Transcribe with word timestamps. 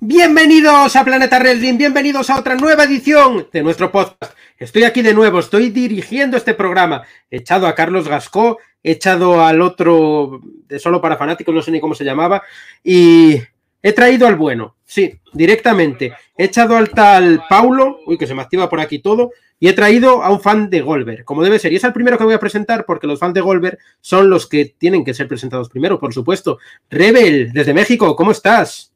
Bienvenidos 0.00 0.94
a 0.94 1.04
Planeta 1.04 1.40
Wrestling, 1.40 1.76
bienvenidos 1.76 2.30
a 2.30 2.38
otra 2.38 2.54
nueva 2.54 2.84
edición 2.84 3.48
de 3.52 3.64
nuestro 3.64 3.90
podcast. 3.90 4.32
Estoy 4.56 4.84
aquí 4.84 5.02
de 5.02 5.12
nuevo, 5.12 5.40
estoy 5.40 5.70
dirigiendo 5.70 6.36
este 6.36 6.54
programa. 6.54 7.02
He 7.28 7.38
echado 7.38 7.66
a 7.66 7.74
Carlos 7.74 8.06
Gascó, 8.06 8.58
he 8.80 8.92
echado 8.92 9.44
al 9.44 9.60
otro 9.60 10.40
de 10.68 10.78
solo 10.78 11.00
para 11.00 11.16
fanáticos, 11.16 11.52
no 11.52 11.62
sé 11.62 11.72
ni 11.72 11.80
cómo 11.80 11.96
se 11.96 12.04
llamaba, 12.04 12.44
y 12.84 13.42
he 13.82 13.92
traído 13.92 14.28
al 14.28 14.36
bueno, 14.36 14.76
sí, 14.84 15.18
directamente. 15.32 16.12
He 16.36 16.44
echado 16.44 16.76
al 16.76 16.90
tal 16.90 17.42
Paulo, 17.48 17.98
uy, 18.06 18.16
que 18.16 18.28
se 18.28 18.36
me 18.36 18.42
activa 18.42 18.70
por 18.70 18.78
aquí 18.78 19.00
todo, 19.00 19.32
y 19.58 19.66
he 19.66 19.72
traído 19.72 20.22
a 20.22 20.30
un 20.30 20.40
fan 20.40 20.70
de 20.70 20.80
Golver, 20.80 21.24
como 21.24 21.42
debe 21.42 21.58
ser. 21.58 21.72
Y 21.72 21.76
es 21.76 21.82
el 21.82 21.92
primero 21.92 22.16
que 22.16 22.24
voy 22.24 22.34
a 22.34 22.40
presentar 22.40 22.84
porque 22.86 23.08
los 23.08 23.18
fans 23.18 23.34
de 23.34 23.40
Golver 23.40 23.80
son 24.00 24.30
los 24.30 24.46
que 24.46 24.76
tienen 24.78 25.04
que 25.04 25.12
ser 25.12 25.26
presentados 25.26 25.68
primero, 25.68 25.98
por 25.98 26.14
supuesto. 26.14 26.58
Rebel, 26.88 27.52
desde 27.52 27.74
México, 27.74 28.14
¿cómo 28.14 28.30
estás? 28.30 28.92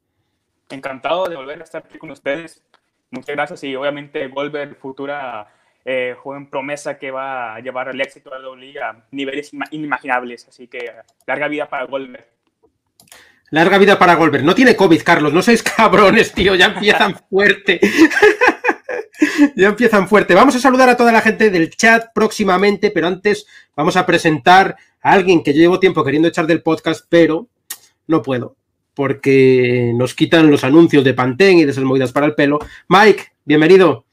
Encantado 0.69 1.25
de 1.25 1.35
volver 1.35 1.61
a 1.61 1.63
estar 1.63 1.83
aquí 1.85 1.97
con 1.97 2.11
ustedes. 2.11 2.61
Muchas 3.11 3.35
gracias 3.35 3.63
y 3.63 3.75
obviamente 3.75 4.27
Goldberg, 4.27 4.75
futura 4.77 5.47
eh, 5.85 6.15
joven 6.17 6.49
promesa 6.49 6.97
que 6.97 7.11
va 7.11 7.55
a 7.55 7.59
llevar 7.59 7.89
el 7.89 7.99
éxito 7.99 8.33
a 8.33 8.39
la 8.39 8.49
WWE 8.49 8.79
a 8.81 9.03
niveles 9.11 9.51
inimaginables. 9.71 10.47
Así 10.47 10.67
que 10.67 10.91
larga 11.27 11.47
vida 11.47 11.67
para 11.67 11.85
Goldberg. 11.85 12.25
Larga 13.51 13.77
vida 13.77 13.99
para 13.99 14.15
Goldberg. 14.15 14.43
No 14.43 14.55
tiene 14.55 14.75
COVID, 14.75 15.03
Carlos. 15.03 15.33
No 15.33 15.41
seáis 15.41 15.61
cabrones, 15.77 16.33
tío. 16.33 16.55
Ya 16.55 16.67
empiezan 16.67 17.15
fuerte. 17.29 17.79
ya 19.55 19.67
empiezan 19.67 20.07
fuerte. 20.07 20.33
Vamos 20.33 20.55
a 20.55 20.59
saludar 20.59 20.89
a 20.89 20.97
toda 20.97 21.11
la 21.11 21.21
gente 21.21 21.49
del 21.51 21.69
chat 21.69 22.11
próximamente, 22.15 22.89
pero 22.89 23.07
antes 23.07 23.45
vamos 23.75 23.95
a 23.95 24.05
presentar 24.05 24.75
a 25.01 25.11
alguien 25.11 25.43
que 25.43 25.53
yo 25.53 25.59
llevo 25.59 25.79
tiempo 25.79 26.03
queriendo 26.03 26.29
echar 26.29 26.47
del 26.47 26.63
podcast, 26.63 27.05
pero 27.09 27.47
no 28.07 28.21
puedo 28.21 28.55
porque 28.93 29.91
nos 29.95 30.13
quitan 30.13 30.49
los 30.51 30.63
anuncios 30.63 31.03
de 31.03 31.13
Pantene 31.13 31.61
y 31.61 31.65
de 31.65 31.71
esas 31.71 31.83
movidas 31.83 32.11
para 32.11 32.25
el 32.25 32.35
pelo. 32.35 32.59
Mike, 32.87 33.33
bienvenido. 33.45 34.05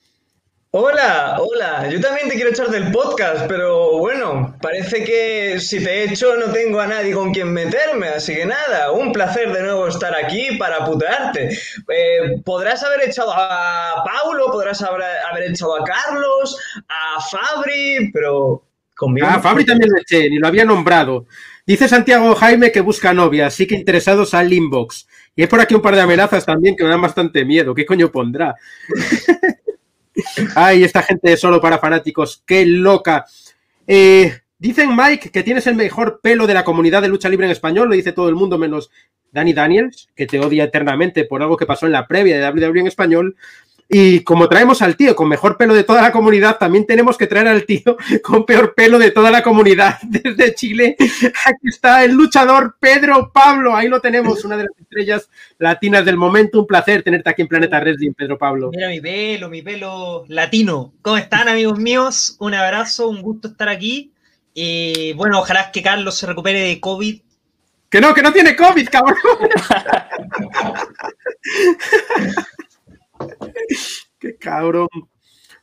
Hola, 0.73 1.37
hola, 1.41 1.89
yo 1.89 2.01
también 2.01 2.29
te 2.29 2.37
quiero 2.37 2.51
echar 2.51 2.69
del 2.69 2.93
podcast, 2.93 3.47
pero 3.49 3.99
bueno, 3.99 4.57
parece 4.63 5.03
que 5.03 5.59
si 5.59 5.83
te 5.83 6.05
echo 6.05 6.37
no 6.37 6.53
tengo 6.53 6.79
a 6.79 6.87
nadie 6.87 7.13
con 7.13 7.33
quien 7.35 7.53
meterme, 7.53 8.07
así 8.07 8.37
que 8.37 8.47
nada, 8.47 8.93
un 8.93 9.11
placer 9.11 9.53
de 9.53 9.63
nuevo 9.63 9.89
estar 9.89 10.15
aquí 10.15 10.57
para 10.59 10.85
putearte. 10.85 11.49
Eh, 11.49 12.41
podrás 12.45 12.85
haber 12.85 13.09
echado 13.09 13.33
a 13.35 14.05
Paulo, 14.05 14.47
podrás 14.53 14.81
haber, 14.83 15.03
haber 15.29 15.51
echado 15.51 15.75
a 15.75 15.83
Carlos, 15.83 16.57
a 16.89 17.21
Fabri, 17.21 18.13
pero 18.13 18.63
conmigo... 18.97 19.27
Ah, 19.29 19.41
Fabri 19.41 19.65
también 19.65 19.91
lo 19.91 19.99
eché, 20.01 20.31
ni 20.31 20.39
lo 20.39 20.47
había 20.47 20.65
nombrado. 20.65 21.27
Dice 21.67 21.89
Santiago 21.89 22.35
Jaime 22.35 22.73
que 22.73 22.81
busca 22.81 23.13
novia, 23.13 23.47
así 23.47 23.67
que 23.67 23.75
interesados 23.75 24.35
al 24.35 24.53
inbox. 24.53 25.07
Y 25.37 25.43
hay 25.43 25.49
por 25.49 25.61
aquí 25.61 25.75
un 25.75 25.83
par 25.83 25.95
de 25.95 26.01
amenazas 26.01 26.45
también 26.45 26.77
que 26.77 26.85
me 26.85 26.91
dan 26.91 27.03
bastante 27.03 27.45
miedo. 27.45 27.75
¿Qué 27.75 27.87
coño 27.87 28.11
pondrá? 28.11 28.57
Ay, 30.55 30.85
esta 30.85 31.03
gente 31.03 31.37
solo 31.37 31.61
para 31.61 31.79
fanáticos, 31.79 32.43
qué 32.47 32.67
loca. 32.67 33.25
Eh, 33.87 34.41
dicen 34.59 34.95
Mike 34.95 35.31
que 35.31 35.43
tienes 35.43 35.67
el 35.67 35.77
mejor 35.77 36.21
pelo 36.23 36.47
de 36.47 36.55
la 36.55 36.65
comunidad 36.65 37.03
de 37.03 37.09
lucha 37.09 37.29
libre 37.29 37.47
en 37.47 37.53
español, 37.53 37.89
lo 37.89 37.95
dice 37.95 38.13
todo 38.13 38.29
el 38.29 38.35
mundo 38.35 38.59
menos 38.59 38.91
Danny 39.33 39.53
Daniels, 39.53 40.09
que 40.15 40.27
te 40.27 40.41
odia 40.41 40.65
eternamente 40.65 41.25
por 41.25 41.43
algo 41.43 41.57
que 41.57 41.67
pasó 41.67 41.87
en 41.87 41.93
la 41.93 42.07
previa 42.07 42.37
de 42.37 42.61
WWE 42.61 42.81
en 42.81 42.87
español. 42.87 43.37
Y 43.93 44.21
como 44.21 44.49
traemos 44.49 44.83
al 44.83 44.97
tío 44.97 45.17
con 45.17 45.29
mejor 45.29 45.57
pelo 45.57 45.75
de 45.75 45.83
toda 45.83 46.01
la 46.01 46.13
comunidad, 46.13 46.59
también 46.59 46.87
tenemos 46.87 47.19
que 47.19 47.27
traer 47.27 47.49
al 47.49 47.67
tío 47.67 47.97
con 48.23 48.47
peor 48.47 48.73
pelo 48.73 49.01
de 49.01 49.11
toda 49.11 49.33
la 49.33 49.43
comunidad 49.43 49.99
desde 50.03 50.55
Chile. 50.55 50.95
Aquí 51.01 51.69
está 51.69 52.05
el 52.05 52.13
luchador 52.13 52.77
Pedro 52.79 53.33
Pablo. 53.35 53.75
Ahí 53.75 53.89
lo 53.89 54.01
tenemos, 54.01 54.45
una 54.45 54.57
de 54.57 54.65
las 54.65 54.79
estrellas 54.79 55.29
latinas 55.59 56.05
del 56.05 56.17
momento. 56.17 56.61
Un 56.61 56.69
placer 56.69 57.03
tenerte 57.03 57.31
aquí 57.31 57.43
en 57.43 57.49
Planeta 57.49 57.81
Wrestling, 57.81 58.13
Pedro 58.13 58.39
Pablo. 58.39 58.71
Mira 58.73 58.89
mi 58.89 59.01
pelo, 59.01 59.51
mi 59.51 59.61
pelo 59.61 60.25
latino. 60.29 60.93
¿Cómo 61.03 61.17
están, 61.17 61.49
amigos 61.49 61.77
míos? 61.77 62.37
Un 62.39 62.55
abrazo, 62.55 63.09
un 63.09 63.21
gusto 63.21 63.49
estar 63.49 63.69
aquí. 63.69 64.13
Y 64.55 65.15
bueno, 65.15 65.41
ojalá 65.41 65.73
que 65.73 65.83
Carlos 65.83 66.17
se 66.17 66.29
recupere 66.29 66.61
de 66.61 66.79
COVID. 66.79 67.21
Que 67.89 68.01
no, 68.01 68.15
que 68.15 68.23
no 68.23 68.33
tiene 68.33 68.55
COVID, 68.55 68.89
cabrón. 68.89 69.17
Qué 74.19 74.37
cabrón. 74.37 74.89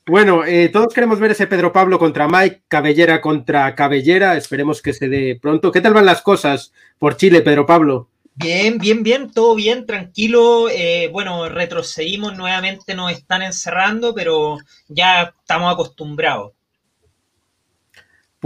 Bueno, 0.06 0.46
eh, 0.46 0.70
todos 0.70 0.94
queremos 0.94 1.20
ver 1.20 1.32
ese 1.32 1.48
Pedro 1.48 1.74
Pablo 1.74 2.00
contra 2.00 2.30
Mike, 2.30 2.64
Cabellera 2.70 3.20
contra 3.20 3.76
Cabellera. 3.76 4.38
Esperemos 4.38 4.82
que 4.82 4.94
se 4.94 5.10
dé 5.10 5.38
pronto. 5.42 5.72
¿Qué 5.72 5.82
tal 5.82 5.94
van 5.94 6.06
las 6.06 6.22
cosas 6.22 6.72
por 6.98 7.18
Chile, 7.18 7.42
Pedro 7.42 7.66
Pablo? 7.66 8.10
Bien, 8.34 8.78
bien, 8.78 9.04
bien, 9.04 9.32
todo 9.32 9.56
bien, 9.56 9.86
tranquilo. 9.86 10.70
Eh, 10.70 11.10
bueno, 11.12 11.50
retrocedimos 11.50 12.38
nuevamente, 12.38 12.94
nos 12.94 13.12
están 13.12 13.42
encerrando, 13.42 14.14
pero 14.14 14.60
ya 14.88 15.34
estamos 15.40 15.74
acostumbrados. 15.74 16.54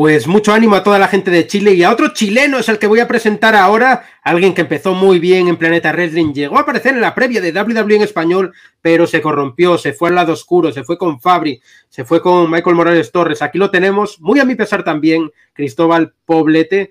Pues 0.01 0.25
mucho 0.25 0.51
ánimo 0.51 0.75
a 0.75 0.81
toda 0.81 0.97
la 0.97 1.07
gente 1.07 1.29
de 1.29 1.45
Chile 1.45 1.75
y 1.75 1.83
a 1.83 1.91
otro 1.91 2.11
chileno 2.11 2.57
es 2.57 2.67
el 2.69 2.79
que 2.79 2.87
voy 2.87 2.99
a 2.99 3.07
presentar 3.07 3.55
ahora, 3.55 4.03
alguien 4.23 4.55
que 4.55 4.61
empezó 4.61 4.95
muy 4.95 5.19
bien 5.19 5.47
en 5.47 5.57
Planeta 5.57 5.91
Wrestling, 5.91 6.33
llegó 6.33 6.57
a 6.57 6.61
aparecer 6.61 6.95
en 6.95 7.01
la 7.01 7.13
previa 7.13 7.39
de 7.39 7.51
WWE 7.51 7.97
en 7.97 8.01
español, 8.01 8.51
pero 8.81 9.05
se 9.05 9.21
corrompió, 9.21 9.77
se 9.77 9.93
fue 9.93 10.09
al 10.09 10.15
lado 10.15 10.33
oscuro, 10.33 10.71
se 10.71 10.83
fue 10.83 10.97
con 10.97 11.21
Fabri, 11.21 11.61
se 11.87 12.03
fue 12.03 12.19
con 12.19 12.49
Michael 12.49 12.75
Morales 12.75 13.11
Torres, 13.11 13.43
aquí 13.43 13.59
lo 13.59 13.69
tenemos, 13.69 14.19
muy 14.19 14.39
a 14.39 14.45
mi 14.45 14.55
pesar 14.55 14.83
también, 14.83 15.29
Cristóbal 15.53 16.15
Poblete, 16.25 16.89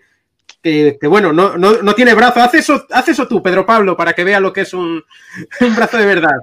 que, 0.63 0.97
bueno, 1.09 1.33
no, 1.33 1.57
no, 1.57 1.95
tiene 1.97 2.15
brazo, 2.15 2.39
haz 2.39 2.55
eso, 2.55 2.87
haz 2.93 3.09
eso 3.09 3.27
tú, 3.27 3.43
Pedro 3.43 3.67
Pablo, 3.67 3.97
para 3.97 4.13
que 4.13 4.23
vea 4.23 4.39
lo 4.39 4.53
que 4.53 4.61
es 4.61 4.73
un, 4.73 5.03
un 5.61 5.75
brazo 5.75 5.99
de 5.99 6.07
verdad. 6.07 6.39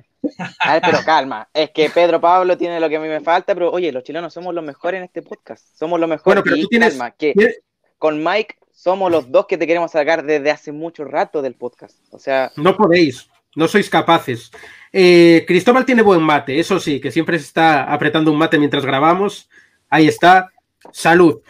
A 0.59 0.73
ver, 0.73 0.81
pero 0.83 1.00
calma, 1.05 1.47
es 1.53 1.72
que 1.72 1.89
Pedro 1.89 2.19
Pablo 2.19 2.57
tiene 2.57 2.79
lo 2.79 2.89
que 2.89 2.97
a 2.97 3.00
mí 3.00 3.07
me 3.07 3.22
falta, 3.22 3.53
pero 3.53 3.72
oye, 3.72 3.91
los 3.91 4.03
chilenos 4.03 4.33
somos 4.33 4.53
los 4.53 4.63
mejores 4.63 5.00
en 5.00 5.05
este 5.05 5.22
podcast, 5.22 5.66
somos 5.78 6.00
los 6.00 6.09
mejores. 6.09 6.25
Bueno, 6.25 6.44
pero 6.44 6.55
tú 6.57 6.67
tienes... 6.67 6.97
que 7.17 7.33
con 7.97 8.23
Mike 8.23 8.55
somos 8.72 9.11
los 9.11 9.31
dos 9.31 9.47
que 9.47 9.57
te 9.57 9.66
queremos 9.66 9.91
sacar 9.91 10.23
desde 10.23 10.51
hace 10.51 10.72
mucho 10.72 11.05
rato 11.05 11.41
del 11.41 11.55
podcast, 11.55 11.97
o 12.11 12.19
sea... 12.19 12.51
No 12.55 12.75
podéis, 12.75 13.29
no 13.55 13.67
sois 13.67 13.89
capaces. 13.89 14.51
Eh, 14.91 15.45
Cristóbal 15.47 15.85
tiene 15.85 16.01
buen 16.01 16.22
mate, 16.22 16.59
eso 16.59 16.79
sí, 16.79 16.99
que 16.99 17.11
siempre 17.11 17.39
se 17.39 17.45
está 17.45 17.91
apretando 17.91 18.31
un 18.31 18.38
mate 18.38 18.59
mientras 18.59 18.85
grabamos. 18.85 19.49
Ahí 19.89 20.07
está. 20.07 20.51
Salud. 20.91 21.41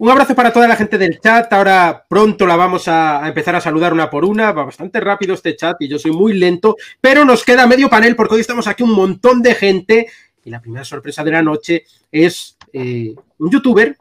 Un 0.00 0.10
abrazo 0.10 0.36
para 0.36 0.52
toda 0.52 0.68
la 0.68 0.76
gente 0.76 0.96
del 0.96 1.18
chat. 1.18 1.52
Ahora 1.52 2.06
pronto 2.08 2.46
la 2.46 2.54
vamos 2.54 2.86
a, 2.86 3.26
empezar 3.26 3.56
a 3.56 3.60
saludar 3.60 3.92
una 3.92 4.08
por 4.08 4.24
una. 4.24 4.52
Va 4.52 4.64
bastante 4.64 5.00
rápido 5.00 5.34
este 5.34 5.56
chat 5.56 5.76
y 5.82 5.88
yo 5.88 5.98
soy 5.98 6.12
muy 6.12 6.34
lento, 6.34 6.76
pero 7.00 7.24
nos 7.24 7.44
queda 7.44 7.66
medio 7.66 7.90
panel 7.90 8.14
porque 8.14 8.36
hoy 8.36 8.40
estamos 8.40 8.68
aquí 8.68 8.84
un 8.84 8.92
montón 8.92 9.42
de 9.42 9.56
gente. 9.56 10.06
Y 10.44 10.50
la 10.50 10.60
primera 10.60 10.84
sorpresa 10.84 11.24
de 11.24 11.32
la 11.32 11.42
noche 11.42 11.84
es 12.12 12.56
eh, 12.72 13.12
un 13.38 13.50
youtuber 13.50 13.98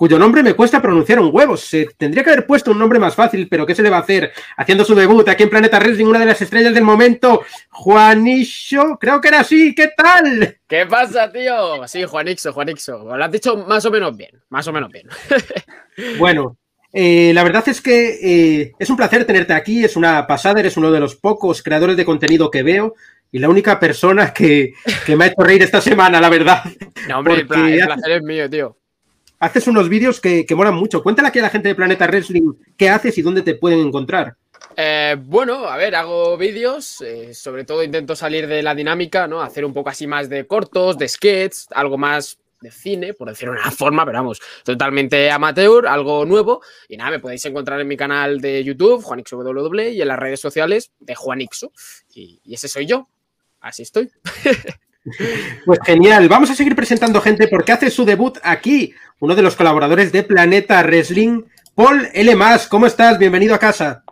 cuyo 0.00 0.18
nombre 0.18 0.42
me 0.42 0.54
cuesta 0.54 0.80
pronunciar 0.80 1.20
un 1.20 1.28
huevo. 1.30 1.58
Se 1.58 1.84
tendría 1.98 2.24
que 2.24 2.30
haber 2.30 2.46
puesto 2.46 2.70
un 2.70 2.78
nombre 2.78 2.98
más 2.98 3.14
fácil, 3.14 3.48
pero 3.50 3.66
¿qué 3.66 3.74
se 3.74 3.82
le 3.82 3.90
va 3.90 3.98
a 3.98 4.00
hacer? 4.00 4.32
Haciendo 4.56 4.82
su 4.82 4.94
debut 4.94 5.28
aquí 5.28 5.42
en 5.42 5.50
Planeta 5.50 5.78
Wrestling, 5.78 6.06
una 6.06 6.20
de 6.20 6.24
las 6.24 6.40
estrellas 6.40 6.72
del 6.72 6.84
momento, 6.84 7.42
Juanixo, 7.68 8.96
creo 8.98 9.20
que 9.20 9.28
era 9.28 9.40
así, 9.40 9.74
¿qué 9.74 9.90
tal? 9.94 10.56
¿Qué 10.66 10.86
pasa, 10.86 11.30
tío? 11.30 11.86
Sí, 11.86 12.02
Juanixo, 12.04 12.50
Juanixo. 12.54 13.14
Lo 13.14 13.22
has 13.22 13.30
dicho 13.30 13.58
más 13.58 13.84
o 13.84 13.90
menos 13.90 14.16
bien, 14.16 14.30
más 14.48 14.66
o 14.68 14.72
menos 14.72 14.90
bien. 14.90 15.06
bueno, 16.18 16.56
eh, 16.94 17.32
la 17.34 17.44
verdad 17.44 17.68
es 17.68 17.82
que 17.82 18.20
eh, 18.22 18.72
es 18.78 18.88
un 18.88 18.96
placer 18.96 19.26
tenerte 19.26 19.52
aquí, 19.52 19.84
es 19.84 19.96
una 19.96 20.26
pasada, 20.26 20.60
eres 20.60 20.78
uno 20.78 20.90
de 20.90 21.00
los 21.00 21.16
pocos 21.16 21.62
creadores 21.62 21.98
de 21.98 22.06
contenido 22.06 22.50
que 22.50 22.62
veo 22.62 22.94
y 23.30 23.38
la 23.38 23.50
única 23.50 23.78
persona 23.78 24.32
que, 24.32 24.72
me 25.14 25.24
ha 25.24 25.26
hecho 25.26 25.42
reír 25.42 25.62
esta 25.62 25.82
semana, 25.82 26.22
la 26.22 26.30
verdad. 26.30 26.62
No, 27.06 27.18
hombre, 27.18 27.34
el, 27.34 27.46
placer 27.46 28.12
es 28.12 28.22
mío, 28.22 28.48
tío 28.48 28.79
haces 29.40 29.66
unos 29.66 29.88
vídeos 29.88 30.20
que, 30.20 30.46
que 30.46 30.54
mucho. 30.54 31.02
Cuéntale 31.02 31.28
aquí 31.28 31.38
a 31.40 31.42
la 31.42 31.50
gente 31.50 31.68
de 31.68 31.74
Planeta 31.74 32.06
Wrestling 32.06 32.52
qué 32.76 32.90
haces 32.90 33.16
y 33.18 33.22
dónde 33.22 33.42
te 33.42 33.54
pueden 33.54 33.80
encontrar. 33.80 34.36
Eh, 34.76 35.16
bueno, 35.18 35.66
a 35.66 35.76
ver, 35.76 35.96
hago 35.96 36.36
vídeos, 36.36 37.00
eh, 37.00 37.34
sobre 37.34 37.64
todo 37.64 37.82
intento 37.82 38.14
salir 38.14 38.46
de 38.46 38.62
la 38.62 38.74
dinámica, 38.74 39.26
¿no? 39.26 39.40
Hacer 39.42 39.64
un 39.64 39.72
poco 39.72 39.88
así 39.88 40.06
más 40.06 40.28
de 40.28 40.46
cortos, 40.46 40.96
de 40.98 41.08
sketches, 41.08 41.66
algo 41.72 41.98
más 41.98 42.38
de 42.60 42.70
cine, 42.70 43.14
por 43.14 43.28
decirlo 43.28 43.54
de 43.54 43.60
una 43.62 43.70
forma, 43.70 44.04
pero 44.04 44.18
vamos, 44.18 44.40
totalmente 44.62 45.30
amateur, 45.30 45.86
algo 45.88 46.26
nuevo. 46.26 46.60
Y 46.88 46.98
nada, 46.98 47.10
me 47.10 47.18
podéis 47.18 47.44
encontrar 47.46 47.80
en 47.80 47.88
mi 47.88 47.96
canal 47.96 48.40
de 48.40 48.62
YouTube, 48.62 49.02
JuanixoWW, 49.02 49.80
y 49.92 50.02
en 50.02 50.08
las 50.08 50.18
redes 50.18 50.40
sociales 50.40 50.92
de 51.00 51.14
Juanixo. 51.14 51.72
Y 52.14 52.40
ese 52.52 52.68
soy 52.68 52.86
yo. 52.86 53.08
Así 53.60 53.82
estoy. 53.82 54.10
Pues 55.64 55.78
genial, 55.84 56.28
vamos 56.28 56.50
a 56.50 56.54
seguir 56.54 56.76
presentando 56.76 57.20
gente 57.20 57.48
porque 57.48 57.72
hace 57.72 57.90
su 57.90 58.04
debut 58.04 58.38
aquí 58.42 58.92
uno 59.18 59.34
de 59.34 59.42
los 59.42 59.56
colaboradores 59.56 60.12
de 60.12 60.22
Planeta 60.22 60.82
Wrestling, 60.82 61.42
Paul 61.74 62.08
L. 62.12 62.36
¿Cómo 62.68 62.86
estás? 62.86 63.18
Bienvenido 63.18 63.54
a 63.54 63.58
casa. 63.58 64.04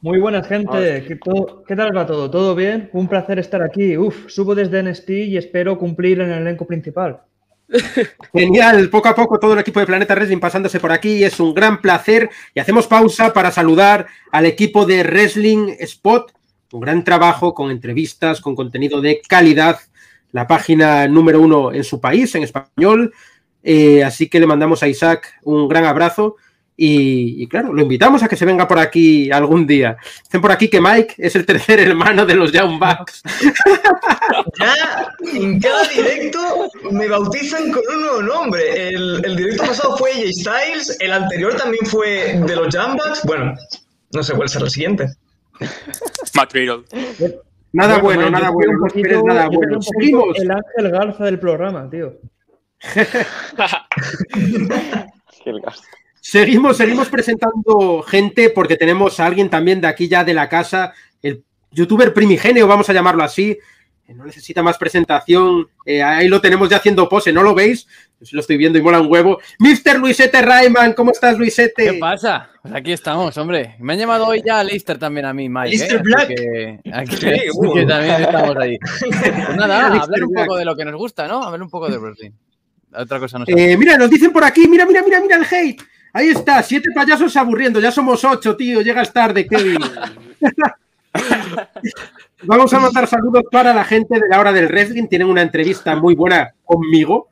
Muy 0.00 0.18
buenas, 0.18 0.48
gente. 0.48 1.04
¿Qué, 1.06 1.76
tal 1.76 1.96
va 1.96 2.06
todo? 2.06 2.30
¿Todo 2.30 2.54
bien? 2.54 2.90
Un 2.92 3.08
placer 3.08 3.38
estar 3.38 3.62
aquí. 3.62 3.96
Uf, 3.96 4.28
subo 4.28 4.54
desde 4.54 4.82
NST 4.82 5.10
y 5.10 5.36
espero 5.36 5.78
cumplir 5.78 6.20
en 6.20 6.30
el 6.30 6.40
elenco 6.40 6.66
principal. 6.66 7.20
Genial, 8.32 8.90
poco 8.90 9.08
a 9.08 9.14
poco 9.14 9.38
todo 9.38 9.52
el 9.52 9.60
equipo 9.60 9.80
de 9.80 9.86
Planeta 9.86 10.14
Wrestling 10.14 10.40
pasándose 10.40 10.80
por 10.80 10.92
aquí, 10.92 11.24
es 11.24 11.40
un 11.40 11.54
gran 11.54 11.80
placer 11.80 12.28
y 12.54 12.60
hacemos 12.60 12.86
pausa 12.86 13.32
para 13.32 13.50
saludar 13.50 14.06
al 14.30 14.46
equipo 14.46 14.84
de 14.84 15.02
Wrestling 15.02 15.76
Spot 15.78 16.32
un 16.72 16.80
gran 16.80 17.04
trabajo 17.04 17.54
con 17.54 17.70
entrevistas, 17.70 18.40
con 18.40 18.56
contenido 18.56 19.00
de 19.00 19.20
calidad, 19.28 19.78
la 20.32 20.46
página 20.46 21.06
número 21.06 21.40
uno 21.40 21.72
en 21.72 21.84
su 21.84 22.00
país, 22.00 22.34
en 22.34 22.42
español. 22.42 23.12
Eh, 23.62 24.02
así 24.02 24.28
que 24.28 24.40
le 24.40 24.46
mandamos 24.46 24.82
a 24.82 24.88
Isaac 24.88 25.34
un 25.44 25.68
gran 25.68 25.84
abrazo 25.84 26.36
y, 26.74 27.42
y, 27.42 27.46
claro, 27.46 27.72
lo 27.72 27.82
invitamos 27.82 28.22
a 28.22 28.28
que 28.28 28.36
se 28.36 28.46
venga 28.46 28.66
por 28.66 28.78
aquí 28.78 29.30
algún 29.30 29.66
día. 29.66 29.96
Dicen 30.24 30.40
por 30.40 30.50
aquí 30.50 30.68
que 30.68 30.80
Mike 30.80 31.14
es 31.18 31.36
el 31.36 31.44
tercer 31.44 31.78
hermano 31.88 32.24
de 32.24 32.34
los 32.34 32.50
Young 32.52 32.78
Bucks. 32.78 33.22
Ya 34.58 35.08
en 35.32 35.60
cada 35.60 35.86
directo 35.88 36.70
me 36.90 37.06
bautizan 37.06 37.70
con 37.70 37.82
un 37.94 38.00
nuevo 38.00 38.22
nombre. 38.22 38.88
El, 38.88 39.24
el 39.24 39.36
directo 39.36 39.64
pasado 39.64 39.96
fue 39.96 40.10
AJ 40.10 40.32
Styles, 40.32 40.96
el 41.00 41.12
anterior 41.12 41.54
también 41.56 41.84
fue 41.86 42.40
de 42.46 42.56
los 42.56 42.72
Young 42.74 42.92
Bucks. 42.92 43.22
Bueno, 43.24 43.54
no 44.12 44.22
sé 44.22 44.34
cuál 44.34 44.48
será 44.48 44.64
el 44.64 44.70
siguiente. 44.70 45.06
Matt 46.34 46.52
Riddle. 46.52 46.84
Nada 47.72 47.98
bueno, 47.98 48.28
nada 48.30 48.50
bueno, 48.50 48.72
no 48.74 48.86
poquito- 48.86 49.22
nada 49.24 49.48
bueno. 49.48 49.80
Seguimos. 49.80 50.38
El 50.38 50.50
Ángel 50.50 50.90
Garza 50.90 51.24
del 51.24 51.38
programa, 51.38 51.88
tío. 51.88 52.18
Seguimos, 56.20 56.76
seguimos 56.76 57.08
presentando 57.08 58.02
gente 58.02 58.50
porque 58.50 58.76
tenemos 58.76 59.18
a 59.18 59.26
alguien 59.26 59.50
también 59.50 59.80
de 59.80 59.88
aquí 59.88 60.06
ya 60.08 60.22
de 60.22 60.34
la 60.34 60.48
casa, 60.48 60.92
el 61.20 61.42
youtuber 61.72 62.14
primigenio, 62.14 62.66
vamos 62.68 62.88
a 62.88 62.92
llamarlo 62.92 63.24
así. 63.24 63.58
Que 64.12 64.18
No 64.18 64.24
necesita 64.26 64.62
más 64.62 64.78
presentación. 64.78 65.68
eh, 65.86 66.02
ahí 66.02 66.28
lo 66.28 66.40
tenemos 66.40 66.68
ya 66.68 66.76
haciendo 66.76 67.08
pose, 67.08 67.32
¿no 67.32 67.42
lo 67.42 67.54
veis? 67.54 67.86
Yo 68.20 68.26
sí 68.26 68.36
lo 68.36 68.40
estoy 68.40 68.56
viendo 68.56 68.78
y 68.78 68.82
mola 68.82 69.00
un 69.00 69.10
huevo. 69.10 69.38
Mr. 69.58 69.98
Luisete 69.98 70.40
Rayman, 70.42 70.92
¿cómo 70.92 71.10
estás, 71.10 71.36
Luisete? 71.38 71.90
¿Qué 71.92 71.98
pasa? 71.98 72.50
Pues 72.62 72.72
aquí 72.74 72.92
estamos, 72.92 73.36
hombre. 73.38 73.74
Me 73.80 73.94
han 73.94 73.98
llamado 73.98 74.26
hoy 74.26 74.42
ya 74.46 74.62
Leicester 74.62 74.96
también 74.98 75.26
a 75.26 75.32
mí, 75.34 75.48
Mike. 75.48 75.74
¿eh? 75.76 75.84
Así 75.84 75.96
Black. 75.98 76.28
que- 76.28 76.80
aquí- 76.92 77.16
Sí, 77.20 77.30
uh. 77.54 77.74
que 77.74 77.84
también 77.86 78.22
estamos 78.22 78.56
ahí. 78.58 78.78
Pues 78.78 79.56
nada, 79.56 79.86
hablar 80.02 80.22
un 80.24 80.30
Black. 80.32 80.46
poco 80.46 80.56
de 80.58 80.64
lo 80.64 80.76
que 80.76 80.84
nos 80.84 80.94
gusta, 80.94 81.26
¿no? 81.26 81.42
Hablar 81.42 81.62
un 81.62 81.70
poco 81.70 81.88
de 81.88 81.98
wrestling. 81.98 82.30
Otra 82.94 83.18
cosa 83.18 83.38
no 83.38 83.46
sé. 83.46 83.52
Eh, 83.72 83.76
mira, 83.76 83.96
nos 83.96 84.10
dicen 84.10 84.30
por 84.32 84.44
aquí, 84.44 84.68
mira, 84.68 84.84
mira, 84.86 85.02
mira, 85.02 85.20
mira 85.20 85.36
el 85.36 85.44
hate. 85.44 85.82
Ahí 86.12 86.28
está, 86.28 86.62
siete 86.62 86.90
payasos 86.94 87.34
aburriendo, 87.36 87.80
ya 87.80 87.90
somos 87.90 88.22
ocho, 88.22 88.54
tío, 88.54 88.82
llegas 88.82 89.10
tarde, 89.12 89.46
Kevin. 89.46 89.78
Vamos 92.44 92.72
a 92.74 92.80
mandar 92.80 93.06
saludos 93.06 93.44
para 93.50 93.72
la 93.72 93.84
gente 93.84 94.18
de 94.18 94.28
la 94.28 94.40
hora 94.40 94.52
del 94.52 94.66
wrestling, 94.66 95.06
tienen 95.06 95.28
una 95.28 95.42
entrevista 95.42 95.94
muy 95.94 96.16
buena 96.16 96.52
conmigo. 96.64 97.28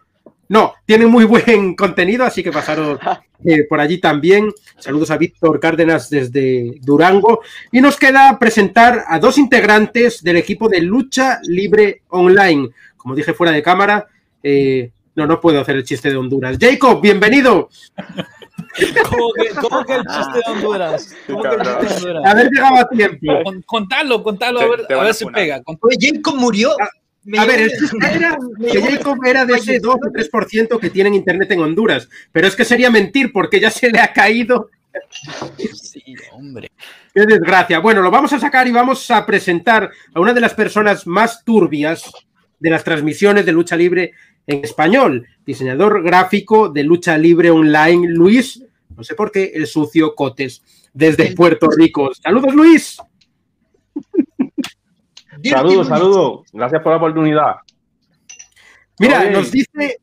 No, 0.49 0.75
tienen 0.85 1.09
muy 1.09 1.25
buen 1.25 1.75
contenido, 1.77 2.25
así 2.25 2.45
que 2.45 2.53
pasaros 2.53 3.01
eh, 3.45 3.65
por 3.69 3.81
allí 3.81 3.99
también. 3.99 4.53
Saludos 4.79 5.11
a 5.11 5.17
Víctor 5.17 5.59
Cárdenas 5.59 6.11
desde 6.11 6.75
Durango. 6.83 7.41
Y 7.73 7.81
nos 7.81 7.97
queda 7.97 8.39
presentar 8.39 9.05
a 9.09 9.19
dos 9.19 9.37
integrantes 9.37 10.23
del 10.23 10.37
equipo 10.37 10.69
de 10.69 10.81
Lucha 10.81 11.41
Libre 11.43 12.03
Online. 12.11 12.69
Como 12.97 13.17
dije 13.17 13.35
fuera 13.35 13.53
de 13.53 13.63
cámara, 13.63 14.07
eh, 14.43 14.93
no, 15.17 15.27
no 15.27 15.41
puedo 15.41 15.61
hacer 15.61 15.75
el 15.75 15.85
chiste 15.85 16.09
de 16.09 16.17
Honduras. 16.17 16.57
Jacob, 16.61 17.01
bienvenido. 17.01 17.69
¿Cómo 19.09 19.33
que, 19.35 19.49
cómo 19.61 19.85
que 19.85 19.95
el 19.95 20.03
chiste 20.05 20.39
de 20.47 20.53
Honduras? 20.53 21.15
¿Cómo 21.27 21.43
que 21.43 21.49
el 21.49 21.61
chiste 21.63 21.85
de 21.85 21.95
Honduras? 21.95 22.33
Haber 22.33 22.49
llegado 22.51 22.77
a 22.77 22.89
tiempo. 22.89 23.43
Con- 23.45 23.63
Contalo, 23.63 24.23
contalo, 24.23 24.61
a 24.61 24.67
ver, 24.69 24.81
a 24.89 25.01
ver 25.03 25.11
a 25.11 25.13
si 25.15 25.25
pega. 25.27 25.63
Oye, 25.81 25.97
Jacob 26.15 26.37
murió. 26.37 26.71
Me 27.23 27.39
A 27.39 27.45
ver, 27.45 27.61
el 27.61 27.71
chiste 27.71 27.99
era 28.15 28.39
que 28.73 28.81
Jacob 28.81 29.19
era 29.27 29.45
de 29.45 29.55
ese 29.55 29.79
2 29.79 29.95
o 29.95 29.99
3% 29.99 30.79
que 30.81 30.89
tienen 30.91 31.15
internet 31.15 31.51
en 31.51 31.61
Honduras. 31.61 32.09
Pero 32.33 32.47
es 32.47 32.57
que 32.57 32.65
sería 32.65 32.91
mentir 32.91 33.31
porque 33.33 33.61
ya 33.61 33.71
se 33.71 33.91
le 33.91 34.01
ha 34.01 34.13
caído. 34.13 34.71
Sí, 35.75 36.03
hombre. 36.33 36.71
Qué 37.15 37.27
desgracia. 37.27 37.79
Bueno, 37.81 38.01
lo 38.03 38.11
vamos 38.11 38.33
a 38.33 38.39
sacar 38.41 38.67
y 38.67 38.73
vamos 38.73 39.11
a 39.11 39.27
presentar 39.27 39.91
a 40.15 40.21
una 40.21 40.33
de 40.33 40.41
las 40.41 40.55
personas 40.55 41.07
más 41.07 41.45
turbias 41.45 42.11
de 42.59 42.71
las 42.71 42.85
transmisiones 42.85 43.45
de 43.47 43.53
lucha 43.53 43.77
libre 43.77 44.13
en 44.51 44.65
español. 44.65 45.27
Diseñador 45.45 46.03
gráfico 46.03 46.69
de 46.69 46.85
lucha 46.85 47.17
libre 47.17 47.51
online, 47.51 48.09
Luis, 48.09 48.63
no 48.97 49.05
sé 49.05 49.15
por 49.15 49.31
qué, 49.31 49.53
el 49.55 49.67
sucio 49.67 50.15
Cotes, 50.15 50.63
desde 50.93 51.35
Puerto 51.35 51.69
Rico. 51.71 52.11
Saludos, 52.15 52.55
Luis. 52.55 52.99
Saludos, 55.43 55.89
saludos. 55.89 56.49
Gracias 56.53 56.83
por 56.83 56.93
la 56.93 56.99
oportunidad. 56.99 57.55
Mira, 58.99 59.21
Oye. 59.21 59.31
nos 59.31 59.51
dice. 59.51 60.01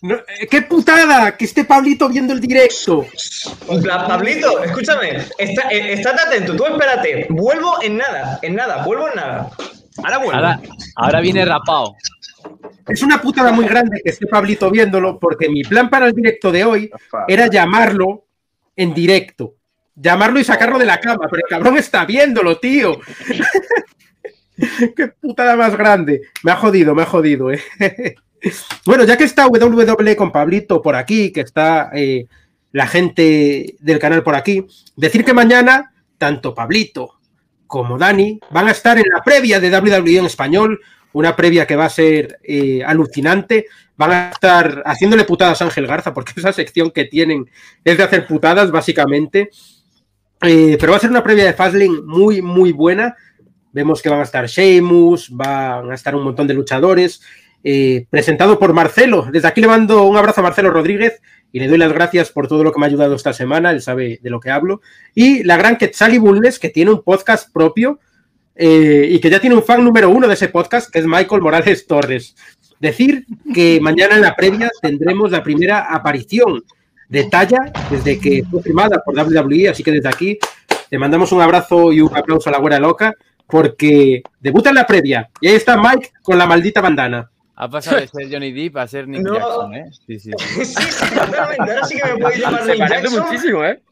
no, 0.00 0.14
eh, 0.14 0.46
¡Qué 0.50 0.62
putada! 0.62 1.36
Que 1.36 1.44
esté 1.44 1.64
Pablito 1.64 2.08
viendo 2.08 2.32
el 2.32 2.40
directo. 2.40 3.06
Pablito, 4.08 4.62
escúchame, 4.62 5.18
está, 5.36 5.68
eh, 5.70 5.92
estate 5.92 6.22
atento, 6.22 6.56
tú 6.56 6.64
espérate. 6.64 7.26
Vuelvo 7.28 7.82
en 7.82 7.98
nada, 7.98 8.38
en 8.40 8.54
nada, 8.54 8.82
vuelvo 8.84 9.08
en 9.08 9.16
nada. 9.16 9.50
Ahora 9.98 10.18
vuelvo. 10.18 10.34
Ahora, 10.34 10.60
ahora 10.96 11.20
viene 11.20 11.44
rapado. 11.44 11.94
Es 12.88 13.02
una 13.02 13.20
putada 13.20 13.52
muy 13.52 13.66
grande 13.66 14.00
que 14.02 14.10
esté 14.10 14.26
Pablito 14.26 14.70
viéndolo, 14.70 15.18
porque 15.18 15.48
mi 15.48 15.62
plan 15.62 15.88
para 15.88 16.06
el 16.06 16.12
directo 16.12 16.50
de 16.50 16.64
hoy 16.64 16.90
era 17.28 17.46
llamarlo 17.48 18.24
en 18.76 18.92
directo. 18.94 19.54
Llamarlo 19.94 20.40
y 20.40 20.44
sacarlo 20.44 20.78
de 20.78 20.86
la 20.86 20.98
cama, 20.98 21.26
pero 21.30 21.42
el 21.44 21.48
cabrón 21.48 21.76
está 21.76 22.04
viéndolo, 22.04 22.58
tío. 22.58 22.98
Qué 24.96 25.08
putada 25.20 25.56
más 25.56 25.76
grande. 25.76 26.22
Me 26.42 26.52
ha 26.52 26.56
jodido, 26.56 26.94
me 26.94 27.02
ha 27.02 27.06
jodido, 27.06 27.50
eh. 27.52 27.62
Bueno, 28.84 29.04
ya 29.04 29.16
que 29.16 29.22
está 29.24 29.46
WWE 29.46 30.16
con 30.16 30.32
Pablito 30.32 30.82
por 30.82 30.96
aquí, 30.96 31.30
que 31.30 31.42
está 31.42 31.90
eh, 31.94 32.26
la 32.72 32.88
gente 32.88 33.76
del 33.78 33.98
canal 34.00 34.24
por 34.24 34.34
aquí, 34.34 34.66
decir 34.96 35.24
que 35.24 35.32
mañana 35.32 35.92
tanto 36.18 36.54
Pablito 36.54 37.20
como 37.66 37.98
Dani 37.98 38.40
van 38.50 38.68
a 38.68 38.72
estar 38.72 38.98
en 38.98 39.04
la 39.14 39.22
previa 39.22 39.60
de 39.60 39.70
WWE 39.70 40.18
en 40.18 40.26
español, 40.26 40.80
una 41.12 41.36
previa 41.36 41.66
que 41.66 41.76
va 41.76 41.86
a 41.86 41.90
ser 41.90 42.38
eh, 42.42 42.82
alucinante. 42.84 43.66
Van 43.96 44.10
a 44.10 44.30
estar 44.30 44.82
haciéndole 44.86 45.24
putadas 45.24 45.60
a 45.60 45.66
Ángel 45.66 45.86
Garza, 45.86 46.14
porque 46.14 46.32
esa 46.36 46.52
sección 46.52 46.90
que 46.90 47.04
tienen 47.04 47.50
es 47.84 47.96
de 47.96 48.02
hacer 48.02 48.26
putadas, 48.26 48.70
básicamente. 48.70 49.50
Eh, 50.42 50.76
pero 50.80 50.92
va 50.92 50.98
a 50.98 51.00
ser 51.00 51.10
una 51.10 51.22
previa 51.22 51.44
de 51.44 51.52
Fastlane 51.52 52.02
muy, 52.04 52.42
muy 52.42 52.72
buena. 52.72 53.14
Vemos 53.72 54.02
que 54.02 54.08
van 54.08 54.20
a 54.20 54.24
estar 54.24 54.46
Sheamus, 54.46 55.30
van 55.30 55.90
a 55.90 55.94
estar 55.94 56.14
un 56.14 56.24
montón 56.24 56.46
de 56.46 56.54
luchadores. 56.54 57.22
eh, 57.64 58.06
presentado 58.10 58.58
por 58.58 58.72
Marcelo. 58.72 59.28
Desde 59.30 59.48
aquí 59.48 59.60
le 59.60 59.68
mando 59.68 60.04
un 60.04 60.16
abrazo 60.16 60.40
a 60.40 60.44
Marcelo 60.44 60.70
Rodríguez 60.70 61.20
y 61.52 61.60
le 61.60 61.68
doy 61.68 61.78
las 61.78 61.92
gracias 61.92 62.30
por 62.30 62.48
todo 62.48 62.64
lo 62.64 62.72
que 62.72 62.80
me 62.80 62.86
ha 62.86 62.88
ayudado 62.88 63.14
esta 63.14 63.32
semana. 63.32 63.70
Él 63.70 63.82
sabe 63.82 64.18
de 64.22 64.30
lo 64.30 64.40
que 64.40 64.50
hablo. 64.50 64.80
Y 65.14 65.44
la 65.44 65.56
gran 65.56 65.76
Quetzali 65.76 66.18
Bulnes, 66.18 66.58
que 66.58 66.70
tiene 66.70 66.90
un 66.90 67.02
podcast 67.02 67.52
propio 67.52 68.00
eh, 68.54 69.06
y 69.10 69.20
que 69.20 69.30
ya 69.30 69.40
tiene 69.40 69.56
un 69.56 69.62
fan 69.62 69.84
número 69.84 70.10
uno 70.10 70.28
de 70.28 70.34
ese 70.34 70.48
podcast, 70.48 70.90
que 70.90 70.98
es 70.98 71.06
Michael 71.06 71.42
Morales 71.42 71.86
Torres. 71.86 72.34
Decir 72.80 73.24
que 73.54 73.80
mañana 73.82 74.16
en 74.16 74.22
la 74.22 74.34
previa 74.36 74.70
tendremos 74.80 75.30
la 75.30 75.42
primera 75.42 75.92
aparición 75.94 76.62
de 77.08 77.24
Talla 77.24 77.72
desde 77.90 78.18
que 78.18 78.42
fue 78.50 78.62
firmada 78.62 79.02
por 79.04 79.14
WWE, 79.14 79.68
así 79.68 79.82
que 79.82 79.92
desde 79.92 80.08
aquí 80.08 80.38
te 80.88 80.98
mandamos 80.98 81.32
un 81.32 81.40
abrazo 81.40 81.92
y 81.92 82.00
un 82.00 82.14
aplauso 82.16 82.48
a 82.48 82.52
la 82.52 82.58
güera 82.58 82.78
loca 82.78 83.14
porque 83.46 84.22
debuta 84.40 84.70
en 84.70 84.76
la 84.76 84.86
previa 84.86 85.28
y 85.40 85.48
ahí 85.48 85.54
está 85.54 85.76
Mike 85.76 86.12
con 86.22 86.38
la 86.38 86.46
maldita 86.46 86.80
bandana. 86.80 87.30
Ha 87.54 87.68
pasado 87.68 87.98
de 88.00 88.08
ser 88.08 88.32
Johnny 88.32 88.50
Depp 88.50 88.78
a 88.78 88.88
ser 88.88 89.06
Nick 89.06 89.22
No. 89.22 89.34
Jackson, 89.34 89.74
¿eh? 89.74 89.90
Sí, 90.06 90.18
sí, 90.18 90.30
sí. 90.38 90.64
Sí, 90.64 91.14
totalmente. 91.14 91.60
Ahora 91.60 91.84
sí 91.84 92.00
que 92.00 92.12
me 92.12 92.18
podéis 92.18 92.40
llamar 92.42 92.66
Nick 92.66 92.78
parece 92.78 93.02
Jackson. 93.02 93.24
muchísimo, 93.24 93.64
¿eh? 93.64 93.82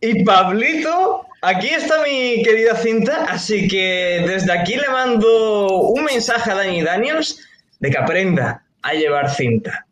Y 0.00 0.24
Pablito, 0.24 1.26
aquí 1.42 1.68
está 1.68 2.02
mi 2.02 2.42
querida 2.42 2.74
cinta, 2.76 3.26
así 3.28 3.68
que 3.68 4.24
desde 4.26 4.52
aquí 4.52 4.76
le 4.76 4.88
mando 4.88 5.68
un 5.90 6.04
mensaje 6.04 6.50
a 6.50 6.54
Dani 6.54 6.82
Daniels 6.82 7.46
de 7.80 7.90
que 7.90 7.98
aprenda 7.98 8.64
a 8.82 8.94
llevar 8.94 9.30
cinta. 9.30 9.86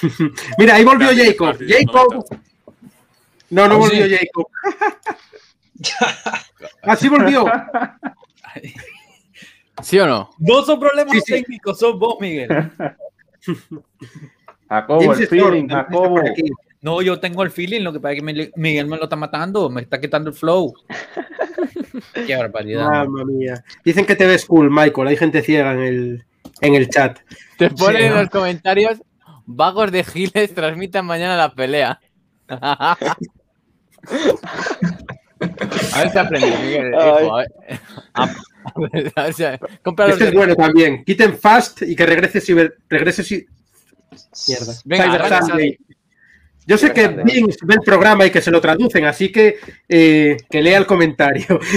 Mira, 0.58 0.76
ahí 0.76 0.84
volvió 0.84 1.08
Gracias, 1.08 1.28
Jacob. 1.28 1.58
Jacob. 1.68 2.24
No, 3.50 3.68
no 3.68 3.74
¿Ah, 3.74 3.78
volvió 3.78 4.06
sí? 4.06 4.16
Jacob. 4.16 4.46
Así 6.82 7.08
volvió. 7.08 7.44
¿Sí 9.82 9.98
o 9.98 10.06
no? 10.06 10.30
No 10.38 10.62
son 10.62 10.80
problemas 10.80 11.12
Sí, 11.12 11.20
sí. 11.20 11.32
técnicos, 11.32 11.78
son 11.78 11.98
vos, 11.98 12.16
Miguel. 12.20 12.48
Jacobo, 14.68 15.12
el 15.12 15.26
feeling, 15.26 15.68
Jacobo. 15.68 16.20
No, 16.82 17.00
yo 17.00 17.18
tengo 17.20 17.42
el 17.44 17.50
feeling, 17.50 17.80
lo 17.82 17.92
que 17.92 18.00
pasa 18.00 18.14
es 18.14 18.22
que 18.22 18.52
Miguel 18.56 18.86
me 18.86 18.96
lo 18.96 19.04
está 19.04 19.14
matando, 19.16 19.70
me 19.70 19.82
está 19.82 20.00
quitando 20.00 20.30
el 20.30 20.34
flow. 20.36 20.74
Qué 22.26 22.36
barbaridad. 22.36 22.88
Mamma 22.90 23.24
mía. 23.24 23.64
Dicen 23.84 24.04
que 24.04 24.16
te 24.16 24.26
ves 24.26 24.44
cool, 24.46 24.68
Michael. 24.70 25.08
Hay 25.08 25.16
gente 25.16 25.42
ciega 25.42 25.72
en 25.72 25.80
el, 25.80 26.24
en 26.60 26.74
el 26.74 26.88
chat. 26.88 27.20
Te 27.56 27.70
ponen 27.70 27.96
Sí, 28.00 28.06
en 28.08 28.14
¿no? 28.14 28.20
los 28.22 28.30
comentarios, 28.30 29.00
vagos 29.46 29.92
de 29.92 30.02
giles 30.04 30.52
transmitan 30.54 31.06
mañana 31.06 31.36
la 31.36 31.54
pelea. 31.54 32.00
a 32.48 32.96
ver 35.98 36.10
si 36.10 36.18
aprendes, 36.18 36.60
Miguel. 36.60 36.92
Hijo, 36.94 37.36
a 37.36 37.38
ver. 37.38 37.52
A- 38.14 38.26
ver, 38.76 39.12
ver 39.14 39.34
si- 39.34 39.44
Este 39.44 40.24
es 40.28 40.34
bueno 40.34 40.54
también. 40.56 41.04
Quiten 41.04 41.36
fast 41.38 41.82
y 41.82 41.94
que 41.96 42.06
regrese 42.06 42.40
Cyber. 42.40 42.76
Regrese 42.88 43.22
si... 43.22 43.46
Mierda. 44.48 44.72
Venga, 44.84 45.04
Cyber 45.04 45.22
arranca, 45.22 45.46
Sunday. 45.46 45.78
Yo 46.66 46.78
sé 46.78 46.92
que. 46.92 47.08
Vince 47.08 47.58
ve 47.64 47.74
el 47.74 47.80
programa 47.80 48.26
y 48.26 48.30
que 48.30 48.40
se 48.40 48.50
lo 48.50 48.60
traducen, 48.60 49.04
así 49.04 49.30
que 49.32 49.56
eh, 49.88 50.36
que 50.48 50.62
lea 50.62 50.78
el 50.78 50.86
comentario. 50.86 51.58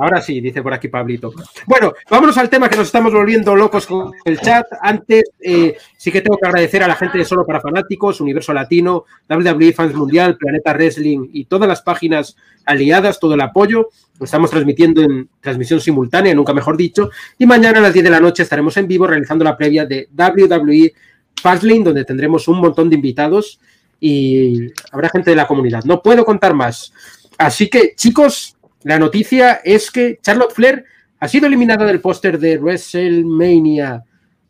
Ahora 0.00 0.22
sí, 0.22 0.40
dice 0.40 0.62
por 0.62 0.72
aquí 0.72 0.86
Pablito. 0.86 1.32
Bueno, 1.66 1.92
vámonos 2.08 2.38
al 2.38 2.48
tema 2.48 2.68
que 2.68 2.76
nos 2.76 2.86
estamos 2.86 3.12
volviendo 3.12 3.56
locos 3.56 3.84
con 3.84 4.12
el 4.24 4.38
chat. 4.38 4.64
Antes, 4.80 5.24
eh, 5.40 5.76
sí 5.96 6.12
que 6.12 6.20
tengo 6.20 6.38
que 6.38 6.46
agradecer 6.46 6.84
a 6.84 6.88
la 6.88 6.94
gente 6.94 7.18
de 7.18 7.24
Solo 7.24 7.44
para 7.44 7.60
Fanáticos, 7.60 8.20
Universo 8.20 8.52
Latino, 8.52 9.06
WWE 9.28 9.72
Fans 9.72 9.96
Mundial, 9.96 10.36
Planeta 10.36 10.72
Wrestling 10.72 11.30
y 11.32 11.46
todas 11.46 11.68
las 11.68 11.82
páginas 11.82 12.36
aliadas, 12.64 13.18
todo 13.18 13.34
el 13.34 13.40
apoyo. 13.40 13.88
Lo 14.20 14.24
estamos 14.24 14.50
transmitiendo 14.50 15.02
en 15.02 15.30
transmisión 15.40 15.80
simultánea, 15.80 16.32
nunca 16.32 16.54
mejor 16.54 16.76
dicho. 16.76 17.10
Y 17.36 17.46
mañana 17.46 17.80
a 17.80 17.82
las 17.82 17.92
10 17.92 18.04
de 18.04 18.10
la 18.10 18.20
noche 18.20 18.44
estaremos 18.44 18.76
en 18.76 18.86
vivo 18.86 19.04
realizando 19.04 19.44
la 19.44 19.56
previa 19.56 19.84
de 19.84 20.08
WWE 20.16 20.92
Fastlane, 21.40 21.84
donde 21.84 22.04
tendremos 22.04 22.46
un 22.48 22.60
montón 22.60 22.88
de 22.90 22.96
invitados 22.96 23.60
y 24.00 24.68
habrá 24.92 25.08
gente 25.08 25.30
de 25.30 25.36
la 25.36 25.46
comunidad. 25.46 25.84
No 25.84 26.02
puedo 26.02 26.24
contar 26.24 26.54
más. 26.54 26.92
Así 27.36 27.68
que, 27.68 27.94
chicos, 27.96 28.56
la 28.84 28.98
noticia 28.98 29.60
es 29.64 29.90
que 29.90 30.18
Charlotte 30.22 30.52
Flair 30.52 30.84
ha 31.20 31.28
sido 31.28 31.46
eliminada 31.46 31.84
del 31.84 32.00
póster 32.00 32.38
de 32.38 32.58
WrestleMania 32.58 34.04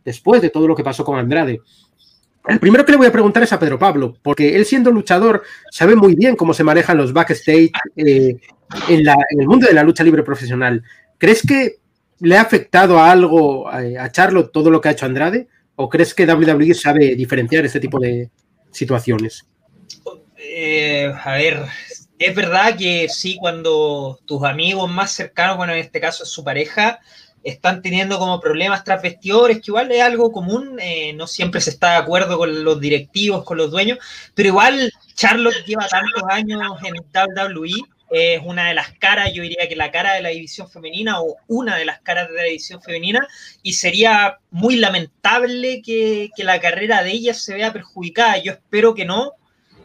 después 0.04 0.42
de 0.42 0.50
todo 0.50 0.66
lo 0.68 0.75
que 0.75 0.85
pasó 0.85 1.04
con 1.04 1.18
Andrade. 1.18 1.61
El 2.47 2.61
primero 2.61 2.85
que 2.85 2.92
le 2.92 2.99
voy 2.99 3.07
a 3.07 3.12
preguntar 3.12 3.42
es 3.42 3.52
a 3.52 3.59
Pedro 3.59 3.78
Pablo, 3.78 4.16
porque 4.23 4.57
él 4.57 4.64
siendo 4.64 4.90
luchador 4.90 5.42
sabe 5.71 5.97
muy 5.97 6.14
bien 6.14 6.35
cómo 6.37 6.54
se 6.54 6.64
manejan 6.64 6.97
los 6.97 7.12
backstage 7.12 7.73
eh, 7.97 8.37
en, 8.88 9.04
la- 9.04 9.16
en 9.30 9.40
el 9.40 9.47
mundo 9.47 9.66
de 9.66 9.75
la 9.75 9.83
lucha 9.83 10.02
libre 10.04 10.23
profesional. 10.23 10.83
¿Crees 11.18 11.42
que 11.47 11.76
le 12.21 12.37
ha 12.38 12.42
afectado 12.42 12.99
a 12.99 13.11
algo 13.11 13.71
eh, 13.73 13.99
a 13.99 14.11
Charlotte 14.11 14.50
todo 14.52 14.71
lo 14.71 14.80
que 14.80 14.88
ha 14.88 14.92
hecho 14.92 15.04
Andrade? 15.07 15.49
¿O 15.80 15.88
crees 15.88 16.12
que 16.12 16.26
WWE 16.26 16.75
sabe 16.75 17.14
diferenciar 17.14 17.64
este 17.64 17.78
tipo 17.78 18.00
de 18.00 18.30
situaciones? 18.73 19.47
Eh, 20.37 21.12
a 21.23 21.35
ver, 21.35 21.66
es 22.18 22.35
verdad 22.35 22.76
que 22.76 23.08
sí, 23.08 23.37
cuando 23.38 24.18
tus 24.26 24.42
amigos 24.42 24.90
más 24.90 25.12
cercanos, 25.12 25.56
bueno, 25.56 25.73
en 25.73 25.78
este 25.78 26.00
caso 26.00 26.25
es 26.25 26.30
su 26.30 26.42
pareja, 26.42 26.99
están 27.44 27.80
teniendo 27.80 28.18
como 28.18 28.40
problemas 28.40 28.82
tras 28.82 29.00
vestidores, 29.00 29.58
que 29.58 29.70
igual 29.70 29.92
es 29.92 30.02
algo 30.02 30.32
común, 30.32 30.80
eh, 30.80 31.12
no 31.12 31.28
siempre 31.28 31.61
se 31.61 31.70
está 31.70 31.92
de 31.92 31.99
acuerdo 31.99 32.38
con 32.38 32.64
los 32.64 32.80
directivos, 32.80 33.44
con 33.44 33.56
los 33.56 33.70
dueños, 33.70 33.99
pero 34.35 34.49
igual 34.49 34.92
Charlotte 35.14 35.64
lleva 35.64 35.87
tantos 35.87 36.25
años 36.28 36.61
en 36.82 36.94
WWE, 36.97 37.85
es 38.10 38.40
una 38.44 38.68
de 38.68 38.74
las 38.74 38.92
caras, 38.92 39.32
yo 39.32 39.42
diría 39.42 39.68
que 39.68 39.76
la 39.76 39.90
cara 39.90 40.14
de 40.14 40.22
la 40.22 40.30
división 40.30 40.70
femenina 40.70 41.20
o 41.20 41.36
una 41.46 41.76
de 41.76 41.84
las 41.84 42.00
caras 42.00 42.28
de 42.28 42.34
la 42.34 42.44
división 42.44 42.80
femenina, 42.82 43.26
y 43.62 43.74
sería 43.74 44.38
muy 44.50 44.76
lamentable 44.76 45.82
que, 45.82 46.30
que 46.36 46.44
la 46.44 46.60
carrera 46.60 47.02
de 47.02 47.12
ella 47.12 47.34
se 47.34 47.54
vea 47.54 47.72
perjudicada. 47.72 48.38
Yo 48.38 48.52
espero 48.52 48.94
que 48.94 49.04
no, 49.04 49.34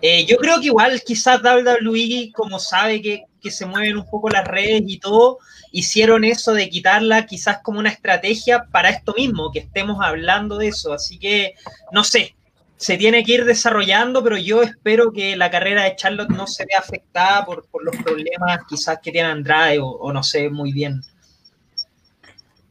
eh, 0.05 0.25
yo 0.25 0.35
creo 0.35 0.59
que 0.59 0.65
igual 0.65 1.01
quizás 1.01 1.41
WWE, 1.41 2.33
como 2.33 2.59
sabe 2.59 3.01
que, 3.01 3.23
que 3.41 3.49
se 3.49 3.65
mueven 3.65 3.95
un 3.95 4.05
poco 4.05 4.29
las 4.29 4.45
redes 4.45 4.83
y 4.85 4.99
todo, 4.99 5.39
hicieron 5.71 6.25
eso 6.25 6.53
de 6.53 6.69
quitarla 6.69 7.25
quizás 7.25 7.59
como 7.63 7.79
una 7.79 7.87
estrategia 7.87 8.65
para 8.69 8.89
esto 8.89 9.13
mismo, 9.17 9.49
que 9.53 9.59
estemos 9.59 9.99
hablando 10.01 10.57
de 10.57 10.67
eso. 10.67 10.91
Así 10.91 11.17
que, 11.19 11.55
no 11.93 12.03
sé, 12.03 12.35
se 12.83 12.97
tiene 12.97 13.23
que 13.23 13.31
ir 13.31 13.45
desarrollando, 13.45 14.21
pero 14.21 14.37
yo 14.37 14.61
espero 14.61 15.13
que 15.13 15.37
la 15.37 15.49
carrera 15.49 15.83
de 15.83 15.95
Charlotte 15.95 16.29
no 16.31 16.47
se 16.47 16.65
vea 16.65 16.79
afectada 16.79 17.45
por, 17.45 17.65
por 17.67 17.81
los 17.81 17.95
problemas 17.95 18.59
quizás 18.67 18.99
que 19.01 19.09
tiene 19.09 19.29
Andrade 19.29 19.79
o, 19.79 19.87
o 19.87 20.11
no 20.11 20.21
sé 20.21 20.49
muy 20.49 20.73
bien. 20.73 21.01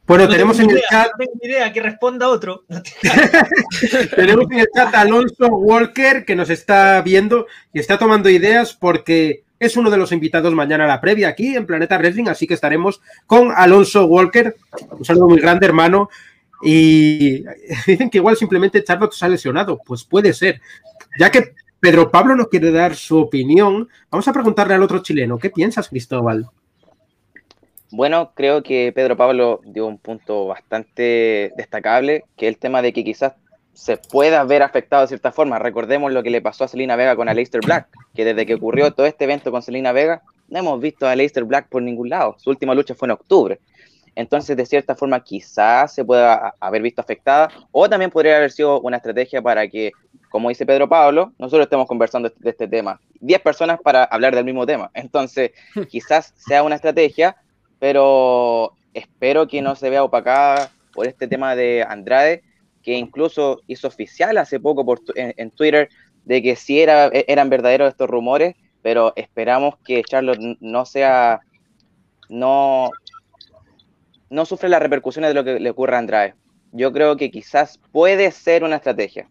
Bueno, 0.05 0.25
No 0.25 0.29
tenemos 0.29 0.59
en 0.59 0.69
el 0.69 0.81
chat 0.87 1.07
No 1.07 1.25
tengo 1.25 1.39
idea, 1.41 1.73
que 1.73 1.81
responda 1.81 2.29
otro. 2.29 2.63
Tenemos 4.15 4.45
en 4.51 4.59
el 4.59 4.67
chat 4.75 4.93
a 4.93 5.01
Alonso 5.01 5.47
Walker 5.47 6.25
que 6.25 6.35
nos 6.35 6.51
está 6.51 7.01
viendo 7.01 7.47
y 7.73 7.79
está 7.79 7.97
tomando 7.97 8.29
ideas 8.29 8.73
porque 8.75 9.45
es 9.57 9.75
uno 9.77 9.89
de 9.89 9.97
los 9.97 10.11
invitados 10.11 10.53
mañana 10.53 10.83
a 10.83 10.89
la 10.89 11.01
previa 11.01 11.29
aquí 11.29 11.55
en 11.55 11.65
Planeta 11.65 11.97
Wrestling, 11.97 12.27
así 12.27 12.45
que 12.45 12.53
estaremos 12.53 13.01
con 13.25 13.51
Alonso 13.51 14.05
Walker. 14.05 14.55
Un 14.91 15.05
saludo 15.05 15.29
muy 15.29 15.39
grande, 15.39 15.65
hermano. 15.65 16.09
Y 16.63 17.43
dicen 17.87 18.09
que 18.09 18.17
igual 18.19 18.37
simplemente 18.37 18.83
Charlotte 18.83 19.13
se 19.13 19.25
ha 19.25 19.29
lesionado. 19.29 19.79
Pues 19.85 20.03
puede 20.03 20.33
ser. 20.33 20.61
Ya 21.19 21.29
que 21.29 21.53
Pedro 21.79 22.09
Pablo 22.09 22.35
no 22.35 22.47
quiere 22.47 22.71
dar 22.71 22.95
su 22.95 23.19
opinión, 23.19 23.89
vamos 24.09 24.27
a 24.27 24.33
preguntarle 24.33 24.73
al 24.73 24.83
otro 24.83 24.99
chileno. 24.99 25.37
¿Qué 25.37 25.49
piensas, 25.49 25.89
Cristóbal? 25.89 26.47
Bueno, 27.91 28.31
creo 28.33 28.63
que 28.63 28.91
Pedro 28.95 29.15
Pablo 29.15 29.61
dio 29.65 29.85
un 29.85 29.99
punto 29.99 30.47
bastante 30.47 31.51
destacable, 31.55 32.23
que 32.37 32.47
el 32.47 32.57
tema 32.57 32.81
de 32.81 32.91
que 32.91 33.03
quizás 33.03 33.33
se 33.73 33.97
pueda 33.97 34.43
ver 34.43 34.63
afectado 34.63 35.01
de 35.01 35.09
cierta 35.09 35.31
forma. 35.31 35.59
Recordemos 35.59 36.11
lo 36.11 36.23
que 36.23 36.29
le 36.29 36.41
pasó 36.41 36.63
a 36.63 36.67
Selena 36.67 36.95
Vega 36.95 37.15
con 37.15 37.29
Aleister 37.29 37.61
Black, 37.61 37.89
que 38.15 38.25
desde 38.25 38.45
que 38.45 38.55
ocurrió 38.55 38.93
todo 38.93 39.05
este 39.05 39.25
evento 39.25 39.51
con 39.51 39.61
Selena 39.61 39.91
Vega, 39.91 40.21
no 40.47 40.59
hemos 40.59 40.79
visto 40.79 41.07
a 41.07 41.11
Aleister 41.11 41.43
Black 41.43 41.67
por 41.69 41.81
ningún 41.81 42.09
lado. 42.09 42.35
Su 42.39 42.49
última 42.49 42.73
lucha 42.73 42.95
fue 42.95 43.07
en 43.07 43.11
octubre. 43.11 43.59
Entonces, 44.15 44.55
de 44.57 44.65
cierta 44.65 44.95
forma, 44.95 45.23
quizás 45.23 45.93
se 45.93 46.05
pueda 46.05 46.55
haber 46.59 46.81
visto 46.81 47.01
afectada, 47.01 47.49
o 47.71 47.89
también 47.89 48.11
podría 48.11 48.37
haber 48.37 48.51
sido 48.51 48.79
una 48.81 48.97
estrategia 48.97 49.41
para 49.41 49.67
que, 49.67 49.91
como 50.29 50.49
dice 50.49 50.65
Pedro 50.65 50.87
Pablo, 50.89 51.33
nosotros 51.37 51.65
estemos 51.65 51.87
conversando 51.87 52.31
de 52.35 52.49
este 52.49 52.67
tema. 52.67 53.01
10 53.19 53.41
personas 53.41 53.79
para 53.81 54.03
hablar 54.03 54.35
del 54.35 54.45
mismo 54.45 54.65
tema. 54.65 54.91
Entonces, 54.93 55.51
quizás 55.89 56.33
sea 56.35 56.63
una 56.63 56.75
estrategia, 56.75 57.35
pero 57.79 58.77
espero 58.93 59.47
que 59.47 59.61
no 59.61 59.75
se 59.75 59.89
vea 59.89 60.03
opacada 60.03 60.71
por 60.91 61.07
este 61.07 61.27
tema 61.27 61.55
de 61.55 61.83
Andrade, 61.87 62.43
que 62.81 62.93
incluso 62.93 63.63
hizo 63.67 63.87
oficial 63.87 64.37
hace 64.37 64.59
poco 64.59 64.85
por, 64.85 64.99
tu- 64.99 65.13
en, 65.15 65.33
en 65.37 65.51
Twitter 65.51 65.89
de 66.23 66.41
que 66.41 66.55
sí 66.55 66.81
era, 66.81 67.07
e- 67.07 67.25
eran 67.27 67.49
verdaderos 67.49 67.89
estos 67.89 68.09
rumores, 68.09 68.55
pero 68.81 69.13
esperamos 69.15 69.75
que 69.83 70.03
Charlotte 70.03 70.39
no 70.59 70.85
sea, 70.85 71.41
no, 72.29 72.91
no 74.33 74.45
sufre 74.45 74.67
las 74.67 74.81
repercusiones 74.81 75.29
de 75.29 75.35
lo 75.35 75.43
que 75.43 75.59
le 75.59 75.69
ocurre 75.69 75.95
a 75.95 75.99
Andrade. 75.99 76.33
Yo 76.71 76.91
creo 76.91 77.15
que 77.15 77.29
quizás 77.29 77.79
puede 77.91 78.31
ser 78.31 78.63
una 78.63 78.77
estrategia. 78.77 79.29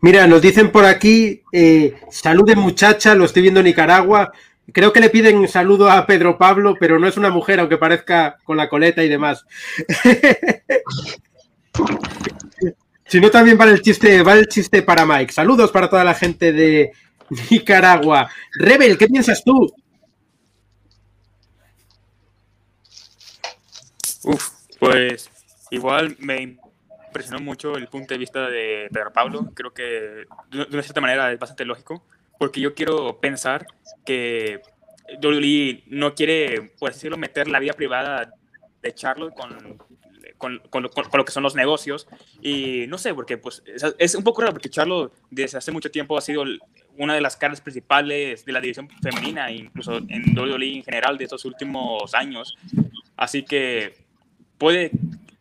Mira, 0.00 0.26
nos 0.26 0.42
dicen 0.42 0.72
por 0.72 0.84
aquí, 0.84 1.42
eh, 1.52 1.94
salude 2.10 2.56
muchacha, 2.56 3.14
lo 3.14 3.24
estoy 3.24 3.42
viendo 3.42 3.60
en 3.60 3.66
Nicaragua. 3.66 4.32
Creo 4.72 4.92
que 4.92 5.00
le 5.00 5.08
piden 5.08 5.38
un 5.38 5.46
saludo 5.46 5.88
a 5.88 6.04
Pedro 6.04 6.36
Pablo, 6.36 6.74
pero 6.80 6.98
no 6.98 7.06
es 7.06 7.16
una 7.16 7.30
mujer, 7.30 7.60
aunque 7.60 7.78
parezca 7.78 8.38
con 8.42 8.56
la 8.56 8.68
coleta 8.68 9.04
y 9.04 9.08
demás. 9.08 9.44
si 13.06 13.20
no, 13.20 13.30
también 13.30 13.56
vale 13.56 13.70
el 13.70 13.82
chiste, 13.82 14.20
vale 14.22 14.40
el 14.40 14.48
chiste 14.48 14.82
para 14.82 15.06
Mike. 15.06 15.32
Saludos 15.32 15.70
para 15.70 15.88
toda 15.88 16.02
la 16.02 16.14
gente 16.14 16.52
de 16.52 16.90
Nicaragua. 17.50 18.28
Rebel, 18.58 18.98
¿qué 18.98 19.06
piensas 19.06 19.44
tú? 19.44 19.72
Uf, 24.28 24.50
pues 24.78 25.30
igual 25.70 26.14
me 26.18 26.58
impresionó 27.06 27.40
mucho 27.40 27.76
el 27.76 27.88
punto 27.88 28.12
de 28.12 28.18
vista 28.18 28.50
de 28.50 28.88
Pedro 28.92 29.10
Pablo. 29.10 29.50
Creo 29.54 29.72
que 29.72 29.82
de 30.50 30.66
una 30.70 30.82
cierta 30.82 31.00
manera 31.00 31.32
es 31.32 31.38
bastante 31.38 31.64
lógico, 31.64 32.04
porque 32.38 32.60
yo 32.60 32.74
quiero 32.74 33.18
pensar 33.20 33.66
que 34.04 34.60
WWE 35.22 35.84
no 35.86 36.14
quiere, 36.14 36.72
por 36.78 36.90
así 36.90 36.98
decirlo, 36.98 37.16
meter 37.16 37.48
la 37.48 37.58
vida 37.58 37.72
privada 37.72 38.34
de 38.82 38.94
Charlotte 38.94 39.32
con, 39.34 39.78
con, 40.36 40.58
con 40.68 40.88
con- 40.88 41.08
lo 41.14 41.24
que 41.24 41.32
son 41.32 41.42
los 41.42 41.54
negocios. 41.54 42.06
Y 42.42 42.84
no 42.86 42.98
sé, 42.98 43.14
porque 43.14 43.38
pues, 43.38 43.62
es, 43.98 44.14
un 44.14 44.24
poco 44.24 44.42
raro, 44.42 44.52
porque 44.52 44.68
Charlotte 44.68 45.10
desde 45.30 45.56
hace 45.56 45.72
mucho 45.72 45.90
tiempo 45.90 46.18
ha 46.18 46.20
sido 46.20 46.44
una 46.98 47.14
de 47.14 47.22
las 47.22 47.34
caras 47.38 47.62
principales 47.62 48.44
de 48.44 48.52
la 48.52 48.60
división 48.60 48.90
femenina, 49.00 49.50
incluso 49.50 49.96
en 49.96 50.38
WWE 50.38 50.76
en 50.76 50.84
general 50.84 51.16
de 51.16 51.24
estos 51.24 51.46
últimos 51.46 52.12
años. 52.14 52.58
Así 53.16 53.42
que 53.42 54.07
puede, 54.58 54.90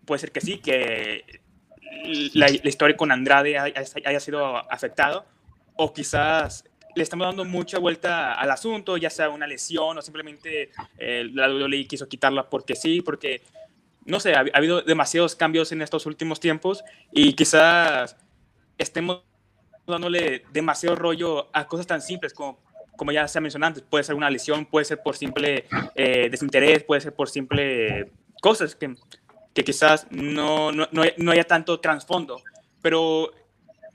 puede 0.05 0.19
ser 0.19 0.31
que 0.31 0.41
sí, 0.41 0.59
que 0.59 1.41
la, 2.33 2.47
la 2.47 2.69
historia 2.69 2.95
con 2.95 3.11
Andrade 3.11 3.57
haya, 3.57 4.19
sido 4.19 4.57
afectado, 4.71 5.25
o 5.75 5.93
quizás 5.93 6.63
le 6.95 7.03
estamos 7.03 7.27
dando 7.27 7.45
mucha 7.45 7.77
vuelta 7.77 8.33
al 8.33 8.49
asunto, 8.49 8.97
ya 8.97 9.09
sea 9.09 9.29
una 9.29 9.45
lesión 9.45 9.97
o 9.97 10.01
simplemente 10.01 10.71
eh, 10.97 11.29
la 11.31 11.47
WWE 11.49 11.85
quiso 11.85 12.07
quitarla 12.07 12.49
porque 12.49 12.75
sí, 12.75 13.01
porque 13.01 13.41
no 14.05 14.19
sé, 14.19 14.33
ha, 14.33 14.39
ha 14.39 14.57
habido 14.57 14.81
demasiados 14.81 15.35
cambios 15.35 15.71
en 15.71 15.81
estos 15.81 16.05
últimos 16.05 16.39
tiempos 16.39 16.83
y 17.11 17.33
quizás 17.33 18.15
estemos 18.77 19.21
dándole 19.85 20.43
demasiado 20.51 20.95
rollo 20.95 21.49
a 21.53 21.67
cosas 21.67 21.87
tan 21.87 22.01
simples 22.01 22.33
como, 22.33 22.59
como 22.95 23.11
ya 23.11 23.27
se 23.27 23.37
ha 23.37 23.41
mencionado 23.41 23.69
antes, 23.69 23.83
puede 23.83 24.03
ser 24.03 24.15
una 24.15 24.29
lesión, 24.29 24.65
puede 24.65 24.85
ser 24.85 25.01
por 25.01 25.15
simple 25.15 25.65
eh, 25.95 26.29
desinterés, 26.29 26.83
puede 26.83 27.01
ser 27.01 27.13
por 27.13 27.29
simple 27.29 28.11
cosas 28.41 28.75
que, 28.75 28.95
que 29.53 29.63
quizás 29.63 30.07
no, 30.09 30.71
no, 30.71 30.87
no, 30.91 31.31
haya 31.31 31.43
tanto 31.43 31.79
trasfondo, 31.79 32.41
pero 32.81 33.31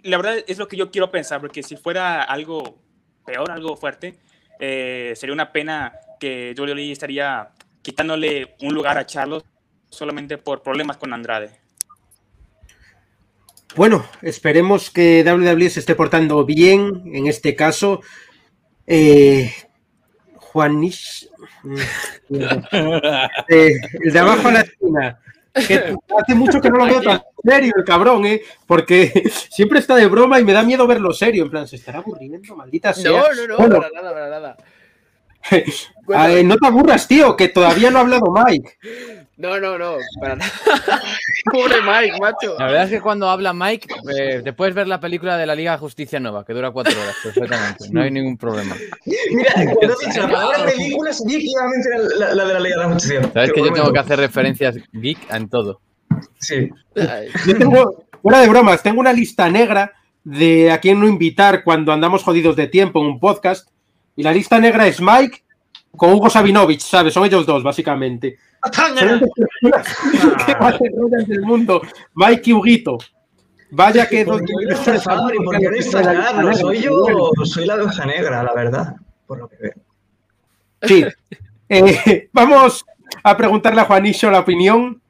la 0.02 0.16
verdad 0.16 0.44
es 0.46 0.58
lo 0.58 0.68
que 0.68 0.76
yo 0.76 0.90
quiero 0.90 1.10
pensar, 1.10 1.40
porque 1.40 1.62
si 1.62 1.76
fuera 1.76 2.22
algo 2.22 2.78
peor, 3.24 3.50
algo 3.50 3.76
fuerte, 3.76 4.18
eh, 4.58 5.12
sería 5.16 5.32
una 5.32 5.52
pena 5.52 5.92
que 6.18 6.54
WWE 6.56 6.92
estaría 6.92 7.50
quitándole 7.82 8.54
un 8.60 8.74
lugar 8.74 8.98
a 8.98 9.06
Charlos 9.06 9.44
solamente 9.90 10.38
por 10.38 10.62
problemas 10.62 10.96
con 10.96 11.12
Andrade. 11.12 11.50
Bueno, 13.74 14.04
esperemos 14.20 14.90
que 14.90 15.24
WWE 15.24 15.70
se 15.70 15.80
esté 15.80 15.94
portando 15.94 16.44
bien 16.44 17.02
en 17.06 17.26
este 17.26 17.56
caso. 17.56 18.02
Eh, 18.86 19.52
Juanish. 20.36 21.28
Eh, 23.48 23.72
el 24.02 24.12
de 24.12 24.18
abajo 24.18 24.48
a 24.48 24.52
la 24.52 24.60
esquina. 24.60 25.18
Que 25.54 25.94
hace 26.18 26.34
mucho 26.34 26.60
que 26.60 26.70
no 26.70 26.78
lo 26.78 26.86
veo 26.86 27.02
tan 27.02 27.22
serio 27.44 27.74
el 27.76 27.84
cabrón, 27.84 28.24
¿eh? 28.24 28.40
Porque 28.66 29.12
siempre 29.50 29.80
está 29.80 29.94
de 29.96 30.06
broma 30.06 30.40
y 30.40 30.44
me 30.44 30.52
da 30.52 30.62
miedo 30.62 30.86
verlo 30.86 31.12
serio. 31.12 31.44
En 31.44 31.50
plan, 31.50 31.68
se 31.68 31.76
estará 31.76 31.98
aburriendo, 31.98 32.56
maldita 32.56 32.94
sea. 32.94 33.10
No, 33.10 33.34
no, 33.34 33.46
no, 33.46 33.56
Bueno, 33.58 33.76
para 33.76 33.90
nada, 33.90 34.12
para 34.12 34.30
nada. 34.30 34.56
no 36.44 36.56
te 36.56 36.66
aburras, 36.66 37.08
tío, 37.08 37.36
que 37.36 37.48
todavía 37.48 37.90
no 37.90 37.98
ha 37.98 38.00
hablado 38.02 38.32
Mike. 38.32 38.78
No, 39.36 39.58
no, 39.58 39.76
no, 39.76 39.96
para 40.20 40.36
nada. 40.36 40.52
Pobre 41.52 41.76
Mike, 41.82 42.18
macho. 42.20 42.56
La 42.58 42.66
verdad 42.66 42.84
es 42.84 42.90
que 42.90 43.00
cuando 43.00 43.28
habla 43.28 43.52
Mike, 43.52 43.88
eh, 44.16 44.40
te 44.44 44.52
puedes 44.52 44.74
ver 44.74 44.86
la 44.86 45.00
película 45.00 45.36
de 45.36 45.46
la 45.46 45.54
Liga 45.54 45.72
de 45.72 45.78
Justicia 45.78 46.20
Nueva, 46.20 46.44
que 46.44 46.52
dura 46.52 46.70
cuatro 46.70 46.92
horas 47.00 47.16
perfectamente. 47.22 47.86
No 47.90 48.02
hay 48.02 48.10
ningún 48.10 48.36
problema. 48.36 48.76
Mira, 49.04 49.52
cuando 49.54 49.96
he 50.00 50.06
dicho 50.06 50.20
la 50.20 50.28
palabra 50.28 50.66
película, 50.66 51.12
sabía 51.12 51.38
que 51.38 51.44
iba 51.44 51.62
a 51.64 51.68
mencionar 51.68 52.00
la, 52.18 52.34
la 52.34 52.44
de 52.44 52.54
la 52.54 52.60
Liga 52.60 52.76
de 52.76 52.82
la 52.82 52.92
Justicia. 52.92 53.30
Sabes 53.32 53.52
que 53.52 53.64
yo 53.64 53.72
tengo 53.72 53.92
que 53.92 53.98
hacer 53.98 54.18
referencias 54.18 54.76
geek 54.92 55.18
en 55.30 55.48
todo. 55.48 55.80
Sí. 56.38 56.70
Yo 57.46 57.58
tengo, 57.58 58.04
fuera 58.22 58.40
de 58.40 58.48
bromas, 58.48 58.82
tengo 58.82 59.00
una 59.00 59.12
lista 59.12 59.48
negra 59.48 59.92
de 60.24 60.70
a 60.70 60.78
quién 60.78 61.00
no 61.00 61.08
invitar 61.08 61.64
cuando 61.64 61.92
andamos 61.92 62.22
jodidos 62.22 62.54
de 62.54 62.68
tiempo 62.68 63.00
en 63.00 63.06
un 63.06 63.20
podcast. 63.20 63.71
Y 64.16 64.22
la 64.22 64.32
lista 64.32 64.58
negra 64.58 64.86
es 64.86 65.00
Mike 65.00 65.42
con 65.96 66.12
Hugo 66.12 66.28
Sabinovich, 66.30 66.80
¿sabes? 66.82 67.14
Son 67.14 67.24
ellos 67.24 67.46
dos, 67.46 67.62
básicamente. 67.62 68.38
Son 68.72 68.94
personas 69.60 69.96
que 70.46 70.54
más 70.56 70.80
enrollan 70.80 71.24
del 71.26 71.42
mundo. 71.42 71.82
Mike 72.14 72.50
y 72.50 72.52
Huguito. 72.52 72.98
Vaya 73.74 74.06
que 74.06 74.24
hoy 74.26 74.42
no 76.42 76.54
soy 76.54 76.82
yo, 76.82 77.30
soy 77.44 77.64
la 77.66 77.76
oveja 77.76 78.04
negra, 78.04 78.42
la 78.42 78.52
verdad, 78.52 78.96
por 79.26 79.38
lo 79.38 79.48
que 79.48 79.56
veo. 79.60 79.74
Sí. 80.82 81.04
Eh, 81.74 82.28
vamos 82.34 82.84
a 83.24 83.34
preguntarle 83.34 83.80
a 83.80 83.84
Juanillo 83.86 84.30
la 84.30 84.40
opinión. 84.40 85.00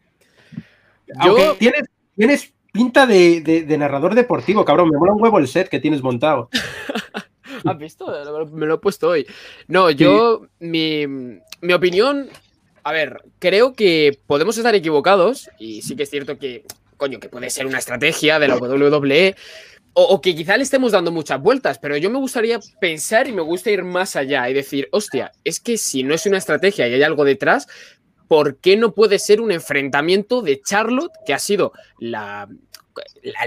Aunque 1.19 1.43
Yo- 1.45 1.57
tienes, 1.57 1.83
tienes 2.15 2.53
pinta 2.73 3.05
de, 3.05 3.41
de- 3.41 3.63
de 3.63 3.79
narrador 3.79 4.15
deportivo, 4.15 4.65
cabrón. 4.65 4.89
Me 4.91 4.97
mola 4.97 5.13
un 5.13 5.21
huevo 5.21 5.41
el 5.41 5.49
set 5.49 5.69
que 5.69 5.81
tienes 5.81 6.05
montado. 6.05 6.49
¿Has 7.67 7.79
visto? 7.79 8.07
Me 8.53 8.67
lo 8.67 8.75
he 8.75 8.79
puesto 8.79 9.09
hoy. 9.09 9.27
No, 9.69 9.91
yo, 9.91 10.47
mi, 10.59 11.07
mi 11.07 11.73
opinión, 11.73 12.29
a 12.83 12.93
ver, 12.93 13.23
creo 13.39 13.75
que 13.75 14.19
podemos 14.27 14.57
estar 14.57 14.75
equivocados 14.75 15.51
y 15.59 15.83
sí 15.83 15.97
que 15.97 16.05
es 16.05 16.11
cierto 16.11 16.39
que, 16.39 16.65
coño, 16.97 17.21
que 17.21 17.29
puede 17.29 17.51
ser 17.51 17.67
una 17.67 17.79
estrategia 17.79 18.39
de 18.39 18.49
la 18.49 18.57
WWE 18.57 19.37
o, 19.95 20.03
o 20.03 20.21
que 20.21 20.35
quizá 20.35 20.57
le 20.57 20.63
estemos 20.63 20.93
dando 20.93 21.13
muchas 21.13 21.41
vueltas, 21.41 21.79
pero 21.79 21.97
yo 21.97 22.11
me 22.11 22.19
gustaría 22.19 22.59
pensar 22.81 23.29
y 23.29 23.33
me 23.33 23.43
gusta 23.43 23.71
ir 23.71 23.85
más 23.85 24.17
allá 24.17 24.49
y 24.49 24.55
decir, 24.55 24.89
hostia, 24.91 25.33
es 25.45 25.61
que 25.61 25.77
si 25.77 26.03
no 26.03 26.15
es 26.15 26.25
una 26.27 26.39
estrategia 26.39 26.89
y 26.89 26.95
hay 26.95 27.03
algo 27.03 27.25
detrás, 27.25 27.69
¿por 28.27 28.57
qué 28.57 28.79
no 28.79 28.95
puede 28.95 29.19
ser 29.19 29.41
un 29.43 29.53
enfrentamiento 29.53 30.41
de 30.41 30.63
Charlotte, 30.63 31.13
que 31.27 31.35
ha 31.35 31.39
sido 31.39 31.73
la, 31.99 32.49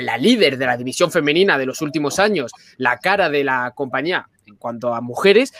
la, 0.01 0.17
líder 0.17 0.57
de 0.57 0.65
la 0.65 0.77
división 0.77 1.11
femenina 1.11 1.57
de 1.57 1.65
los 1.65 1.81
últimos 1.81 2.19
años, 2.19 2.51
la 2.77 2.97
cara 2.97 3.29
de 3.29 3.43
la 3.43 3.73
compañía 3.75 4.27
en 4.45 4.55
cuanto 4.55 4.93
a 4.93 5.01
mujeres? 5.01 5.53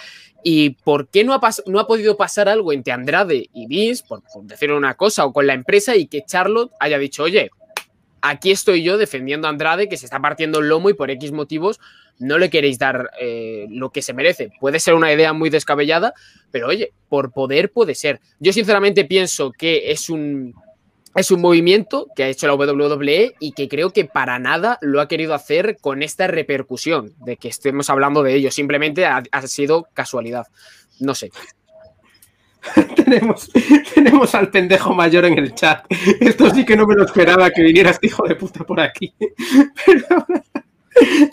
¿Y 0.43 0.71
por 0.71 1.07
qué 1.07 1.23
no 1.23 1.33
ha, 1.33 1.41
no 1.65 1.79
ha 1.79 1.87
podido 1.87 2.17
pasar 2.17 2.47
algo 2.47 2.71
entre 2.71 2.93
Andrade 2.93 3.49
y 3.51 3.67
Vince, 3.67 4.03
por, 4.07 4.21
por 4.23 4.43
decir 4.43 4.71
una 4.71 4.93
cosa, 4.93 5.25
o 5.25 5.33
con 5.33 5.47
la 5.47 5.53
empresa, 5.53 5.95
y 5.95 6.07
que 6.07 6.23
Charlotte 6.23 6.71
haya 6.79 6.99
dicho, 6.99 7.23
oye, 7.23 7.49
aquí 8.21 8.51
estoy 8.51 8.83
yo 8.83 8.97
defendiendo 8.97 9.47
a 9.47 9.51
Andrade, 9.51 9.89
que 9.89 9.97
se 9.97 10.05
está 10.05 10.19
partiendo 10.19 10.59
el 10.59 10.69
lomo 10.69 10.89
y 10.89 10.93
por 10.93 11.09
X 11.11 11.31
motivos 11.31 11.79
no 12.17 12.37
le 12.37 12.49
queréis 12.49 12.79
dar 12.79 13.11
eh, 13.19 13.67
lo 13.69 13.91
que 13.91 14.01
se 14.01 14.13
merece. 14.13 14.51
Puede 14.59 14.79
ser 14.79 14.93
una 14.93 15.11
idea 15.11 15.33
muy 15.33 15.49
descabellada, 15.49 16.13
pero 16.51 16.67
oye, 16.67 16.93
por 17.09 17.31
poder 17.31 17.71
puede 17.71 17.95
ser. 17.95 18.19
Yo 18.39 18.53
sinceramente 18.53 19.05
pienso 19.05 19.51
que 19.51 19.91
es 19.91 20.09
un, 20.09 20.53
es 21.15 21.31
un 21.31 21.41
movimiento 21.41 22.07
que 22.15 22.23
ha 22.23 22.27
hecho 22.27 22.47
la 22.47 22.55
WWE 22.55 23.35
y 23.39 23.53
que 23.53 23.69
creo 23.69 23.91
que 23.91 24.05
para 24.05 24.37
nada 24.37 24.77
lo 24.81 24.99
ha 24.99 25.07
querido 25.07 25.33
hacer 25.33 25.77
con 25.79 26.03
esta 26.03 26.27
repercusión 26.27 27.13
de 27.25 27.37
que 27.37 27.47
estemos 27.47 27.89
hablando 27.89 28.21
de 28.21 28.35
ello. 28.35 28.51
Simplemente 28.51 29.05
ha, 29.05 29.23
sido 29.47 29.87
casualidad. 29.93 30.47
No 30.99 31.15
sé. 31.15 31.31
tenemos, 32.95 33.49
tenemos 33.93 34.35
al 34.35 34.49
pendejo 34.49 34.93
mayor 34.93 35.25
en 35.25 35.37
el 35.37 35.55
chat. 35.55 35.85
Esto 36.19 36.49
sí 36.53 36.65
que 36.65 36.75
no 36.75 36.85
me 36.85 36.95
lo 36.95 37.05
esperaba 37.05 37.49
que 37.49 37.63
viniera 37.63 37.91
este 37.91 38.07
hijo 38.07 38.27
de 38.27 38.35
puta 38.35 38.65
por 38.65 38.81
aquí. 38.81 39.13
Pero 39.85 40.25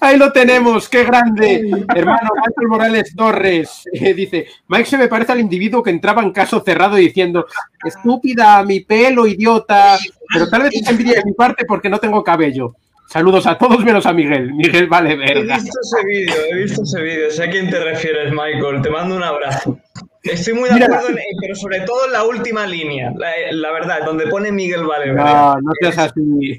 ahí 0.01 0.17
lo 0.17 0.33
tenemos, 0.33 0.89
qué 0.89 1.05
grande. 1.05 1.71
Hermano 1.95 2.31
Michael 2.37 2.69
Morales 2.69 3.15
Torres 3.17 3.85
eh, 3.93 4.15
dice: 4.15 4.47
Mike 4.69 4.87
se 4.87 4.99
me 4.99 5.09
parece 5.09 5.33
al 5.33 5.41
individuo 5.41 5.83
que 5.83 5.91
entraba 5.91 6.23
en 6.23 6.33
caso 6.33 6.61
cerrado 6.61 6.97
diciendo: 6.97 7.47
Estúpida, 7.85 8.63
mi 8.65 8.81
pelo, 8.81 9.27
idiota. 9.27 9.99
Pero 10.33 10.49
tal 10.49 10.63
vez 10.63 10.75
es 10.75 10.89
envidia 10.89 11.15
de 11.15 11.25
mi 11.25 11.33
parte 11.33 11.65
porque 11.65 11.89
no 11.89 11.99
tengo 11.99 12.23
cabello. 12.25 12.75
Saludos 13.09 13.47
a 13.47 13.59
todos 13.59 13.85
menos 13.85 14.07
a 14.07 14.13
Miguel. 14.15 14.55
Miguel 14.55 14.87
vale 14.87 15.13
He 15.13 15.17
verga. 15.17 15.57
visto 15.57 15.79
ese 15.83 16.07
vídeo, 16.07 16.35
he 16.51 16.55
visto 16.57 16.83
ese 16.83 17.03
vídeo, 17.03 17.31
sé 17.31 17.45
a 17.45 17.51
quién 17.51 17.69
te 17.69 17.79
refieres, 17.79 18.33
Michael, 18.33 18.81
te 18.81 18.89
mando 18.89 19.17
un 19.17 19.23
abrazo. 19.23 19.79
Estoy 20.23 20.55
muy 20.55 20.69
de 20.71 20.77
Mira. 20.77 20.87
acuerdo, 20.87 21.09
en, 21.11 21.19
eh, 21.19 21.23
pero 21.41 21.55
sobre 21.55 21.81
todo 21.81 22.07
en 22.07 22.13
la 22.13 22.25
última 22.25 22.67
línea, 22.67 23.13
la, 23.15 23.29
la 23.51 23.71
verdad, 23.73 24.05
donde 24.07 24.29
pone 24.29 24.51
Miguel 24.51 24.85
Vale. 24.87 25.13
No, 25.13 25.57
no 25.61 25.73
seas 25.81 25.99
así. 25.99 26.59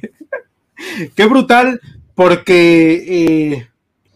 Qué 1.15 1.25
brutal, 1.25 1.79
porque. 2.15 3.03
eh, 3.07 3.67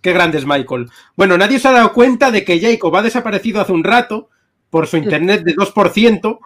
qué 0.02 0.14
grande 0.14 0.38
es 0.38 0.46
Michael. 0.46 0.88
Bueno, 1.16 1.38
nadie 1.38 1.60
se 1.60 1.68
ha 1.68 1.72
dado 1.72 1.92
cuenta 1.94 2.32
de 2.32 2.46
que 2.46 2.60
Jacob 2.62 2.96
ha 2.96 3.02
desaparecido 3.02 3.60
hace 3.62 3.74
un 3.74 3.84
rato 3.84 4.30
por 4.70 4.88
su 4.88 4.98
internet 4.98 5.44
de 5.44 5.56
2%, 5.56 6.40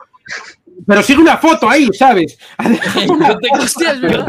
pero 0.88 1.04
sigue 1.04 1.20
una 1.22 1.38
foto 1.38 1.70
ahí, 1.70 1.88
¿sabes? 1.94 2.38
Dejado 2.58 3.14
una- 3.14 3.38
Hostia, 3.60 3.92
es 3.92 4.02
verdad. 4.02 4.28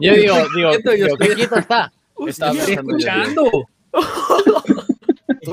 Yo 0.00 0.14
digo, 0.14 0.36
digo, 0.54 0.70
Quieto, 0.70 0.90
yo 0.90 0.96
digo, 0.96 1.06
estoy- 1.08 1.28
qué 1.28 1.34
quieto 1.34 1.56
está. 1.58 1.92
Estoy 2.26 2.26
pensando 2.26 2.60
yo, 2.60 2.66
tío. 2.66 2.74
escuchando. 2.74 3.68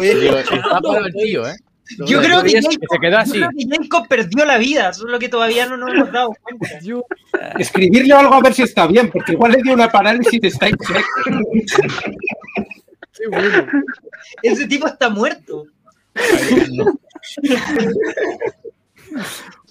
Está 0.01 0.81
para 0.81 1.05
el 1.07 1.13
tío, 1.13 1.47
¿eh? 1.47 1.55
Yo 2.07 2.21
creo 2.21 2.41
que 2.43 2.51
Que 2.53 2.61
Jacob, 2.61 2.79
se 2.89 2.99
quedó 2.99 3.17
así. 3.17 3.39
yo 3.39 3.47
creo 3.49 3.49
que 3.57 3.65
Jacob 3.83 4.07
perdió 4.07 4.45
la 4.45 4.57
vida, 4.57 4.93
solo 4.93 5.19
que 5.19 5.29
todavía 5.29 5.65
no 5.65 5.77
nos 5.77 5.93
hemos 5.93 6.11
dado 6.11 6.33
cuenta. 6.41 6.67
Escribirle 7.59 8.13
algo 8.13 8.33
a 8.33 8.41
ver 8.41 8.53
si 8.53 8.63
está 8.63 8.87
bien, 8.87 9.09
porque 9.11 9.33
igual 9.33 9.51
le 9.51 9.61
dio 9.61 9.73
una 9.73 9.89
parálisis 9.89 10.39
de 10.39 10.49
Stein 10.49 10.75
Qué 13.15 13.27
bueno. 13.29 13.67
Ese 14.41 14.65
tipo 14.67 14.87
está 14.87 15.09
muerto. 15.09 15.65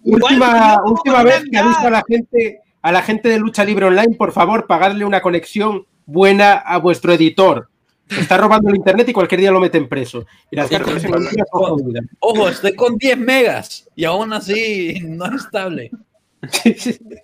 Última, 0.05 0.77
última 0.85 1.23
vez 1.23 1.45
que 1.51 1.59
aviso 1.59 1.87
a 1.87 1.91
la 1.91 2.05
gente, 2.07 2.61
a 2.83 2.93
la 2.93 3.03
gente 3.03 3.29
de 3.29 3.39
Lucha 3.39 3.65
Libre 3.65 3.87
Online, 3.87 4.15
por 4.17 4.33
favor, 4.33 4.67
pagadle 4.67 5.05
una 5.05 5.21
conexión 5.21 5.87
buena 6.07 6.53
a 6.53 6.79
vuestro 6.79 7.13
editor. 7.13 7.69
Está 8.19 8.37
robando 8.37 8.69
el 8.69 8.77
internet 8.77 9.09
y 9.09 9.13
cualquier 9.13 9.41
día 9.41 9.51
lo 9.51 9.61
meten 9.61 9.89
preso. 9.89 10.27
Y 10.51 10.57
las 10.57 10.71
en 10.71 10.83
jodidas. 11.51 12.05
Ojo, 12.21 12.49
estoy 12.49 12.75
con 12.75 12.97
10 12.97 13.19
megas 13.19 13.89
y 13.95 14.05
aún 14.05 14.33
así 14.33 15.01
no 15.03 15.27
es 15.27 15.45
estable. 15.45 15.91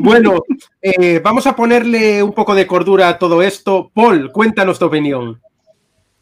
Bueno, 0.00 0.40
eh, 0.80 1.20
vamos 1.22 1.46
a 1.46 1.54
ponerle 1.54 2.22
un 2.22 2.32
poco 2.32 2.54
de 2.54 2.66
cordura 2.66 3.08
a 3.08 3.18
todo 3.18 3.42
esto. 3.42 3.90
Paul, 3.92 4.32
cuéntanos 4.32 4.78
tu 4.78 4.86
opinión. 4.86 5.40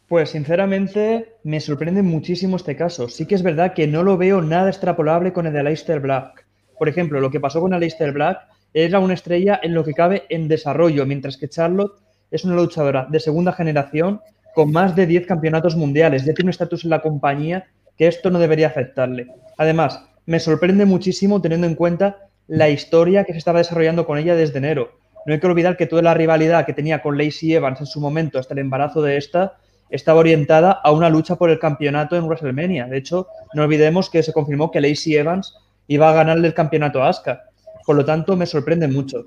Pues 0.07 0.29
sinceramente 0.29 1.35
me 1.43 1.59
sorprende 1.59 2.01
muchísimo 2.01 2.57
este 2.57 2.75
caso. 2.75 3.09
Sí 3.09 3.25
que 3.25 3.35
es 3.35 3.43
verdad 3.43 3.73
que 3.73 3.87
no 3.87 4.03
lo 4.03 4.17
veo 4.17 4.41
nada 4.41 4.69
extrapolable 4.69 5.33
con 5.33 5.47
el 5.47 5.53
de 5.53 5.61
Aleister 5.61 5.99
Black. 5.99 6.45
Por 6.77 6.89
ejemplo, 6.89 7.19
lo 7.19 7.31
que 7.31 7.39
pasó 7.39 7.61
con 7.61 7.73
Aleister 7.73 8.11
Black 8.11 8.39
era 8.73 8.99
una 8.99 9.13
estrella 9.13 9.59
en 9.63 9.73
lo 9.73 9.83
que 9.83 9.93
cabe 9.93 10.23
en 10.29 10.47
desarrollo, 10.47 11.05
mientras 11.05 11.37
que 11.37 11.49
Charlotte 11.49 11.93
es 12.31 12.43
una 12.45 12.55
luchadora 12.55 13.07
de 13.09 13.19
segunda 13.19 13.53
generación 13.53 14.21
con 14.53 14.71
más 14.71 14.95
de 14.95 15.05
10 15.05 15.27
campeonatos 15.27 15.75
mundiales. 15.75 16.25
Ya 16.25 16.33
tiene 16.33 16.47
un 16.47 16.51
estatus 16.51 16.83
en 16.83 16.89
la 16.89 17.01
compañía 17.01 17.65
que 17.97 18.07
esto 18.07 18.29
no 18.29 18.39
debería 18.39 18.67
afectarle. 18.67 19.27
Además, 19.57 20.01
me 20.25 20.39
sorprende 20.39 20.85
muchísimo 20.85 21.41
teniendo 21.41 21.67
en 21.67 21.75
cuenta 21.75 22.17
la 22.47 22.69
historia 22.69 23.23
que 23.23 23.33
se 23.33 23.39
estaba 23.39 23.59
desarrollando 23.59 24.05
con 24.05 24.17
ella 24.17 24.35
desde 24.35 24.57
enero. 24.57 24.91
No 25.25 25.33
hay 25.33 25.39
que 25.39 25.47
olvidar 25.47 25.75
que 25.75 25.87
toda 25.87 26.01
la 26.01 26.13
rivalidad 26.13 26.65
que 26.65 26.73
tenía 26.73 27.01
con 27.01 27.17
Lacey 27.17 27.53
Evans 27.53 27.79
en 27.79 27.87
su 27.87 27.99
momento 27.99 28.39
hasta 28.39 28.53
el 28.53 28.59
embarazo 28.59 29.01
de 29.01 29.17
esta 29.17 29.57
estaba 29.89 30.19
orientada 30.19 30.71
a 30.71 30.91
una 30.91 31.09
lucha 31.09 31.35
por 31.35 31.49
el 31.49 31.59
campeonato 31.59 32.15
en 32.15 32.25
WrestleMania. 32.25 32.85
De 32.87 32.97
hecho, 32.97 33.27
no 33.53 33.63
olvidemos 33.63 34.09
que 34.09 34.23
se 34.23 34.33
confirmó 34.33 34.71
que 34.71 34.81
Lacey 34.81 35.15
Evans 35.15 35.55
iba 35.87 36.09
a 36.09 36.13
ganarle 36.13 36.47
el 36.47 36.53
campeonato 36.53 37.03
a 37.03 37.09
Asuka. 37.09 37.43
Por 37.85 37.95
lo 37.95 38.05
tanto, 38.05 38.35
me 38.35 38.45
sorprende 38.45 38.87
mucho. 38.87 39.25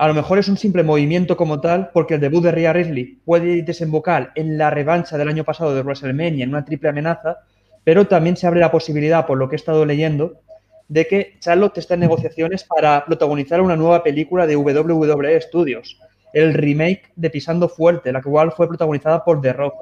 A 0.00 0.06
lo 0.06 0.14
mejor 0.14 0.38
es 0.38 0.46
un 0.46 0.56
simple 0.56 0.84
movimiento 0.84 1.36
como 1.36 1.60
tal, 1.60 1.90
porque 1.92 2.14
el 2.14 2.20
debut 2.20 2.44
de 2.44 2.52
Rhea 2.52 2.72
Ripley 2.72 3.18
puede 3.24 3.62
desembocar 3.62 4.30
en 4.36 4.56
la 4.56 4.70
revancha 4.70 5.18
del 5.18 5.26
año 5.26 5.42
pasado 5.42 5.74
de 5.74 5.82
WrestleMania, 5.82 6.44
en 6.44 6.50
una 6.50 6.64
triple 6.64 6.90
amenaza, 6.90 7.38
pero 7.82 8.06
también 8.06 8.36
se 8.36 8.46
abre 8.46 8.60
la 8.60 8.70
posibilidad, 8.70 9.26
por 9.26 9.38
lo 9.38 9.48
que 9.48 9.56
he 9.56 9.58
estado 9.58 9.84
leyendo, 9.84 10.40
de 10.86 11.08
que 11.08 11.34
Charlotte 11.40 11.78
está 11.78 11.94
en 11.94 12.00
negociaciones 12.00 12.62
para 12.62 13.04
protagonizar 13.06 13.60
una 13.60 13.74
nueva 13.74 14.04
película 14.04 14.46
de 14.46 14.54
WWE 14.54 15.40
Studios, 15.40 15.98
el 16.32 16.54
remake 16.54 17.10
de 17.16 17.30
Pisando 17.30 17.68
Fuerte, 17.68 18.12
la 18.12 18.22
cual 18.22 18.52
fue 18.52 18.68
protagonizada 18.68 19.24
por 19.24 19.40
The 19.40 19.52
Rock. 19.52 19.74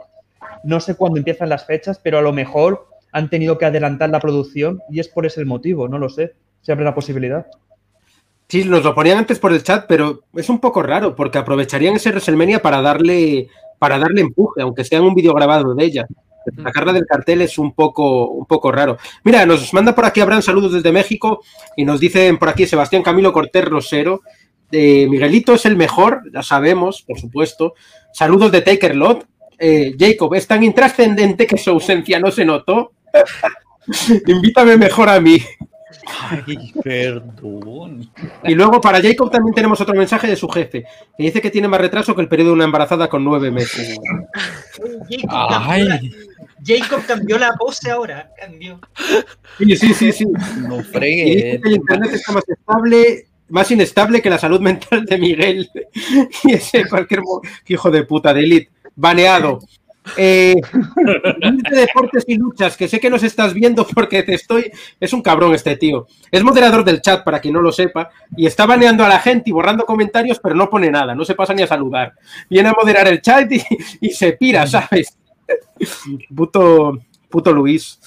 No 0.65 0.81
sé 0.81 0.95
cuándo 0.95 1.19
empiezan 1.19 1.51
las 1.51 1.67
fechas, 1.67 2.01
pero 2.03 2.17
a 2.17 2.23
lo 2.23 2.33
mejor 2.33 2.87
han 3.13 3.29
tenido 3.29 3.59
que 3.59 3.67
adelantar 3.67 4.09
la 4.09 4.21
producción 4.21 4.81
y 4.89 4.99
es 4.99 5.09
por 5.09 5.27
ese 5.27 5.45
motivo, 5.45 5.89
no 5.89 5.99
lo 5.99 6.09
sé. 6.09 6.33
Se 6.63 6.73
abre 6.73 6.87
la 6.87 6.95
posibilidad. 6.95 7.47
Sí, 8.49 8.65
nos 8.65 8.85
lo 8.85 8.95
ponían 8.95 9.19
antes 9.19 9.39
por 9.39 9.53
el 9.53 9.63
chat, 9.63 9.87
pero 9.89 10.23
es 10.35 10.49
un 10.49 10.61
poco 10.61 10.83
raro 10.83 11.17
porque 11.17 11.39
aprovecharían 11.39 11.97
ese 11.97 12.11
WrestleMania 12.11 12.63
para 12.63 12.81
darle, 12.81 13.49
para 13.79 13.99
darle 13.99 14.21
empuje, 14.21 14.63
aunque 14.63 14.85
sea 14.85 14.99
en 14.99 15.05
un 15.05 15.15
vídeo 15.15 15.35
grabado 15.35 15.75
de 15.75 15.85
ella. 15.85 16.07
Sacarla 16.63 16.93
del 16.93 17.07
cartel 17.07 17.43
es 17.43 17.59
un 17.59 17.75
poco, 17.75 18.29
un 18.29 18.47
poco 18.47 18.71
raro. 18.71 18.99
Mira, 19.25 19.45
nos 19.47 19.75
manda 19.75 19.97
por 19.97 20.05
aquí 20.05 20.21
Abraham 20.21 20.43
saludos 20.43 20.75
desde 20.75 20.93
México 20.93 21.43
y 21.77 21.85
nos 21.85 21.99
dicen 21.99 22.39
por 22.39 22.49
aquí 22.49 22.67
Sebastián 22.67 23.03
Camilo 23.03 23.33
Cortés 23.33 23.65
Rosero. 23.65 24.21
Eh, 24.71 25.09
Miguelito 25.09 25.55
es 25.55 25.67
el 25.67 25.77
mejor, 25.77 26.23
ya 26.33 26.43
sabemos, 26.43 27.03
por 27.03 27.19
supuesto. 27.19 27.75
Saludos 28.13 28.53
de 28.53 28.63
Taker 28.63 28.95
Lot. 28.95 29.27
Eh, 29.59 29.97
Jacob, 29.99 30.35
es 30.35 30.47
tan 30.47 30.63
intrascendente 30.63 31.47
que 31.47 31.59
su 31.59 31.71
ausencia 31.71 32.21
no 32.21 32.31
se 32.31 32.45
notó. 32.45 32.93
Invítame 34.27 34.77
mejor 34.77 35.09
a 35.09 35.21
mí. 35.21 35.43
Ay, 36.29 36.73
perdón. 36.83 38.11
Y 38.45 38.55
luego 38.55 38.81
para 38.81 39.01
Jacob 39.01 39.31
también 39.31 39.55
tenemos 39.55 39.81
otro 39.81 39.95
mensaje 39.95 40.27
de 40.27 40.37
su 40.37 40.49
jefe, 40.49 40.85
que 41.17 41.23
dice 41.23 41.41
que 41.41 41.51
tiene 41.51 41.69
más 41.69 41.81
retraso 41.81 42.15
que 42.15 42.23
el 42.23 42.29
periodo 42.29 42.51
de 42.51 42.55
una 42.55 42.65
embarazada 42.65 43.09
con 43.09 43.25
nueve 43.25 43.51
meses. 43.51 43.97
Jacob, 45.09 45.49
cambió 45.49 45.85
la, 45.85 45.95
Ay, 46.01 46.15
Jacob 46.65 47.07
cambió 47.07 47.39
la 47.39 47.53
pose 47.55 47.91
ahora. 47.91 48.31
Cambió. 48.39 48.81
Sí, 49.59 49.77
sí, 49.77 49.95
sí, 49.95 50.13
sí. 50.13 50.27
no 50.67 50.77
Y 50.77 50.79
dice 50.79 50.91
fregues. 50.93 51.63
que 51.63 51.69
el 51.69 51.75
internet 51.77 52.11
está 52.15 52.33
más 52.33 52.49
estable, 52.49 53.27
más 53.49 53.71
inestable 53.71 54.21
que 54.21 54.31
la 54.31 54.39
salud 54.39 54.61
mental 54.61 55.05
de 55.05 55.19
Miguel. 55.19 55.71
Y 56.45 56.53
ese 56.53 56.89
cualquier 56.89 57.21
hijo 57.69 57.91
de 57.91 58.03
puta 58.03 58.35
de 58.35 58.41
elite. 58.41 58.71
Baneado. 58.97 59.61
Eh, 60.17 60.55
de 61.71 61.81
deportes 61.81 62.25
y 62.27 62.37
luchas, 62.37 62.77
que 62.77 62.89
sé 62.89 63.01
que 63.01 63.11
nos 63.11 63.23
estás 63.23 63.53
viendo 63.55 63.87
porque 63.87 64.23
te 64.23 64.35
estoy. 64.35 64.71
Es 65.01 65.13
un 65.13 65.23
cabrón 65.23 65.55
este 65.55 65.77
tío. 65.77 66.07
Es 66.31 66.43
moderador 66.43 66.85
del 66.85 67.01
chat, 67.01 67.25
para 67.25 67.41
quien 67.41 67.55
no 67.55 67.61
lo 67.61 67.73
sepa, 67.73 68.11
y 68.37 68.47
está 68.47 68.67
baneando 68.67 69.05
a 69.05 69.09
la 69.09 69.19
gente 69.19 69.51
y 69.51 69.53
borrando 69.53 69.85
comentarios, 69.85 70.39
pero 70.43 70.55
no 70.55 70.71
pone 70.71 70.91
nada, 70.91 71.15
no 71.15 71.25
se 71.25 71.35
pasa 71.35 71.55
ni 71.55 71.63
a 71.63 71.67
saludar. 71.67 72.15
Viene 72.49 72.69
a 72.69 72.73
moderar 72.73 73.09
el 73.09 73.21
chat 73.21 73.51
y, 73.51 73.63
y 74.01 74.11
se 74.11 74.33
pira, 74.33 74.67
¿sabes? 74.67 75.17
Puto, 76.35 76.99
puto 77.29 77.53
Luis. 77.53 77.99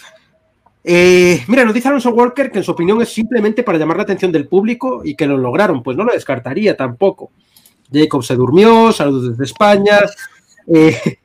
Eh, 0.84 1.44
mira, 1.48 1.66
nos 1.66 1.74
dice 1.74 1.90
Alonso 1.90 2.12
Walker 2.12 2.52
que 2.52 2.60
en 2.60 2.64
su 2.64 2.72
opinión 2.72 3.02
es 3.02 3.10
simplemente 3.10 3.64
para 3.64 3.78
llamar 3.78 3.98
la 3.98 4.04
atención 4.04 4.32
del 4.32 4.48
público 4.48 5.02
y 5.04 5.16
que 5.16 5.28
lo 5.28 5.38
lograron. 5.38 5.84
Pues 5.84 5.98
no 5.98 6.04
lo 6.04 6.14
descartaría 6.14 6.76
tampoco. 6.76 7.32
Jacob 7.92 8.24
se 8.24 8.36
durmió, 8.36 8.92
saludos 8.92 9.32
desde 9.32 9.44
España. 9.44 10.00
Eh, 10.68 11.18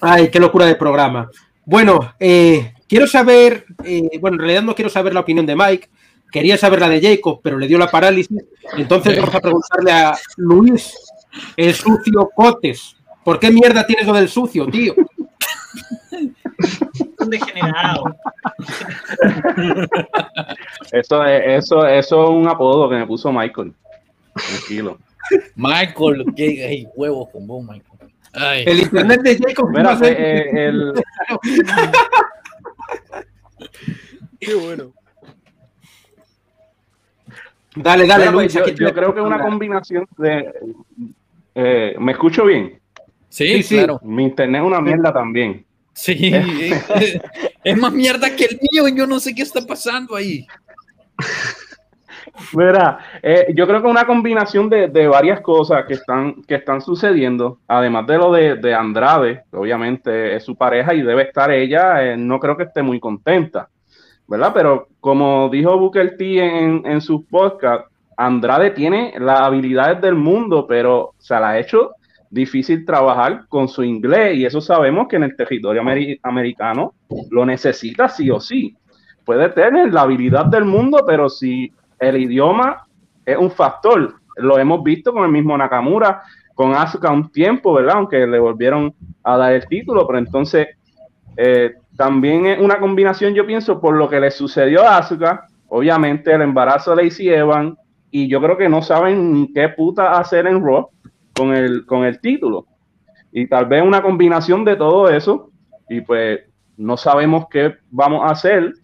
ay, 0.00 0.30
qué 0.30 0.40
locura 0.40 0.66
de 0.66 0.74
programa. 0.74 1.30
Bueno, 1.64 2.14
eh, 2.18 2.74
quiero 2.88 3.06
saber, 3.06 3.66
eh, 3.84 4.18
bueno, 4.20 4.36
en 4.36 4.40
realidad 4.40 4.62
no 4.62 4.74
quiero 4.74 4.90
saber 4.90 5.14
la 5.14 5.20
opinión 5.20 5.46
de 5.46 5.54
Mike, 5.56 5.88
quería 6.30 6.58
saber 6.58 6.80
la 6.80 6.88
de 6.88 7.00
Jacob, 7.00 7.40
pero 7.42 7.58
le 7.58 7.68
dio 7.68 7.78
la 7.78 7.90
parálisis. 7.90 8.36
Entonces 8.76 9.16
vamos 9.16 9.34
a 9.34 9.40
preguntarle 9.40 9.92
a 9.92 10.18
Luis, 10.36 10.94
el 11.56 11.74
sucio 11.74 12.30
Cotes. 12.34 12.96
¿Por 13.24 13.38
qué 13.38 13.50
mierda 13.50 13.86
tienes 13.86 14.06
lo 14.06 14.12
del 14.14 14.28
sucio, 14.28 14.66
tío? 14.66 14.94
Un 17.18 17.30
degenerado. 17.30 18.16
Eso 20.90 21.24
es, 21.24 21.64
eso, 21.64 21.86
eso 21.86 22.24
es 22.24 22.30
un 22.30 22.48
apodo 22.48 22.88
que 22.90 22.96
me 22.96 23.06
puso 23.06 23.32
Michael. 23.32 23.72
Tranquilo. 24.34 24.98
Michael, 25.56 26.24
qué 26.36 26.64
ay, 26.66 26.86
huevos 26.94 27.28
con 27.30 27.46
vos, 27.46 27.62
Michael. 27.64 28.12
Ay, 28.34 28.64
El 28.66 28.80
internet 28.80 29.20
de 29.22 29.38
Jacob. 29.38 29.68
Mira, 29.70 29.82
no 29.94 29.98
sé- 29.98 30.12
eh, 30.12 30.38
eh, 30.52 30.66
el, 30.68 30.92
Qué 34.40 34.54
bueno. 34.54 34.92
Dale, 37.74 38.06
dale, 38.06 38.24
mira, 38.26 38.32
Luis. 38.32 38.52
yo, 38.52 38.64
te- 38.64 38.74
creo 38.74 39.14
que 39.14 39.20
es 39.20 39.26
una 39.26 39.40
combinación 39.40 40.06
de. 40.18 40.52
eh, 41.54 41.94
¿Me 41.98 42.12
escucho 42.12 42.44
bien? 42.44 42.78
sí, 43.28 43.46
sí, 43.46 43.62
sí. 43.62 43.74
claro. 43.76 43.98
Mi 44.02 44.24
internet 44.24 44.60
es 44.60 44.66
una 44.66 44.80
mierda 44.80 45.12
también. 45.12 45.64
Sí, 45.94 46.30
es, 46.32 47.20
es 47.64 47.76
más 47.78 47.92
mierda 47.92 48.34
que 48.34 48.44
el 48.46 48.58
mío 48.70 48.88
y 48.88 48.96
yo 48.96 49.06
no 49.06 49.20
sé 49.20 49.34
qué 49.34 49.42
está 49.42 49.60
pasando 49.66 50.16
ahí. 50.16 50.46
Mira, 52.54 52.98
eh, 53.22 53.52
yo 53.54 53.66
creo 53.66 53.82
que 53.82 53.88
una 53.88 54.06
combinación 54.06 54.68
de, 54.68 54.88
de 54.88 55.08
varias 55.08 55.40
cosas 55.40 55.84
que 55.86 55.94
están, 55.94 56.42
que 56.42 56.56
están 56.56 56.80
sucediendo, 56.80 57.58
además 57.66 58.06
de 58.06 58.18
lo 58.18 58.32
de, 58.32 58.56
de 58.56 58.74
Andrade, 58.74 59.42
obviamente 59.52 60.36
es 60.36 60.44
su 60.44 60.56
pareja 60.56 60.94
y 60.94 61.02
debe 61.02 61.22
estar 61.22 61.50
ella, 61.50 62.04
eh, 62.04 62.16
no 62.16 62.38
creo 62.38 62.56
que 62.56 62.64
esté 62.64 62.82
muy 62.82 63.00
contenta, 63.00 63.68
¿verdad? 64.28 64.52
Pero 64.54 64.88
como 65.00 65.48
dijo 65.48 65.76
Booker 65.78 66.16
T 66.16 66.38
en, 66.38 66.82
en 66.86 67.00
sus 67.00 67.24
podcasts, 67.26 67.88
Andrade 68.16 68.70
tiene 68.70 69.14
las 69.18 69.40
habilidades 69.40 70.00
del 70.00 70.14
mundo, 70.14 70.66
pero 70.68 71.14
se 71.18 71.34
la 71.34 71.50
ha 71.50 71.58
hecho 71.58 71.92
difícil 72.30 72.84
trabajar 72.86 73.46
con 73.48 73.68
su 73.68 73.82
inglés 73.82 74.36
y 74.36 74.46
eso 74.46 74.60
sabemos 74.60 75.06
que 75.08 75.16
en 75.16 75.24
el 75.24 75.36
territorio 75.36 75.82
ameri- 75.82 76.18
americano 76.22 76.94
lo 77.30 77.44
necesita 77.44 78.08
sí 78.08 78.30
o 78.30 78.40
sí. 78.40 78.76
Puede 79.24 79.48
tener 79.50 79.92
la 79.92 80.02
habilidad 80.02 80.46
del 80.46 80.64
mundo, 80.64 81.04
pero 81.06 81.28
si 81.28 81.72
el 82.02 82.16
idioma 82.16 82.84
es 83.24 83.36
un 83.36 83.50
factor. 83.50 84.14
Lo 84.36 84.58
hemos 84.58 84.82
visto 84.82 85.12
con 85.12 85.24
el 85.24 85.30
mismo 85.30 85.56
Nakamura, 85.56 86.22
con 86.54 86.74
Asuka 86.74 87.10
un 87.10 87.30
tiempo, 87.30 87.72
¿verdad? 87.72 87.96
Aunque 87.96 88.26
le 88.26 88.38
volvieron 88.38 88.94
a 89.22 89.36
dar 89.36 89.52
el 89.52 89.66
título, 89.66 90.06
pero 90.06 90.18
entonces 90.18 90.68
eh, 91.36 91.74
también 91.96 92.46
es 92.46 92.60
una 92.60 92.78
combinación, 92.78 93.34
yo 93.34 93.46
pienso, 93.46 93.80
por 93.80 93.96
lo 93.96 94.08
que 94.08 94.20
le 94.20 94.30
sucedió 94.30 94.82
a 94.82 94.98
Asuka, 94.98 95.46
obviamente 95.68 96.32
el 96.32 96.42
embarazo 96.42 96.94
de 96.94 97.04
Lacey 97.04 97.28
Evans, 97.28 97.78
y 98.10 98.28
yo 98.28 98.42
creo 98.42 98.58
que 98.58 98.68
no 98.68 98.82
saben 98.82 99.32
ni 99.32 99.52
qué 99.52 99.68
puta 99.68 100.18
hacer 100.18 100.46
en 100.46 100.62
Raw 100.62 100.90
con 101.34 101.54
el, 101.54 101.86
con 101.86 102.04
el 102.04 102.20
título. 102.20 102.66
Y 103.30 103.46
tal 103.46 103.66
vez 103.66 103.82
una 103.82 104.02
combinación 104.02 104.64
de 104.64 104.76
todo 104.76 105.08
eso, 105.08 105.50
y 105.88 106.00
pues 106.00 106.40
no 106.76 106.96
sabemos 106.96 107.46
qué 107.50 107.76
vamos 107.90 108.22
a 108.24 108.32
hacer, 108.32 108.74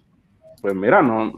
pues 0.63 0.75
mira, 0.75 1.03
no, 1.03 1.33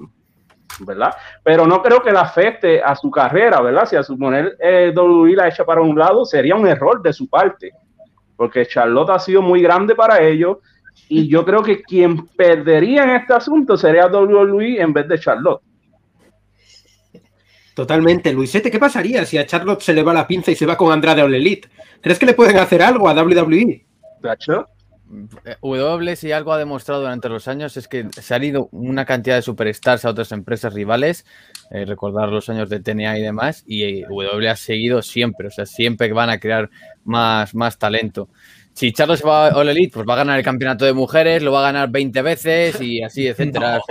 ¿verdad? 0.84 1.14
Pero 1.42 1.66
no 1.66 1.82
creo 1.82 2.02
que 2.02 2.12
la 2.12 2.22
afecte 2.22 2.82
a 2.82 2.94
su 2.94 3.10
carrera, 3.10 3.60
¿verdad? 3.60 3.86
Si 3.86 3.96
a 3.96 4.02
suponer 4.02 4.56
eh, 4.60 4.92
WWE 4.94 5.36
la 5.36 5.48
echa 5.48 5.64
para 5.64 5.80
un 5.80 5.98
lado, 5.98 6.24
sería 6.24 6.56
un 6.56 6.66
error 6.66 7.02
de 7.02 7.12
su 7.12 7.28
parte, 7.28 7.72
porque 8.36 8.66
Charlotte 8.66 9.10
ha 9.10 9.18
sido 9.18 9.42
muy 9.42 9.62
grande 9.62 9.94
para 9.94 10.20
ellos, 10.20 10.58
y 11.08 11.28
yo 11.28 11.44
creo 11.44 11.62
que 11.62 11.82
quien 11.82 12.26
perdería 12.28 13.04
en 13.04 13.10
este 13.10 13.34
asunto 13.34 13.76
sería 13.76 14.06
WWE 14.06 14.80
en 14.80 14.92
vez 14.92 15.08
de 15.08 15.18
Charlotte. 15.18 15.62
Totalmente, 17.74 18.32
Luisete, 18.32 18.70
¿qué 18.70 18.78
pasaría 18.78 19.24
si 19.24 19.38
a 19.38 19.46
Charlotte 19.46 19.80
se 19.80 19.94
le 19.94 20.02
va 20.02 20.12
la 20.12 20.26
pinza 20.26 20.50
y 20.50 20.54
se 20.54 20.66
va 20.66 20.76
con 20.76 20.92
Andrade 20.92 21.22
All 21.22 21.34
Elite? 21.34 21.68
¿Crees 22.00 22.18
que 22.18 22.26
le 22.26 22.34
pueden 22.34 22.58
hacer 22.58 22.82
algo 22.82 23.08
a? 23.08 23.14
WWE? 23.14 23.86
¿Cacho? 24.22 24.66
W 25.62 26.16
si 26.16 26.32
algo 26.32 26.52
ha 26.52 26.58
demostrado 26.58 27.00
durante 27.00 27.28
los 27.28 27.48
años 27.48 27.76
es 27.76 27.88
que 27.88 28.06
se 28.10 28.34
han 28.34 28.44
ido 28.44 28.68
una 28.70 29.04
cantidad 29.04 29.36
de 29.36 29.42
superstars 29.42 30.04
a 30.04 30.10
otras 30.10 30.30
empresas 30.32 30.72
rivales, 30.72 31.26
eh, 31.70 31.84
recordar 31.84 32.28
los 32.28 32.48
años 32.48 32.70
de 32.70 32.80
TNA 32.80 33.18
y 33.18 33.22
demás, 33.22 33.64
y 33.66 33.82
eh, 33.82 34.06
W 34.08 34.48
ha 34.48 34.56
seguido 34.56 35.02
siempre, 35.02 35.48
o 35.48 35.50
sea, 35.50 35.66
siempre 35.66 36.12
van 36.12 36.30
a 36.30 36.38
crear 36.38 36.70
más, 37.04 37.54
más 37.54 37.78
talento. 37.78 38.28
Si 38.72 38.92
Charlo 38.92 39.16
se 39.16 39.26
va 39.26 39.48
a 39.48 39.56
All 39.56 39.68
Elite, 39.68 39.92
pues 39.94 40.06
va 40.08 40.14
a 40.14 40.18
ganar 40.18 40.38
el 40.38 40.44
campeonato 40.44 40.84
de 40.84 40.92
mujeres, 40.92 41.42
lo 41.42 41.52
va 41.52 41.60
a 41.60 41.72
ganar 41.72 41.90
20 41.90 42.22
veces 42.22 42.80
y 42.80 43.02
así, 43.02 43.26
etcétera. 43.26 43.80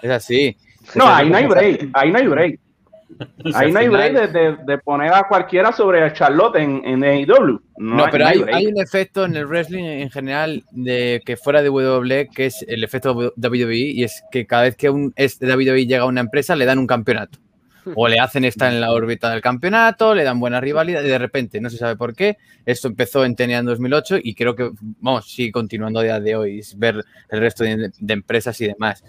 Es 0.00 0.10
así. 0.10 0.56
No, 0.94 1.08
ahí 1.08 1.28
no 1.28 1.36
hay 1.36 1.46
break, 1.46 1.88
ahí 1.92 2.12
no 2.12 2.18
hay 2.18 2.26
break. 2.28 2.60
Ahí 3.54 3.72
no 3.72 3.78
hay 3.80 3.88
break 3.88 4.12
de, 4.12 4.26
de- 4.28 4.56
de 4.66 4.78
poner 4.78 5.12
a 5.12 5.24
cualquiera 5.28 5.72
sobre 5.72 6.02
a 6.02 6.12
Charlotte 6.12 6.56
en, 6.56 6.82
en 6.84 7.02
AEW. 7.02 7.60
No, 7.78 7.96
No, 7.96 8.04
hay- 8.04 8.10
pero 8.12 8.24
no 8.24 8.30
hay, 8.30 8.44
hay 8.52 8.66
un 8.66 8.80
efecto 8.80 9.24
en 9.24 9.36
el 9.36 9.46
wrestling 9.46 9.84
en 9.84 10.10
general 10.10 10.64
de 10.70 11.22
que 11.24 11.36
fuera 11.36 11.62
de 11.62 11.70
WWE, 11.70 12.28
que 12.34 12.46
es 12.46 12.64
el 12.68 12.84
efecto 12.84 13.32
WWE, 13.36 13.76
y 13.76 14.04
es 14.04 14.22
que 14.30 14.46
cada 14.46 14.62
vez 14.64 14.76
que 14.76 14.90
un 14.90 15.12
es 15.16 15.38
de 15.38 15.46
WWE 15.54 15.86
llega 15.86 16.02
a 16.02 16.06
una 16.06 16.20
empresa, 16.20 16.54
le 16.56 16.64
dan 16.66 16.78
un 16.78 16.86
campeonato. 16.86 17.38
O 17.94 18.06
le 18.06 18.18
hacen 18.18 18.44
estar 18.44 18.70
en 18.70 18.82
la 18.82 18.92
órbita 18.92 19.30
del 19.30 19.40
campeonato, 19.40 20.14
le 20.14 20.22
dan 20.22 20.38
buena 20.38 20.60
rivalidad, 20.60 21.02
y 21.02 21.08
de 21.08 21.16
repente, 21.16 21.58
no 21.58 21.70
se 21.70 21.78
sabe 21.78 21.96
por 21.96 22.14
qué, 22.14 22.36
esto 22.66 22.86
empezó 22.88 23.24
en 23.24 23.34
TNA 23.34 23.58
en 23.60 23.64
2008 23.64 24.16
y 24.22 24.34
creo 24.34 24.54
que, 24.54 24.70
vamos, 25.00 25.30
sigue 25.32 25.52
continuando 25.52 26.00
a 26.00 26.02
día 26.02 26.20
de 26.20 26.36
hoy, 26.36 26.58
es 26.58 26.78
ver 26.78 27.02
el 27.30 27.40
resto 27.40 27.64
de, 27.64 27.90
de 27.98 28.12
empresas 28.12 28.60
y 28.60 28.66
demás. 28.66 29.02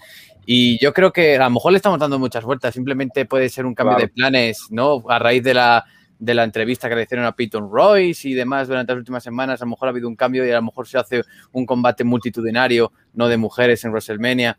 Y 0.51 0.79
yo 0.83 0.93
creo 0.93 1.13
que 1.13 1.35
a 1.35 1.43
lo 1.43 1.51
mejor 1.51 1.73
le 1.73 1.75
estamos 1.77 1.99
dando 1.99 2.17
muchas 2.17 2.43
vueltas, 2.43 2.73
simplemente 2.73 3.23
puede 3.25 3.49
ser 3.49 3.67
un 3.67 3.75
cambio 3.75 3.97
Claro. 3.97 4.07
de 4.07 4.11
planes, 4.11 4.65
¿no? 4.71 5.03
A 5.07 5.19
raíz 5.19 5.43
de 5.43 5.53
la, 5.53 5.85
de 6.17 6.33
la 6.33 6.43
entrevista 6.43 6.89
que 6.89 6.95
le 6.95 7.03
hicieron 7.03 7.23
a 7.27 7.35
Peyton 7.35 7.69
Royce 7.71 8.27
y 8.29 8.33
demás 8.33 8.67
durante 8.67 8.91
las 8.93 8.97
últimas 8.97 9.21
semanas, 9.21 9.61
a 9.61 9.65
lo 9.65 9.69
mejor 9.69 9.89
ha 9.89 9.91
habido 9.91 10.07
un 10.07 10.15
cambio 10.15 10.43
y 10.43 10.49
a 10.49 10.55
lo 10.55 10.63
mejor 10.63 10.87
se 10.87 10.97
hace 10.97 11.21
un 11.51 11.67
combate 11.67 12.03
multitudinario, 12.03 12.91
no 13.13 13.27
de 13.27 13.37
mujeres 13.37 13.83
en 13.85 13.91
WrestleMania. 13.91 14.57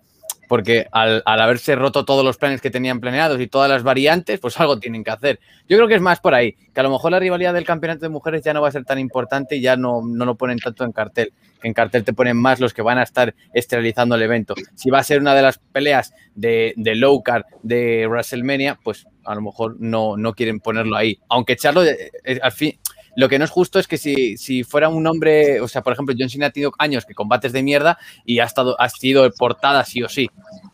Porque 0.50 0.88
al, 0.90 1.22
haberse 1.24 1.76
roto 1.76 2.04
todos 2.04 2.24
los 2.24 2.36
planes 2.36 2.60
que 2.60 2.72
tenían 2.72 2.98
planeados 2.98 3.40
y 3.40 3.46
todas 3.46 3.70
las 3.70 3.84
variantes, 3.84 4.40
pues 4.40 4.58
algo 4.58 4.80
tienen 4.80 5.04
que 5.04 5.12
hacer. 5.12 5.38
Yo 5.68 5.76
creo 5.76 5.86
que 5.86 5.94
es 5.94 6.00
más 6.00 6.18
por 6.18 6.34
ahí, 6.34 6.56
que 6.74 6.80
a 6.80 6.82
lo 6.82 6.90
mejor 6.90 7.12
la 7.12 7.20
rivalidad 7.20 7.54
del 7.54 7.62
campeonato 7.62 8.00
de 8.00 8.08
mujeres 8.08 8.42
ya 8.42 8.52
no 8.52 8.60
va 8.60 8.66
a 8.66 8.72
ser 8.72 8.84
tan 8.84 8.98
importante 8.98 9.54
y 9.54 9.60
ya 9.60 9.76
no, 9.76 10.02
no 10.04 10.24
lo 10.24 10.34
ponen 10.34 10.58
tanto 10.58 10.82
en 10.82 10.90
cartel. 10.90 11.32
Que 11.62 11.68
en 11.68 11.72
cartel 11.72 12.02
te 12.02 12.12
ponen 12.12 12.36
más 12.36 12.58
los 12.58 12.74
que 12.74 12.82
van 12.82 12.98
a 12.98 13.04
estar 13.04 13.32
esterilizando 13.54 14.16
el 14.16 14.22
evento. 14.22 14.56
Si 14.74 14.90
va 14.90 14.98
a 14.98 15.04
ser 15.04 15.20
una 15.20 15.36
de 15.36 15.42
las 15.42 15.58
peleas 15.58 16.12
de, 16.34 16.74
de 16.76 16.96
low 16.96 17.22
card 17.22 17.44
de 17.62 18.08
WrestleMania, 18.08 18.76
pues 18.82 19.06
a 19.24 19.36
lo 19.36 19.42
mejor 19.42 19.76
no, 19.78 20.16
no 20.16 20.32
quieren 20.32 20.58
ponerlo 20.58 20.96
ahí. 20.96 21.20
Aunque 21.28 21.54
Charlo, 21.54 21.84
eh, 21.84 22.10
eh, 22.24 22.40
al 22.42 22.50
fin, 22.50 22.76
lo 23.16 23.28
que 23.28 23.38
no 23.38 23.44
es 23.44 23.50
justo 23.50 23.78
es 23.78 23.86
que 23.86 23.98
si, 23.98 24.36
si 24.36 24.64
fuera 24.64 24.88
un 24.88 25.06
hombre, 25.06 25.60
o 25.60 25.68
sea, 25.68 25.82
por 25.82 25.92
ejemplo, 25.92 26.14
John 26.18 26.28
Cena 26.28 26.46
ha 26.46 26.50
tenido 26.50 26.72
años 26.78 27.04
que 27.04 27.14
combates 27.14 27.52
de 27.52 27.62
mierda 27.62 27.98
y 28.24 28.38
ha, 28.38 28.44
estado, 28.44 28.80
ha 28.80 28.88
sido 28.88 29.30
portada 29.32 29.84
sí 29.84 30.02
o 30.02 30.08
sí, 30.08 30.30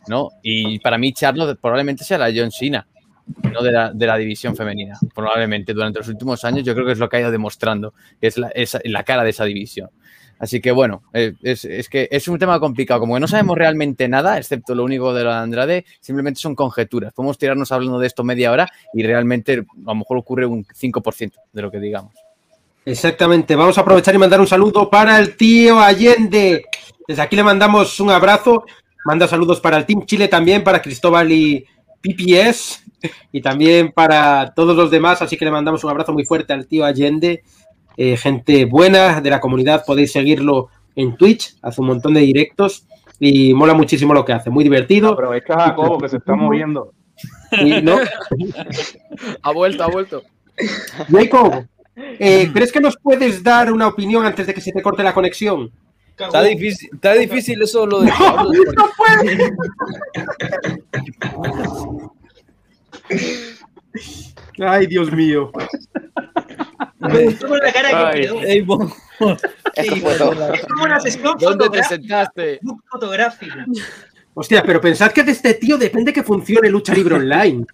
¿no? 0.09 0.31
Y 0.42 0.79
para 0.81 0.99
mí 0.99 1.12
Charlo 1.12 1.55
probablemente 1.57 2.05
sea 2.05 2.18
la 2.18 2.33
John 2.35 2.51
Cena, 2.51 2.87
no 3.53 3.62
de 3.62 3.72
la, 3.72 3.92
de 3.92 4.07
la 4.07 4.16
división 4.16 4.55
femenina. 4.57 4.99
Probablemente 5.14 5.72
durante 5.72 5.99
los 6.01 6.09
últimos 6.09 6.44
años 6.44 6.64
yo 6.64 6.75
creo 6.75 6.87
que 6.87 6.92
es 6.92 6.99
lo 6.99 7.09
que 7.09 7.16
ha 7.16 7.20
ido 7.20 7.31
demostrando, 7.31 7.94
es 8.20 8.38
la, 8.38 8.49
es 8.49 8.79
la 8.85 9.03
cara 9.05 9.25
de 9.25 9.31
esa 9.31 9.44
división. 9.44 9.90
Así 10.38 10.61
que 10.61 10.70
bueno, 10.70 11.03
eh, 11.14 11.33
es, 11.42 11.64
es, 11.64 11.88
que 11.88 12.09
es 12.11 12.29
un 12.29 12.38
tema 12.38 12.61
complicado. 12.61 13.01
Como 13.01 13.14
que 13.14 13.20
no 13.20 13.29
sabemos 13.29 13.57
realmente 13.57 14.07
nada, 14.09 14.37
excepto 14.37 14.75
lo 14.75 14.85
único 14.85 15.14
de 15.14 15.25
de 15.25 15.33
Andrade, 15.33 15.87
simplemente 16.01 16.40
son 16.40 16.55
conjeturas. 16.55 17.14
Podemos 17.14 17.38
tirarnos 17.38 17.72
hablando 17.72 17.99
de 17.99 18.07
esto 18.07 18.22
media 18.22 18.53
hora 18.53 18.68
y 18.92 19.03
realmente 19.03 19.55
a 19.55 19.88
lo 19.88 19.94
mejor 19.94 20.18
ocurre 20.18 20.46
un 20.46 20.64
5% 20.64 21.33
de 21.53 21.62
lo 21.62 21.70
que 21.70 21.81
digamos. 21.81 22.25
Exactamente. 22.87 23.55
Vamos 23.55 23.77
a 23.77 23.83
aprovechar 23.83 24.14
y 24.14 24.18
mandar 24.18 24.40
un 24.40 24.46
saludo 24.46 24.88
para 24.88 25.18
el 25.18 25.37
tío 25.37 25.79
Allende. 25.79 26.64
Desde 27.07 27.20
aquí 27.20 27.37
le 27.37 27.42
mandamos 27.42 28.01
un 28.01 28.11
abrazo. 28.11 28.64
Manda 29.05 29.29
saludos 29.29 29.61
para 29.61 29.77
el 29.77 29.85
Team 29.85 30.07
Chile 30.07 30.29
también, 30.29 30.64
para 30.64 30.81
Cristóbal 30.81 31.31
y 31.31 31.66
PPS 32.01 32.83
y 33.31 33.42
también 33.42 33.92
para 33.92 34.55
todos 34.57 34.75
los 34.75 34.90
demás. 34.90 35.20
Así 35.20 35.37
que 35.37 35.44
le 35.44 35.51
mandamos 35.51 35.85
un 35.85 35.90
abrazo 35.90 36.14
muy 36.14 36.25
fuerte 36.25 36.55
al 36.55 36.66
tío 36.66 36.87
Allende 36.87 37.42
eh, 37.96 38.16
gente 38.16 38.66
buena 38.66 39.20
de 39.20 39.31
la 39.31 39.40
comunidad, 39.40 39.85
podéis 39.87 40.12
seguirlo 40.12 40.68
en 40.94 41.16
Twitch, 41.16 41.57
hace 41.62 41.81
un 41.81 41.87
montón 41.88 42.12
de 42.14 42.20
directos 42.20 42.87
y 43.18 43.55
mola 43.55 43.72
muchísimo 43.72 44.12
lo 44.12 44.25
que 44.25 44.35
hace, 44.35 44.51
muy 44.51 44.64
divertido. 44.64 45.12
Aprovecha 45.12 45.55
a 45.55 45.61
Jacobo 45.68 45.99
que 45.99 46.09
se 46.11 46.18
está 46.18 46.35
moviendo. 46.37 46.92
Y, 47.53 47.81
¿no? 47.81 47.96
ha 49.42 49.53
vuelto, 49.53 49.83
ha 49.83 49.87
vuelto. 49.87 50.22
Jacob, 51.11 51.66
eh, 51.96 52.50
¿crees 52.52 52.72
que 52.72 52.80
nos 52.80 52.96
puedes 52.96 53.42
dar 53.42 53.72
una 53.72 53.88
opinión 53.88 54.24
antes 54.26 54.46
de 54.46 54.54
que 54.54 54.61
se 54.61 54.72
te 54.72 54.82
corte 54.82 55.02
la 55.02 55.14
conexión? 55.14 55.70
Está 56.18 56.42
difícil, 56.42 56.90
está 56.94 57.12
difícil 57.14 57.61
eso 57.62 57.87
lo 57.87 58.00
de 58.00 58.06
No, 58.11 58.44
no 58.44 58.90
puedes. 58.96 59.50
Ay, 64.59 64.87
Dios 64.87 65.12
mío. 65.12 65.50
Me 66.98 67.24
gustó 67.24 67.48
con 67.48 67.59
la 67.59 67.72
cara 67.72 68.12
que 68.12 68.20
quedó. 68.22 68.40
Ey. 68.42 68.66
Es 69.74 70.66
como 70.66 70.85
una 70.85 71.00
sesión 71.00 71.37
¿Dónde 71.38 71.64
te 71.68 71.82
fotográfica. 71.82 71.88
sentaste? 71.88 72.59
book 72.62 72.82
fotográfico. 72.90 73.56
Hostia, 74.35 74.62
pero 74.62 74.80
pensad 74.80 75.12
que 75.12 75.22
de 75.22 75.32
este 75.32 75.54
tío 75.54 75.76
depende 75.78 76.12
que 76.12 76.22
funcione 76.22 76.68
Lucha 76.70 76.94
Libre 76.94 77.16
Online. 77.16 77.66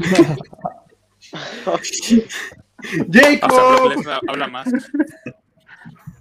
Jacob, 3.12 3.92
habla 4.28 4.48
más. 4.48 4.68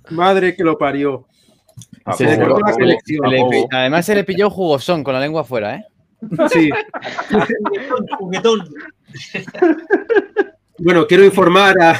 madre 0.09 0.55
que 0.55 0.63
lo 0.63 0.77
parió. 0.77 1.25
Se 2.17 2.25
le 2.25 2.31
Jacobo, 2.35 2.55
cortó 2.55 2.59
la 2.61 2.67
Jacobo, 2.71 2.79
conexión. 2.85 3.21
Se 3.23 3.29
le 3.29 3.37
pi- 3.37 3.43
Jacobo. 3.61 3.67
además 3.71 4.05
se 4.05 4.15
le 4.15 4.23
pilló 4.23 4.49
jugosón 4.49 5.03
con 5.03 5.13
la 5.13 5.19
lengua 5.19 5.41
afuera, 5.41 5.75
¿eh? 5.75 5.85
Sí. 6.51 6.69
Bueno, 10.77 11.05
quiero 11.07 11.25
informar 11.25 11.75
a. 11.81 11.99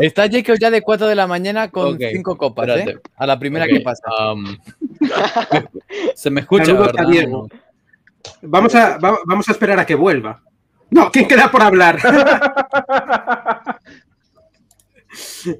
Está 0.00 0.28
Jacob 0.30 0.56
ya 0.60 0.70
de 0.70 0.82
4 0.82 1.06
de 1.06 1.14
la 1.14 1.26
mañana 1.26 1.70
con 1.70 1.94
Ok, 1.94 2.00
5 2.12 2.36
copas. 2.36 2.68
¿eh? 2.68 2.98
A 3.16 3.26
la 3.26 3.38
primera 3.38 3.66
que 3.66 3.80
pasa. 3.80 4.02
um, 4.32 4.56
se 6.14 6.30
me 6.30 6.40
escucha. 6.42 6.72
Vamos 8.42 8.74
a, 8.74 8.98
va- 8.98 9.18
vamos 9.26 9.48
a 9.48 9.52
esperar 9.52 9.78
a 9.80 9.86
que 9.86 9.94
vuelva. 9.94 10.42
No, 10.92 11.10
¿quién 11.10 11.26
queda 11.26 11.50
por 11.50 11.62
hablar? 11.62 11.98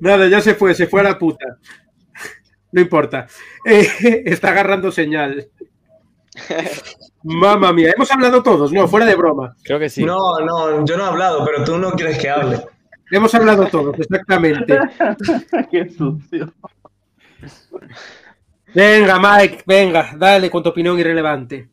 Nada, 0.00 0.28
ya 0.28 0.40
se 0.42 0.54
fue, 0.54 0.74
se 0.74 0.86
fue 0.86 1.00
a 1.00 1.04
la 1.04 1.18
puta. 1.18 1.56
No 2.70 2.80
importa. 2.80 3.26
Eh, 3.64 4.22
está 4.26 4.50
agarrando 4.50 4.92
señal. 4.92 5.48
Mamma 7.22 7.72
mía, 7.72 7.92
hemos 7.94 8.10
hablado 8.10 8.42
todos, 8.42 8.72
no, 8.72 8.86
fuera 8.88 9.06
de 9.06 9.14
broma. 9.14 9.56
Creo 9.62 9.78
que 9.78 9.88
sí. 9.88 10.04
No, 10.04 10.38
no, 10.40 10.84
yo 10.84 10.96
no 10.98 11.04
he 11.04 11.08
hablado, 11.08 11.44
pero 11.44 11.64
tú 11.64 11.78
no 11.78 11.92
quieres 11.92 12.18
que 12.18 12.28
hable. 12.28 12.60
Hemos 13.10 13.34
hablado 13.34 13.66
todos, 13.66 13.98
exactamente. 13.98 14.78
Qué 15.70 15.88
sucio. 15.90 16.52
Venga, 18.74 19.18
Mike, 19.18 19.62
venga, 19.66 20.12
dale 20.16 20.50
con 20.50 20.62
tu 20.62 20.70
opinión 20.70 20.98
irrelevante. 20.98 21.68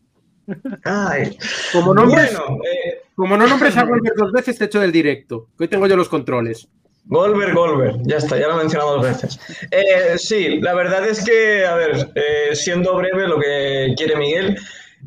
Ay, 0.83 1.37
Como 1.71 1.93
nombres, 1.93 2.33
bueno, 2.37 2.57
eh, 2.63 2.88
como 3.19 3.35
no 3.35 3.45
nombres 3.47 3.75
a 3.75 3.83
Wolver 3.83 4.13
dos 4.15 4.31
veces, 4.31 4.57
te 4.57 4.63
echo 4.63 4.79
del 4.79 4.93
directo. 4.93 5.49
Hoy 5.59 5.67
tengo 5.67 5.87
yo 5.87 5.97
los 5.97 6.07
controles. 6.07 6.69
Golver, 7.03 7.53
Golver, 7.53 7.95
ya 8.03 8.15
está, 8.15 8.39
ya 8.39 8.47
lo 8.47 8.53
he 8.53 8.59
mencionado 8.59 8.93
dos 8.93 9.03
veces. 9.03 9.37
Eh, 9.71 10.17
sí, 10.17 10.61
la 10.61 10.73
verdad 10.73 11.05
es 11.05 11.25
que, 11.25 11.65
a 11.65 11.75
ver, 11.75 12.11
eh, 12.15 12.55
siendo 12.55 12.95
breve 12.95 13.27
lo 13.27 13.37
que 13.37 13.93
quiere 13.97 14.15
Miguel, 14.15 14.57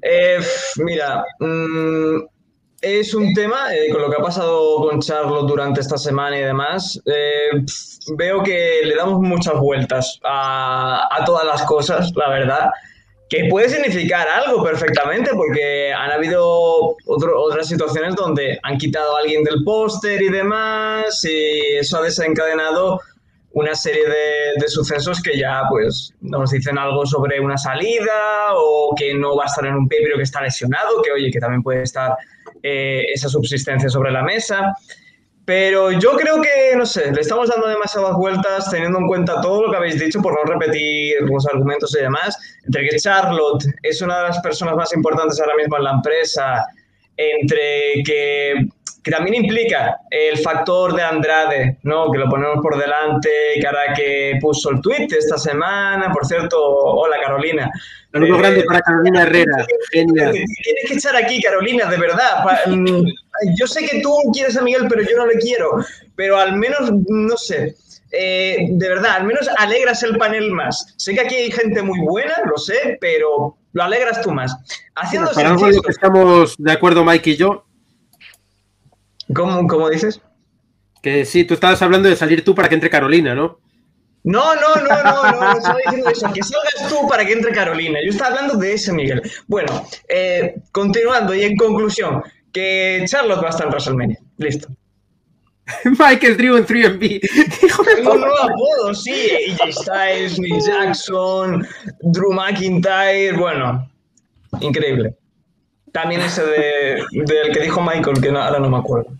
eh, 0.03 0.41
mira, 0.77 1.25
mm, 1.41 2.19
es 2.83 3.15
un 3.15 3.33
tema, 3.33 3.75
eh, 3.75 3.89
con 3.91 4.03
lo 4.03 4.11
que 4.11 4.17
ha 4.21 4.23
pasado 4.23 4.77
con 4.77 5.01
Charlotte 5.01 5.49
durante 5.49 5.81
esta 5.81 5.97
semana 5.97 6.39
y 6.39 6.43
demás, 6.43 7.01
veo 8.19 8.43
que 8.43 8.83
le 8.85 8.95
damos 8.95 9.21
muchas 9.21 9.55
vueltas 9.55 10.21
a 10.23 11.23
todas 11.25 11.47
las 11.47 11.63
cosas, 11.63 12.13
la 12.15 12.29
verdad. 12.29 12.69
Que 13.33 13.47
puede 13.49 13.71
significar 13.71 14.29
algo 14.29 14.63
perfectamente, 14.63 15.31
porque 15.35 15.91
han 15.91 16.11
habido 16.11 16.95
otras 17.07 17.67
situaciones 17.67 18.15
donde 18.15 18.59
han 18.63 18.77
quitado 18.77 19.17
a 19.17 19.21
alguien 19.21 19.43
del 19.43 19.65
póster 19.65 20.21
y 20.21 20.29
demás, 20.29 21.25
y 21.25 21.77
eso 21.79 21.97
ha 21.97 22.03
desencadenado 22.03 23.01
una 23.53 23.75
serie 23.75 24.03
de, 24.07 24.69
sucesos 24.69 25.23
que 25.23 25.39
ya 25.39 25.63
pues 25.71 26.13
nos 26.21 26.51
dicen 26.51 26.77
algo 26.77 27.07
sobre 27.07 27.41
una 27.41 27.57
salida 27.57 28.53
o 28.55 28.95
que 28.95 29.15
no 29.15 29.35
va 29.35 29.45
a 29.45 29.47
estar 29.47 29.65
en 29.65 29.77
un 29.77 29.89
pay 29.89 30.01
pero 30.03 30.19
que 30.19 30.25
está 30.25 30.43
lesionado, 30.43 31.01
que 31.01 31.13
oye, 31.13 31.31
que 31.31 31.41
también 31.41 31.63
puede 31.63 31.85
estar 31.85 32.15
eh, 32.63 33.07
esa 33.15 33.31
subsistencia 33.31 33.89
sobre 33.89 34.13
la 34.13 34.23
mesa. 34.23 34.75
Pero 35.45 35.91
yo 35.91 36.13
creo 36.13 36.41
que, 36.41 36.77
no 36.77 36.87
sé, 36.87 37.11
le 37.11 37.21
estamos 37.21 37.49
dando 37.49 37.67
demasiadas 37.67 38.15
vueltas 38.15 38.71
teniendo 38.71 38.99
en 39.01 39.09
cuenta 39.09 39.41
todo 39.41 39.63
lo 39.63 39.71
que 39.71 39.77
habéis 39.77 39.99
dicho, 39.99 40.23
por 40.23 40.35
no 40.35 40.53
repetir 40.53 41.17
los 41.23 41.47
argumentos 41.47 41.95
y 41.97 42.03
demás, 42.03 42.39
entre 42.65 42.89
que 42.89 42.97
Charlotte 42.97 43.65
es 43.83 44.01
una 44.01 44.19
de 44.19 44.29
las 44.29 44.41
personas 44.41 44.77
más 44.77 44.95
importantes 44.95 45.41
ahora 45.41 45.57
mismo 45.57 45.77
en 45.79 45.85
la 45.85 45.91
empresa, 45.93 46.65
entre 47.17 48.03
que, 48.05 48.55
que 49.03 49.11
también 49.11 49.35
implica 49.45 49.97
el 50.11 50.39
factor 50.39 50.95
de 50.95 51.03
Andrade, 51.03 51.79
¿no? 51.83 52.11
Que 52.11 52.19
lo 52.19 52.29
ponemos 52.29 52.59
por 52.63 52.79
delante, 52.79 53.29
que 53.61 53.67
ahora 53.67 53.95
que 53.95 54.39
puso 54.41 54.71
el 54.71 54.81
tweet 54.81 55.09
esta 55.11 55.37
semana, 55.39 56.13
por 56.13 56.25
cierto, 56.25 56.57
hola 56.63 57.17
Carolina. 57.23 57.71
Saludos 58.13 58.37
Eh, 58.39 58.41
grandes 58.41 58.65
para 58.67 58.81
Carolina 58.81 59.23
Herrera. 59.25 59.67
Genial. 59.91 60.33
Tienes 60.33 60.85
que 60.87 60.95
echar 60.95 61.17
aquí, 61.17 61.43
Carolina, 61.43 61.87
de 61.91 61.97
verdad. 61.97 62.45
Mm, 62.67 63.07
Yo 63.59 63.67
sé 63.67 63.87
que 63.87 64.01
tú 64.03 64.15
quieres 64.33 64.57
a 64.57 64.63
Miguel, 64.63 64.87
pero 64.89 65.03
yo 65.03 65.17
no 65.17 65.27
le 65.27 65.39
quiero. 65.39 65.85
Pero 66.15 66.37
al 66.39 66.57
menos, 66.57 66.93
no 67.09 67.37
sé. 67.37 67.75
eh, 68.13 68.67
de 68.71 68.89
verdad, 68.89 69.17
al 69.17 69.25
menos 69.25 69.49
alegras 69.57 70.03
el 70.03 70.17
panel 70.19 70.53
más. 70.53 70.95
Sé 70.99 71.15
que 71.15 71.23
aquí 71.23 71.35
hay 71.35 71.51
gente 71.51 71.81
muy 71.83 71.99
buena, 72.01 72.35
lo 72.45 72.59
sé, 72.59 72.99
pero 73.01 73.57
lo 73.73 73.83
alegras 73.83 74.21
tú 74.21 74.31
más. 74.31 74.55
Haciendo 74.95 75.31
Para 75.33 75.49
algo 75.49 75.67
en 75.67 75.77
lo 75.77 75.83
que 75.83 75.91
estamos 75.91 76.55
de 76.59 76.73
acuerdo, 76.73 77.03
Mike 77.05 77.31
y 77.31 77.37
yo, 77.37 77.65
¿Cómo, 79.35 79.67
cómo 79.67 79.89
dices? 79.91 80.21
que 81.03 81.25
sí, 81.25 81.45
tú 81.45 81.55
estabas 81.55 81.83
hablando 81.83 82.09
de 82.09 82.15
salir 82.15 82.45
tú 82.45 82.55
para 82.55 82.69
que 82.69 82.77
entre 82.77 82.89
Carolina, 82.89 83.35
¿no? 83.35 83.59
No, 84.23 84.55
no, 84.55 84.77
no, 84.77 85.03
no, 85.03 85.33
no, 85.33 85.41
no 85.41 85.53
estaba 85.59 85.77
diciendo 85.85 86.11
eso, 86.11 86.33
que 86.33 86.43
salgas 86.45 86.89
tú 86.89 87.09
para 87.09 87.25
que 87.27 87.33
entre 87.33 87.51
Carolina. 87.51 87.99
Yo 88.05 88.11
estaba 88.11 88.31
hablando 88.37 88.57
de 88.57 88.75
ese 88.75 88.93
Miguel. 88.93 89.21
Bueno, 89.49 89.85
eh, 90.09 90.55
continuando 90.71 91.35
y 91.35 91.43
en 91.43 91.57
conclusión, 91.57 92.23
que 92.53 93.03
Charlotte 93.07 93.43
va 93.43 93.49
a 93.49 93.51
estar 93.51 93.67
en 93.67 93.71
WrestleMania. 93.73 94.19
Listo. 94.37 94.69
Es 96.23 96.37
Drew 96.39 96.57
en 96.57 96.67
3B. 96.67 97.21
Hijo 97.65 97.83
de 97.83 97.95
Tengo 97.97 98.13
un 98.13 98.21
nuevo 98.21 98.39
apodo, 98.39 98.95
sí. 98.95 99.13
AJ 99.59 99.73
Styles, 99.73 100.39
Nick 100.39 100.61
Jackson, 100.65 101.67
Drew 102.03 102.33
McIntyre, 102.33 103.33
bueno, 103.37 103.91
increíble. 104.61 105.17
También 105.91 106.21
ese 106.21 106.45
de, 106.45 107.03
del 107.13 107.53
que 107.53 107.61
dijo 107.61 107.81
Michael, 107.83 108.21
que 108.21 108.31
no- 108.31 108.41
ahora 108.41 108.61
no 108.61 108.71
me 108.71 108.79
acuerdo. 108.79 109.11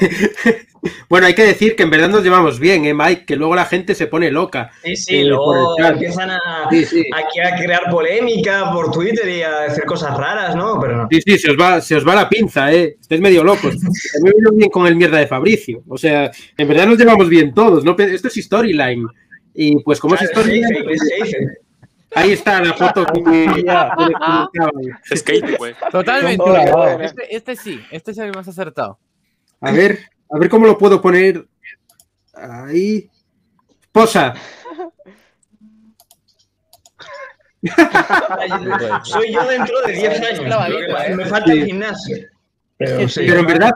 Bueno, 1.08 1.26
hay 1.26 1.34
que 1.34 1.44
decir 1.44 1.76
que 1.76 1.82
en 1.82 1.90
verdad 1.90 2.08
nos 2.08 2.22
llevamos 2.22 2.60
bien, 2.60 2.84
¿eh, 2.84 2.94
Mike? 2.94 3.24
Que 3.26 3.36
luego 3.36 3.54
la 3.54 3.64
gente 3.64 3.94
se 3.94 4.06
pone 4.06 4.30
loca. 4.30 4.70
Sí, 4.84 4.96
sí, 4.96 5.16
eh, 5.16 5.24
luego 5.24 5.74
empiezan 5.78 6.30
a, 6.30 6.68
Sí, 6.70 6.84
sí. 6.84 7.04
aquí 7.14 7.40
a 7.40 7.56
crear 7.56 7.90
polémica 7.90 8.70
por 8.72 8.90
Twitter 8.90 9.28
y 9.28 9.42
a 9.42 9.64
hacer 9.64 9.84
cosas 9.84 10.16
raras, 10.16 10.54
¿no? 10.54 10.78
Pero 10.80 10.96
no. 10.96 11.08
Sí, 11.10 11.20
sí, 11.26 11.38
se 11.38 11.50
os 11.50 11.56
va, 11.58 11.80
se 11.80 11.96
os 11.96 12.06
va 12.06 12.14
la 12.14 12.28
pinza, 12.28 12.72
¿eh? 12.72 12.96
Estáis 13.00 13.20
medio 13.20 13.42
locos. 13.44 13.74
Me 14.22 14.30
vino 14.30 14.52
bien 14.52 14.70
con 14.70 14.86
el 14.86 14.96
mierda 14.96 15.18
de 15.18 15.26
Fabricio. 15.26 15.82
O 15.88 15.98
sea, 15.98 16.30
en 16.56 16.68
verdad 16.68 16.86
nos 16.86 16.98
llevamos 16.98 17.28
bien 17.28 17.52
todos. 17.54 17.84
¿no? 17.84 17.96
Esto 17.98 18.28
es 18.28 18.34
storyline. 18.34 19.06
Y 19.54 19.82
pues 19.82 20.00
como 20.00 20.14
es 20.14 20.20
Claro, 20.20 20.42
storyline, 20.42 20.86
dice. 20.86 21.58
ahí 22.14 22.32
está 22.32 22.60
la 22.60 22.74
foto 22.74 23.06
que 23.06 23.46
güey. 25.58 25.74
Totalmente. 25.90 26.44
Este, 27.00 27.36
este 27.36 27.56
sí, 27.56 27.80
este 27.90 28.10
es 28.10 28.18
el 28.18 28.32
más 28.32 28.46
acertado. 28.46 28.98
A 29.60 29.72
ver, 29.72 30.00
a 30.30 30.38
ver 30.38 30.48
cómo 30.48 30.66
lo 30.66 30.78
puedo 30.78 31.00
poner. 31.00 31.46
Ahí. 32.34 33.10
Posa. 33.92 34.34
Soy 39.04 39.32
yo 39.32 39.44
dentro 39.48 39.80
de 39.82 39.92
10 39.92 40.20
años. 40.20 40.68
¿eh? 41.08 41.14
Me 41.16 41.24
falta 41.26 41.52
el 41.52 41.64
gimnasio. 41.66 42.18
Pero 42.76 43.08
sí. 43.08 43.24
Pero 43.26 43.40
en 43.40 43.46
verdad, 43.46 43.72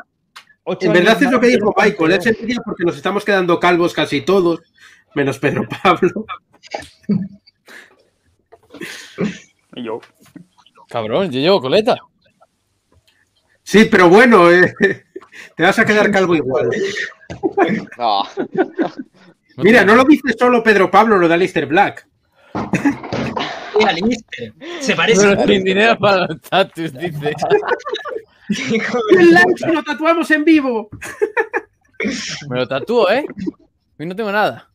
en 0.66 0.92
verdad 0.92 1.22
es 1.22 1.30
lo 1.30 1.40
que 1.40 1.46
dijo 1.48 1.74
Michael. 1.76 2.12
Es 2.12 2.26
envidia 2.26 2.60
porque 2.64 2.84
nos 2.84 2.96
estamos 2.96 3.24
quedando 3.24 3.58
calvos 3.58 3.94
casi 3.94 4.20
todos, 4.20 4.60
menos 5.14 5.38
Pedro 5.38 5.66
Pablo. 5.82 6.26
Y 9.74 9.84
yo. 9.84 10.00
Cabrón, 10.88 11.30
yo 11.30 11.40
llevo 11.40 11.60
coleta. 11.60 11.96
Sí, 13.62 13.86
pero 13.90 14.08
bueno, 14.08 14.50
eh, 14.50 14.74
te 15.56 15.62
vas 15.62 15.78
a 15.78 15.84
quedar 15.84 16.10
calvo 16.10 16.34
igual. 16.34 16.70
No. 17.98 18.22
Mira, 19.58 19.84
no 19.84 19.94
lo 19.94 20.04
dice 20.04 20.32
solo 20.38 20.62
Pedro 20.62 20.90
Pablo, 20.90 21.18
lo 21.18 21.28
de 21.28 21.34
Alistair 21.34 21.66
Black. 21.66 22.06
Alistair. 23.86 24.52
Se 24.80 24.94
parece 24.94 25.26
Pero 25.28 25.46
sin 25.46 25.64
dinero 25.64 25.98
para 25.98 26.26
los 26.26 26.40
tatus, 26.42 26.92
dice. 26.92 27.32
¡El 29.18 29.30
like 29.32 29.66
lo 29.72 29.82
tatuamos 29.82 30.30
en 30.30 30.44
vivo! 30.44 30.88
Me 32.48 32.58
lo 32.58 32.66
tatúo, 32.68 33.10
¿eh? 33.10 33.24
Hoy 33.98 34.06
no 34.06 34.16
tengo 34.16 34.32
nada. 34.32 34.68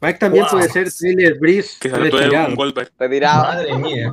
Mike 0.00 0.18
también 0.18 0.44
Wow. 0.44 0.52
puede 0.52 0.68
ser 0.68 0.88
Taylor 0.92 1.38
Breeze 1.38 1.76
Que 1.80 1.90
se 1.90 1.96
retirado. 1.96 2.46
con 2.46 2.54
Goldberg. 2.54 2.92
Retirado. 2.98 3.44
Madre 3.44 3.78
mía. 3.78 4.12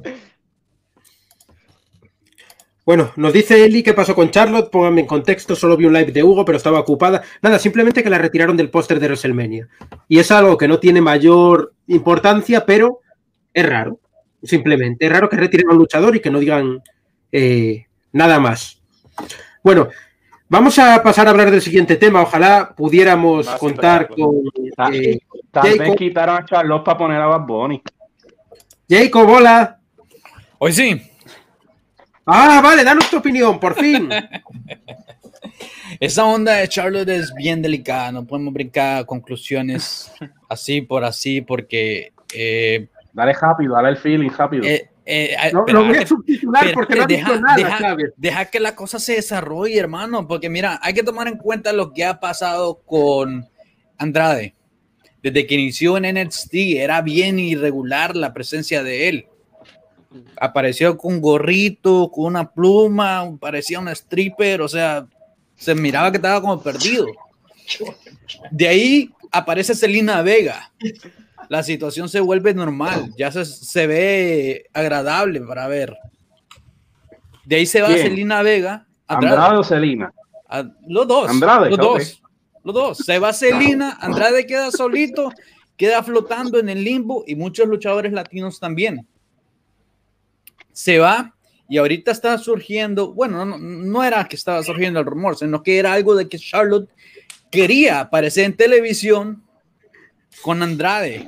Bueno, 2.85 3.13
nos 3.15 3.31
dice 3.31 3.63
Eli 3.63 3.81
qué 3.81 3.93
pasó 3.93 4.13
con 4.13 4.29
Charlotte. 4.29 4.69
Pónganme 4.69 5.01
en 5.01 5.07
contexto, 5.07 5.55
solo 5.55 5.77
vi 5.77 5.85
un 5.85 5.93
live 5.93 6.11
de 6.11 6.21
Hugo, 6.21 6.43
pero 6.43 6.57
estaba 6.57 6.79
ocupada. 6.79 7.21
Nada, 7.41 7.57
simplemente 7.57 8.03
que 8.03 8.09
la 8.09 8.17
retiraron 8.17 8.57
del 8.57 8.69
póster 8.69 8.99
de 8.99 9.07
WrestleMania. 9.07 9.69
Y 10.09 10.19
es 10.19 10.31
algo 10.31 10.57
que 10.57 10.67
no 10.67 10.79
tiene 10.79 10.99
mayor 10.99 11.73
importancia, 11.87 12.65
pero 12.65 12.99
es 13.53 13.65
raro. 13.65 13.99
Simplemente. 14.43 15.05
Es 15.05 15.11
raro 15.11 15.29
que 15.29 15.37
retiren 15.37 15.69
a 15.69 15.71
un 15.71 15.77
luchador 15.77 16.15
y 16.17 16.19
que 16.19 16.29
no 16.29 16.39
digan 16.39 16.81
eh, 17.31 17.85
nada 18.11 18.41
más. 18.41 18.81
Bueno, 19.63 19.87
vamos 20.49 20.77
a 20.77 21.01
pasar 21.01 21.27
a 21.27 21.29
hablar 21.29 21.51
del 21.51 21.61
siguiente 21.61 21.95
tema. 21.95 22.21
Ojalá 22.21 22.73
pudiéramos 22.75 23.45
Más 23.45 23.59
contar 23.59 24.09
con 24.09 24.41
eh, 24.91 25.19
Tal 25.51 25.79
vez 25.79 25.95
quitaron 25.95 26.35
a 26.35 26.45
Charlotte 26.45 26.83
para 26.83 26.97
poner 26.97 27.21
a 27.21 27.27
Bad 27.27 27.45
Bunny. 27.45 27.81
Jacob. 28.89 29.29
Hola. 29.29 29.79
Hoy 30.57 30.73
sí. 30.73 31.12
Ah, 32.25 32.62
vale, 32.63 32.83
danos 32.83 33.09
tu 33.09 33.17
opinión, 33.17 33.59
por 33.59 33.75
fin. 33.75 34.09
Esa 35.99 36.25
onda 36.25 36.53
de 36.55 36.67
Charlotte 36.67 37.09
es 37.09 37.33
bien 37.36 37.62
delicada. 37.62 38.12
No 38.12 38.25
podemos 38.25 38.53
brincar 38.53 38.97
a 39.01 39.05
conclusiones 39.05 40.12
así 40.49 40.81
por 40.81 41.03
así 41.03 41.41
porque... 41.41 42.13
eh, 42.33 42.88
Dale 43.12 43.33
rápido, 43.33 43.75
dale 43.75 43.89
el 43.89 43.97
feeling 43.97 44.29
rápido. 44.29 44.63
eh, 44.65 44.89
eh, 45.05 45.36
No, 45.53 45.65
pero 45.65 45.81
lo 45.81 45.88
voy 45.89 45.97
a 45.97 46.07
subtitular 46.07 46.63
pero 46.63 46.73
porque 46.73 46.95
no 46.95 47.05
deja- 47.05 47.39
nada, 47.39 47.55
deja- 47.57 47.95
deja 48.17 48.45
que 48.45 48.59
la 48.59 48.75
cosa 48.75 48.97
se 48.99 49.13
desarrolle, 49.15 49.77
hermano, 49.77 50.27
porque 50.27 50.49
mira, 50.49 50.79
hay 50.81 50.93
que 50.93 51.03
tomar 51.03 51.27
en 51.27 51.38
cuenta 51.38 51.73
lo 51.73 51.93
que 51.93 52.05
ha 52.05 52.19
pasado 52.19 52.81
con 52.86 53.47
Andrade. 53.97 54.55
Desde 55.21 55.45
que 55.45 55.55
inició 55.55 55.97
en 55.97 56.15
NXT 56.21 56.53
era 56.77 57.01
bien 57.01 57.38
irregular 57.38 58.15
la 58.15 58.33
presencia 58.33 58.81
de 58.81 59.09
él. 59.09 59.27
Apareció 60.39 60.97
con 60.97 61.15
un 61.15 61.21
gorrito, 61.21 62.10
con 62.12 62.26
una 62.26 62.52
pluma, 62.52 63.36
parecía 63.39 63.80
un 63.80 63.89
stripper, 63.89 64.62
o 64.62 64.67
sea, 64.67 65.06
se 65.56 65.76
miraba 65.76 66.12
que 66.12 66.17
estaba 66.17 66.41
como 66.41 66.62
perdido. 66.62 67.08
De 68.52 68.67
ahí 68.67 69.10
aparece 69.32 69.76
Selena 69.76 70.21
Vega. 70.21 70.71
La 71.49 71.63
situación 71.63 72.10
se 72.10 72.19
vuelve 72.19 72.54
normal, 72.54 73.12
ya 73.17 73.32
se, 73.32 73.45
se 73.45 73.88
ve 73.88 74.65
agradable 74.73 75.41
para 75.41 75.67
ver. 75.67 75.97
De 77.45 77.58
ahí 77.58 77.65
se 77.65 77.82
va. 77.82 77.89
Selena 77.89 78.41
Vega. 78.41 78.88
Andrade. 79.08 79.36
Andrade 79.36 79.58
o 79.58 79.63
Celina. 79.63 80.13
Los 80.88 81.08
dos. 81.08 81.30
Andrade, 81.30 81.69
los 81.69 81.80
dos. 81.80 82.21
Los 82.63 82.73
dos. 82.76 82.97
Se 82.99 83.19
va 83.19 83.34
Selena, 83.34 83.97
Andrade 83.99 84.45
queda 84.45 84.71
solito, 84.71 85.30
queda 85.76 86.02
flotando 86.04 86.60
en 86.60 86.69
el 86.69 86.84
limbo 86.84 87.23
y 87.28 87.36
muchos 87.36 87.67
luchadores 87.67 88.13
latinos 88.13 88.60
también. 88.60 89.06
Se 90.73 90.99
va 90.99 91.33
y 91.69 91.77
ahorita 91.77 92.12
está 92.12 92.38
surgiendo, 92.38 93.13
bueno, 93.13 93.45
no, 93.45 93.57
no 93.57 94.03
era 94.03 94.27
que 94.27 94.36
estaba 94.36 94.62
surgiendo 94.63 94.99
el 94.99 95.05
rumor, 95.05 95.38
sino 95.38 95.63
que 95.63 95.79
era 95.79 95.93
algo 95.93 96.15
de 96.15 96.27
que 96.27 96.38
Charlotte 96.38 96.89
quería 97.49 98.01
aparecer 98.01 98.45
en 98.45 98.57
televisión 98.57 99.43
con 100.41 100.62
Andrade. 100.62 101.27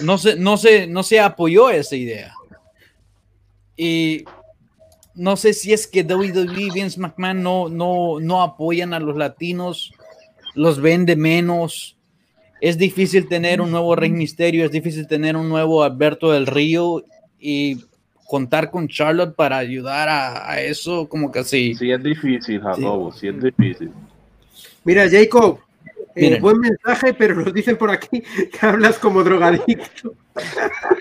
No 0.00 0.16
se, 0.16 0.36
no 0.36 0.56
se, 0.56 0.86
no 0.86 1.02
se 1.02 1.20
apoyó 1.20 1.70
esa 1.70 1.96
idea. 1.96 2.34
Y 3.76 4.24
no 5.14 5.36
sé 5.36 5.52
si 5.52 5.72
es 5.72 5.86
que 5.86 6.02
WWE, 6.02 6.70
Vince 6.72 6.98
McMahon 6.98 7.42
no, 7.42 7.68
no, 7.68 8.20
no 8.20 8.42
apoyan 8.42 8.94
a 8.94 9.00
los 9.00 9.16
latinos, 9.16 9.92
los 10.54 10.80
vende 10.80 11.16
menos. 11.16 11.98
Es 12.60 12.78
difícil 12.78 13.28
tener 13.28 13.60
un 13.60 13.70
nuevo 13.70 13.96
Rey 13.96 14.10
Misterio, 14.10 14.64
es 14.64 14.70
difícil 14.70 15.06
tener 15.06 15.36
un 15.36 15.48
nuevo 15.48 15.82
Alberto 15.82 16.30
del 16.30 16.46
Río 16.46 17.04
y 17.38 17.84
contar 18.30 18.70
con 18.70 18.86
Charlotte 18.86 19.34
para 19.34 19.58
ayudar 19.58 20.08
a, 20.08 20.48
a 20.48 20.60
eso, 20.60 21.08
como 21.08 21.32
que 21.32 21.40
así. 21.40 21.74
Sí 21.74 21.90
es 21.90 22.00
difícil, 22.00 22.60
Jacobo, 22.60 23.10
sí 23.10 23.26
es 23.26 23.42
difícil. 23.42 23.90
Mira, 24.84 25.10
Jacob, 25.10 25.58
eh, 26.14 26.38
buen 26.38 26.60
mensaje, 26.60 27.12
pero 27.12 27.34
nos 27.34 27.52
dicen 27.52 27.76
por 27.76 27.90
aquí 27.90 28.22
que 28.22 28.66
hablas 28.66 29.00
como 29.00 29.24
drogadicto. 29.24 30.14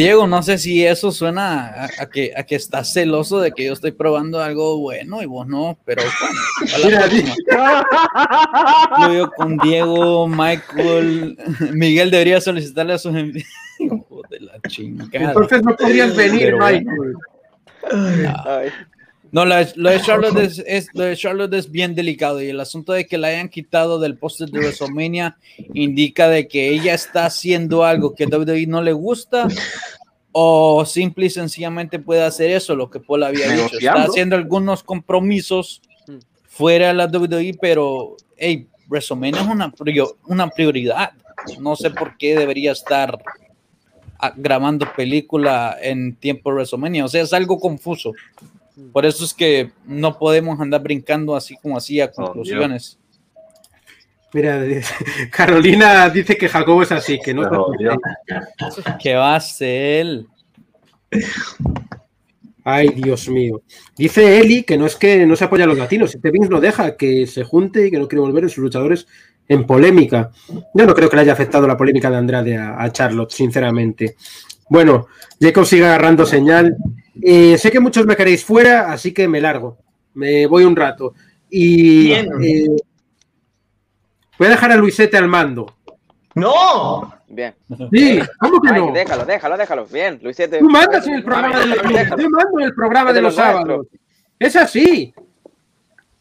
Diego, 0.00 0.26
no 0.26 0.42
sé 0.42 0.56
si 0.58 0.84
eso 0.86 1.12
suena 1.12 1.66
a, 1.66 1.84
a 1.98 2.06
que, 2.08 2.32
a 2.36 2.42
que 2.44 2.54
estás 2.56 2.92
celoso 2.92 3.38
de 3.40 3.52
que 3.52 3.64
yo 3.64 3.72
estoy 3.74 3.92
probando 3.92 4.40
algo 4.42 4.78
bueno 4.78 5.20
y 5.22 5.26
vos 5.26 5.46
no, 5.46 5.78
pero 5.84 6.02
bueno, 8.98 9.30
con 9.36 9.56
Diego, 9.58 10.26
Michael, 10.28 11.36
Miguel 11.72 12.10
debería 12.10 12.40
solicitarle 12.40 12.94
a 12.94 12.98
sus 12.98 13.12
envi- 13.12 13.44
Hijo 13.78 14.22
de 14.30 14.40
la 14.40 14.60
chingada. 14.68 15.28
entonces 15.28 15.62
no 15.62 15.74
podrías 15.76 16.14
venir, 16.14 16.40
Pero 16.40 16.58
Mike. 16.58 16.84
bueno. 16.96 17.18
Ay. 18.44 18.68
No, 19.32 19.44
lo 19.44 19.54
de, 19.56 19.68
lo 19.76 19.90
de 19.90 20.00
Charlotte 20.00 20.36
es, 20.38 20.62
es- 20.66 20.88
lo 20.94 21.04
de 21.04 21.16
Charlotte 21.16 21.54
es 21.54 21.70
bien 21.70 21.94
delicado 21.94 22.42
y 22.42 22.48
el 22.48 22.58
asunto 22.60 22.92
de 22.92 23.06
que 23.06 23.18
la 23.18 23.28
hayan 23.28 23.48
quitado 23.48 23.98
del 24.00 24.16
póster 24.18 24.48
de 24.50 24.58
WrestleMania 24.60 25.36
indica 25.74 26.28
de 26.28 26.48
que 26.48 26.70
ella 26.70 26.94
está 26.94 27.26
haciendo 27.26 27.84
algo 27.84 28.14
que 28.14 28.26
WWE 28.26 28.66
no 28.66 28.82
le 28.82 28.92
gusta 28.92 29.46
o 30.32 30.84
simple 30.84 31.26
y 31.26 31.30
sencillamente 31.30 31.98
puede 31.98 32.22
hacer 32.22 32.50
eso, 32.50 32.76
lo 32.76 32.88
que 32.90 33.00
Paul 33.00 33.24
había 33.24 33.48
dicho. 33.64 33.76
Está 33.78 34.04
haciendo 34.10 34.36
algunos 34.36 34.82
compromisos 34.82 35.80
fuera 36.48 36.88
de 36.88 36.94
la 36.94 37.06
WWE, 37.06 37.56
pero 37.60 38.16
hey, 38.36 38.66
WrestleMania 38.88 39.40
es 39.42 39.46
una, 39.48 39.72
prio- 39.72 40.16
una 40.26 40.48
prioridad. 40.48 41.12
No 41.58 41.74
sé 41.76 41.90
por 41.90 42.16
qué 42.18 42.36
debería 42.36 42.72
estar 42.72 43.18
grabando 44.36 44.86
película 44.94 45.76
en 45.80 46.14
tiempo 46.16 46.50
de 46.50 46.56
WrestleMania. 46.56 47.04
O 47.04 47.08
sea, 47.08 47.22
es 47.22 47.32
algo 47.32 47.58
confuso. 47.58 48.12
Por 48.92 49.06
eso 49.06 49.24
es 49.24 49.34
que 49.34 49.70
no 49.86 50.18
podemos 50.18 50.60
andar 50.60 50.82
brincando 50.82 51.36
así 51.36 51.56
como 51.56 51.76
así 51.76 52.00
a 52.00 52.10
conclusiones. 52.10 52.98
Mira, 54.32 54.62
Carolina 55.30 56.08
dice 56.08 56.36
que 56.36 56.48
Jacobo 56.48 56.82
es 56.82 56.92
así, 56.92 57.18
que 57.18 57.34
no. 57.34 57.42
¿Qué 59.02 59.14
va 59.14 59.34
a 59.34 59.36
hacer? 59.36 60.24
Ay, 62.64 62.88
Dios 62.90 63.28
mío. 63.28 63.62
Dice 63.96 64.38
Eli 64.40 64.62
que 64.62 64.76
no 64.76 64.86
es 64.86 64.96
que 64.96 65.26
no 65.26 65.34
se 65.34 65.44
apoya 65.44 65.64
a 65.64 65.66
los 65.66 65.78
latinos, 65.78 66.14
este 66.14 66.30
Vince 66.30 66.50
lo 66.50 66.60
deja, 66.60 66.96
que 66.96 67.26
se 67.26 67.42
junte 67.42 67.86
y 67.86 67.90
que 67.90 67.98
no 67.98 68.06
quiere 68.06 68.20
volver 68.20 68.44
en 68.44 68.50
sus 68.50 68.58
luchadores 68.58 69.06
en 69.48 69.66
polémica. 69.66 70.30
Yo 70.74 70.86
no 70.86 70.94
creo 70.94 71.10
que 71.10 71.16
le 71.16 71.22
haya 71.22 71.32
afectado 71.32 71.66
la 71.66 71.76
polémica 71.76 72.10
de 72.10 72.16
Andrade 72.16 72.56
a, 72.56 72.80
a 72.80 72.92
Charlotte, 72.92 73.32
sinceramente. 73.32 74.14
Bueno, 74.70 75.08
Jacob 75.40 75.66
sigue 75.66 75.84
agarrando 75.84 76.24
señal. 76.24 76.76
Eh, 77.20 77.58
sé 77.58 77.72
que 77.72 77.80
muchos 77.80 78.06
me 78.06 78.16
queréis 78.16 78.44
fuera, 78.44 78.92
así 78.92 79.12
que 79.12 79.26
me 79.26 79.40
largo. 79.40 79.78
Me 80.14 80.46
voy 80.46 80.62
un 80.62 80.76
rato. 80.76 81.12
Y 81.50 82.04
Bien. 82.04 82.28
eh, 82.40 82.66
voy 84.38 84.46
a 84.46 84.50
dejar 84.50 84.70
a 84.70 84.76
Luisete 84.76 85.16
al 85.16 85.26
mando. 85.26 85.74
¡No! 86.36 87.12
Bien. 87.26 87.52
Sí, 87.92 88.20
¿cómo 88.38 88.60
que 88.60 88.70
Ay, 88.72 88.80
no? 88.80 88.92
déjalo, 88.92 89.24
déjalo, 89.24 89.56
déjalo. 89.56 89.86
Bien, 89.86 90.20
Luisete. 90.22 90.60
Tú 90.60 90.70
mandas 90.70 91.04
en 91.08 91.14
el 91.14 91.24
programa 91.24 91.58
de 91.58 91.66
los 91.66 91.82
Déjalo. 91.82 92.22
Yo 92.22 92.30
mando 92.30 92.60
en 92.60 92.64
el 92.66 92.74
programa 92.74 93.12
de 93.12 93.22
los 93.22 93.34
los 93.36 93.44
sábados. 93.44 93.86
Es 94.38 94.54
así. 94.54 95.12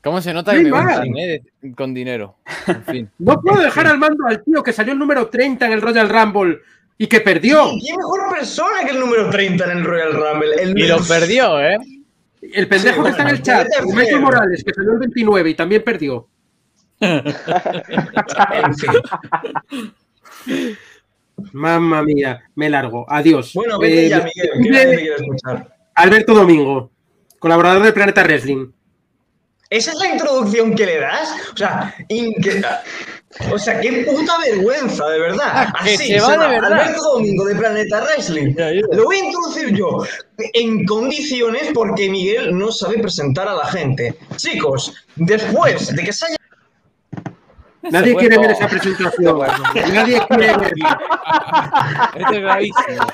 ¿Cómo 0.01 0.21
se 0.21 0.33
nota 0.33 0.53
No 0.53 1.03
que 1.03 1.41
me? 1.61 1.73
Con 1.75 1.93
dinero. 1.93 2.37
En 2.65 2.83
fin. 2.83 3.09
No 3.19 3.39
puedo 3.39 3.61
dejar 3.61 3.85
al 3.85 3.99
mando 3.99 4.25
al 4.25 4.43
tío 4.43 4.63
que 4.63 4.73
salió 4.73 4.93
el 4.93 4.99
número 4.99 5.27
30 5.27 5.67
en 5.67 5.71
el 5.73 5.81
Royal 5.81 6.09
Rumble 6.09 6.59
y 6.99 7.07
que 7.07 7.21
perdió. 7.21 7.71
¿Qué 7.83 7.95
mejor 7.97 8.29
persona 8.29 8.83
que 8.85 8.91
el 8.91 8.99
número 8.99 9.29
30 9.31 9.63
en 9.65 9.71
el 9.79 9.83
Royal 9.85 10.13
Rumble? 10.13 10.53
El 10.61 10.77
Y 10.77 10.85
lo 10.87 10.99
perdió, 11.01 11.59
¿eh? 11.59 11.77
El 12.41 12.67
pendejo 12.67 12.97
Sí, 12.97 13.03
que 13.03 13.09
está 13.09 13.23
en 13.23 13.29
el 13.29 13.41
bueno, 13.41 13.45
chat, 13.45 13.67
feo. 14.07 14.21
Morales, 14.21 14.63
que 14.63 14.73
salió 14.73 14.91
el 14.93 14.99
29 14.99 15.49
y 15.49 15.53
también 15.55 15.83
perdió. 15.83 16.27
En 17.01 18.75
fin. 18.75 18.91
Mamma 21.53 22.03
mía, 22.03 22.41
me 22.55 22.69
largo. 22.69 23.05
Adiós. 23.09 23.53
Bueno, 23.53 23.79
vete 23.79 24.05
Eh, 24.05 24.09
ya, 24.09 24.27
Miguel, 24.57 25.13
escuchar. 25.17 25.73
Alberto 25.95 26.33
Domingo, 26.33 26.91
colaborador 27.39 27.83
de 27.83 27.93
Planeta 27.93 28.23
Wrestling. 28.23 28.71
¿Esa 29.69 29.91
es 29.91 29.97
la 29.99 30.09
introducción 30.09 30.75
que 30.75 30.85
le 30.85 30.97
das? 30.99 31.29
O 31.53 31.57
sea, 31.57 31.95
inque- 32.09 32.61
o 33.51 33.59
sea, 33.59 33.79
qué 33.79 34.05
puta 34.09 34.37
vergüenza, 34.39 35.07
de 35.07 35.19
verdad. 35.19 35.67
Que 35.83 35.93
Así, 35.93 36.07
se 36.07 36.19
va 36.19 36.31
de 36.31 36.47
verdad. 36.47 36.73
Alberto 36.73 37.01
Domingo 37.13 37.45
de 37.45 37.55
Planeta 37.55 38.01
Wrestling. 38.01 38.55
Lo 38.91 39.05
voy 39.05 39.17
a 39.17 39.25
introducir 39.25 39.75
yo 39.75 40.03
en 40.53 40.85
condiciones 40.85 41.69
porque 41.73 42.09
Miguel 42.09 42.57
no 42.57 42.71
sabe 42.71 42.99
presentar 42.99 43.47
a 43.47 43.53
la 43.53 43.65
gente. 43.67 44.15
Chicos, 44.35 44.93
después 45.15 45.95
de 45.95 46.03
que 46.03 46.13
se 46.13 46.25
haya 46.25 46.38
Nadie 47.91 48.15
quiere 48.15 48.37
ver 48.37 48.51
esa 48.51 48.67
presentación. 48.67 49.39
Nadie 49.93 50.21
quiere 50.27 50.57
verla. 50.57 50.99
Este 52.15 52.35
es 52.35 52.41
gravísimo. 52.41 53.07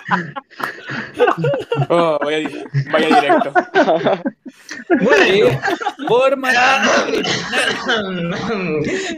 Oh, 1.90 2.18
vaya, 2.24 2.38
di- 2.40 2.64
vaya 2.92 3.22
directo. 3.22 3.54
Bueno, 5.02 5.60
Por 6.08 6.38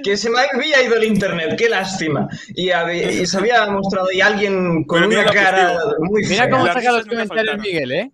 que 0.03 0.17
se 0.17 0.29
me 0.29 0.39
había 0.53 0.83
ido 0.83 0.95
el 0.95 1.03
internet, 1.05 1.55
qué 1.57 1.69
lástima. 1.69 2.27
Y, 2.55 2.71
había- 2.71 3.11
y 3.11 3.25
se 3.25 3.37
había 3.37 3.65
mostrado 3.67 4.07
ahí 4.09 4.21
alguien 4.21 4.83
con 4.85 4.97
Pero 4.99 5.09
mira 5.09 5.21
una 5.21 5.31
cara 5.31 5.77
muy 5.99 6.23
Mira 6.23 6.43
fea. 6.43 6.49
cómo 6.49 6.65
Las 6.65 6.73
saca 6.75 6.91
los 6.91 7.05
comentarios. 7.05 7.57
Miguel, 7.59 7.91
¿eh? 7.91 8.11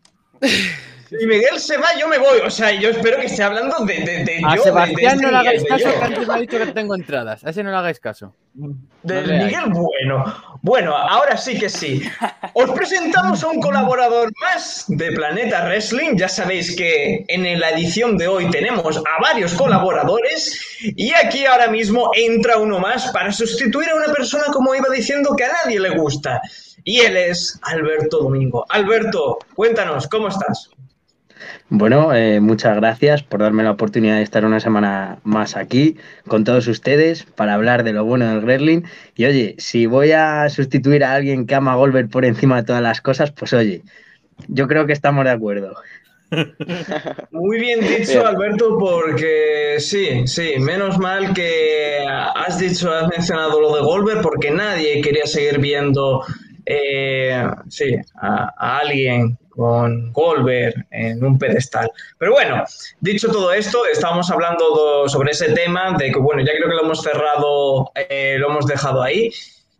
Y 1.19 1.25
Miguel 1.27 1.59
se 1.59 1.77
va, 1.77 1.87
yo 1.99 2.07
me 2.07 2.17
voy. 2.17 2.39
O 2.45 2.49
sea, 2.49 2.71
yo 2.71 2.89
espero 2.89 3.17
que 3.17 3.25
esté 3.25 3.43
hablando 3.43 3.85
de, 3.85 3.93
de, 4.01 4.23
de 4.23 4.41
A 4.45 4.55
yo, 4.55 4.63
Sebastián 4.63 5.17
de, 5.17 5.25
de 5.25 5.31
no 5.31 5.41
le 5.43 5.55
este 5.55 5.73
hagáis 5.73 5.83
caso, 5.83 5.99
que 5.99 6.05
antes 6.05 6.27
me 6.27 6.33
ha 6.33 6.37
dicho 6.37 6.57
que 6.57 6.65
tengo 6.67 6.95
entradas. 6.95 7.43
A 7.43 7.49
ese 7.49 7.63
no 7.63 7.71
le 7.71 7.77
hagáis 7.77 7.99
caso. 7.99 8.33
Del 9.03 9.27
No. 9.27 9.45
Miguel 9.45 9.63
Bueno. 9.69 10.35
Bueno, 10.61 10.95
ahora 10.95 11.35
sí 11.37 11.59
que 11.59 11.69
sí. 11.69 12.01
Os 12.53 12.71
presentamos 12.71 13.43
a 13.43 13.47
un 13.47 13.59
colaborador 13.59 14.31
más 14.41 14.85
de 14.87 15.11
Planeta 15.11 15.65
Wrestling. 15.65 16.15
Ya 16.15 16.29
sabéis 16.29 16.75
que 16.75 17.25
en 17.27 17.59
la 17.59 17.71
edición 17.71 18.17
de 18.17 18.27
hoy 18.27 18.49
tenemos 18.49 18.97
a 18.97 19.21
varios 19.21 19.53
colaboradores 19.53 20.59
y 20.81 21.13
aquí 21.13 21.45
ahora 21.45 21.67
mismo 21.67 22.11
entra 22.15 22.57
uno 22.57 22.79
más 22.79 23.11
para 23.11 23.31
sustituir 23.31 23.89
a 23.89 23.95
una 23.95 24.13
persona, 24.13 24.45
como 24.53 24.73
iba 24.73 24.87
diciendo, 24.93 25.35
que 25.35 25.43
a 25.43 25.51
nadie 25.51 25.79
le 25.79 25.89
gusta. 25.97 26.41
Y 26.85 26.99
él 27.01 27.17
es 27.17 27.59
Alberto 27.63 28.19
Domingo. 28.19 28.65
Alberto, 28.69 29.39
cuéntanos, 29.55 30.07
¿cómo 30.07 30.27
estás? 30.27 30.69
Bueno, 31.69 32.13
eh, 32.13 32.39
muchas 32.39 32.75
gracias 32.75 33.23
por 33.23 33.41
darme 33.41 33.63
la 33.63 33.71
oportunidad 33.71 34.17
de 34.17 34.23
estar 34.23 34.45
una 34.45 34.59
semana 34.59 35.19
más 35.23 35.55
aquí 35.55 35.97
con 36.27 36.43
todos 36.43 36.67
ustedes 36.67 37.23
para 37.23 37.53
hablar 37.53 37.83
de 37.83 37.93
lo 37.93 38.05
bueno 38.05 38.27
del 38.27 38.43
wrestling. 38.43 38.81
Y 39.15 39.25
oye, 39.25 39.55
si 39.57 39.85
voy 39.85 40.11
a 40.11 40.47
sustituir 40.49 41.03
a 41.03 41.13
alguien 41.13 41.45
que 41.45 41.55
ama 41.55 41.73
a 41.73 41.75
Goldberg 41.75 42.09
por 42.09 42.25
encima 42.25 42.57
de 42.57 42.63
todas 42.63 42.81
las 42.81 43.01
cosas, 43.01 43.31
pues 43.31 43.53
oye, 43.53 43.81
yo 44.47 44.67
creo 44.67 44.85
que 44.85 44.93
estamos 44.93 45.25
de 45.25 45.31
acuerdo. 45.31 45.75
Muy 47.31 47.59
bien 47.59 47.79
dicho. 47.81 48.25
Alberto, 48.25 48.77
porque 48.77 49.75
sí, 49.79 50.27
sí, 50.27 50.53
menos 50.59 50.97
mal 50.97 51.33
que 51.33 52.05
has 52.07 52.59
dicho, 52.59 52.91
has 52.91 53.07
mencionado 53.07 53.59
lo 53.59 53.75
de 53.75 53.81
Goldberg, 53.81 54.21
porque 54.21 54.51
nadie 54.51 55.01
quería 55.01 55.25
seguir 55.25 55.59
viendo 55.59 56.23
eh, 56.65 57.45
sí, 57.69 57.95
a, 58.21 58.53
alguien 58.79 59.37
con 59.49 60.11
Goldberg 60.11 60.73
en 60.91 61.23
un 61.23 61.37
pedestal. 61.37 61.91
Pero 62.17 62.31
bueno, 62.31 62.63
dicho 63.01 63.31
todo 63.31 63.53
esto, 63.53 63.85
estábamos 63.85 64.31
hablando 64.31 64.69
do- 64.69 65.09
sobre 65.09 65.31
ese 65.31 65.51
tema, 65.53 65.95
de 65.97 66.11
que 66.11 66.19
bueno, 66.19 66.41
ya 66.43 66.53
creo 66.57 66.69
que 66.69 66.75
lo 66.75 66.83
hemos 66.83 67.01
cerrado, 67.01 67.91
eh, 68.09 68.37
lo 68.39 68.49
hemos 68.49 68.65
dejado 68.65 69.01
ahí. 69.03 69.31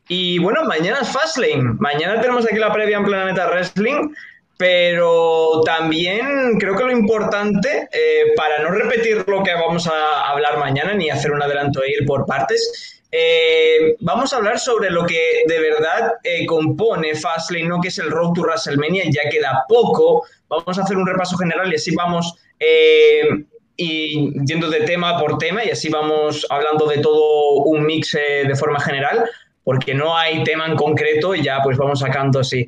Y 0.07 0.37
bueno, 0.39 0.63
mañana 0.65 0.99
es 1.01 1.09
Fastlane. 1.09 1.75
Mañana 1.79 2.21
tenemos 2.21 2.45
aquí 2.45 2.57
la 2.59 2.71
previa 2.71 2.97
en 2.97 3.05
Planeta 3.05 3.47
Wrestling. 3.47 4.09
Pero 4.55 5.61
también 5.65 6.57
creo 6.59 6.75
que 6.77 6.83
lo 6.83 6.91
importante, 6.91 7.89
eh, 7.91 8.33
para 8.37 8.61
no 8.61 8.69
repetir 8.69 9.25
lo 9.27 9.43
que 9.43 9.53
vamos 9.53 9.87
a 9.87 10.29
hablar 10.29 10.57
mañana 10.59 10.93
ni 10.93 11.09
hacer 11.09 11.31
un 11.31 11.41
adelanto 11.41 11.83
e 11.83 11.89
ir 11.91 12.05
por 12.05 12.25
partes, 12.27 13.02
eh, 13.15 13.95
vamos 13.99 14.33
a 14.33 14.37
hablar 14.37 14.57
sobre 14.57 14.89
lo 14.89 15.05
que 15.05 15.43
de 15.45 15.59
verdad 15.59 16.13
eh, 16.23 16.47
compone 16.47 17.13
Fastlane, 17.13 17.67
¿no? 17.67 17.79
que 17.79 17.89
es 17.89 17.99
el 17.99 18.09
Road 18.09 18.33
to 18.33 18.41
WrestleMania, 18.41 19.03
ya 19.05 19.29
queda 19.29 19.65
poco. 19.69 20.25
Vamos 20.47 20.79
a 20.79 20.81
hacer 20.81 20.97
un 20.97 21.05
repaso 21.05 21.37
general 21.37 21.71
y 21.71 21.75
así 21.75 21.93
vamos 21.93 22.33
eh, 22.59 23.45
y 23.77 24.33
yendo 24.47 24.67
de 24.67 24.81
tema 24.81 25.19
por 25.19 25.37
tema 25.37 25.63
y 25.63 25.69
así 25.69 25.89
vamos 25.89 26.47
hablando 26.49 26.87
de 26.87 26.97
todo 26.97 27.57
un 27.65 27.85
mix 27.85 28.13
de 28.13 28.55
forma 28.55 28.79
general, 28.79 29.29
porque 29.63 29.93
no 29.93 30.17
hay 30.17 30.43
tema 30.43 30.65
en 30.65 30.75
concreto 30.75 31.35
y 31.35 31.43
ya 31.43 31.59
pues 31.63 31.77
vamos 31.77 31.99
sacando 31.99 32.39
así. 32.39 32.67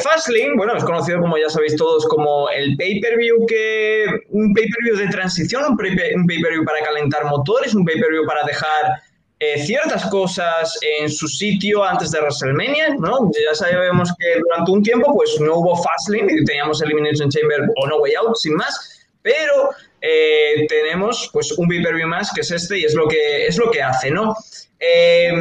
Fastlane, 0.00 0.54
bueno, 0.56 0.76
es 0.76 0.84
conocido 0.84 1.20
como 1.20 1.38
ya 1.38 1.48
sabéis 1.48 1.74
todos 1.74 2.06
como 2.06 2.48
el 2.50 2.76
pay-per-view 2.76 3.46
que 3.46 4.06
un 4.28 4.54
pay-per-view 4.54 4.96
de 4.96 5.08
transición, 5.08 5.64
un 5.64 5.76
pay-per-view 5.76 6.64
para 6.64 6.78
calentar 6.84 7.24
motores, 7.24 7.74
un 7.74 7.84
pay-per-view 7.84 8.24
para 8.26 8.44
dejar 8.44 9.02
eh, 9.38 9.62
ciertas 9.62 10.06
cosas 10.06 10.78
en 10.98 11.10
su 11.10 11.28
sitio 11.28 11.84
antes 11.84 12.10
de 12.10 12.20
WrestleMania, 12.20 12.94
¿no? 12.98 13.30
Ya 13.32 13.54
sabemos 13.54 14.10
que 14.18 14.40
durante 14.40 14.70
un 14.70 14.82
tiempo 14.82 15.14
pues 15.14 15.38
no 15.40 15.56
hubo 15.56 15.76
Fastlane 15.76 16.32
y 16.32 16.44
teníamos 16.44 16.80
Elimination 16.80 17.28
Chamber 17.28 17.68
o 17.76 17.86
No 17.86 17.98
Way 17.98 18.14
Out 18.14 18.36
sin 18.36 18.54
más, 18.54 19.06
pero 19.20 19.70
eh, 20.00 20.66
tenemos 20.68 21.28
pues 21.34 21.52
un 21.52 21.68
pay-per-view 21.68 22.08
más 22.08 22.32
que 22.32 22.40
es 22.40 22.50
este 22.50 22.78
y 22.78 22.84
es 22.84 22.94
lo 22.94 23.06
que 23.08 23.46
es 23.46 23.58
lo 23.58 23.70
que 23.70 23.82
hace, 23.82 24.10
¿no? 24.10 24.34
Eh, 24.80 25.32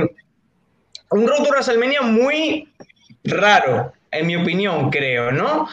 un 1.12 1.28
Road 1.28 1.44
to 1.44 1.50
WrestleMania 1.52 2.02
muy 2.02 2.74
raro, 3.24 3.94
en 4.12 4.28
mi 4.28 4.36
opinión, 4.36 4.90
creo, 4.90 5.32
¿no? 5.32 5.70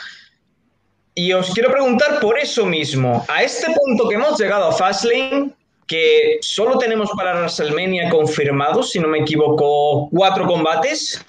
Y 1.15 1.33
os 1.33 1.51
quiero 1.53 1.73
preguntar 1.73 2.21
por 2.21 2.39
eso 2.39 2.65
mismo, 2.67 3.25
a 3.29 3.43
este 3.43 3.67
punto 3.75 4.09
que 4.09 4.15
hemos 4.15 4.39
llegado 4.39 4.69
a 4.69 4.73
Fastlane, 4.73 5.55
que 5.87 6.39
solo 6.41 6.79
tenemos 6.79 7.11
para 7.17 7.35
WrestleMania 7.35 8.09
confirmados, 8.09 8.91
si 8.93 8.99
no 9.01 9.09
me 9.09 9.19
equivoco, 9.21 10.09
cuatro 10.11 10.47
combates, 10.47 11.25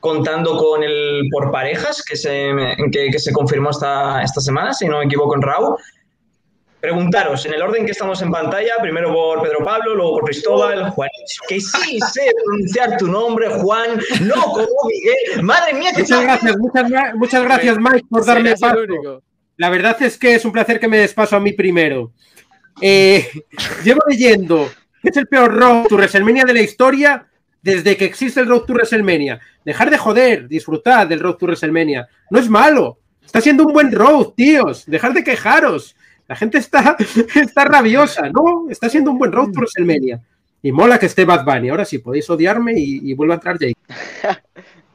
contando 0.00 0.56
con 0.56 0.82
el 0.82 1.28
por 1.30 1.50
parejas 1.50 2.02
que 2.02 2.16
se, 2.16 2.50
que, 2.92 3.10
que 3.10 3.18
se 3.18 3.32
confirmó 3.32 3.70
esta, 3.70 4.22
esta 4.22 4.40
semana, 4.40 4.72
si 4.72 4.86
no 4.86 4.98
me 4.98 5.04
equivoco 5.06 5.34
en 5.34 5.42
Raw. 5.42 5.76
Preguntaros, 6.80 7.44
en 7.44 7.54
el 7.54 7.62
orden 7.62 7.84
que 7.84 7.90
estamos 7.90 8.22
en 8.22 8.30
pantalla, 8.30 8.74
primero 8.80 9.12
por 9.12 9.42
Pedro 9.42 9.64
Pablo, 9.64 9.96
luego 9.96 10.12
por 10.12 10.24
Cristóbal, 10.26 10.90
Juan, 10.90 11.08
que 11.48 11.60
sí 11.60 11.98
sé 12.12 12.30
pronunciar 12.44 12.96
tu 12.98 13.08
nombre, 13.08 13.48
Juan, 13.48 14.00
no 14.20 14.34
como 14.42 14.66
Miguel. 14.86 15.42
Madre 15.42 15.74
mía, 15.74 15.90
que 15.92 16.02
Muchas 16.02 16.22
gracias, 16.22 16.56
muchas, 16.58 16.84
gra- 16.88 17.14
muchas 17.16 17.42
gracias, 17.42 17.76
Mike, 17.78 18.06
por 18.08 18.24
darme 18.24 18.54
paso. 18.56 18.78
único. 18.80 19.22
La 19.56 19.70
verdad 19.70 20.00
es 20.02 20.16
que 20.16 20.36
es 20.36 20.44
un 20.44 20.52
placer 20.52 20.78
que 20.78 20.86
me 20.86 20.98
des 20.98 21.12
paso 21.12 21.34
a 21.34 21.40
mí 21.40 21.52
primero. 21.52 22.12
Eh, 22.80 23.28
llevo 23.84 24.00
leyendo 24.08 24.70
que 25.02 25.10
es 25.10 25.16
el 25.16 25.26
peor 25.26 25.54
Road 25.54 25.86
to 25.86 25.96
WrestleMania 25.96 26.44
de 26.44 26.54
la 26.54 26.60
historia 26.60 27.26
desde 27.62 27.96
que 27.96 28.04
existe 28.04 28.40
el 28.40 28.46
Road 28.46 28.62
to 28.62 28.74
WrestleMania. 28.74 29.40
Dejar 29.64 29.90
de 29.90 29.98
joder, 29.98 30.48
disfrutad 30.48 31.06
del 31.06 31.20
Road 31.20 31.36
to 31.36 31.46
WrestleMania. 31.46 32.08
No 32.30 32.38
es 32.38 32.48
malo. 32.48 32.98
Está 33.24 33.40
siendo 33.40 33.64
un 33.64 33.72
buen 33.72 33.92
road, 33.92 34.28
tíos. 34.34 34.86
Dejar 34.86 35.12
de 35.12 35.22
quejaros. 35.22 35.94
La 36.26 36.36
gente 36.36 36.58
está, 36.58 36.96
está 37.34 37.64
rabiosa, 37.64 38.30
¿no? 38.30 38.70
Está 38.70 38.88
siendo 38.88 39.10
un 39.10 39.18
buen 39.18 39.32
road 39.32 39.52
to 39.52 39.60
WrestleMania. 39.60 40.20
Y 40.62 40.72
mola 40.72 40.98
que 40.98 41.06
esté 41.06 41.24
Bad 41.24 41.44
Bunny. 41.44 41.68
Ahora 41.68 41.84
sí, 41.84 41.98
podéis 41.98 42.28
odiarme 42.30 42.72
y, 42.76 43.10
y 43.10 43.14
vuelvo 43.14 43.34
a 43.34 43.36
entrar 43.36 43.58
Jake. 43.58 43.74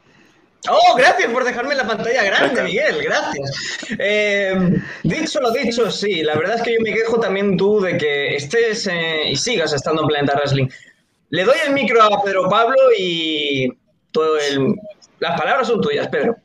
Oh, 0.69 0.95
gracias 0.95 1.29
por 1.31 1.43
dejarme 1.43 1.75
la 1.75 1.85
pantalla 1.85 2.23
grande, 2.23 2.63
Miguel, 2.63 3.03
gracias. 3.03 3.51
Eh, 3.99 4.81
dicho 5.03 5.41
lo 5.41 5.51
dicho, 5.51 5.91
sí, 5.91 6.23
la 6.23 6.35
verdad 6.35 6.55
es 6.55 6.61
que 6.61 6.73
yo 6.75 6.79
me 6.81 6.93
quejo 6.93 7.19
también 7.19 7.57
tú 7.57 7.81
de 7.81 7.97
que 7.97 8.35
estés 8.35 8.87
eh, 8.87 9.29
y 9.29 9.35
sigas 9.35 9.73
estando 9.73 10.03
en 10.03 10.07
Planeta 10.07 10.35
Wrestling. 10.37 10.67
Le 11.31 11.43
doy 11.43 11.57
el 11.67 11.73
micro 11.73 12.01
a 12.01 12.23
Pedro 12.23 12.47
Pablo 12.49 12.77
y 12.97 13.73
todo 14.11 14.37
el, 14.39 14.75
Las 15.19 15.39
palabras 15.39 15.67
son 15.67 15.81
tuyas, 15.81 16.07
Pedro. 16.07 16.37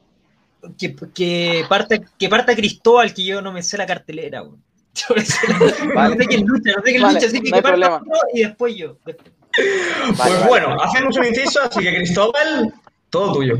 Que, 0.76 0.96
que, 1.14 1.64
parta, 1.68 1.96
que 2.18 2.28
parta 2.28 2.56
Cristóbal, 2.56 3.14
que 3.14 3.24
yo 3.24 3.40
no 3.40 3.52
me 3.52 3.62
sé 3.62 3.78
la 3.78 3.86
cartelera, 3.86 4.42
weón. 4.42 4.62
Yo 4.94 5.14
me 5.14 5.24
sé 5.24 5.46
la- 5.46 5.94
Vale. 5.94 6.16
No 6.16 6.22
sé 6.22 6.28
quién 6.28 6.44
lucha, 6.46 6.72
no 6.72 6.82
sé 6.82 6.90
quién 6.90 7.02
Vale, 7.02 7.14
lucha, 7.14 7.26
así 7.28 7.40
que 7.40 7.50
no 7.50 7.56
hay 7.56 7.62
que 7.62 7.68
parta 7.68 8.00
y 8.34 8.42
después 8.42 8.74
yo. 8.74 8.96
Después. 9.06 9.32
Vale, 9.58 10.14
pues 10.16 10.16
vale. 10.30 10.46
bueno, 10.48 10.76
hacemos 10.82 11.16
un 11.16 11.24
inciso, 11.24 11.60
así 11.62 11.80
que 11.80 11.94
Cristóbal, 11.94 12.74
todo 13.10 13.32
tuyo. 13.34 13.58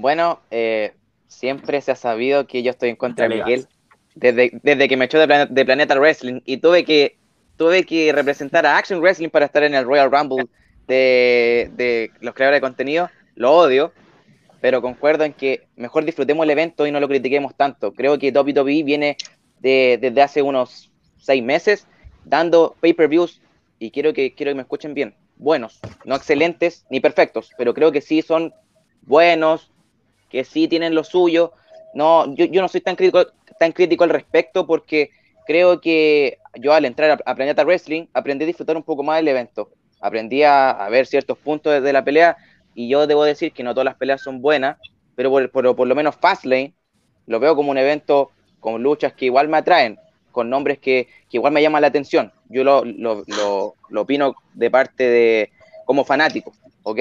Bueno, 0.00 0.40
eh, 0.50 0.94
siempre 1.26 1.80
se 1.80 1.92
ha 1.92 1.96
sabido 1.96 2.46
que 2.46 2.62
yo 2.62 2.70
estoy 2.70 2.88
en 2.90 2.96
contra 2.96 3.28
de 3.28 3.36
Miguel. 3.44 3.66
Desde, 4.14 4.50
desde 4.62 4.88
que 4.88 4.96
me 4.96 5.04
echó 5.04 5.18
de, 5.18 5.26
Plane- 5.26 5.46
de 5.48 5.64
Planeta 5.64 5.94
Wrestling 5.98 6.40
y 6.44 6.56
tuve 6.56 6.84
que, 6.84 7.16
tuve 7.56 7.84
que 7.84 8.12
representar 8.12 8.66
a 8.66 8.76
Action 8.76 9.00
Wrestling 9.00 9.28
para 9.28 9.46
estar 9.46 9.62
en 9.62 9.74
el 9.74 9.84
Royal 9.84 10.10
Rumble 10.10 10.46
de, 10.88 11.70
de 11.74 12.10
los 12.20 12.34
creadores 12.34 12.56
de 12.56 12.60
contenido, 12.66 13.08
lo 13.36 13.52
odio, 13.52 13.92
pero 14.60 14.82
concuerdo 14.82 15.24
en 15.24 15.32
que 15.32 15.68
mejor 15.76 16.04
disfrutemos 16.04 16.44
el 16.44 16.50
evento 16.50 16.86
y 16.86 16.90
no 16.90 16.98
lo 16.98 17.08
critiquemos 17.08 17.54
tanto. 17.56 17.92
Creo 17.92 18.18
que 18.18 18.32
WWE 18.32 18.82
viene 18.82 19.16
de- 19.60 19.98
desde 20.00 20.22
hace 20.22 20.42
unos 20.42 20.90
seis 21.18 21.42
meses 21.42 21.86
dando 22.24 22.76
pay-per-views 22.80 23.40
y 23.78 23.90
quiero 23.90 24.12
que, 24.12 24.34
quiero 24.34 24.50
que 24.50 24.56
me 24.56 24.62
escuchen 24.62 24.92
bien. 24.94 25.14
Buenos, 25.36 25.80
no 26.04 26.16
excelentes 26.16 26.84
ni 26.90 27.00
perfectos, 27.00 27.50
pero 27.56 27.72
creo 27.74 27.92
que 27.92 28.00
sí 28.00 28.22
son 28.22 28.52
buenos, 29.02 29.69
que 30.30 30.44
sí 30.44 30.68
tienen 30.68 30.94
lo 30.94 31.04
suyo. 31.04 31.52
No, 31.94 32.34
yo, 32.34 32.46
yo 32.46 32.62
no 32.62 32.68
soy 32.68 32.80
tan 32.80 32.96
crítico, 32.96 33.26
tan 33.58 33.72
crítico 33.72 34.04
al 34.04 34.10
respecto 34.10 34.66
porque 34.66 35.10
creo 35.46 35.80
que 35.80 36.38
yo 36.60 36.72
al 36.72 36.84
entrar 36.84 37.10
a, 37.10 37.30
a 37.30 37.34
Planeta 37.34 37.64
Wrestling 37.64 38.06
aprendí 38.14 38.44
a 38.44 38.46
disfrutar 38.46 38.76
un 38.76 38.84
poco 38.84 39.02
más 39.02 39.16
del 39.18 39.28
evento. 39.28 39.70
Aprendí 40.00 40.42
a, 40.42 40.88
ver 40.90 41.06
ciertos 41.06 41.38
puntos 41.38 41.72
de, 41.72 41.80
de 41.80 41.92
la 41.92 42.04
pelea 42.04 42.36
y 42.74 42.88
yo 42.88 43.06
debo 43.06 43.24
decir 43.24 43.52
que 43.52 43.62
no 43.62 43.74
todas 43.74 43.84
las 43.86 43.96
peleas 43.96 44.22
son 44.22 44.40
buenas, 44.40 44.78
pero 45.14 45.30
por, 45.30 45.50
por- 45.50 45.76
por 45.76 45.88
lo 45.88 45.94
menos 45.94 46.16
Fastlane 46.16 46.74
lo 47.26 47.40
veo 47.40 47.54
como 47.56 47.70
un 47.70 47.78
evento 47.78 48.30
con 48.58 48.82
luchas 48.82 49.12
que 49.14 49.26
igual 49.26 49.48
me 49.48 49.58
atraen, 49.58 49.98
con 50.30 50.50
nombres 50.50 50.78
que, 50.78 51.08
que 51.28 51.36
igual 51.38 51.52
me 51.52 51.62
llaman 51.62 51.82
la 51.82 51.88
atención. 51.88 52.32
Yo 52.48 52.64
lo, 52.64 52.84
lo, 52.84 53.22
lo- 53.26 53.74
lo 53.88 54.00
opino 54.02 54.34
de 54.54 54.70
parte 54.70 55.04
de 55.08 55.50
como 55.84 56.04
fanático, 56.04 56.52
¿ok? 56.82 56.98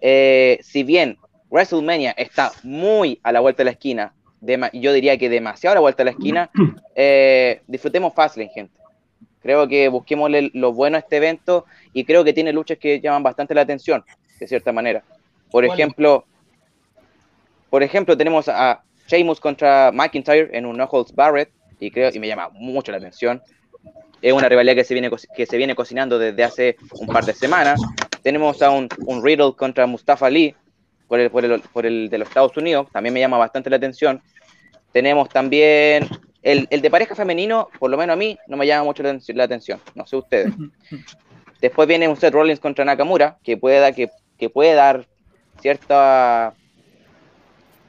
Eh, 0.00 0.58
si 0.62 0.82
bien 0.82 1.18
WrestleMania 1.50 2.12
está 2.12 2.52
muy 2.62 3.18
a 3.22 3.32
la 3.32 3.40
vuelta 3.40 3.58
de 3.60 3.64
la 3.66 3.70
esquina, 3.72 4.14
dema- 4.40 4.70
yo 4.72 4.92
diría 4.92 5.18
que 5.18 5.28
demasiado 5.28 5.72
a 5.72 5.74
la 5.76 5.80
vuelta 5.80 6.02
de 6.02 6.04
la 6.06 6.10
esquina, 6.12 6.50
eh, 6.94 7.60
disfrutemos 7.66 8.14
Fastlane, 8.14 8.50
gente. 8.50 8.78
Creo 9.42 9.66
que 9.68 9.88
busquemos 9.88 10.30
lo 10.52 10.72
bueno 10.74 10.96
a 10.96 11.00
este 11.00 11.16
evento 11.16 11.64
y 11.94 12.04
creo 12.04 12.22
que 12.24 12.32
tiene 12.34 12.52
luchas 12.52 12.76
que 12.78 13.00
llaman 13.00 13.22
bastante 13.22 13.54
la 13.54 13.62
atención, 13.62 14.04
de 14.38 14.46
cierta 14.46 14.70
manera. 14.72 15.02
Por 15.50 15.64
ejemplo, 15.80 16.24
por 17.70 17.82
ejemplo, 17.82 18.16
tenemos 18.16 18.48
a 18.48 18.82
Sheamus 19.08 19.40
contra 19.40 19.90
McIntyre 19.92 20.50
en 20.52 20.66
un 20.66 20.76
No 20.76 20.84
Holds 20.84 21.14
Barrett 21.14 21.50
y 21.78 21.90
creo 21.90 22.10
y 22.12 22.18
me 22.18 22.28
llama 22.28 22.50
mucho 22.52 22.92
la 22.92 22.98
atención. 22.98 23.42
Es 24.20 24.32
una 24.34 24.48
rivalidad 24.48 24.74
que 24.74 24.84
se 24.84 24.92
viene 24.94 25.10
que 25.34 25.46
se 25.46 25.56
viene 25.56 25.74
cocinando 25.74 26.18
desde 26.18 26.44
hace 26.44 26.76
un 27.00 27.06
par 27.06 27.24
de 27.24 27.32
semanas. 27.32 27.80
Tenemos 28.22 28.60
a 28.60 28.70
un, 28.70 28.88
un 29.06 29.24
Riddle 29.24 29.54
contra 29.56 29.86
Mustafa 29.86 30.26
Ali 30.26 30.54
por 31.10 31.18
el, 31.18 31.28
por, 31.30 31.44
el, 31.44 31.60
por 31.60 31.84
el 31.86 32.08
de 32.08 32.18
los 32.18 32.28
Estados 32.28 32.56
Unidos, 32.56 32.86
también 32.92 33.12
me 33.12 33.18
llama 33.18 33.36
bastante 33.36 33.68
la 33.68 33.76
atención. 33.76 34.22
Tenemos 34.92 35.28
también 35.28 36.08
el, 36.40 36.68
el 36.70 36.80
de 36.80 36.88
pareja 36.90 37.16
femenino, 37.16 37.68
por 37.80 37.90
lo 37.90 37.96
menos 37.98 38.14
a 38.14 38.16
mí, 38.16 38.38
no 38.46 38.56
me 38.56 38.64
llama 38.66 38.84
mucho 38.84 39.02
la, 39.02 39.10
atención- 39.10 39.36
la 39.36 39.44
atención, 39.44 39.80
no 39.96 40.06
sé 40.06 40.14
ustedes. 40.16 40.54
Después 41.60 41.88
viene 41.88 42.06
un 42.08 42.16
Seth 42.16 42.32
Rollins 42.32 42.60
contra 42.60 42.84
Nakamura, 42.84 43.38
que 43.42 43.56
puede 43.56 43.80
dar, 43.80 43.92
que, 43.94 44.08
que 44.38 44.48
puede 44.48 44.72
dar 44.74 45.04
cierta, 45.60 46.54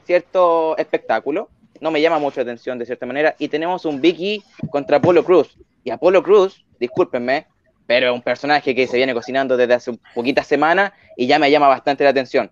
cierto 0.06 0.76
espectáculo. 0.78 1.50
No 1.80 1.92
me 1.92 2.02
llama 2.02 2.20
mucho 2.20 2.38
la 2.38 2.44
atención 2.44 2.78
de 2.80 2.86
cierta 2.86 3.06
manera. 3.06 3.36
Y 3.40 3.48
tenemos 3.48 3.86
un 3.86 4.02
Big 4.02 4.18
E 4.22 4.42
contra 4.70 4.98
Apollo 4.98 5.24
Cruz. 5.24 5.56
Y 5.84 5.90
Apollo 5.92 6.22
Cruz, 6.22 6.66
discúlpenme, 6.80 7.48
pero 7.88 8.08
es 8.08 8.14
un 8.14 8.22
personaje 8.22 8.76
que 8.76 8.88
se 8.88 8.98
viene 8.98 9.14
cocinando 9.14 9.56
desde 9.58 9.74
hace 9.76 9.94
poquitas 10.14 10.48
semanas 10.48 10.92
y 11.18 11.28
ya 11.28 11.40
me 11.40 11.50
llama 11.50 11.68
bastante 11.68 12.04
la 12.04 12.10
atención. 12.12 12.52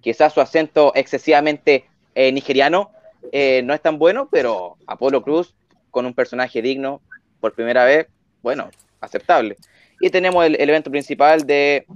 Quizás 0.00 0.32
su 0.32 0.40
acento 0.40 0.92
excesivamente 0.94 1.84
eh, 2.14 2.32
nigeriano 2.32 2.90
eh, 3.32 3.62
no 3.64 3.74
es 3.74 3.80
tan 3.82 3.98
bueno, 3.98 4.28
pero 4.30 4.76
Apollo 4.86 5.22
Cruz 5.22 5.54
con 5.90 6.06
un 6.06 6.14
personaje 6.14 6.62
digno 6.62 7.00
por 7.40 7.52
primera 7.54 7.84
vez, 7.84 8.06
bueno, 8.42 8.70
aceptable. 9.00 9.56
Y 10.00 10.10
tenemos 10.10 10.44
el, 10.46 10.60
el 10.60 10.68
evento 10.70 10.90
principal 10.90 11.46
de, 11.46 11.86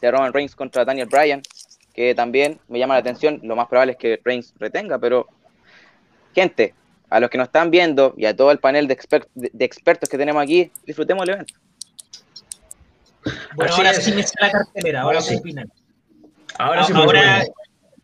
de 0.00 0.10
Roman 0.10 0.32
Reigns 0.32 0.56
contra 0.56 0.84
Daniel 0.84 1.08
Bryan, 1.08 1.42
que 1.94 2.14
también 2.14 2.58
me 2.68 2.78
llama 2.78 2.94
la 2.94 3.00
atención. 3.00 3.40
Lo 3.42 3.54
más 3.56 3.68
probable 3.68 3.92
es 3.92 3.98
que 3.98 4.20
Reigns 4.24 4.54
retenga, 4.58 4.98
pero 4.98 5.26
gente, 6.34 6.74
a 7.10 7.20
los 7.20 7.30
que 7.30 7.38
nos 7.38 7.46
están 7.48 7.70
viendo 7.70 8.14
y 8.16 8.26
a 8.26 8.34
todo 8.36 8.50
el 8.50 8.58
panel 8.58 8.86
de, 8.88 8.96
exper- 8.98 9.28
de- 9.34 9.50
de 9.52 9.64
expertos 9.64 10.08
que 10.08 10.18
tenemos 10.18 10.42
aquí, 10.42 10.70
disfrutemos 10.84 11.22
el 11.24 11.34
evento. 11.34 11.54
Bueno, 13.54 13.72
Así 13.72 13.80
ahora 13.80 13.90
es. 13.92 14.04
sí 14.04 14.12
me 14.12 14.22
sé 14.22 14.34
la 14.40 14.50
cartelera, 14.50 15.02
ahora 15.02 15.20
sí. 15.20 15.36
opinan. 15.36 15.70
Ahora 16.58 16.84
sí, 16.84 16.92
ahora, 16.92 17.44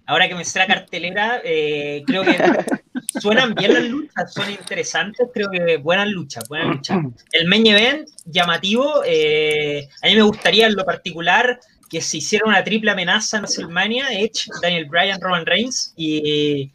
ahora 0.07 0.29
que 0.29 0.35
me 0.35 0.45
sé 0.45 0.61
la 0.61 0.67
cartelera, 0.67 1.41
eh, 1.45 2.03
creo 2.07 2.23
que 2.23 2.39
suenan 3.21 3.55
bien 3.55 3.75
las 3.75 3.85
luchas, 3.85 4.33
son 4.33 4.49
interesantes, 4.51 5.29
creo 5.35 5.51
que 5.51 5.77
buenas 5.79 6.09
luchas, 6.09 6.49
buenas 6.49 6.77
luchas. 6.77 6.99
El 7.33 7.49
main 7.49 7.67
event, 7.67 8.09
llamativo, 8.25 9.03
eh, 9.05 9.89
a 10.03 10.07
mí 10.07 10.15
me 10.15 10.23
gustaría 10.23 10.67
en 10.67 10.77
lo 10.77 10.85
particular 10.85 11.59
que 11.91 12.01
se 12.01 12.19
hiciera 12.19 12.47
una 12.47 12.63
triple 12.63 12.93
amenaza 12.93 13.39
en 13.39 13.43
WrestleMania, 13.43 14.13
Edge, 14.13 14.49
Daniel 14.63 14.87
Bryan, 14.87 15.21
Roman 15.21 15.47
Reigns, 15.47 15.93
y, 15.97 16.71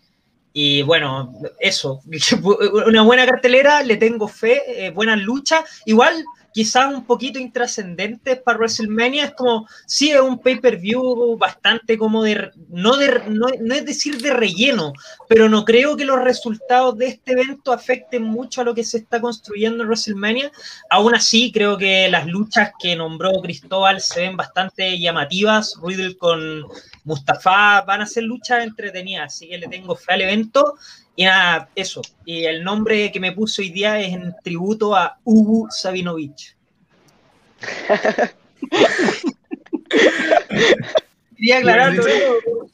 y 0.53 0.81
bueno, 0.81 1.33
eso, 1.59 2.01
una 2.87 3.03
buena 3.03 3.25
cartelera, 3.25 3.83
le 3.83 3.97
tengo 3.97 4.27
fe, 4.27 4.85
eh, 4.85 4.91
buenas 4.91 5.19
luchas, 5.19 5.63
igual 5.85 6.23
quizás 6.59 6.93
un 6.93 7.05
poquito 7.05 7.39
intrascendentes 7.39 8.41
para 8.41 8.57
WrestleMania, 8.57 9.23
es 9.23 9.31
como, 9.31 9.65
sí, 9.85 10.11
es 10.11 10.19
un 10.19 10.39
pay-per-view 10.39 11.37
bastante 11.37 11.97
como 11.97 12.21
de, 12.21 12.51
no, 12.67 12.97
de 12.97 13.23
no, 13.29 13.47
no 13.61 13.75
es 13.75 13.85
decir 13.85 14.21
de 14.21 14.33
relleno, 14.33 14.91
pero 15.29 15.47
no 15.47 15.63
creo 15.63 15.95
que 15.95 16.03
los 16.03 16.19
resultados 16.21 16.97
de 16.97 17.07
este 17.07 17.31
evento 17.31 17.71
afecten 17.71 18.23
mucho 18.23 18.59
a 18.59 18.65
lo 18.65 18.75
que 18.75 18.83
se 18.83 18.97
está 18.97 19.21
construyendo 19.21 19.83
en 19.83 19.87
WrestleMania. 19.87 20.51
Aún 20.89 21.15
así, 21.15 21.49
creo 21.53 21.77
que 21.77 22.09
las 22.09 22.27
luchas 22.27 22.73
que 22.77 22.93
nombró 22.93 23.31
Cristóbal 23.41 24.01
se 24.01 24.19
ven 24.19 24.35
bastante 24.35 24.99
llamativas. 24.99 25.79
Riddle 25.81 26.17
con 26.17 26.65
Mustafa 27.05 27.83
van 27.83 28.01
a 28.01 28.05
ser 28.05 28.23
luchas 28.23 28.65
entretenidas, 28.65 29.33
así 29.33 29.47
que 29.47 29.59
le 29.59 29.69
tengo 29.69 29.95
fe 29.95 30.11
al 30.15 30.21
evento. 30.23 30.75
Y 31.19 31.25
nada, 31.25 31.67
eso. 31.75 32.01
Y 32.23 32.45
el 32.45 32.63
nombre 32.63 33.11
que 33.11 33.19
me 33.19 33.33
puso 33.33 33.61
hoy 33.61 33.71
día 33.71 33.99
es 33.99 34.13
en 34.13 34.33
tributo 34.41 34.95
a 34.95 35.17
Ubu 35.25 35.67
Sabinovich. 35.69 36.55
Quería 41.35 41.57
aclararlo. 41.57 42.03
¿no? 42.03 42.69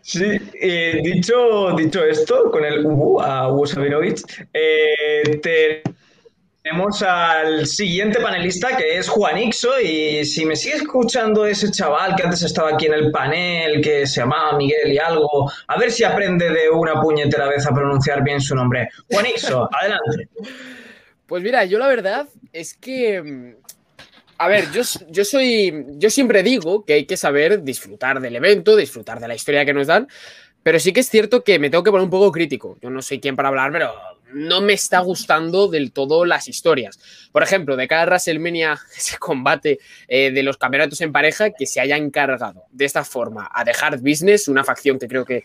Sí, 0.00 0.24
eh, 0.54 1.00
dicho, 1.04 1.72
dicho 1.76 2.02
esto, 2.02 2.50
con 2.50 2.64
el 2.64 2.86
Ubu, 2.86 3.20
a 3.20 3.52
Ubu 3.52 3.66
Sabinovich, 3.66 4.22
eh, 4.54 5.38
te- 5.42 5.82
tenemos 6.62 7.02
al 7.02 7.66
siguiente 7.66 8.20
panelista 8.20 8.76
que 8.76 8.96
es 8.96 9.08
Juan 9.08 9.36
Ixo 9.36 9.80
y 9.80 10.24
si 10.24 10.46
me 10.46 10.54
sigue 10.54 10.76
escuchando 10.76 11.44
ese 11.44 11.70
chaval 11.72 12.14
que 12.14 12.22
antes 12.22 12.42
estaba 12.42 12.70
aquí 12.70 12.86
en 12.86 12.94
el 12.94 13.10
panel, 13.10 13.80
que 13.80 14.06
se 14.06 14.20
llamaba 14.20 14.56
Miguel 14.56 14.92
y 14.92 14.98
algo, 14.98 15.50
a 15.66 15.78
ver 15.78 15.90
si 15.90 16.04
aprende 16.04 16.50
de 16.50 16.70
una 16.70 17.00
puñetera 17.00 17.48
vez 17.48 17.66
a 17.66 17.74
pronunciar 17.74 18.22
bien 18.22 18.40
su 18.40 18.54
nombre. 18.54 18.88
Juan 19.10 19.26
Ixo, 19.26 19.68
adelante. 19.80 20.28
Pues 21.26 21.42
mira, 21.42 21.64
yo 21.64 21.78
la 21.78 21.88
verdad 21.88 22.28
es 22.52 22.74
que. 22.74 23.56
A 24.38 24.48
ver, 24.48 24.70
yo, 24.72 24.82
yo 25.08 25.24
soy. 25.24 25.86
Yo 25.96 26.10
siempre 26.10 26.42
digo 26.42 26.84
que 26.84 26.92
hay 26.94 27.06
que 27.06 27.16
saber 27.16 27.62
disfrutar 27.62 28.20
del 28.20 28.36
evento, 28.36 28.76
disfrutar 28.76 29.18
de 29.18 29.28
la 29.28 29.34
historia 29.34 29.64
que 29.64 29.72
nos 29.72 29.86
dan. 29.86 30.08
Pero 30.62 30.78
sí 30.78 30.92
que 30.92 31.00
es 31.00 31.08
cierto 31.08 31.42
que 31.42 31.58
me 31.58 31.70
tengo 31.70 31.82
que 31.82 31.90
poner 31.90 32.04
un 32.04 32.10
poco 32.10 32.30
crítico. 32.30 32.78
Yo 32.80 32.90
no 32.90 33.02
soy 33.02 33.18
quien 33.18 33.34
para 33.34 33.48
hablar, 33.48 33.72
pero 33.72 33.92
no 34.34 34.60
me 34.60 34.72
está 34.72 35.00
gustando 35.00 35.68
del 35.68 35.92
todo 35.92 36.24
las 36.24 36.48
historias. 36.48 36.98
Por 37.32 37.42
ejemplo, 37.42 37.76
de 37.76 37.88
cada 37.88 38.04
WrestleMania, 38.04 38.78
ese 38.96 39.18
combate 39.18 39.78
eh, 40.08 40.30
de 40.30 40.42
los 40.42 40.56
campeonatos 40.56 41.00
en 41.00 41.12
pareja, 41.12 41.50
que 41.50 41.66
se 41.66 41.80
haya 41.80 41.96
encargado 41.96 42.64
de 42.70 42.84
esta 42.84 43.04
forma 43.04 43.48
a 43.52 43.64
The 43.64 43.72
Hard 43.80 44.00
Business, 44.00 44.48
una 44.48 44.64
facción 44.64 44.98
que 44.98 45.08
creo 45.08 45.24
que 45.24 45.44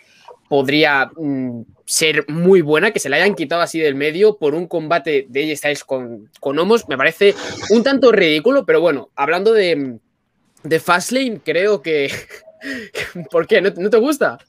podría 0.50 1.12
mm, 1.16 1.62
ser 1.86 2.26
muy 2.30 2.62
buena, 2.62 2.92
que 2.92 3.00
se 3.00 3.10
la 3.10 3.18
hayan 3.18 3.36
quitado 3.36 3.62
así 3.62 3.80
del 3.80 3.96
medio 3.96 4.38
por 4.38 4.56
un 4.56 4.68
combate 4.68 5.26
de 5.30 5.44
AJ 5.44 5.58
Styles 5.58 5.84
con, 5.84 6.30
con 6.40 6.58
Homos, 6.58 6.88
me 6.88 6.98
parece 6.98 7.36
un 7.70 7.84
tanto 7.84 8.12
ridículo, 8.12 8.66
pero 8.66 8.80
bueno, 8.80 9.10
hablando 9.16 9.54
de, 9.54 9.98
de 10.64 10.80
Fastlane, 10.80 11.42
creo 11.44 11.82
que... 11.82 12.12
¿Por 13.32 13.46
qué? 13.46 13.62
¿No, 13.62 13.70
no 13.78 13.90
te 13.90 13.98
gusta? 13.98 14.40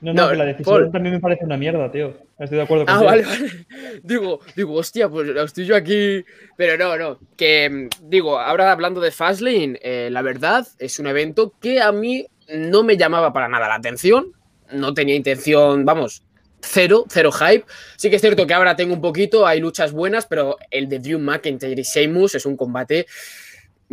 No, 0.00 0.14
no, 0.14 0.32
la 0.32 0.44
decisión 0.46 0.76
Paul. 0.82 0.92
también 0.92 1.14
me 1.14 1.20
parece 1.20 1.44
una 1.44 1.56
mierda, 1.56 1.90
tío. 1.92 2.14
Estoy 2.38 2.56
de 2.58 2.64
acuerdo 2.64 2.84
Ah, 2.88 2.92
contigo. 2.98 3.06
vale, 3.10 3.22
vale. 3.22 3.66
Digo, 4.02 4.40
digo, 4.56 4.74
hostia, 4.74 5.08
pues 5.08 5.28
estoy 5.28 5.66
yo 5.66 5.76
aquí. 5.76 6.24
Pero 6.56 6.78
no, 6.78 6.96
no. 6.96 7.18
Que 7.36 7.68
mm, 7.68 8.08
digo, 8.08 8.38
ahora 8.38 8.72
hablando 8.72 9.00
de 9.00 9.10
Fastlane, 9.10 9.78
eh, 9.82 10.08
la 10.10 10.22
verdad 10.22 10.66
es 10.78 10.98
un 10.98 11.06
evento 11.06 11.52
que 11.60 11.80
a 11.82 11.92
mí 11.92 12.26
no 12.54 12.82
me 12.82 12.96
llamaba 12.96 13.32
para 13.32 13.48
nada 13.48 13.68
la 13.68 13.74
atención, 13.74 14.32
no 14.72 14.94
tenía 14.94 15.14
intención, 15.14 15.84
vamos, 15.84 16.22
cero, 16.62 17.04
cero 17.08 17.30
hype. 17.32 17.64
Sí 17.96 18.08
que 18.10 18.16
es 18.16 18.22
cierto 18.22 18.46
que 18.46 18.54
ahora 18.54 18.74
tengo 18.76 18.94
un 18.94 19.00
poquito, 19.02 19.46
hay 19.46 19.60
luchas 19.60 19.92
buenas, 19.92 20.26
pero 20.26 20.56
el 20.70 20.88
de 20.88 20.98
Drew 20.98 21.18
McIntyre 21.18 21.80
y 21.80 21.84
Sheamus 21.84 22.34
es 22.36 22.46
un 22.46 22.56
combate 22.56 23.06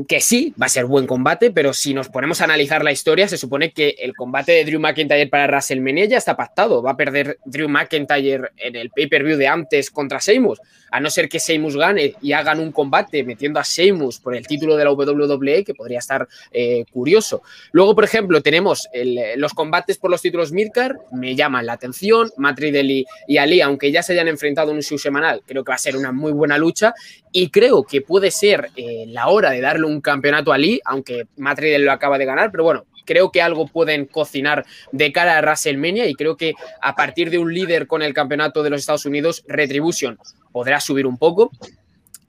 que 0.06 0.22
sí, 0.22 0.54
va 0.62 0.68
a 0.68 0.70
ser 0.70 0.86
buen 0.86 1.08
combate, 1.08 1.50
pero 1.50 1.74
si 1.74 1.94
nos 1.94 2.10
ponemos 2.10 2.40
a 2.42 2.44
analizar 2.44 2.84
la 2.84 2.92
historia, 2.92 3.28
se 3.28 3.38
supone 3.38 3.72
que 3.72 3.96
el 3.98 4.14
combate 4.16 4.52
de 4.52 4.66
Drew 4.66 4.80
McIntyre 4.80 5.28
para 5.28 5.48
WrestleMania 5.48 6.06
ya 6.06 6.18
está 6.18 6.38
pactado. 6.38 6.84
Va 6.84 6.92
a 6.92 6.98
perder 6.98 7.40
Drew 7.46 7.68
McIntyre 7.68 8.52
en 8.58 8.76
el 8.76 8.92
pay-per-view 8.92 9.38
de 9.38 9.48
antes 9.48 9.90
contra 9.90 10.20
Sheamus, 10.20 10.62
a 10.92 11.00
no 11.00 11.10
ser 11.10 11.28
que 11.28 11.40
Sheamus 11.40 11.76
gane 11.76 12.14
y 12.22 12.34
hagan 12.34 12.60
un 12.60 12.72
combate 12.72 13.24
metiendo 13.24 13.60
a 13.60 13.64
Sheamus 13.64 14.20
por 14.20 14.36
el 14.36 14.46
título 14.46 14.76
de 14.76 14.84
la 14.84 14.92
WWE, 14.92 15.64
que 15.64 15.74
podría 15.74 15.98
estar 15.98 16.28
eh, 16.52 16.86
curioso. 16.92 17.42
Luego, 17.72 17.96
por 17.96 18.04
ejemplo, 18.04 18.42
tenemos 18.42 18.88
los 19.36 19.54
combates 19.54 19.98
por 19.98 20.12
los 20.12 20.22
títulos 20.22 20.52
Mirkar, 20.52 20.96
me 21.12 21.36
llaman 21.36 21.66
la 21.66 21.74
atención. 21.74 22.32
Y, 22.60 23.06
y 23.28 23.38
Ali, 23.38 23.62
aunque 23.62 23.92
ya 23.92 24.04
se 24.04 24.14
hayan 24.14 24.28
enfrentado 24.28 24.72
en 24.72 24.78
un 24.78 24.84
show 24.84 24.98
semanal, 24.98 25.42
creo 25.46 25.64
que 25.64 25.70
va 25.70 25.76
a 25.76 25.80
ser 25.80 25.98
una 25.98 26.12
muy 26.12 26.32
buena 26.32 26.58
lucha 26.58 26.94
y 27.32 27.50
creo 27.50 27.84
que 27.84 28.02
puede 28.02 28.32
ser 28.32 28.70
eh, 28.76 29.06
la 29.08 29.28
hora 29.28 29.52
de 29.52 29.62
darle 29.62 29.87
un 29.88 30.02
campeonato 30.02 30.54
a 30.54 30.58
Lee, 30.58 30.80
aunque 30.86 31.28
Matt 31.38 31.60
lo 31.62 31.92
acaba 31.92 32.18
de 32.18 32.26
ganar, 32.26 32.52
pero 32.52 32.64
bueno, 32.64 32.86
creo 33.06 33.32
que 33.32 33.42
algo 33.42 33.68
pueden 33.68 34.06
cocinar 34.06 34.66
de 34.92 35.12
cara 35.12 35.38
a 35.38 35.42
WrestleMania 35.42 36.06
y 36.06 36.14
creo 36.14 36.38
que 36.38 36.54
a 36.82 36.96
partir 36.96 37.32
de 37.32 37.40
un 37.40 37.54
líder 37.54 37.88
con 37.88 38.04
el 38.04 38.14
campeonato 38.14 38.62
de 38.62 38.70
los 38.70 38.82
Estados 38.82 39.06
Unidos, 39.06 39.44
Retribution 39.48 40.20
podrá 40.52 40.80
subir 40.80 41.08
un 41.08 41.18
poco. 41.18 41.52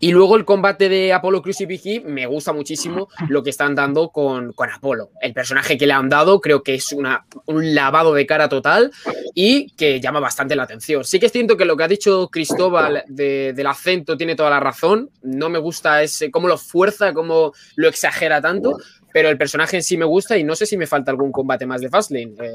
Y 0.01 0.13
luego 0.13 0.37
el 0.37 0.45
combate 0.45 0.89
de 0.89 1.13
Apollo 1.13 1.43
Crews 1.43 1.61
y 1.63 1.65
E, 1.97 2.01
me 2.01 2.27
gusta 2.27 2.53
muchísimo 2.53 3.09
lo 3.29 3.43
que 3.43 3.51
están 3.51 3.75
dando 3.75 4.11
con, 4.11 4.53
con 4.53 4.71
Apolo. 4.71 5.11
El 5.21 5.33
personaje 5.33 5.77
que 5.77 5.89
le 5.89 5.93
han 5.93 6.09
dado 6.09 6.41
creo 6.41 6.63
que 6.63 6.75
es 6.77 6.93
una, 6.93 7.25
un 7.47 7.75
lavado 7.75 8.15
de 8.15 8.25
cara 8.25 8.49
total 8.49 8.93
y 9.35 9.71
que 9.73 10.01
llama 10.01 10.21
bastante 10.21 10.55
la 10.55 10.63
atención. 10.63 11.03
Sí 11.05 11.19
que 11.19 11.27
es 11.27 11.33
cierto 11.33 11.57
que 11.57 11.65
lo 11.65 11.77
que 11.77 11.83
ha 11.83 11.89
dicho 11.89 12.29
Cristóbal 12.29 13.03
de- 13.09 13.53
del 13.55 13.67
acento 13.67 14.17
tiene 14.17 14.37
toda 14.37 14.51
la 14.51 14.61
razón. 14.61 15.11
No 15.23 15.49
me 15.49 15.59
gusta 15.59 16.01
ese, 16.03 16.31
cómo 16.31 16.47
lo 16.47 16.59
fuerza, 16.59 17.13
cómo 17.13 17.53
lo 17.75 17.89
exagera 17.89 18.41
tanto, 18.41 18.79
pero 19.13 19.29
el 19.31 19.37
personaje 19.37 19.77
en 19.79 19.83
sí 19.83 19.97
me 19.97 20.05
gusta 20.05 20.39
y 20.39 20.45
no 20.45 20.55
sé 20.55 20.65
si 20.67 20.77
me 20.77 20.87
falta 20.87 21.11
algún 21.11 21.33
combate 21.33 21.67
más 21.67 21.81
de 21.81 21.89
Fastlane. 21.89 22.35
Eh, 22.41 22.51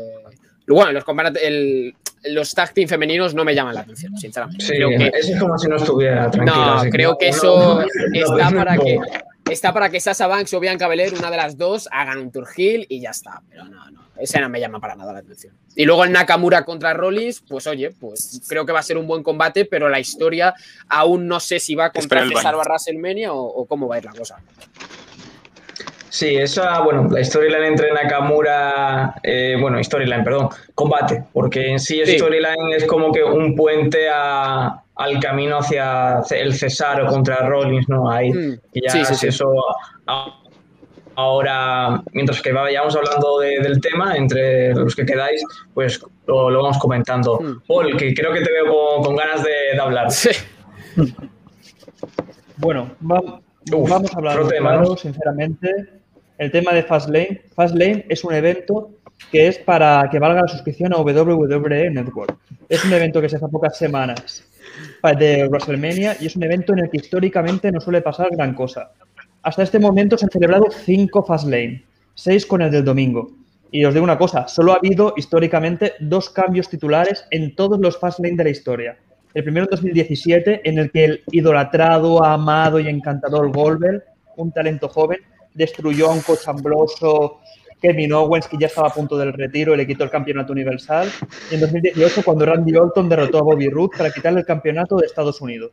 bueno, 0.68 0.94
los, 0.94 1.04
combates- 1.04 1.42
los 2.26 2.54
tag 2.54 2.74
team 2.74 2.88
femeninos 2.88 3.34
no 3.34 3.44
me 3.44 3.54
llaman 3.56 3.76
la 3.76 3.82
atención, 3.82 4.16
sinceramente. 4.18 4.64
Sí, 4.66 4.74
Creo 4.74 4.90
que- 4.90 5.12
eso 5.18 5.34
es 5.34 5.40
como 5.40 5.58
si 5.58 5.68
no 5.68 5.76
estuviera 5.76 6.30
tranquilo. 6.32 6.84
no, 6.84 6.90
creo 6.90 7.18
que 7.18 7.30
eso 7.30 7.82
no, 7.82 7.86
no, 7.86 8.38
está 8.38 8.50
no, 8.52 8.58
para 8.58 8.76
no. 8.76 8.82
que 8.84 9.00
está 9.52 9.74
para 9.74 9.90
que 9.90 10.00
Sasha 10.00 10.26
Banks 10.28 10.54
o 10.54 10.60
Bianca 10.60 10.88
Belair, 10.88 11.14
una 11.14 11.30
de 11.30 11.38
las 11.38 11.58
dos, 11.58 11.90
hagan 11.92 12.20
un 12.20 12.32
tour 12.32 12.48
heel 12.56 12.86
y 12.90 13.02
ya 13.02 13.10
está. 13.12 13.42
Pero 13.50 13.66
no, 13.66 13.92
no, 13.92 14.02
ese 14.18 14.40
no 14.40 14.48
me 14.50 14.60
llama 14.60 14.80
para 14.80 14.96
nada 14.96 15.12
la 15.12 15.20
atención. 15.20 15.54
Y 15.76 15.86
luego 15.86 16.06
el 16.06 16.12
Nakamura 16.12 16.64
contra 16.64 16.94
Rollins, 16.94 17.42
pues 17.48 17.68
oye, 17.68 17.92
pues 17.92 18.42
creo 18.48 18.66
que 18.66 18.72
va 18.72 18.80
a 18.80 18.84
ser 18.84 18.98
un 18.98 19.06
buen 19.08 19.22
combate, 19.22 19.66
pero 19.66 19.90
la 19.90 20.00
historia 20.00 20.54
aún 20.88 21.28
no 21.28 21.40
sé 21.40 21.60
si 21.60 21.76
va 21.76 21.88
contra 21.92 22.20
Espera 22.20 22.22
el 22.24 22.30
Cesaro 22.30 22.58
baño. 22.60 22.70
a 22.70 22.74
WrestleMania 22.74 23.34
o, 23.34 23.42
o 23.44 23.66
cómo 23.66 23.88
va 23.88 23.96
a 23.96 23.98
ir 23.98 24.06
la 24.06 24.14
cosa. 24.14 24.38
Sí, 26.14 26.36
esa, 26.36 26.80
bueno, 26.82 27.08
la 27.10 27.24
storyline 27.24 27.64
entre 27.64 27.92
Nakamura, 27.92 29.16
eh, 29.24 29.58
bueno, 29.60 29.84
storyline, 29.84 30.24
perdón, 30.24 30.50
combate, 30.76 31.24
porque 31.34 31.72
en 31.72 31.80
sí, 31.80 32.04
Sí. 32.06 32.18
storyline 32.20 32.72
es 32.72 32.86
como 32.86 33.12
que 33.12 33.24
un 33.24 33.56
puente 33.56 34.08
a- 34.14 34.80
al 34.96 35.20
camino 35.20 35.58
hacia 35.58 36.20
el 36.30 36.54
Cesaro 36.54 37.08
contra 37.08 37.38
Rollins, 37.38 37.90
¿no? 37.90 38.12
Ahí, 38.12 38.32
Mm, 38.32 38.54
y 38.74 38.82
ya 38.84 38.92
sí, 38.92 39.00
sí, 39.06 39.14
si 39.16 39.20
sí. 39.22 39.28
eso 39.30 39.52
a- 40.06 40.40
ahora, 41.16 42.04
mientras 42.12 42.44
que 42.44 42.52
vayamos 42.52 42.96
hablando 42.96 43.40
de- 43.40 43.60
del 43.62 43.82
tema, 43.82 44.16
entre 44.16 44.76
los 44.76 44.96
que 44.96 45.08
quedáis, 45.08 45.44
pues 45.74 46.00
lo, 46.28 46.52
lo 46.52 46.62
vamos 46.62 46.78
comentando. 46.78 47.40
Mm. 47.42 47.62
Paul, 47.68 47.98
que 47.98 48.14
creo 48.14 48.32
que 48.34 48.42
te 48.42 48.52
veo 48.52 48.66
con, 48.72 49.04
con 49.04 49.16
ganas 49.16 49.44
de, 49.44 49.50
de 49.74 49.80
hablar. 49.82 50.12
Sí. 50.12 50.30
Bueno, 52.58 52.92
va- 53.12 53.40
Uf, 53.72 53.90
vamos 53.90 54.14
a 54.14 54.18
hablar 54.18 54.38
otro 54.40 54.50
tema, 54.50 54.72
claro, 54.74 54.90
¿no? 54.90 54.98
sinceramente. 54.98 55.93
El 56.38 56.52
tema 56.52 56.74
de 56.74 56.84
Fastlane. 56.84 57.42
Fastlane 57.56 58.06
es 58.10 58.24
un 58.24 58.34
evento 58.34 58.92
que 59.32 59.48
es 59.48 59.60
para 59.60 60.08
que 60.12 60.20
valga 60.20 60.42
la 60.42 60.48
suscripción 60.48 60.94
a 60.94 60.98
WWE 61.00 61.90
Network. 61.92 62.36
Es 62.70 62.84
un 62.84 62.94
evento 62.94 63.22
que 63.22 63.30
se 63.30 63.36
hace 63.36 63.46
a 63.46 63.50
pocas 63.50 63.78
semanas 63.78 64.44
de 65.20 65.48
WrestleMania 65.48 66.18
y 66.20 66.26
es 66.26 66.36
un 66.36 66.44
evento 66.44 66.74
en 66.74 66.80
el 66.80 66.90
que 66.90 66.98
históricamente 66.98 67.72
no 67.72 67.80
suele 67.80 68.02
pasar 68.02 68.30
gran 68.32 68.54
cosa. 68.56 68.92
Hasta 69.44 69.64
este 69.64 69.80
momento 69.80 70.18
se 70.18 70.26
han 70.26 70.32
celebrado 70.32 70.66
cinco 70.72 71.24
Fastlane, 71.24 71.84
seis 72.16 72.46
con 72.46 72.62
el 72.62 72.72
del 72.72 72.86
domingo. 72.86 73.32
Y 73.72 73.86
os 73.86 73.94
digo 73.94 74.04
una 74.04 74.18
cosa, 74.18 74.48
solo 74.48 74.74
ha 74.74 74.78
habido 74.78 75.14
históricamente 75.18 75.94
dos 76.00 76.30
cambios 76.30 76.70
titulares 76.70 77.26
en 77.32 77.56
todos 77.56 77.80
los 77.80 78.00
Fastlane 78.00 78.38
de 78.38 78.44
la 78.44 78.50
historia. 78.50 78.98
El 79.34 79.44
primero 79.44 79.66
en 79.66 79.72
2017, 79.72 80.62
en 80.64 80.78
el 80.78 80.92
que 80.92 81.06
el 81.06 81.24
idolatrado, 81.32 82.24
amado 82.24 82.80
y 82.80 82.88
encantador 82.88 83.52
Goldberg, 83.52 84.04
un 84.38 84.52
talento 84.52 84.88
joven, 84.90 85.20
destruyó 85.54 86.10
a 86.10 86.14
un 86.14 86.22
cochambroso 86.22 87.40
Kevin 87.84 88.14
Owens, 88.14 88.48
que 88.48 88.58
ya 88.58 88.68
estaba 88.68 88.88
a 88.88 88.94
punto 88.94 89.18
del 89.18 89.34
retiro 89.34 89.74
y 89.74 89.78
le 89.78 89.86
quitó 89.86 90.06
el 90.06 90.10
campeonato 90.10 90.54
universal. 90.54 91.10
Y 91.52 91.56
en 91.56 91.60
2018, 91.60 92.24
cuando 92.24 92.46
Randy 92.46 92.74
Orton 92.78 93.10
derrotó 93.10 93.40
a 93.40 93.42
Bobby 93.42 93.68
Roode 93.68 93.98
para 93.98 94.10
quitarle 94.10 94.40
el 94.40 94.46
campeonato 94.46 94.96
de 94.96 95.06
Estados 95.06 95.42
Unidos. 95.42 95.72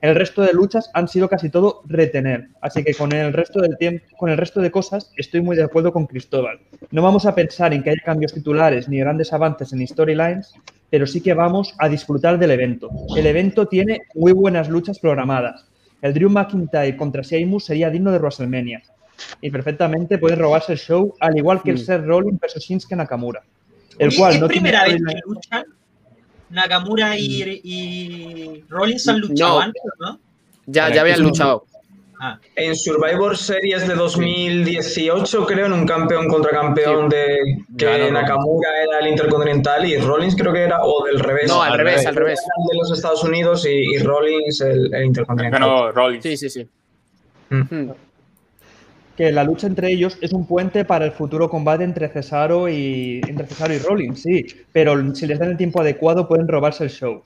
El 0.00 0.16
resto 0.16 0.42
de 0.42 0.52
luchas 0.52 0.90
han 0.92 1.06
sido 1.06 1.28
casi 1.28 1.48
todo 1.48 1.82
retener, 1.86 2.48
así 2.60 2.84
que 2.84 2.94
con 2.94 3.12
el 3.12 3.32
resto 3.32 3.60
del 3.60 3.78
tiempo, 3.78 4.04
con 4.18 4.28
el 4.28 4.36
resto 4.36 4.60
de 4.60 4.70
cosas 4.70 5.10
estoy 5.16 5.40
muy 5.40 5.56
de 5.56 5.62
acuerdo 5.62 5.92
con 5.92 6.06
Cristóbal. 6.06 6.58
No 6.90 7.00
vamos 7.00 7.24
a 7.26 7.34
pensar 7.34 7.72
en 7.72 7.82
que 7.82 7.90
haya 7.90 8.02
cambios 8.04 8.34
titulares 8.34 8.88
ni 8.88 8.98
grandes 8.98 9.32
avances 9.32 9.72
en 9.72 9.86
storylines, 9.86 10.52
pero 10.90 11.06
sí 11.06 11.22
que 11.22 11.32
vamos 11.32 11.74
a 11.78 11.88
disfrutar 11.88 12.38
del 12.38 12.50
evento. 12.50 12.90
El 13.16 13.26
evento 13.26 13.66
tiene 13.66 14.02
muy 14.14 14.32
buenas 14.32 14.68
luchas 14.68 14.98
programadas. 14.98 15.66
El 16.02 16.12
Drew 16.12 16.28
McIntyre 16.28 16.96
contra 16.96 17.22
Sheamus 17.22 17.64
sería 17.64 17.88
digno 17.88 18.12
de 18.12 18.18
WrestleMania 18.18 18.82
y 19.40 19.50
perfectamente 19.50 20.18
puede 20.18 20.36
robarse 20.36 20.72
el 20.72 20.78
show, 20.78 21.14
al 21.20 21.36
igual 21.36 21.62
que 21.62 21.70
el 21.70 21.76
Mm. 21.76 21.80
Seth 21.84 22.04
Rollins 22.04 22.40
versus 22.40 22.62
Shinsuke 22.64 22.96
Nakamura, 22.96 23.42
el 23.98 24.08
Oye, 24.08 24.16
cual 24.16 24.34
¿Es 24.34 24.40
no 24.40 24.48
primera 24.48 24.84
vez 24.84 24.96
que 24.96 25.14
luchan? 25.26 25.64
Nakamura 26.50 27.18
y, 27.18 27.60
y 27.64 28.64
Rollins 28.68 29.08
han 29.08 29.20
luchado 29.20 29.54
No. 29.56 29.60
antes, 29.60 29.82
¿no? 29.98 30.20
Ya, 30.66 30.92
ya 30.92 31.00
habían 31.02 31.20
luchado. 31.22 31.64
Ah, 32.18 32.38
En 32.54 32.74
Survivor 32.74 33.36
Series 33.36 33.86
de 33.86 33.94
2018, 33.94 35.44
creo, 35.44 35.66
en 35.66 35.72
un 35.74 35.86
campeón 35.86 36.28
contra 36.28 36.50
campeón 36.50 37.10
de 37.10 37.36
que 37.76 38.10
Nakamura 38.10 38.70
era 38.82 39.00
el 39.00 39.08
Intercontinental 39.08 39.84
y 39.84 39.98
Rollins 39.98 40.34
creo 40.34 40.52
que 40.52 40.62
era, 40.62 40.78
o 40.82 41.04
del 41.04 41.20
revés. 41.20 41.48
No, 41.48 41.60
al 41.62 41.76
revés, 41.76 42.06
al 42.06 42.14
revés. 42.16 42.40
De 42.70 42.78
los 42.78 42.90
Estados 42.90 43.22
Unidos 43.22 43.66
y, 43.66 43.94
y 43.94 43.98
Rollins 43.98 44.60
el, 44.62 44.94
el 44.94 45.04
Intercontinental. 45.04 45.60
Ganó 45.60 45.92
Rollins. 45.92 46.22
Sí, 46.22 46.36
sí, 46.38 46.48
sí. 46.48 46.66
Mm. 47.50 47.90
Que 49.16 49.32
la 49.32 49.44
lucha 49.44 49.66
entre 49.66 49.90
ellos 49.90 50.18
es 50.20 50.32
un 50.32 50.46
puente 50.46 50.84
para 50.84 51.06
el 51.06 51.12
futuro 51.12 51.48
combate 51.48 51.84
entre 51.84 52.08
Cesaro 52.08 52.68
y 52.68 53.22
entre 53.26 53.46
Cesaro 53.46 53.72
y 53.72 53.78
Rollins, 53.78 54.22
sí, 54.22 54.46
pero 54.72 55.14
si 55.14 55.26
les 55.26 55.38
dan 55.38 55.50
el 55.50 55.56
tiempo 55.56 55.80
adecuado 55.80 56.28
pueden 56.28 56.46
robarse 56.46 56.84
el 56.84 56.90
show. 56.90 57.22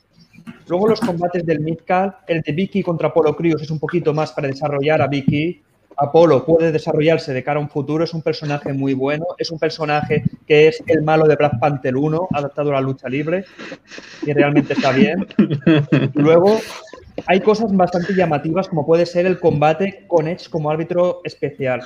Luego 0.68 0.86
los 0.86 1.01
combates 1.01 1.45
del 1.45 1.61
Midcard, 1.61 2.12
el 2.28 2.43
de 2.43 2.53
Vicky 2.53 2.82
contra 2.82 3.09
Apollo 3.09 3.34
Crews 3.36 3.62
es 3.62 3.70
un 3.70 3.80
poquito 3.80 4.14
más 4.14 4.32
para 4.32 4.47
desarrollar 4.47 5.03
a 5.03 5.09
Vicky. 5.09 5.62
Apolo 5.97 6.47
puede 6.47 6.72
desarrollarse 6.72 7.34
de 7.34 7.43
cara 7.43 7.59
a 7.59 7.62
un 7.62 7.68
futuro, 7.68 8.05
es 8.05 8.14
un 8.14 8.22
personaje 8.22 8.72
muy 8.72 8.95
bueno, 8.95 9.26
es 9.36 9.51
un 9.51 9.59
personaje 9.59 10.22
que 10.47 10.68
es 10.68 10.82
el 10.86 11.03
malo 11.03 11.26
de 11.26 11.36
Black 11.36 11.59
Panther 11.59 11.95
1, 11.95 12.28
adaptado 12.32 12.70
a 12.70 12.74
la 12.74 12.80
lucha 12.80 13.09
libre, 13.09 13.45
y 14.24 14.32
realmente 14.32 14.72
está 14.72 14.93
bien. 14.93 15.26
Luego 16.14 16.59
hay 17.27 17.41
cosas 17.41 17.75
bastante 17.75 18.14
llamativas, 18.14 18.68
como 18.68 18.87
puede 18.87 19.07
ser 19.07 19.27
el 19.27 19.39
combate 19.41 20.05
con 20.07 20.29
Edge 20.29 20.49
como 20.51 20.71
árbitro 20.71 21.21
especial. 21.25 21.83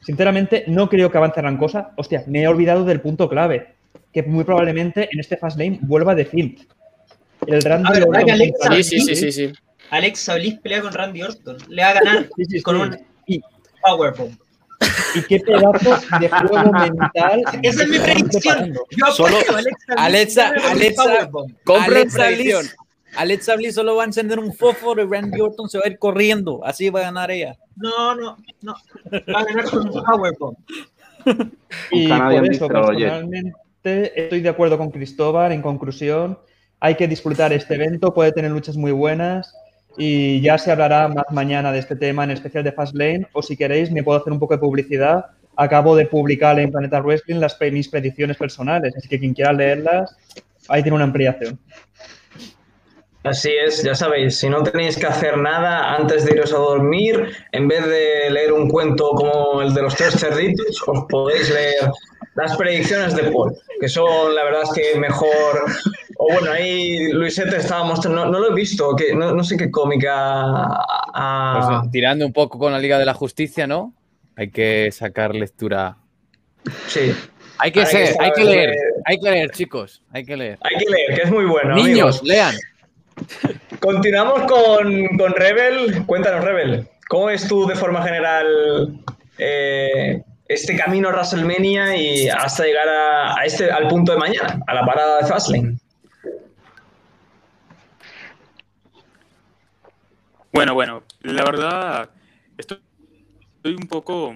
Sinceramente, 0.00 0.64
no 0.66 0.88
creo 0.88 1.10
que 1.10 1.18
avance 1.18 1.40
gran 1.40 1.56
cosa. 1.56 1.92
Hostia, 1.96 2.24
me 2.26 2.42
he 2.42 2.48
olvidado 2.48 2.84
del 2.84 3.00
punto 3.00 3.28
clave, 3.28 3.74
que 4.12 4.22
muy 4.22 4.44
probablemente 4.44 5.08
en 5.12 5.20
este 5.20 5.36
Fastlane 5.36 5.78
vuelva 5.82 6.14
de 6.14 6.24
Fint. 6.26 6.60
El 7.46 7.62
Randy 7.62 7.90
¿verdad 7.92 8.08
Orton 8.08 8.30
Alexa- 8.30 8.74
Sí, 8.76 8.82
sí, 8.82 9.00
sí, 9.00 9.16
sí, 9.16 9.32
sí. 9.32 9.52
Alexa 9.90 10.34
Bliss 10.36 10.58
pelea 10.60 10.80
con 10.82 10.92
Randy 10.92 11.22
Orton. 11.22 11.56
Le 11.68 11.82
va 11.82 11.88
a 11.88 11.92
ganar 11.94 12.28
Sí, 12.36 12.44
sí, 12.46 12.62
con 12.62 12.76
sí. 12.76 12.82
un 12.82 12.98
Y, 13.26 13.42
powerbomb. 13.82 14.34
y 15.14 15.22
qué 15.22 15.40
pedazo 15.40 15.98
de 16.20 16.28
juego 16.28 16.72
mental. 16.72 17.42
Esa 17.62 17.82
es 17.82 17.88
mi 17.88 17.98
predicción. 17.98 18.72
Yo 18.96 19.06
Solo- 19.12 19.38
apoyo 19.38 19.56
Alexa 19.96 20.50
Bliss 20.50 20.58
Alexa- 20.68 20.70
Alexa- 20.70 21.30
Alexa 21.84 22.24
predicción. 22.26 22.66
Alexa 23.16 23.56
Bliss 23.56 23.74
solo 23.74 23.96
va 23.96 24.02
a 24.02 24.06
encender 24.06 24.38
un 24.38 24.52
fósforo 24.52 25.02
y 25.02 25.06
Randy 25.06 25.40
Orton 25.40 25.68
se 25.68 25.78
va 25.78 25.84
a 25.86 25.88
ir 25.88 25.98
corriendo. 25.98 26.64
Así 26.64 26.90
va 26.90 27.00
a 27.00 27.04
ganar 27.04 27.30
ella. 27.30 27.56
No, 27.76 28.14
no, 28.14 28.36
no. 28.62 28.74
Va 29.12 29.40
a 29.40 29.44
ganar 29.44 29.64
con 29.70 29.88
un 29.88 30.04
powerbomb. 30.04 30.56
Y 31.90 32.08
por 32.08 32.50
eso, 32.50 32.68
personalmente, 32.68 34.22
estoy 34.22 34.40
de 34.40 34.48
acuerdo 34.48 34.78
con 34.78 34.90
Cristóbal. 34.90 35.52
En 35.52 35.62
conclusión, 35.62 36.38
hay 36.80 36.96
que 36.96 37.08
disfrutar 37.08 37.52
este 37.52 37.74
evento, 37.74 38.12
puede 38.12 38.32
tener 38.32 38.50
luchas 38.50 38.76
muy 38.76 38.92
buenas 38.92 39.54
y 39.96 40.40
ya 40.40 40.58
se 40.58 40.72
hablará 40.72 41.08
más 41.08 41.24
mañana 41.30 41.72
de 41.72 41.78
este 41.78 41.96
tema, 41.96 42.24
en 42.24 42.32
especial 42.32 42.64
de 42.64 42.72
Fastlane. 42.72 43.26
O 43.32 43.42
si 43.42 43.56
queréis, 43.56 43.90
me 43.90 44.02
puedo 44.02 44.18
hacer 44.18 44.32
un 44.32 44.38
poco 44.38 44.54
de 44.54 44.60
publicidad. 44.60 45.26
acabo 45.56 45.94
de 45.94 46.06
publicar 46.06 46.58
en 46.58 46.70
Planeta 46.70 47.00
Wrestling 47.00 47.36
las, 47.36 47.56
mis 47.72 47.88
predicciones 47.88 48.36
personales, 48.36 48.94
así 48.96 49.08
que 49.08 49.20
quien 49.20 49.34
quiera 49.34 49.52
leerlas, 49.52 50.16
ahí 50.68 50.82
tiene 50.82 50.96
una 50.96 51.04
ampliación. 51.04 51.58
Así 53.24 53.50
es, 53.66 53.82
ya 53.82 53.94
sabéis, 53.94 54.38
si 54.38 54.50
no 54.50 54.62
tenéis 54.62 54.98
que 54.98 55.06
hacer 55.06 55.38
nada 55.38 55.94
antes 55.94 56.26
de 56.26 56.32
iros 56.32 56.52
a 56.52 56.58
dormir, 56.58 57.34
en 57.52 57.68
vez 57.68 57.86
de 57.86 58.30
leer 58.30 58.52
un 58.52 58.68
cuento 58.68 59.12
como 59.12 59.62
el 59.62 59.72
de 59.72 59.80
los 59.80 59.94
tres 59.94 60.14
cerditos, 60.20 60.82
os 60.86 61.04
podéis 61.08 61.48
leer 61.48 61.90
las 62.34 62.54
predicciones 62.54 63.16
de 63.16 63.30
Paul, 63.30 63.56
que 63.80 63.88
son 63.88 64.34
la 64.34 64.44
verdad 64.44 64.62
es 64.64 64.72
que 64.74 64.98
mejor. 64.98 65.64
O 66.18 66.32
bueno, 66.34 66.52
ahí 66.52 67.12
Luisete 67.12 67.56
estaba 67.56 67.84
mostrando, 67.84 68.26
no, 68.26 68.30
no 68.30 68.40
lo 68.40 68.52
he 68.52 68.54
visto, 68.54 68.94
que 68.94 69.14
no, 69.14 69.34
no 69.34 69.42
sé 69.42 69.56
qué 69.56 69.70
cómica. 69.70 70.68
Pues, 71.14 71.90
tirando 71.92 72.26
un 72.26 72.32
poco 72.32 72.58
con 72.58 72.72
la 72.72 72.78
Liga 72.78 72.98
de 72.98 73.06
la 73.06 73.14
Justicia, 73.14 73.66
¿no? 73.66 73.94
Hay 74.36 74.50
que 74.50 74.90
sacar 74.92 75.34
lectura. 75.34 75.96
sí, 76.88 77.14
Hay 77.56 77.72
que 77.72 77.80
Hay 77.80 77.86
que 77.86 77.90
ser, 77.90 78.16
hay 78.20 78.32
que 78.32 78.44
leer, 78.44 78.70
leer. 78.70 78.78
hay 79.06 79.18
que 79.18 79.30
leer, 79.30 79.50
chicos, 79.50 80.02
hay 80.12 80.24
que 80.26 80.36
leer. 80.36 80.58
hay 80.60 80.76
que 80.76 80.90
leer, 80.90 81.14
que 81.14 81.22
es 81.22 81.30
muy 81.30 81.46
bueno. 81.46 81.74
Niños, 81.74 82.20
amigos. 82.20 82.22
lean. 82.24 82.54
Continuamos 83.80 84.42
con, 84.50 85.18
con 85.18 85.32
Rebel. 85.34 86.04
Cuéntanos, 86.06 86.44
Rebel, 86.44 86.88
¿cómo 87.08 87.26
ves 87.26 87.46
tú 87.46 87.66
de 87.66 87.74
forma 87.74 88.02
general 88.02 89.02
eh, 89.38 90.22
este 90.48 90.76
camino 90.76 91.08
a 91.08 91.12
WrestleMania 91.12 91.96
y 91.96 92.28
hasta 92.28 92.64
llegar 92.64 92.88
a, 92.88 93.38
a 93.38 93.44
este, 93.44 93.70
al 93.70 93.88
punto 93.88 94.12
de 94.12 94.18
mañana, 94.18 94.60
a 94.66 94.74
la 94.74 94.86
parada 94.86 95.18
de 95.18 95.26
Fastlane? 95.26 95.76
Bueno, 100.52 100.74
bueno, 100.74 101.02
la 101.22 101.44
verdad, 101.44 102.10
estoy, 102.56 102.78
un 103.64 103.88
poco 103.88 104.34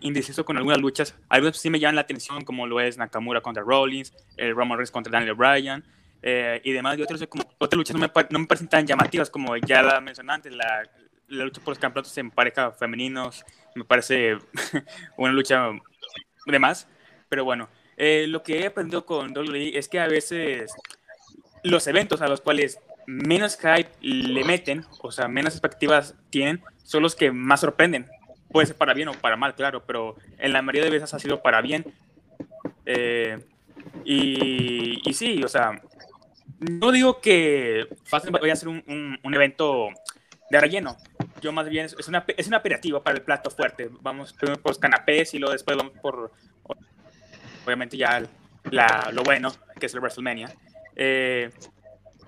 indeciso 0.00 0.44
con 0.44 0.56
algunas 0.56 0.80
luchas. 0.80 1.14
Algunas 1.28 1.56
sí 1.56 1.70
me 1.70 1.78
llaman 1.78 1.94
la 1.94 2.00
atención, 2.02 2.44
como 2.44 2.66
lo 2.66 2.80
es 2.80 2.98
Nakamura 2.98 3.40
contra 3.40 3.62
Rollins, 3.62 4.12
el 4.36 4.56
Roman 4.56 4.76
Reigns 4.76 4.90
contra 4.90 5.12
Daniel 5.12 5.34
Bryan 5.34 5.84
eh, 6.22 6.60
y 6.64 6.72
demás. 6.72 6.98
Y 6.98 7.26
como, 7.26 7.44
otras 7.58 7.76
luchas 7.76 7.96
no 7.96 8.00
me, 8.00 8.10
no 8.30 8.38
me 8.38 8.46
parecen 8.46 8.68
tan 8.68 8.86
llamativas, 8.86 9.28
como 9.30 9.56
ya 9.56 9.82
la 9.82 10.00
mencioné 10.00 10.32
antes, 10.32 10.52
la, 10.54 10.82
la 11.28 11.44
lucha 11.44 11.60
por 11.60 11.72
los 11.72 11.78
campeonatos 11.78 12.16
en 12.18 12.30
pareja 12.30 12.70
femeninos. 12.72 13.44
Me 13.74 13.84
parece 13.84 14.38
una 15.16 15.32
lucha 15.32 15.70
de 16.46 16.58
más. 16.58 16.88
Pero 17.28 17.44
bueno, 17.44 17.68
eh, 17.96 18.26
lo 18.28 18.42
que 18.42 18.60
he 18.60 18.66
aprendido 18.66 19.06
con 19.06 19.36
WWE 19.36 19.78
es 19.78 19.88
que 19.88 20.00
a 20.00 20.06
veces 20.06 20.72
los 21.62 21.86
eventos 21.86 22.20
a 22.20 22.28
los 22.28 22.40
cuales 22.40 22.78
menos 23.06 23.56
hype 23.56 23.90
le 24.00 24.44
meten, 24.44 24.84
o 25.00 25.10
sea, 25.10 25.28
menos 25.28 25.54
expectativas 25.54 26.14
tienen, 26.30 26.62
son 26.84 27.02
los 27.02 27.14
que 27.14 27.32
más 27.32 27.60
sorprenden. 27.60 28.06
Puede 28.50 28.66
ser 28.66 28.76
para 28.76 28.92
bien 28.92 29.08
o 29.08 29.12
para 29.14 29.36
mal, 29.36 29.54
claro, 29.54 29.84
pero 29.86 30.16
en 30.38 30.52
la 30.52 30.60
mayoría 30.60 30.84
de 30.84 30.90
veces 30.90 31.14
ha 31.14 31.18
sido 31.18 31.42
para 31.42 31.62
bien. 31.62 31.86
Eh, 32.84 33.38
y, 34.04 35.00
y 35.08 35.14
sí, 35.14 35.42
o 35.42 35.48
sea, 35.48 35.80
no 36.70 36.92
digo 36.92 37.20
que 37.20 37.86
Fastlane 38.04 38.38
vaya 38.40 38.52
a 38.52 38.56
ser 38.56 38.68
un, 38.68 38.82
un- 38.86 39.18
un 39.22 39.34
evento 39.34 39.88
de 40.50 40.60
relleno. 40.60 40.96
Yo 41.40 41.52
más 41.52 41.68
bien 41.68 41.86
es 41.86 42.08
una, 42.08 42.24
es 42.36 42.46
un 42.46 42.54
aperitivo 42.54 43.02
para 43.02 43.16
el 43.16 43.22
plato 43.22 43.50
fuerte. 43.50 43.90
Vamos 44.00 44.32
primero 44.32 44.60
por 44.60 44.70
los 44.70 44.78
canapés 44.78 45.34
y 45.34 45.38
luego 45.38 45.52
después 45.52 45.76
vamos 45.76 45.92
por, 46.00 46.30
obviamente 47.64 47.96
ya 47.96 48.22
la- 48.70 49.10
lo 49.12 49.22
bueno, 49.22 49.52
que 49.78 49.86
es 49.86 49.94
el 49.94 50.00
WrestleMania. 50.00 50.52
Eh, 50.96 51.50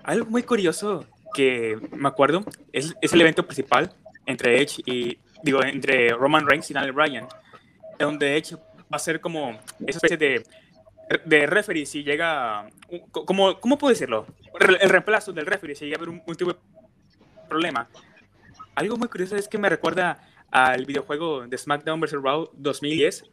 algo 0.03 0.25
muy 0.29 0.43
curioso 0.43 1.05
que 1.33 1.77
me 1.91 2.07
acuerdo 2.07 2.43
es, 2.73 2.95
es 3.01 3.13
el 3.13 3.21
evento 3.21 3.45
principal 3.45 3.93
entre 4.25 4.61
Edge 4.61 4.81
y, 4.85 5.17
digo, 5.43 5.63
entre 5.63 6.09
Roman 6.09 6.47
Reigns 6.47 6.69
y 6.71 6.73
Daniel 6.73 6.93
Bryan, 6.93 7.27
donde 7.99 8.37
Edge 8.37 8.55
va 8.55 8.97
a 8.97 8.99
ser 8.99 9.19
como 9.21 9.51
esa 9.85 9.97
especie 9.97 10.17
de, 10.17 10.43
de 11.25 11.45
referee 11.47 11.85
si 11.85 12.03
llega, 12.03 12.69
como, 13.11 13.59
¿cómo 13.59 13.77
puedo 13.77 13.91
decirlo? 13.93 14.25
El 14.59 14.89
reemplazo 14.89 15.31
del 15.33 15.45
referee 15.45 15.75
si 15.75 15.85
llega 15.85 15.97
a 15.97 15.99
haber 15.99 16.09
un, 16.09 16.21
un 16.25 16.35
tipo 16.35 16.53
de 16.53 16.59
problema. 17.47 17.87
Algo 18.75 18.97
muy 18.97 19.07
curioso 19.07 19.35
es 19.35 19.47
que 19.47 19.57
me 19.57 19.69
recuerda 19.69 20.19
al 20.51 20.85
videojuego 20.85 21.47
de 21.47 21.57
SmackDown 21.57 21.99
vs. 22.01 22.13
Raw 22.21 22.49
2010, 22.53 23.23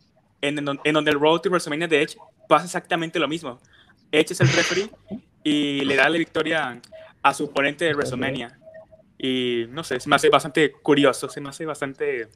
en, 0.41 0.57
don- 0.65 0.81
en 0.85 0.95
donde 0.95 1.11
el 1.11 1.19
Road 1.21 1.41
to 1.41 1.49
WrestleMania 1.51 1.89
de 1.89 2.03
Edge 2.03 2.17
pasa 2.49 2.65
exactamente 2.67 3.19
lo 3.19 3.29
mismo. 3.29 3.59
Edge 4.11 4.33
es 4.33 4.41
el 4.41 4.49
referee 4.49 4.91
y 5.43 5.85
le 5.85 5.97
da 5.97 6.09
la 6.09 6.19
victoria 6.19 6.81
a 7.23 7.35
su 7.35 7.45
oponente 7.45 7.85
de 7.85 7.95
WrestleMania. 7.95 8.59
Y 9.19 9.67
no 9.71 9.85
sé, 9.85 10.01
se 10.01 10.09
me 10.09 10.17
hace 10.17 10.29
bastante 10.29 10.73
curioso, 10.73 11.29
se 11.29 11.41
me 11.41 11.49
hace 11.49 11.65
bastante... 11.65 12.29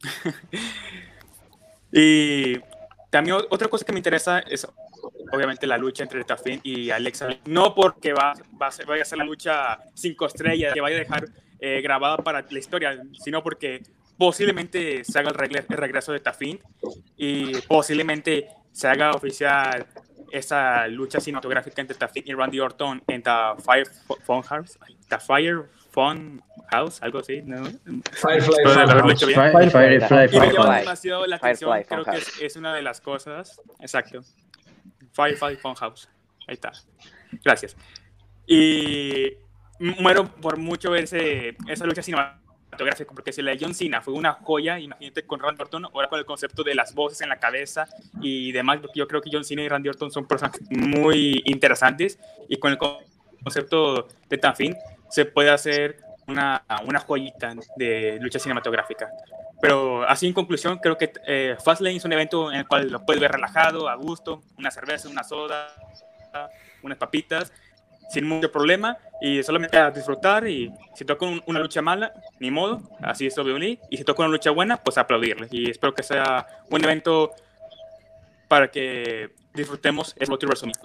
y 1.92 2.58
también 3.10 3.36
otra 3.50 3.68
cosa 3.68 3.84
que 3.84 3.92
me 3.92 3.98
interesa 3.98 4.40
es 4.40 4.66
obviamente 5.32 5.66
la 5.66 5.78
lucha 5.78 6.02
entre 6.02 6.24
Tafin 6.24 6.60
y 6.62 6.90
Alexa. 6.90 7.28
No 7.46 7.74
porque 7.74 8.12
va, 8.12 8.34
a 8.60 8.70
ser, 8.70 8.86
vaya 8.86 9.02
a 9.02 9.06
ser 9.06 9.18
la 9.18 9.24
lucha 9.24 9.78
cinco 9.94 10.26
estrellas 10.26 10.74
que 10.74 10.80
vaya 10.80 10.96
a 10.96 11.00
dejar 11.00 11.28
eh, 11.60 11.80
grabada 11.80 12.18
para 12.18 12.44
la 12.48 12.58
historia, 12.58 13.00
sino 13.22 13.42
porque 13.42 13.82
posiblemente 14.16 15.04
se 15.04 15.18
haga 15.18 15.30
el, 15.30 15.36
regreso 15.68 16.12
de 16.12 16.20
Tafin 16.20 16.60
y 17.16 17.56
posiblemente 17.62 18.48
se 18.72 18.88
haga 18.88 19.12
oficial 19.12 19.86
esa 20.30 20.86
lucha 20.88 21.20
cinematográfica 21.20 21.80
entre 21.80 21.96
Tafin 21.96 22.24
y 22.26 22.34
Randy 22.34 22.60
Orton 22.60 23.02
en 23.06 23.22
The 23.22 23.30
Fire 23.64 23.88
Fun 24.24 24.42
House, 24.42 24.78
The 25.08 25.18
Fire 25.18 25.70
Fun 25.90 26.42
House, 26.70 27.02
algo 27.02 27.18
así, 27.20 27.42
¿no? 27.42 27.64
Firefly 27.64 28.54
Firefly, 28.64 30.28
Y 30.36 30.40
me 30.40 30.52
llama 30.52 30.64
Firefly. 30.64 30.78
demasiado 30.80 31.26
la 31.26 31.36
atención, 31.36 31.70
Firefly 31.72 31.84
creo 32.02 32.04
que 32.04 32.18
es, 32.18 32.40
es 32.42 32.56
una 32.56 32.74
de 32.74 32.82
las 32.82 33.00
cosas, 33.00 33.60
exacto. 33.80 34.20
Firefly 35.12 35.56
Funhouse, 35.56 36.08
ahí 36.46 36.54
está. 36.54 36.72
Gracias. 37.44 37.76
Y 38.46 39.34
muero 39.78 40.26
por 40.26 40.56
mucho 40.56 40.90
ver 40.90 41.04
ese- 41.04 41.56
esa 41.68 41.84
lucha 41.86 42.02
cinematográfica, 42.02 43.12
porque 43.14 43.32
si 43.32 43.42
la 43.42 43.50
de 43.52 43.58
John 43.60 43.74
Cena 43.74 44.00
fue 44.00 44.14
una 44.14 44.32
joya, 44.34 44.78
imagínate 44.78 45.24
con 45.26 45.40
Randy 45.40 45.62
Orton, 45.62 45.84
ahora 45.86 46.08
con 46.08 46.18
el 46.18 46.24
concepto 46.24 46.62
de 46.62 46.74
las 46.74 46.94
voces 46.94 47.20
en 47.22 47.28
la 47.28 47.38
cabeza 47.38 47.86
y 48.20 48.52
demás, 48.52 48.78
porque 48.80 48.98
yo 48.98 49.08
creo 49.08 49.20
que 49.20 49.30
John 49.32 49.44
Cena 49.44 49.62
y 49.62 49.68
Randy 49.68 49.88
Orton 49.88 50.10
son 50.10 50.26
personajes 50.26 50.62
muy 50.70 51.42
interesantes, 51.46 52.18
y 52.48 52.56
con 52.58 52.72
el 52.72 52.78
concepto 53.42 54.08
de 54.28 54.38
Tanfin 54.38 54.76
se 55.10 55.24
puede 55.24 55.50
hacer 55.50 55.98
una, 56.26 56.62
una 56.84 56.98
joyita 57.00 57.54
de 57.76 58.18
lucha 58.20 58.38
cinematográfica. 58.38 59.10
Pero 59.60 60.04
así 60.08 60.26
en 60.26 60.34
conclusión, 60.34 60.78
creo 60.78 60.96
que 60.98 61.12
eh, 61.26 61.56
Fastlane 61.64 61.96
es 61.96 62.04
un 62.04 62.12
evento 62.12 62.52
en 62.52 62.58
el 62.58 62.68
cual 62.68 62.90
lo 62.90 63.04
puedes 63.04 63.20
ver 63.20 63.32
relajado, 63.32 63.88
a 63.88 63.94
gusto, 63.96 64.42
una 64.58 64.70
cerveza, 64.70 65.08
una 65.08 65.24
soda, 65.24 65.68
unas 66.82 66.98
papitas, 66.98 67.52
sin 68.10 68.26
mucho 68.26 68.52
problema 68.52 68.96
y 69.20 69.42
solamente 69.42 69.76
a 69.78 69.90
disfrutar 69.90 70.46
y 70.46 70.72
si 70.94 71.04
toca 71.04 71.26
un- 71.26 71.42
una 71.46 71.58
lucha 71.60 71.82
mala, 71.82 72.12
ni 72.38 72.50
modo, 72.50 72.82
así 73.02 73.26
es 73.26 73.36
WWE, 73.36 73.80
y 73.90 73.96
si 73.96 74.04
toca 74.04 74.22
una 74.22 74.30
lucha 74.30 74.50
buena, 74.50 74.76
pues 74.76 74.96
aplaudirle. 74.96 75.48
Y 75.50 75.70
espero 75.70 75.94
que 75.94 76.02
sea 76.02 76.46
un 76.70 76.84
evento 76.84 77.32
para 78.46 78.70
que 78.70 79.30
disfrutemos 79.54 80.14
el 80.18 80.28
to 80.28 80.46
WrestleMania. 80.46 80.80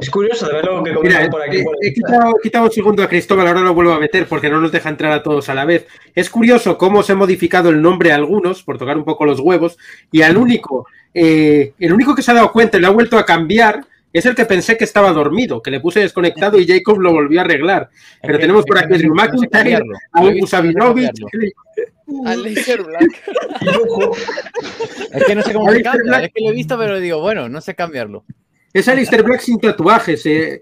Es 0.00 0.10
curioso 0.10 0.46
de 0.46 0.54
ver 0.54 0.64
lo 0.64 0.82
que 0.82 0.92
Mira, 0.92 1.28
por 1.28 1.42
aquí. 1.42 1.62
por 1.62 1.76
el 1.80 1.88
he 1.88 1.92
quitado, 1.92 2.34
he 2.38 2.42
quitado 2.42 2.64
un 2.64 2.70
segundo 2.70 3.02
a 3.02 3.08
Cristóbal, 3.08 3.46
ahora 3.46 3.60
lo 3.60 3.74
vuelvo 3.74 3.92
a 3.92 4.00
meter 4.00 4.26
porque 4.26 4.48
no 4.48 4.60
nos 4.60 4.72
deja 4.72 4.88
entrar 4.88 5.12
a 5.12 5.22
todos 5.22 5.48
a 5.48 5.54
la 5.54 5.64
vez. 5.64 5.86
Es 6.14 6.30
curioso 6.30 6.78
cómo 6.78 7.02
se 7.02 7.12
ha 7.12 7.16
modificado 7.16 7.68
el 7.68 7.82
nombre 7.82 8.12
a 8.12 8.14
algunos, 8.14 8.62
por 8.62 8.78
tocar 8.78 8.96
un 8.96 9.04
poco 9.04 9.26
los 9.26 9.40
huevos, 9.40 9.76
y 10.10 10.22
al 10.22 10.36
único, 10.36 10.86
eh, 11.12 11.72
el 11.78 11.92
único 11.92 12.14
que 12.14 12.22
se 12.22 12.30
ha 12.30 12.34
dado 12.34 12.52
cuenta 12.52 12.78
y 12.78 12.80
lo 12.80 12.88
ha 12.88 12.90
vuelto 12.90 13.18
a 13.18 13.26
cambiar 13.26 13.84
es 14.12 14.26
el 14.26 14.34
que 14.34 14.44
pensé 14.44 14.76
que 14.76 14.84
estaba 14.84 15.12
dormido, 15.12 15.62
que 15.62 15.70
le 15.70 15.80
puse 15.80 16.00
desconectado 16.00 16.58
y 16.58 16.66
Jacob 16.66 16.98
lo 17.00 17.12
volvió 17.12 17.40
a 17.40 17.44
arreglar. 17.44 17.90
Pero 18.22 18.38
tenemos 18.38 18.64
por 18.64 18.78
aquí 18.78 18.94
a 18.94 18.98
Drew 18.98 19.14
McIntyre, 19.14 19.76
a 19.76 20.20
Lo 20.22 20.28
he 20.28 20.32
Ubu 20.32 20.32
visto, 20.32 20.40
no 20.40 20.46
sé 20.46 20.56
Sabinovich, 20.56 21.10
cambiarlo. 21.30 22.26
Al 22.26 22.42
Laser 22.42 22.82
Black. 22.82 23.22
Es 25.12 25.24
que 25.24 25.34
no 25.34 25.42
sé 25.42 25.52
cómo 25.52 25.70
se 25.72 25.82
cambia. 25.82 26.20
Es 26.22 26.32
que 26.32 26.40
lo 26.44 26.50
he 26.50 26.54
visto, 26.54 26.78
pero 26.78 26.98
digo, 26.98 27.20
bueno, 27.20 27.48
no 27.48 27.60
sé 27.60 27.74
cambiarlo. 27.74 28.24
Es 28.72 28.88
Alistair 28.88 29.22
Black 29.22 29.40
sin 29.40 29.58
tatuajes. 29.58 30.24
eh. 30.26 30.60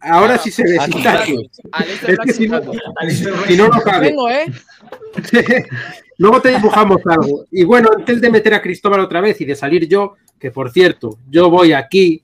Ahora 0.00 0.38
sí 0.38 0.50
se 0.50 0.62
ve 0.62 0.78
sin 0.84 1.02
tatuajes. 1.02 1.38
Es 2.06 2.18
que 2.18 2.32
si 2.32 2.48
no, 2.48 2.60
tatu. 2.60 2.72
Alistair 2.96 3.34
Black. 3.34 3.46
si 3.48 3.56
no, 3.56 3.68
no 3.68 3.80
cabe. 3.80 4.14
¿eh? 4.30 4.46
Luego 6.18 6.40
te 6.40 6.50
dibujamos 6.50 7.00
algo. 7.06 7.46
Y 7.50 7.64
bueno, 7.64 7.90
antes 7.96 8.20
de 8.20 8.30
meter 8.30 8.54
a 8.54 8.62
Cristóbal 8.62 9.00
otra 9.00 9.20
vez 9.20 9.40
y 9.40 9.44
de 9.44 9.54
salir 9.54 9.88
yo, 9.88 10.16
que 10.38 10.50
por 10.50 10.70
cierto, 10.70 11.18
yo 11.30 11.50
voy 11.50 11.72
aquí. 11.72 12.22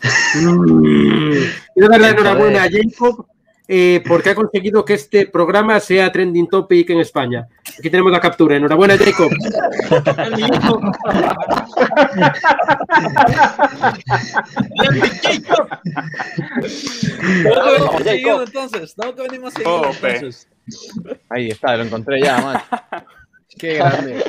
Quiero 0.32 1.88
darle 1.88 1.98
la 1.98 2.08
enhorabuena 2.10 2.62
a 2.64 2.68
Jacob 2.70 3.26
eh, 3.72 4.02
porque 4.04 4.30
ha 4.30 4.34
conseguido 4.34 4.84
que 4.84 4.94
este 4.94 5.26
programa 5.26 5.78
sea 5.78 6.10
trending 6.10 6.48
topic 6.48 6.90
en 6.90 6.98
España. 6.98 7.46
Aquí 7.78 7.88
tenemos 7.88 8.10
la 8.10 8.18
captura. 8.18 8.56
Enhorabuena, 8.56 8.98
Jacob. 8.98 9.30
Seguido 18.02 18.42
entonces. 18.42 18.96
Que 18.96 19.04
seguido 19.52 19.92
entonces. 20.02 20.48
Ahí 21.28 21.50
está, 21.50 21.76
lo 21.76 21.84
encontré 21.84 22.22
ya, 22.22 22.40
man. 22.40 22.60
Qué 23.56 23.74
grande. 23.74 24.24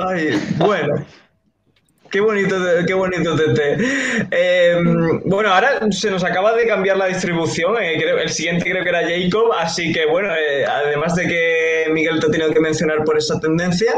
Ay, 0.00 0.40
bueno. 0.56 1.04
Qué 2.12 2.20
bonito, 2.20 2.56
qué 2.86 2.92
bonito 2.94 3.34
Tete. 3.34 3.78
Eh, 4.30 4.76
bueno, 5.24 5.48
ahora 5.52 5.80
se 5.90 6.10
nos 6.10 6.22
acaba 6.22 6.54
de 6.54 6.66
cambiar 6.66 6.98
la 6.98 7.06
distribución. 7.06 7.74
eh, 7.82 7.94
creo- 7.98 8.18
el 8.18 8.28
siguiente 8.28 8.70
creo 8.70 8.82
que 8.84 8.90
era 8.90 9.00
Jacob, 9.08 9.50
así 9.58 9.92
que 9.92 10.04
bueno, 10.06 10.28
eh, 10.34 10.66
además 10.66 11.14
de 11.16 11.26
que 11.26 11.86
Miguel 11.90 12.20
te 12.20 12.26
ha 12.26 12.30
tenido 12.30 12.52
que 12.52 12.60
mencionar 12.60 13.02
por 13.04 13.16
esa 13.16 13.40
tendencia, 13.40 13.92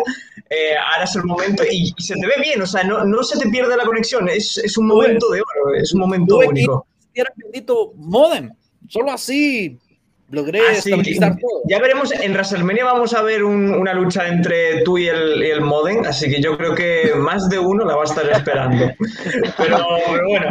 eh, 0.48 0.74
ahora 0.92 1.04
es 1.04 1.16
el 1.16 1.24
momento 1.24 1.64
y, 1.68 1.92
y 1.96 2.02
se 2.02 2.14
te 2.14 2.24
ve 2.26 2.34
bien, 2.40 2.62
o 2.62 2.66
sea, 2.66 2.84
no, 2.84 3.04
no 3.04 3.22
se 3.24 3.36
te 3.36 3.48
pierde 3.50 3.76
la 3.76 3.84
conexión, 3.84 4.28
es, 4.28 4.58
es 4.58 4.78
un 4.78 4.86
momento 4.86 5.28
de 5.30 5.40
oro, 5.40 5.74
es 5.74 5.92
un 5.92 6.00
momento 6.00 6.38
que 6.38 6.46
único. 6.46 6.86
era 7.14 7.32
el 7.36 7.42
bendito 7.42 7.92
modem. 7.96 8.50
Solo 8.88 9.10
así 9.10 9.76
logré 10.34 10.58
Ah, 10.60 10.74
sí, 10.74 10.90
estabilizar 10.90 11.36
todo. 11.38 11.62
ya 11.68 11.78
veremos, 11.80 12.12
en 12.12 12.32
WrestleMania 12.32 12.84
vamos 12.84 13.14
a 13.14 13.22
ver 13.22 13.42
un- 13.44 13.72
una 13.74 13.94
lucha 13.94 14.28
entre 14.28 14.82
tú 14.82 14.98
y 14.98 15.08
el, 15.08 15.42
y 15.42 15.50
el 15.50 15.60
Modem, 15.62 16.04
así 16.04 16.28
que 16.28 16.42
yo 16.42 16.56
creo 16.58 16.74
que 16.74 17.12
más 17.16 17.48
de 17.48 17.58
uno 17.58 17.84
la 17.84 17.94
va 17.96 18.02
a 18.02 18.04
estar 18.04 18.28
esperando. 18.30 18.90
Pero, 19.56 19.78
pero 20.10 20.28
bueno, 20.28 20.46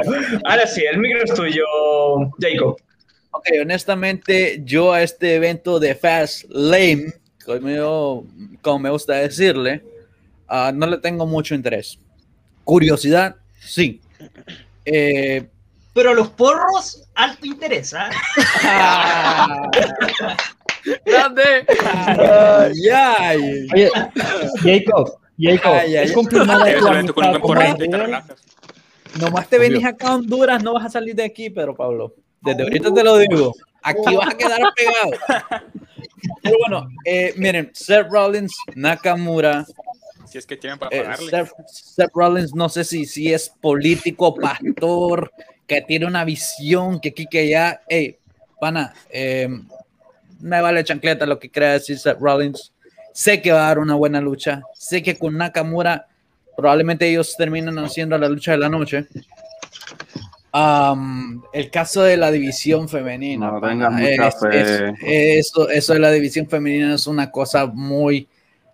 ahora 0.45 0.65
sí, 0.65 0.83
el 0.89 0.97
micro 0.99 1.23
es 1.23 1.33
tuyo, 1.33 1.63
Jacob. 2.39 2.77
Ok, 3.31 3.47
honestamente, 3.61 4.61
yo 4.63 4.93
a 4.93 5.01
este 5.03 5.35
evento 5.35 5.79
de 5.79 5.95
Fast 5.95 6.45
Lane, 6.49 7.13
como, 7.45 8.25
como 8.61 8.79
me 8.79 8.89
gusta 8.89 9.15
decirle, 9.15 9.81
ah, 10.47 10.71
no 10.73 10.87
le 10.87 10.97
tengo 10.99 11.25
mucho 11.25 11.53
interés. 11.55 11.99
Curiosidad, 12.63 13.35
sí. 13.59 13.99
Eh, 14.85 15.45
Pero 15.93 16.13
los 16.13 16.29
porros, 16.29 17.03
alto 17.15 17.45
interés, 17.45 17.93
¿ah? 17.93 18.09
¡Grande! 21.05 21.65
ay. 22.91 23.67
Oye, 23.73 23.89
Jacob, 24.63 25.17
Jacob, 25.37 25.73
Ay, 25.73 25.95
ay, 25.95 26.05
es 26.05 26.11
confirmada 26.13 26.65
tu 26.79 26.87
amistad. 26.87 28.23
Nomás 29.19 29.47
te 29.47 29.59
venís 29.59 29.85
acá 29.85 30.09
a 30.09 30.15
Honduras, 30.15 30.63
no 30.63 30.73
vas 30.73 30.85
a 30.85 30.89
salir 30.89 31.15
de 31.15 31.23
aquí, 31.23 31.49
Pedro 31.49 31.75
Pablo. 31.75 32.15
Desde 32.41 32.63
ahorita 32.63 32.93
te 32.93 33.03
lo 33.03 33.17
digo. 33.17 33.53
Aquí 33.83 34.15
vas 34.15 34.29
a 34.33 34.37
quedar 34.37 34.61
pegado. 34.75 35.11
Pero 36.41 36.55
bueno, 36.59 36.87
eh, 37.05 37.33
miren, 37.37 37.69
Seth 37.73 38.07
Rollins, 38.09 38.55
Nakamura, 38.75 39.65
Si 40.25 40.37
es 40.39 40.45
que 40.47 40.57
tienen 40.57 40.79
para 40.79 40.95
Eh, 40.95 41.01
pagarle. 41.03 41.29
Seth, 41.29 41.49
Seth 41.67 42.11
Rollins, 42.13 42.55
no 42.55 42.67
sé 42.69 42.83
si, 42.83 43.05
si 43.05 43.31
es 43.31 43.49
político, 43.61 44.33
pastor, 44.33 45.31
que 45.67 45.81
tiene 45.81 46.05
una 46.05 46.25
visión, 46.25 46.99
que 46.99 47.09
aquí, 47.09 47.25
que 47.27 47.39
allá. 47.39 47.81
Hey, 47.87 48.17
pana, 48.59 48.93
eh, 49.09 49.47
me 50.39 50.61
vale 50.61 50.83
chancleta 50.83 51.25
lo 51.25 51.39
que 51.39 51.49
crea 51.49 51.73
decir 51.73 51.97
Seth 51.97 52.19
Rollins. 52.19 52.71
Sé 53.13 53.41
que 53.41 53.51
va 53.51 53.65
a 53.65 53.67
dar 53.69 53.79
una 53.79 53.95
buena 53.95 54.19
lucha. 54.19 54.61
Sé 54.73 55.01
que 55.03 55.17
con 55.17 55.37
Nakamura 55.37 56.07
probablemente 56.57 57.07
ellos 57.09 57.35
terminan 57.37 57.77
haciendo 57.79 58.17
la 58.17 58.27
lucha 58.29 58.51
de 58.51 58.57
la 58.57 58.69
noche. 58.69 59.07
Um, 60.55 61.41
el 61.51 61.71
caso 61.71 62.03
de 62.03 62.15
la 62.15 62.29
división 62.29 62.87
femenina. 62.87 63.47
No 63.89 63.97
pana, 63.97 64.05
es- 64.51 64.79
eso, 65.39 65.69
eso 65.69 65.93
de 65.93 65.99
la 65.99 66.11
división 66.11 66.47
femenina 66.47 66.93
es 66.93 67.07
una 67.07 67.31
cosa 67.31 67.65
muy, 67.65 68.27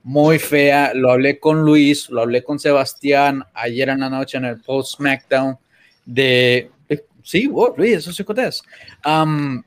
muy 0.04 0.40
fea. 0.40 0.92
Lo 0.94 1.12
hablé 1.12 1.40
con 1.40 1.62
Luis, 1.62 2.10
lo 2.10 2.22
hablé 2.22 2.44
con 2.44 2.60
Sebastián 2.60 3.46
ayer 3.54 3.90
en 3.90 4.02
la 4.02 4.10
noche 4.10 4.38
en 4.38 4.46
el 4.46 4.60
post 4.62 4.98
SmackDown 4.98 5.58
de. 6.06 6.70
Sí, 7.24 7.48
vos, 7.48 7.72
Luis, 7.78 7.98
eso 8.08 8.12
es. 8.12 8.64
Um, 9.06 9.62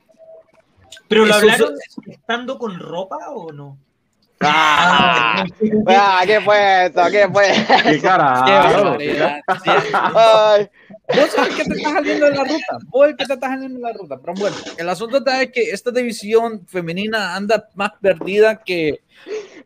¿Pero 1.07 1.25
lo 1.25 1.33
hablaron 1.35 1.73
estando 2.07 2.57
con 2.57 2.79
ropa 2.79 3.17
o 3.29 3.51
no? 3.51 3.77
Ah, 4.45 5.45
ah, 5.87 6.21
¿Qué 6.25 6.41
fue 6.41 6.85
eso? 6.87 7.01
¿Qué 7.11 7.29
fue? 7.31 7.45
¿Qué 7.83 7.91
qué 7.91 8.01
carajo? 8.01 8.45
barbaridad. 8.45 9.37
Sí. 9.63 9.69
Vos 11.15 11.29
sabes 11.31 11.55
que 11.55 11.63
te 11.65 11.73
estás 11.75 11.93
saliendo 11.93 12.25
de 12.25 12.31
la 12.35 12.43
ruta. 12.43 12.77
Vos 12.87 13.07
el 13.07 13.15
que 13.15 13.25
te 13.25 13.33
estás 13.33 13.49
saliendo 13.49 13.75
de 13.77 13.93
la 13.93 13.93
ruta. 13.93 14.17
Pero 14.19 14.33
bueno, 14.35 14.55
el 14.77 14.89
asunto 14.89 15.17
está 15.17 15.41
es 15.41 15.51
que 15.51 15.61
esta 15.71 15.91
división 15.91 16.65
femenina 16.67 17.35
anda 17.35 17.69
más 17.75 17.91
perdida 18.01 18.61
que, 18.63 19.01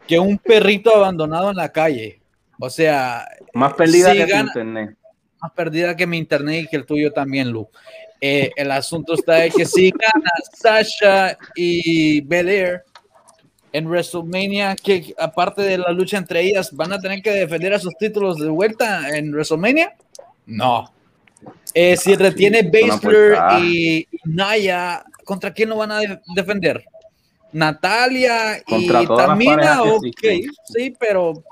que 0.08 0.20
un 0.20 0.38
perrito 0.38 0.96
abandonado 0.96 1.50
en 1.52 1.56
la 1.58 1.72
calle. 1.72 2.22
O 2.60 2.70
sea, 2.70 3.28
Más 3.54 3.74
perdida 3.74 4.12
Sí, 4.12 4.18
que 4.18 4.26
gana. 4.26 4.48
internet. 4.48 4.97
Más 5.42 5.52
perdida 5.54 5.96
que 5.96 6.08
mi 6.08 6.18
internet 6.18 6.64
y 6.66 6.68
que 6.68 6.78
el 6.78 6.86
tuyo 6.86 7.12
también, 7.12 7.50
Lu. 7.52 7.68
Eh, 8.20 8.52
el 8.56 8.72
asunto 8.72 9.14
está 9.14 9.46
es 9.46 9.54
que 9.54 9.66
si 9.66 9.92
gana 9.92 10.32
Sasha 10.54 11.38
y 11.56 12.22
Belair 12.22 12.82
en 13.74 13.86
WrestleMania, 13.86 14.76
que 14.76 15.14
aparte 15.20 15.62
de 15.62 15.78
la 15.78 15.92
lucha 15.92 16.18
entre 16.18 16.42
ellas, 16.42 16.72
van 16.76 16.94
a 16.94 17.00
tener 17.00 17.22
que 17.22 17.32
defender 17.32 17.74
a 17.74 17.80
sus 17.80 17.96
títulos 17.98 18.38
de 18.40 18.50
vuelta 18.50 19.10
en 19.16 19.32
WrestleMania? 19.32 19.96
No. 20.48 20.92
Eh, 21.74 21.96
si 21.96 22.16
retiene 22.16 22.64
Baszler 22.64 23.38
y 23.62 24.08
Naya, 24.24 25.04
¿contra 25.24 25.54
quién 25.54 25.70
lo 25.70 25.78
van 25.78 25.92
a 25.92 26.00
de- 26.00 26.20
defender? 26.34 26.84
Natalia 27.52 28.58
y 28.68 28.88
Tamina, 29.08 29.84
ok, 29.84 30.22
sí, 30.66 30.94
pero 31.00 31.44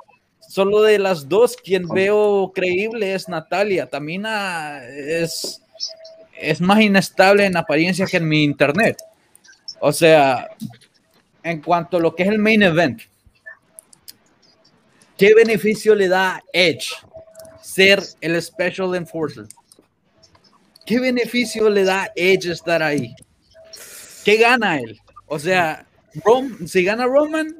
solo 0.55 0.83
de 0.83 0.99
las 0.99 1.27
dos, 1.27 1.57
quien 1.57 1.85
veo 1.85 2.53
creíble 2.55 3.13
es 3.13 3.27
Natalia. 3.27 3.89
Tamina 3.89 4.81
es, 4.87 5.61
es 6.39 6.61
más 6.61 6.79
inestable 6.79 7.43
en 7.45 7.57
apariencia 7.57 8.05
que 8.05 8.15
en 8.15 8.29
mi 8.29 8.41
internet. 8.45 8.97
O 9.81 9.91
sea, 9.91 10.47
en 11.43 11.61
cuanto 11.61 11.97
a 11.97 11.99
lo 11.99 12.15
que 12.15 12.23
es 12.23 12.29
el 12.29 12.39
main 12.39 12.63
event, 12.63 13.01
¿qué 15.17 15.33
beneficio 15.33 15.93
le 15.93 16.07
da 16.07 16.35
a 16.37 16.43
Edge 16.53 16.87
ser 17.61 18.01
el 18.21 18.41
Special 18.41 18.95
Enforcer? 18.95 19.47
¿Qué 20.85 21.01
beneficio 21.01 21.69
le 21.69 21.83
da 21.83 22.03
a 22.03 22.11
Edge 22.15 22.49
estar 22.49 22.81
ahí? 22.81 23.13
¿Qué 24.23 24.37
gana 24.37 24.79
él? 24.79 25.01
O 25.27 25.37
sea, 25.37 25.85
Rom- 26.23 26.65
si 26.65 26.85
gana 26.85 27.07
Roman, 27.07 27.57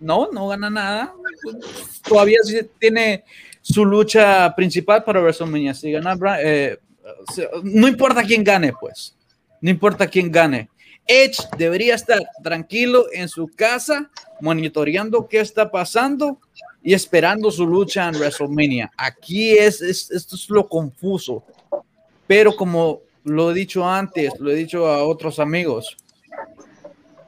no, 0.00 0.28
no 0.32 0.48
gana 0.48 0.70
nada. 0.70 1.14
Todavía 2.08 2.38
tiene 2.78 3.24
su 3.62 3.84
lucha 3.84 4.52
principal 4.56 5.04
para 5.04 5.20
WrestleMania. 5.20 5.74
Si 5.74 5.92
gana, 5.92 6.16
eh, 6.42 6.78
no 7.62 7.86
importa 7.86 8.22
quién 8.24 8.42
gane, 8.42 8.72
pues. 8.78 9.14
No 9.60 9.70
importa 9.70 10.06
quién 10.06 10.30
gane. 10.30 10.68
Edge 11.06 11.38
debería 11.58 11.94
estar 11.94 12.20
tranquilo 12.42 13.06
en 13.12 13.28
su 13.28 13.48
casa, 13.48 14.10
monitoreando 14.40 15.26
qué 15.28 15.40
está 15.40 15.70
pasando 15.70 16.38
y 16.82 16.94
esperando 16.94 17.50
su 17.50 17.66
lucha 17.66 18.08
en 18.08 18.14
WrestleMania. 18.16 18.90
Aquí 18.96 19.52
es, 19.52 19.82
es- 19.82 20.10
esto 20.10 20.36
es 20.36 20.48
lo 20.48 20.66
confuso. 20.68 21.42
Pero 22.26 22.54
como 22.54 23.00
lo 23.24 23.50
he 23.50 23.54
dicho 23.54 23.86
antes, 23.86 24.32
lo 24.38 24.50
he 24.50 24.54
dicho 24.54 24.86
a 24.86 25.02
otros 25.04 25.38
amigos, 25.40 25.96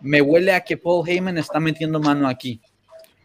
me 0.02 0.20
huele 0.20 0.52
a 0.52 0.60
que 0.60 0.76
Paul 0.76 1.08
Heyman 1.08 1.38
está 1.38 1.60
metiendo 1.60 2.00
mano 2.00 2.28
aquí. 2.28 2.60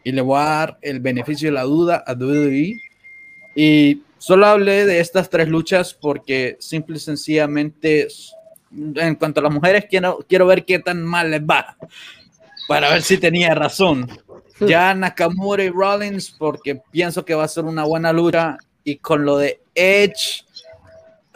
Y 0.03 0.11
le 0.11 0.21
voy 0.21 0.39
a 0.39 0.45
dar 0.45 0.77
el 0.81 0.99
beneficio 0.99 1.49
de 1.49 1.53
la 1.53 1.63
duda 1.63 2.03
a 2.05 2.13
WWE. 2.13 2.75
Y 3.55 4.01
solo 4.17 4.45
hablé 4.45 4.85
de 4.85 4.99
estas 4.99 5.29
tres 5.29 5.49
luchas 5.49 5.93
porque 5.93 6.55
simple 6.59 6.97
y 6.97 6.99
sencillamente, 6.99 8.07
en 8.71 9.15
cuanto 9.15 9.39
a 9.39 9.43
las 9.43 9.53
mujeres, 9.53 9.85
quiero, 9.89 10.19
quiero 10.29 10.45
ver 10.45 10.63
qué 10.63 10.79
tan 10.79 11.03
mal 11.03 11.31
les 11.31 11.41
va. 11.41 11.75
Para 12.67 12.89
ver 12.89 13.01
si 13.01 13.17
tenía 13.17 13.53
razón. 13.53 14.07
Ya 14.59 14.91
Nakamura 14.95 15.63
y 15.63 15.69
Rollins, 15.69 16.31
porque 16.31 16.81
pienso 16.89 17.23
que 17.23 17.35
va 17.35 17.43
a 17.43 17.47
ser 17.47 17.65
una 17.65 17.83
buena 17.83 18.11
lucha. 18.11 18.57
Y 18.83 18.95
con 18.97 19.23
lo 19.23 19.37
de 19.37 19.61
Edge, 19.75 20.46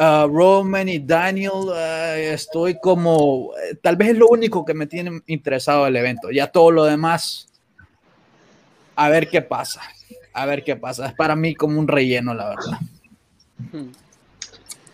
uh, 0.01 0.27
Roman 0.27 0.89
y 0.89 0.99
Daniel, 0.99 1.51
uh, 1.67 2.17
estoy 2.17 2.79
como, 2.79 3.51
eh, 3.63 3.75
tal 3.81 3.95
vez 3.95 4.09
es 4.09 4.17
lo 4.17 4.27
único 4.27 4.65
que 4.65 4.73
me 4.73 4.87
tiene 4.87 5.21
interesado 5.27 5.85
el 5.87 5.95
evento. 5.95 6.31
Ya 6.31 6.47
todo 6.47 6.71
lo 6.71 6.85
demás, 6.85 7.47
a 8.95 9.09
ver 9.09 9.29
qué 9.29 9.41
pasa. 9.41 9.81
A 10.33 10.45
ver 10.45 10.63
qué 10.63 10.75
pasa. 10.75 11.07
Es 11.07 11.13
para 11.13 11.35
mí 11.35 11.55
como 11.55 11.79
un 11.79 11.87
relleno, 11.87 12.33
la 12.33 12.49
verdad. 12.49 12.79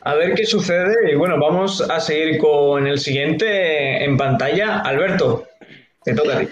A 0.02 0.16
ver 0.16 0.34
qué 0.34 0.46
sucede. 0.46 1.12
Y 1.12 1.16
bueno, 1.16 1.40
vamos 1.40 1.82
a 1.82 2.00
seguir 2.00 2.40
con 2.40 2.88
el 2.88 3.00
siguiente 3.00 4.04
en 4.04 4.18
pantalla. 4.18 4.80
Alberto, 4.80 5.46
te 6.04 6.16
toca 6.16 6.38
a 6.38 6.40
ti. 6.40 6.48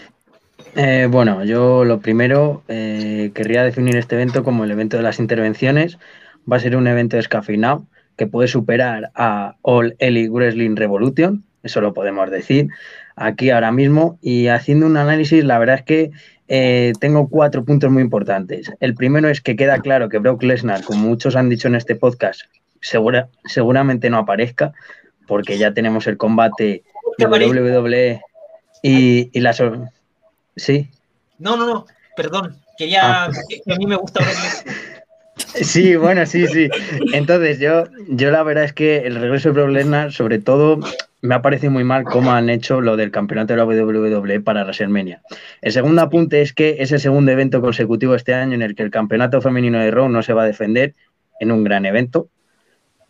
Eh, 0.75 1.07
bueno, 1.09 1.43
yo 1.45 1.83
lo 1.83 1.99
primero 1.99 2.63
eh, 2.67 3.31
querría 3.33 3.63
definir 3.63 3.95
este 3.95 4.15
evento 4.15 4.43
como 4.43 4.65
el 4.65 4.71
evento 4.71 4.97
de 4.97 5.03
las 5.03 5.19
intervenciones. 5.19 5.97
Va 6.51 6.57
a 6.57 6.59
ser 6.59 6.75
un 6.75 6.85
evento 6.85 7.17
descafeinado 7.17 7.87
que 8.17 8.27
puede 8.27 8.47
superar 8.47 9.11
a 9.15 9.55
All 9.61 9.95
Elite 9.99 10.29
Wrestling 10.29 10.75
Revolution, 10.75 11.43
eso 11.63 11.81
lo 11.81 11.93
podemos 11.93 12.29
decir 12.31 12.67
aquí 13.15 13.49
ahora 13.49 13.71
mismo. 13.71 14.17
Y 14.21 14.47
haciendo 14.47 14.85
un 14.85 14.97
análisis, 14.97 15.43
la 15.43 15.57
verdad 15.59 15.75
es 15.79 15.83
que 15.83 16.11
eh, 16.47 16.93
tengo 16.99 17.27
cuatro 17.27 17.65
puntos 17.65 17.89
muy 17.91 18.03
importantes. 18.03 18.71
El 18.79 18.93
primero 18.93 19.29
es 19.29 19.41
que 19.41 19.55
queda 19.55 19.79
claro 19.79 20.09
que 20.09 20.19
Brock 20.19 20.43
Lesnar, 20.43 20.83
como 20.83 21.07
muchos 21.07 21.35
han 21.35 21.49
dicho 21.49 21.67
en 21.67 21.75
este 21.75 21.95
podcast, 21.95 22.41
segura- 22.81 23.29
seguramente 23.45 24.09
no 24.09 24.17
aparezca, 24.19 24.73
porque 25.27 25.57
ya 25.57 25.73
tenemos 25.73 26.05
el 26.07 26.17
combate 26.17 26.83
de. 27.17 27.25
WWE 27.25 28.21
y, 28.83 29.29
y 29.33 29.39
la... 29.41 29.53
sor- 29.53 29.89
Sí, 30.55 30.89
No, 31.39 31.57
no, 31.57 31.65
no. 31.65 31.85
Perdón, 32.15 32.55
quería. 32.77 33.27
que 33.49 33.73
A 33.73 33.75
mí 33.77 33.85
me 33.87 33.95
gusta 33.97 34.21
Lesnar. 34.23 34.75
Sí, 35.61 35.95
bueno, 35.95 36.25
sí, 36.25 36.47
sí. 36.47 36.69
Entonces, 37.13 37.59
yo, 37.59 37.85
yo 38.09 38.31
la 38.31 38.43
verdad 38.43 38.65
es 38.65 38.73
que 38.73 38.99
el 38.99 39.15
regreso 39.15 39.51
de 39.51 39.63
Brock 39.63 40.11
sobre 40.11 40.39
todo, 40.39 40.79
me 41.21 41.35
ha 41.35 41.41
parecido 41.41 41.71
muy 41.71 41.83
mal 41.83 42.03
cómo 42.03 42.31
han 42.31 42.49
hecho 42.49 42.81
lo 42.81 42.97
del 42.97 43.11
campeonato 43.11 43.53
de 43.53 43.57
la 43.57 43.65
WWE 43.65 44.41
para 44.41 44.63
WrestleMania. 44.63 45.21
El 45.61 45.71
segundo 45.71 46.01
apunte 46.01 46.41
es 46.41 46.53
que 46.53 46.77
es 46.79 46.91
el 46.91 46.99
segundo 46.99 47.31
evento 47.31 47.61
consecutivo 47.61 48.15
este 48.15 48.33
año 48.33 48.53
en 48.53 48.61
el 48.61 48.75
que 48.75 48.83
el 48.83 48.91
campeonato 48.91 49.41
femenino 49.41 49.79
de 49.79 49.91
Raw 49.91 50.09
no 50.09 50.21
se 50.21 50.33
va 50.33 50.43
a 50.43 50.47
defender 50.47 50.93
en 51.39 51.51
un 51.51 51.63
gran 51.63 51.85
evento. 51.85 52.29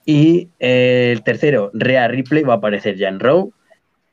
Y 0.06 0.50
eh, 0.60 1.10
el 1.12 1.24
tercero, 1.24 1.72
Rhea 1.74 2.08
Ripley, 2.08 2.43
va 2.43 2.54
a 2.54 2.58
aparecer 2.58 2.96
ya 2.96 3.10
en 3.10 3.20
Raw. 3.20 3.52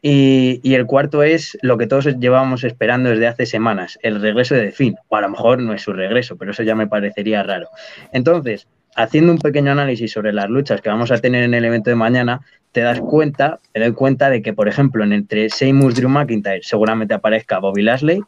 Y, 0.05 0.75
el 0.75 0.85
cuarto 0.87 1.23
es 1.23 1.57
lo 1.63 1.79
que 1.79 1.87
todos 1.87 2.07
llevábamos 2.19 2.65
esperando 2.65 3.11
desde 3.11 3.29
hace 3.29 3.47
semanas, 3.47 4.01
el 4.03 4.21
regreso 4.21 4.57
de 4.57 4.73
Finn. 4.73 4.97
O 5.09 5.17
a 5.17 5.21
lo 5.21 5.29
mejor 5.29 5.61
no 5.61 5.73
es 5.73 5.83
su 5.83 5.93
regreso, 5.93 6.37
pero 6.37 6.51
eso 6.51 6.65
ya 6.65 6.75
me 6.75 6.89
parecería 6.89 7.45
raro. 7.45 7.69
Entonces, 8.13 8.67
haciendo 8.97 9.33
un 9.33 9.39
pequeño 9.39 9.71
análisis 9.71 10.11
sobre 10.11 10.33
las 10.33 10.51
luchas 10.51 10.81
que 10.81 10.89
vamos 10.89 11.13
a 11.13 11.19
tener 11.19 11.45
en 11.45 11.55
el 11.55 11.65
evento 11.65 11.89
de 11.89 11.97
mañana, 11.97 12.41
te 12.73 12.81
das 12.81 13.01
cuenta, 13.01 13.61
te 13.73 13.81
doy 13.81 13.93
cuenta 13.93 14.29
de 14.29 14.43
que, 14.43 14.53
por 14.53 14.69
ejemplo, 14.69 15.05
en 15.05 15.13
entre 15.13 15.49
Sheamus 15.49 15.95
Drew 15.95 16.09
McIntyre 16.09 16.63
seguramente 16.63 17.15
aparezca 17.15 17.61
Bobby 17.61 17.83
Lashley. 17.83 18.21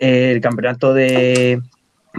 El 0.00 0.40
campeonato 0.40 0.92
de 0.92 1.62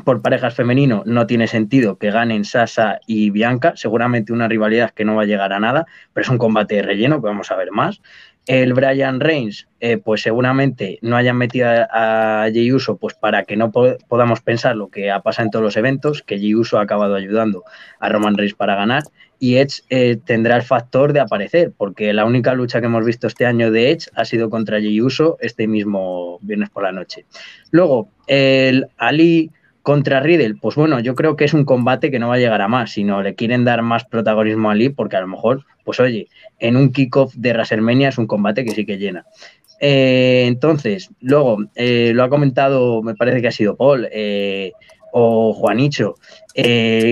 por 0.05 0.21
parejas 0.21 0.55
femenino 0.55 1.03
no 1.05 1.27
tiene 1.27 1.47
sentido 1.47 1.97
que 1.97 2.09
ganen 2.09 2.45
Sasa 2.45 2.99
y 3.05 3.29
Bianca, 3.29 3.73
seguramente 3.75 4.33
una 4.33 4.47
rivalidad 4.47 4.91
que 4.91 5.05
no 5.05 5.15
va 5.15 5.23
a 5.23 5.25
llegar 5.25 5.53
a 5.53 5.59
nada, 5.59 5.85
pero 6.13 6.23
es 6.23 6.29
un 6.29 6.37
combate 6.37 6.75
de 6.75 6.81
relleno 6.81 7.21
que 7.21 7.27
vamos 7.27 7.51
a 7.51 7.55
ver 7.55 7.71
más. 7.71 8.01
El 8.45 8.73
Brian 8.73 9.21
Reigns, 9.21 9.67
eh, 9.79 9.97
pues 9.97 10.21
seguramente 10.21 10.99
no 11.01 11.15
hayan 11.15 11.37
metido 11.37 11.67
a, 11.69 12.47
Jey 12.51 12.71
Uso 12.73 12.97
pues 12.97 13.13
para 13.13 13.45
que 13.45 13.55
no 13.55 13.71
po- 13.71 13.97
podamos 14.09 14.41
pensar 14.41 14.75
lo 14.75 14.89
que 14.89 15.11
ha 15.11 15.21
pasado 15.21 15.45
en 15.45 15.51
todos 15.51 15.63
los 15.63 15.77
eventos, 15.77 16.21
que 16.23 16.37
Jey 16.37 16.53
Uso 16.53 16.77
ha 16.77 16.81
acabado 16.81 17.15
ayudando 17.15 17.63
a 17.99 18.09
Roman 18.09 18.35
Reigns 18.35 18.53
para 18.53 18.75
ganar 18.75 19.03
y 19.39 19.57
Edge 19.57 19.81
eh, 19.89 20.17
tendrá 20.25 20.55
el 20.57 20.61
factor 20.63 21.13
de 21.13 21.19
aparecer, 21.21 21.71
porque 21.77 22.13
la 22.13 22.25
única 22.25 22.53
lucha 22.53 22.79
que 22.79 22.87
hemos 22.87 23.05
visto 23.05 23.27
este 23.27 23.45
año 23.45 23.71
de 23.71 23.91
Edge 23.91 24.07
ha 24.15 24.25
sido 24.25 24.49
contra 24.49 24.79
Jey 24.79 24.99
Uso 25.01 25.37
este 25.39 25.67
mismo 25.67 26.39
viernes 26.41 26.69
por 26.69 26.83
la 26.83 26.91
noche. 26.91 27.25
Luego, 27.71 28.09
el 28.27 28.87
Ali 28.97 29.51
contra 29.83 30.21
Riddle, 30.21 30.55
pues 30.55 30.75
bueno, 30.75 30.99
yo 31.01 31.13
creo 31.13 31.35
que 31.35 31.43
es 31.43 31.53
un 31.53 31.65
combate 31.65 32.09
que 32.09 32.17
no 32.17 32.29
va 32.29 32.35
a 32.35 32.39
llegar 32.39 32.61
a 32.61 32.69
más, 32.69 32.91
sino 32.91 33.21
le 33.21 33.35
quieren 33.35 33.65
dar 33.65 33.81
más 33.81 34.05
protagonismo 34.05 34.69
a 34.69 34.71
Ali, 34.71 34.89
porque 34.89 35.17
a 35.17 35.21
lo 35.21 35.27
mejor, 35.27 35.65
pues 35.83 35.99
oye, 35.99 36.29
en 36.59 36.77
un 36.77 36.91
kickoff 36.91 37.35
de 37.35 37.51
WrestleMania 37.51 38.09
es 38.09 38.17
un 38.17 38.25
combate 38.25 38.63
que 38.63 38.71
sí 38.71 38.85
que 38.85 38.97
llena. 38.97 39.25
Eh, 39.81 40.45
entonces, 40.47 41.09
luego, 41.19 41.57
eh, 41.75 42.13
lo 42.15 42.23
ha 42.23 42.29
comentado, 42.29 43.03
me 43.03 43.15
parece 43.15 43.41
que 43.41 43.49
ha 43.49 43.51
sido 43.51 43.75
Paul 43.75 44.07
eh, 44.13 44.71
o 45.11 45.53
Juanicho, 45.53 46.15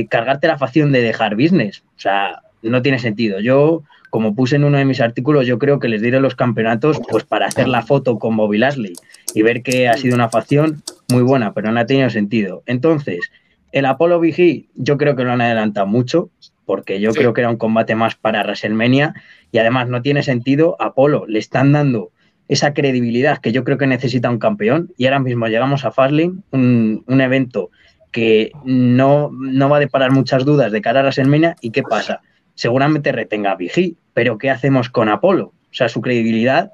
cargarte 0.10 0.48
la 0.48 0.58
facción 0.58 0.94
de 0.94 1.02
dejar 1.02 1.36
business, 1.36 1.84
o 1.98 2.00
sea, 2.00 2.42
no 2.62 2.82
tiene 2.82 3.00
sentido. 3.00 3.42
Yo, 3.42 3.84
como 4.10 4.34
puse 4.34 4.56
en 4.56 4.64
uno 4.64 4.78
de 4.78 4.86
mis 4.86 5.02
artículos, 5.02 5.46
yo 5.46 5.60
creo 5.60 5.80
que 5.80 5.90
les 5.90 6.02
diré 6.02 6.22
los 6.22 6.36
campeonatos 6.36 7.02
pues 7.10 7.26
para 7.26 7.48
hacer 7.48 7.68
la 7.68 7.82
foto 7.82 8.18
con 8.18 8.38
Bobby 8.38 8.58
Lashley 8.58 8.94
y 9.34 9.42
ver 9.42 9.62
que 9.62 9.90
ha 9.90 9.98
sido 9.98 10.16
una 10.16 10.30
facción 10.30 10.82
muy 11.12 11.24
buena, 11.24 11.54
pero 11.54 11.72
no 11.72 11.80
ha 11.80 11.86
tenido 11.86 12.10
sentido. 12.10 12.64
Entonces, 12.66 13.32
el 13.72 13.86
Apollo 13.86 14.20
VG, 14.20 14.68
yo 14.76 14.98
creo 14.98 15.16
que 15.16 15.24
lo 15.24 15.32
han 15.32 15.42
adelantado 15.42 15.88
mucho, 15.88 16.30
porque 16.66 17.00
yo 17.00 17.12
Sí. 17.12 17.20
creo 17.20 17.34
que 17.34 17.42
era 17.42 17.50
un 17.50 17.58
combate 17.58 17.96
más 17.96 18.16
para 18.16 18.42
WrestleMania 18.44 19.14
y 19.52 19.58
además 19.58 19.90
no 19.90 20.02
tiene 20.02 20.24
sentido. 20.24 20.76
Apolo 20.80 21.26
le 21.28 21.40
están 21.40 21.72
dando 21.72 22.12
esa 22.48 22.74
credibilidad 22.74 23.38
que 23.40 23.52
yo 23.52 23.64
creo 23.64 23.78
que 23.78 23.88
necesita 23.88 24.30
un 24.30 24.38
campeón 24.40 24.92
y 24.98 25.06
ahora 25.06 25.20
mismo 25.20 25.48
llegamos 25.48 25.86
a 25.86 25.92
Fastlane, 25.92 26.34
un, 26.52 27.04
un 27.08 27.22
evento 27.22 27.70
que 28.12 28.52
no, 28.66 29.30
no 29.32 29.70
va 29.70 29.78
a 29.78 29.80
deparar 29.80 30.12
muchas 30.12 30.44
dudas 30.44 30.72
de 30.74 30.82
cara 30.82 31.00
a 31.00 31.04
WrestleMania 31.04 31.56
y 31.62 31.72
¿qué 31.72 31.82
pasa? 31.84 32.22
Seguramente 32.56 33.14
retenga 33.14 33.52
a 33.52 33.56
Vigi, 33.56 33.96
pero 34.14 34.38
¿qué 34.38 34.50
hacemos 34.50 34.90
con 34.90 35.08
Apolo? 35.08 35.46
O 35.46 35.74
sea, 35.74 35.88
su 35.88 36.02
credibilidad 36.02 36.72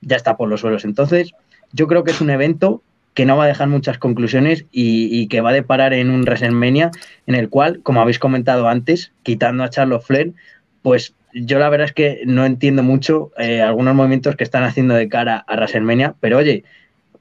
ya 0.00 0.14
está 0.16 0.36
por 0.36 0.48
los 0.48 0.60
suelos. 0.60 0.84
Entonces, 0.84 1.32
yo 1.72 1.88
creo 1.88 2.04
que 2.04 2.12
es 2.12 2.20
un 2.20 2.30
evento 2.30 2.82
que 3.14 3.26
no 3.26 3.36
va 3.36 3.44
a 3.44 3.48
dejar 3.48 3.68
muchas 3.68 3.98
conclusiones 3.98 4.66
y, 4.70 5.26
que 5.28 5.40
va 5.40 5.50
a 5.50 5.54
deparar 5.54 5.92
en 5.92 6.10
un 6.10 6.22
WrestleMania 6.22 6.90
en 7.26 7.34
el 7.34 7.48
cual, 7.48 7.80
como 7.82 8.00
habéis 8.00 8.18
comentado 8.18 8.68
antes, 8.68 9.12
quitando 9.22 9.64
a 9.64 9.70
Charlotte 9.70 10.02
Flair, 10.02 10.32
pues 10.82 11.14
yo 11.32 11.58
la 11.58 11.68
verdad 11.68 11.86
es 11.86 11.92
que 11.92 12.22
no 12.26 12.44
entiendo 12.44 12.82
mucho 12.82 13.32
eh, 13.38 13.62
algunos 13.62 13.94
movimientos 13.94 14.36
que 14.36 14.44
están 14.44 14.64
haciendo 14.64 14.94
de 14.94 15.08
cara 15.08 15.44
a 15.46 15.54
WrestleMania, 15.54 16.14
pero 16.20 16.38
oye, 16.38 16.64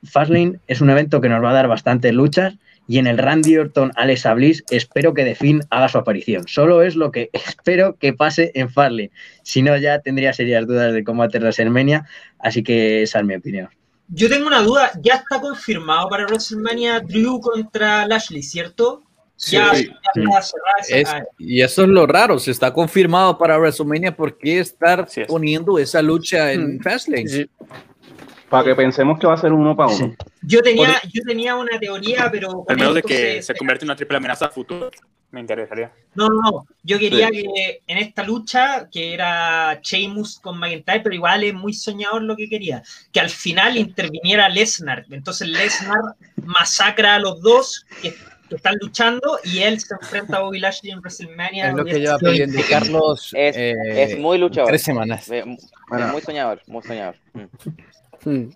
Fastlane 0.03 0.59
es 0.67 0.81
un 0.81 0.89
evento 0.89 1.21
que 1.21 1.29
nos 1.29 1.43
va 1.43 1.51
a 1.51 1.53
dar 1.53 1.67
bastantes 1.67 2.13
luchas 2.13 2.55
y 2.87 2.97
en 2.97 3.05
el 3.05 3.17
Randy 3.17 3.57
Orton 3.57 3.91
Alexa 3.95 4.33
Bliss 4.33 4.63
espero 4.71 5.13
que 5.13 5.23
The 5.23 5.35
Finn 5.35 5.61
haga 5.69 5.89
su 5.89 5.99
aparición. 5.99 6.47
Solo 6.47 6.81
es 6.81 6.95
lo 6.95 7.11
que 7.11 7.29
espero 7.33 7.97
que 7.97 8.13
pase 8.13 8.51
en 8.55 8.69
Fastlane. 8.69 9.11
Si 9.43 9.61
no, 9.61 9.77
ya 9.77 9.99
tendría 9.99 10.33
serias 10.33 10.65
dudas 10.65 10.93
de 10.93 11.03
combate 11.03 11.39
WrestleMania, 11.39 12.05
así 12.39 12.63
que 12.63 13.03
esa 13.03 13.19
es 13.19 13.25
mi 13.25 13.35
opinión. 13.35 13.69
Yo 14.11 14.27
tengo 14.29 14.47
una 14.47 14.61
duda, 14.61 14.91
ya 15.01 15.15
está 15.15 15.39
confirmado 15.39 16.09
para 16.09 16.25
WrestleMania 16.25 16.99
Drew 16.99 17.39
contra 17.39 18.07
Lashley, 18.07 18.41
¿cierto? 18.41 19.03
Sí. 19.35 19.55
ya, 19.55 19.73
Sí. 19.73 19.85
ya 19.87 20.21
está 20.21 20.41
cerrada 20.41 20.79
esa- 20.89 21.17
Es- 21.19 21.23
y 21.37 21.61
eso 21.61 21.83
es 21.83 21.87
lo 21.87 22.05
raro, 22.05 22.37
se 22.39 22.51
está 22.51 22.73
confirmado 22.73 23.37
para 23.37 23.57
WrestleMania, 23.57 24.13
¿por 24.13 24.37
qué 24.37 24.59
estar 24.59 25.07
poniendo 25.27 25.79
esa 25.79 26.01
lucha 26.01 26.51
en 26.51 26.79
Fastlane? 26.81 27.49
Para 28.49 28.63
que 28.65 28.75
pensemos 28.75 29.17
que 29.19 29.27
va 29.27 29.35
a 29.35 29.37
ser 29.37 29.53
uno 29.53 29.75
para 29.77 29.93
uno. 29.95 30.13
Yo 30.41 30.61
tenía, 30.61 30.99
yo 31.13 31.21
tenía 31.25 31.55
una 31.55 31.79
teoría, 31.79 32.29
pero 32.31 32.65
Al 32.67 32.75
menos 32.77 32.95
de 32.95 33.03
que 33.03 33.15
se- 33.15 33.41
se 33.43 33.55
convierte 33.55 33.85
en 33.85 33.91
una 33.91 33.95
triple 33.95 34.17
amenaza 34.17 34.47
a 34.47 34.49
futuro. 34.49 34.89
Me 35.31 35.41
interesaría. 35.41 35.91
No, 36.15 36.27
no, 36.27 36.41
no. 36.41 36.65
Yo 36.81 36.97
quería 36.97 37.27
Sí. 37.29 37.43
que 37.53 37.81
en 37.85 37.97
esta 37.99 38.23
lucha, 38.23 38.89
que 38.91 39.13
era 39.13 39.79
Sheamus 39.83 40.39
con 40.39 40.57
McIntyre, 40.57 41.01
pero 41.01 41.13
igual 41.13 41.43
es 41.43 41.53
muy 41.53 41.71
soñador 41.73 42.23
lo 42.23 42.35
que 42.35 42.49
quería, 42.49 42.81
que 43.11 43.19
al 43.19 43.29
final 43.29 43.77
interviniera 43.77 44.49
Lesnar. 44.49 45.05
Entonces 45.11 45.47
Lesnar 45.47 45.99
masacra 46.43 47.15
a 47.15 47.19
los 47.19 47.41
dos 47.43 47.85
que, 48.01 48.11
que 48.49 48.55
están 48.55 48.75
luchando 48.81 49.37
y 49.43 49.59
él 49.59 49.79
se 49.79 49.93
enfrenta 49.93 50.37
a 50.37 50.41
Bobby 50.41 50.57
Lashley 50.59 50.91
en 50.91 50.99
WrestleMania. 50.99 51.69
Es 51.69 51.75
lo 51.75 51.85
que 51.85 51.99
lleva 51.99 52.17
pidiendo. 52.17 52.59
Carlos. 52.67 53.31
Es, 53.37 53.55
eh, 53.55 53.75
es 53.95 54.17
muy 54.17 54.39
luchador. 54.39 54.69
Tres 54.69 54.81
semanas. 54.81 55.29
Eh, 55.29 55.43
Es 55.47 56.11
muy 56.11 56.21
soñador, 56.23 56.61
muy 56.65 56.81
soñador. 56.81 57.15
Mm. 58.23 58.49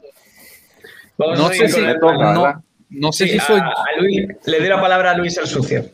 Vamos 1.17 1.39
No 1.39 1.49
sé 1.49 1.69
si- 1.69 1.82
no- 1.82 2.63
no 2.89 3.11
sé 3.11 3.28
si 3.28 3.39
soy- 3.39 3.59
a 3.59 3.74
Luis- 3.99 4.28
le 4.45 4.59
doy 4.59 4.67
la 4.69 4.82
palabra 4.82 5.11
a 5.11 5.17
Luis 5.17 5.38
el 5.38 5.45
sucio. 5.47 5.86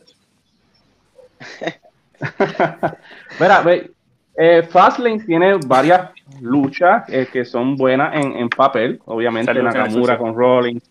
Mira, 3.40 3.62
ve, 3.62 3.90
eh, 4.36 4.62
Fastlane 4.62 5.24
tiene 5.24 5.58
varias 5.66 6.10
luchas 6.40 7.04
eh, 7.08 7.28
que 7.32 7.44
son 7.44 7.76
buenas 7.76 8.14
en, 8.14 8.36
en 8.36 8.48
papel. 8.48 9.00
Obviamente 9.06 9.52
Salud, 9.52 9.64
Nakamura 9.64 10.16
con 10.18 10.34
Rollins, 10.34 10.90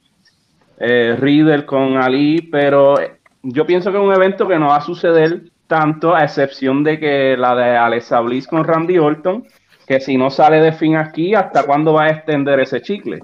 eh, 0.79 1.15
Riddle 1.19 1.65
con 1.65 1.97
Ali, 1.97 2.41
pero 2.51 2.95
yo 3.41 3.65
pienso 3.65 3.91
que 3.91 3.97
es 3.97 4.03
un 4.03 4.13
evento 4.13 4.47
que 4.47 4.59
no 4.59 4.67
va 4.67 4.77
a 4.77 4.81
suceder 4.81 5.43
tanto, 5.67 6.15
a 6.15 6.23
excepción 6.23 6.83
de 6.83 6.99
que 6.99 7.37
la 7.37 7.55
de 7.55 7.77
Alexa 7.77 8.19
Bliss 8.21 8.47
con 8.47 8.63
Randy 8.63 8.97
Orton, 8.97 9.45
que 9.87 9.99
si 9.99 10.17
no 10.17 10.29
sale 10.29 10.61
de 10.61 10.71
fin 10.71 10.95
aquí, 10.95 11.35
¿hasta 11.35 11.63
cuándo 11.63 11.93
va 11.93 12.05
a 12.05 12.09
extender 12.09 12.59
ese 12.59 12.81
chicle? 12.81 13.19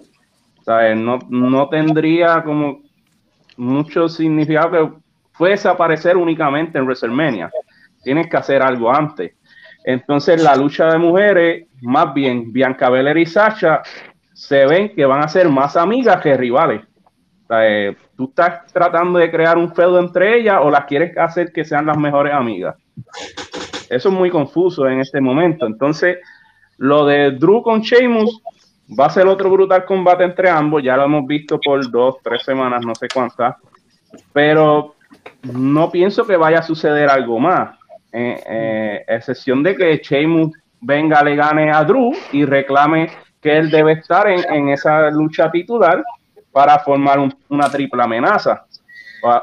¿Sabes? 0.64 0.98
No, 0.98 1.20
no 1.30 1.70
tendría 1.70 2.44
como 2.44 2.82
mucho 3.58 4.10
significado 4.10 4.72
que 4.72 5.05
fuese 5.38 5.68
a 5.68 5.72
aparecer 5.72 6.18
únicamente 6.18 6.78
en 6.78 6.86
WrestleMania. 6.86 7.52
Tienes 8.04 8.28
que 8.28 8.38
hacer 8.38 8.62
algo 8.62 8.94
antes. 8.94 9.34
Entonces, 9.84 10.42
la 10.42 10.56
lucha 10.56 10.88
de 10.88 10.98
mujeres, 10.98 11.68
más 11.82 12.14
bien 12.14 12.52
Bianca 12.52 12.90
Belair 12.90 13.18
y 13.18 13.26
Sasha, 13.26 13.84
se 14.34 14.66
ven 14.66 14.94
que 14.96 15.06
van 15.06 15.24
a 15.24 15.28
ser 15.28 15.48
más 15.50 15.78
amigas 15.78 16.22
que 16.22 16.36
rivales. 16.36 16.82
Eh, 17.50 17.96
¿Tú 18.18 18.26
estás 18.26 18.66
tratando 18.74 19.20
de 19.20 19.30
crear 19.30 19.58
un 19.58 19.74
feudo 19.74 20.00
entre 20.00 20.40
ellas 20.40 20.60
o 20.62 20.72
las 20.72 20.86
quieres 20.86 21.16
hacer 21.18 21.52
que 21.54 21.64
sean 21.64 21.86
las 21.86 21.98
mejores 21.98 22.34
amigas? 22.34 22.76
Eso 23.90 24.10
es 24.10 24.16
muy 24.16 24.30
confuso 24.32 24.88
en 24.88 25.00
este 25.00 25.22
momento. 25.22 25.68
Entonces, 25.68 26.18
lo 26.78 27.06
de 27.06 27.32
Drew 27.32 27.62
con 27.62 27.82
Sheamus 27.82 28.42
va 29.00 29.06
a 29.06 29.10
ser 29.12 29.28
otro 29.28 29.50
brutal 29.52 29.86
combate 29.86 30.24
entre 30.24 30.50
ambos. 30.50 30.82
Ya 30.84 30.98
lo 30.98 31.04
hemos 31.04 31.28
visto 31.28 31.60
por 31.60 31.90
dos, 31.92 32.16
tres 32.24 32.44
semanas, 32.44 32.84
no 32.86 32.96
sé 32.96 33.08
cuántas. 33.14 33.56
Pero 34.34 34.95
no 35.44 35.92
pienso 35.92 36.26
que 36.26 36.38
vaya 36.38 36.60
a 36.60 36.64
suceder 36.64 37.10
algo 37.10 37.40
más. 37.40 37.78
Eh, 38.12 38.42
eh, 38.48 39.06
excepción 39.08 39.62
de 39.64 39.76
que 39.76 39.98
Sheamus 39.98 40.52
venga, 40.82 41.22
le 41.24 41.36
gane 41.36 41.72
a 41.72 41.84
Drew 41.84 42.12
y 42.32 42.46
reclame 42.46 43.10
que 43.42 43.58
él 43.58 43.70
debe 43.70 43.94
estar 43.94 44.28
en, 44.28 44.70
esa 44.70 45.10
lucha 45.12 45.52
titular 45.52 46.04
para 46.52 46.80
formar 46.80 47.20
un- 47.20 47.36
una 47.50 47.70
triple 47.70 48.02
amenaza. 48.04 48.66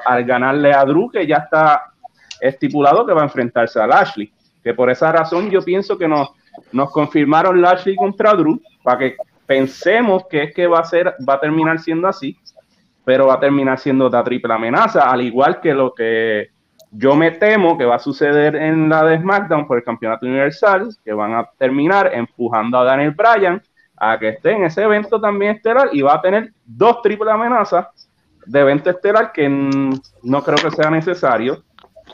Al 0.06 0.24
ganarle 0.24 0.72
a 0.72 0.84
Drew, 0.84 1.10
que 1.10 1.26
ya 1.26 1.36
está 1.36 1.82
estipulado 2.40 3.04
que 3.06 3.12
va 3.12 3.22
a 3.22 3.24
enfrentarse 3.24 3.80
a 3.80 3.86
Lashley. 3.86 4.32
Que 4.62 4.74
por 4.74 4.90
esa 4.90 5.10
razón 5.12 5.50
yo 5.50 5.60
pienso 5.62 5.98
que 5.98 6.08
nos, 6.08 6.30
nos 6.72 6.90
confirmaron 6.90 7.60
Lashley 7.60 7.96
contra 7.96 8.32
Drew 8.34 8.60
para 8.82 8.98
que 8.98 9.16
pensemos 9.46 10.24
que 10.30 10.44
es 10.44 10.54
que 10.54 10.66
va 10.66 10.78
a 10.80 10.84
ser, 10.84 11.14
va 11.28 11.34
a 11.34 11.40
terminar 11.40 11.78
siendo 11.80 12.08
así. 12.08 12.36
Pero 13.04 13.26
va 13.26 13.34
a 13.34 13.40
terminar 13.40 13.78
siendo 13.78 14.06
otra 14.06 14.22
triple 14.24 14.52
amenaza, 14.52 15.10
al 15.10 15.22
igual 15.22 15.60
que 15.60 15.74
lo 15.74 15.92
que 15.94 16.50
yo 16.90 17.16
me 17.16 17.30
temo 17.32 17.78
que 17.78 17.84
va 17.84 17.96
a 17.96 17.98
suceder 17.98 18.54
en 18.54 18.88
la 18.88 19.04
de 19.04 19.18
SmackDown 19.18 19.66
por 19.66 19.78
el 19.78 19.84
campeonato 19.84 20.26
universal, 20.26 20.94
que 21.04 21.12
van 21.12 21.34
a 21.34 21.48
terminar 21.58 22.10
empujando 22.12 22.78
a 22.78 22.84
Daniel 22.84 23.12
Bryan 23.12 23.62
a 23.96 24.18
que 24.18 24.30
esté 24.30 24.52
en 24.52 24.64
ese 24.64 24.82
evento 24.82 25.20
también 25.20 25.56
estelar 25.56 25.90
y 25.92 26.02
va 26.02 26.14
a 26.14 26.20
tener 26.20 26.52
dos 26.64 27.00
triple 27.02 27.30
amenazas 27.30 27.86
de 28.44 28.60
evento 28.60 28.90
estelar 28.90 29.32
que 29.32 29.48
no 29.48 30.42
creo 30.42 30.56
que 30.56 30.70
sea 30.76 30.90
necesario. 30.90 31.62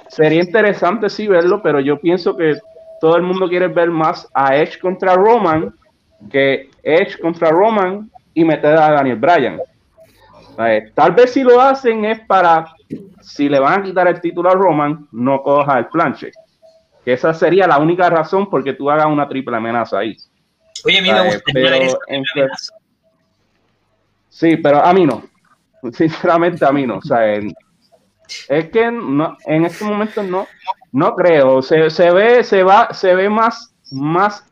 Sería 0.09 0.43
interesante 0.43 1.09
sí 1.09 1.27
verlo, 1.27 1.63
pero 1.63 1.81
yo 1.81 1.99
pienso 1.99 2.37
que 2.37 2.59
todo 3.01 3.17
el 3.17 3.23
mundo 3.23 3.49
quiere 3.49 3.69
ver 3.69 3.91
más 3.91 4.29
a 4.35 4.57
Edge 4.57 4.79
contra 4.79 5.15
Roman 5.15 5.73
que 6.31 6.69
Edge 6.83 7.19
contra 7.21 7.51
Roman 7.51 8.11
y 8.35 8.45
meter 8.45 8.77
a 8.77 8.91
Daniel 8.93 9.17
Bryan. 9.17 9.61
Eh, 10.61 10.91
tal 10.95 11.13
vez 11.13 11.33
si 11.33 11.43
lo 11.43 11.61
hacen 11.61 12.05
es 12.05 12.21
para, 12.21 12.75
si 13.21 13.49
le 13.49 13.61
van 13.61 13.81
a 13.81 13.83
quitar 13.85 14.09
el 14.09 14.21
título 14.21 14.51
a 14.51 14.55
Roman, 14.55 15.07
no 15.13 15.43
coja 15.43 15.79
el 15.79 15.87
planche. 15.87 16.33
Que 17.05 17.13
esa 17.13 17.33
sería 17.33 17.67
la 17.67 17.79
única 17.79 18.11
razón 18.11 18.51
por 18.51 18.65
que 18.65 18.73
tú 18.73 18.91
hagas 18.91 19.07
una 19.07 19.29
triple 19.29 19.57
amenaza 19.57 19.99
ahí. 20.01 20.17
Oye, 20.85 20.99
a 20.99 21.03
mí 21.03 21.13
me 21.13 21.25
gustaría 21.35 21.71
pero 21.71 21.99
en-. 22.09 22.25
Sí, 24.29 24.57
pero 24.57 24.85
a 24.85 24.93
mí 24.93 25.07
no. 25.07 25.23
Sinceramente 25.93 26.65
a 26.65 26.73
mí 26.73 26.87
no. 26.87 26.99
O 26.99 27.03
sea, 27.03 27.35
en- 27.35 27.55
es 28.49 28.69
que 28.71 28.91
no, 28.91 29.37
en 29.47 29.65
este 29.65 29.85
momento 29.85 30.23
no, 30.23 30.47
no 30.93 31.15
creo. 31.15 31.63
Se, 31.63 31.89
se 31.89 32.11
ve, 32.11 32.45
se 32.45 32.63
va, 32.63 32.93
se 32.93 33.15
ve 33.15 33.29
más, 33.31 33.75
más 33.91 34.45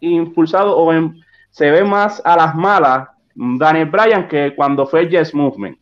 impulsado 0.00 0.76
o 0.76 0.92
en- 0.92 1.20
se 1.50 1.70
ve 1.70 1.84
más 1.84 2.20
a 2.24 2.36
las 2.36 2.54
malas 2.54 3.08
Daniel 3.34 3.90
Bryan 3.90 4.28
que 4.28 4.54
cuando 4.54 4.86
fue 4.86 5.08
Yes 5.08 5.34
Movement. 5.34 5.78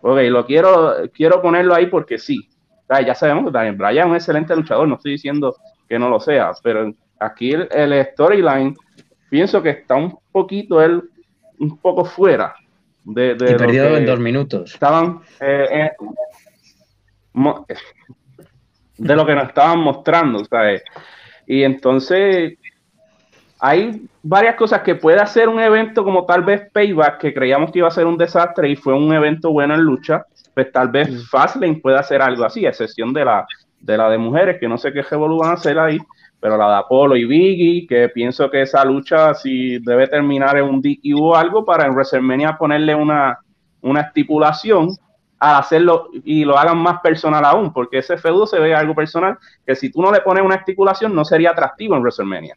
Ok, 0.00 0.18
lo 0.28 0.44
quiero, 0.44 0.94
quiero 1.14 1.40
ponerlo 1.40 1.74
ahí 1.74 1.86
porque 1.86 2.18
sí. 2.18 2.48
Ya 2.88 3.14
sabemos 3.14 3.46
que 3.46 3.50
Daniel 3.52 3.76
Bryan 3.76 3.98
es 3.98 4.10
un 4.10 4.16
excelente 4.16 4.54
luchador, 4.56 4.86
no 4.86 4.96
estoy 4.96 5.12
diciendo 5.12 5.56
que 5.88 5.98
no 5.98 6.08
lo 6.08 6.20
sea, 6.20 6.52
pero 6.62 6.92
aquí 7.18 7.52
el, 7.52 7.68
el 7.72 8.04
storyline 8.12 8.74
pienso 9.30 9.62
que 9.62 9.70
está 9.70 9.94
un 9.94 10.18
poquito 10.30 10.82
él 10.82 11.02
un 11.58 11.78
poco 11.78 12.04
fuera 12.04 12.54
de, 13.04 13.32
Y 13.32 13.36
que 13.36 13.96
en 13.96 14.06
dos 14.06 14.20
minutos. 14.20 14.74
estaban 14.74 15.20
eh, 15.40 15.90
eh, 17.30 17.74
de 18.96 19.16
lo 19.16 19.26
que 19.26 19.34
nos 19.34 19.48
estaban 19.48 19.80
mostrando 19.80 20.44
¿sabes? 20.44 20.82
y 21.46 21.62
entonces 21.62 22.54
hay 23.66 24.06
varias 24.22 24.56
cosas 24.56 24.82
que 24.82 24.94
puede 24.94 25.18
hacer 25.18 25.48
un 25.48 25.58
evento 25.58 26.04
como 26.04 26.26
tal 26.26 26.42
vez 26.42 26.70
Payback 26.70 27.16
que 27.16 27.32
creíamos 27.32 27.72
que 27.72 27.78
iba 27.78 27.88
a 27.88 27.92
ser 27.92 28.04
un 28.04 28.18
desastre 28.18 28.68
y 28.68 28.76
fue 28.76 28.92
un 28.92 29.10
evento 29.14 29.50
bueno 29.52 29.74
en 29.74 29.80
lucha 29.80 30.26
pues 30.52 30.70
tal 30.70 30.88
vez 30.88 31.26
Fastlane 31.30 31.76
pueda 31.76 32.00
hacer 32.00 32.20
algo 32.20 32.44
así 32.44 32.66
a 32.66 32.68
excepción 32.68 33.14
de 33.14 33.24
la 33.24 33.46
de 33.80 33.96
la 33.96 34.10
de 34.10 34.18
mujeres 34.18 34.58
que 34.60 34.68
no 34.68 34.76
sé 34.76 34.92
qué 34.92 35.00
revolú 35.00 35.38
van 35.38 35.52
a 35.52 35.54
hacer 35.54 35.78
ahí 35.78 35.98
pero 36.40 36.58
la 36.58 36.68
de 36.68 36.76
Apolo 36.76 37.16
y 37.16 37.24
Biggie, 37.24 37.86
que 37.86 38.10
pienso 38.10 38.50
que 38.50 38.60
esa 38.60 38.84
lucha 38.84 39.32
si 39.32 39.78
debe 39.78 40.08
terminar 40.08 40.58
en 40.58 40.64
un 40.64 40.82
DQ 40.82 41.18
o 41.18 41.34
algo 41.34 41.64
para 41.64 41.86
en 41.86 41.92
WrestleMania 41.92 42.58
ponerle 42.58 42.94
una, 42.94 43.38
una 43.80 44.02
estipulación 44.02 44.90
a 45.38 45.56
hacerlo 45.56 46.10
y 46.12 46.44
lo 46.44 46.58
hagan 46.58 46.76
más 46.76 47.00
personal 47.00 47.46
aún, 47.46 47.72
porque 47.72 47.96
ese 47.96 48.18
feudo 48.18 48.46
se 48.46 48.58
ve 48.58 48.74
algo 48.74 48.94
personal 48.94 49.38
que 49.66 49.74
si 49.74 49.90
tú 49.90 50.02
no 50.02 50.12
le 50.12 50.20
pones 50.20 50.44
una 50.44 50.56
estipulación 50.56 51.14
no 51.14 51.24
sería 51.24 51.52
atractivo 51.52 51.96
en 51.96 52.02
WrestleMania. 52.02 52.56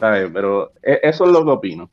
¿Sabes? 0.00 0.30
Pero 0.32 0.72
e- 0.82 1.00
eso 1.02 1.24
es 1.24 1.30
lo 1.30 1.44
que 1.44 1.50
opino. 1.50 1.90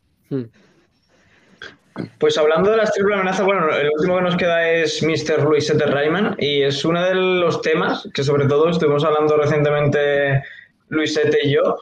Pues 2.20 2.38
hablando 2.38 2.72
de 2.72 2.78
las 2.78 2.92
triple 2.92 3.16
amenazas, 3.16 3.46
bueno, 3.46 3.74
el 3.74 3.90
último 3.98 4.18
que 4.18 4.22
nos 4.24 4.36
queda 4.36 4.70
es 4.70 5.02
Mr. 5.02 5.44
Luisete 5.44 5.86
Rayman 5.86 6.36
y 6.40 6.62
es 6.62 6.84
uno 6.84 7.02
de 7.02 7.16
los 7.16 7.62
temas 7.62 8.10
que 8.14 8.22
sobre 8.24 8.48
todo 8.48 8.70
estuvimos 8.70 9.06
hablando 9.06 9.38
recientemente 9.38 10.44
Luisete 10.90 11.40
y 11.44 11.54
yo, 11.54 11.78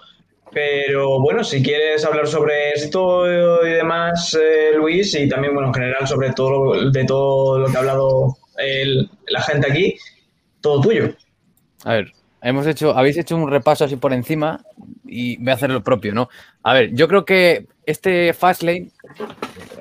pero 0.51 1.19
bueno, 1.19 1.43
si 1.43 1.63
quieres 1.63 2.05
hablar 2.05 2.27
sobre 2.27 2.73
esto 2.73 3.25
y 3.65 3.71
demás, 3.71 4.37
eh, 4.39 4.73
Luis, 4.75 5.15
y 5.15 5.27
también, 5.27 5.55
bueno, 5.55 5.69
en 5.69 5.73
general 5.73 6.07
sobre 6.07 6.31
todo 6.33 6.51
lo, 6.75 6.91
de 6.91 7.05
todo 7.05 7.57
lo 7.57 7.65
que 7.71 7.75
ha 7.75 7.79
hablado 7.79 8.37
el- 8.59 9.09
la 9.29 9.41
gente 9.41 9.71
aquí, 9.71 9.97
todo 10.61 10.79
tuyo. 10.79 11.09
A 11.85 11.93
ver, 11.95 12.11
hemos 12.43 12.67
hecho, 12.67 12.95
habéis 12.95 13.17
hecho 13.17 13.35
un 13.35 13.49
repaso 13.49 13.85
así 13.85 13.95
por 13.95 14.13
encima 14.13 14.63
y 15.05 15.37
voy 15.37 15.49
a 15.49 15.53
hacer 15.53 15.71
lo 15.71 15.83
propio, 15.83 16.13
¿no? 16.13 16.29
A 16.61 16.73
ver, 16.73 16.93
yo 16.93 17.07
creo 17.07 17.25
que 17.25 17.67
este 17.85 18.33
Fastlane, 18.33 18.91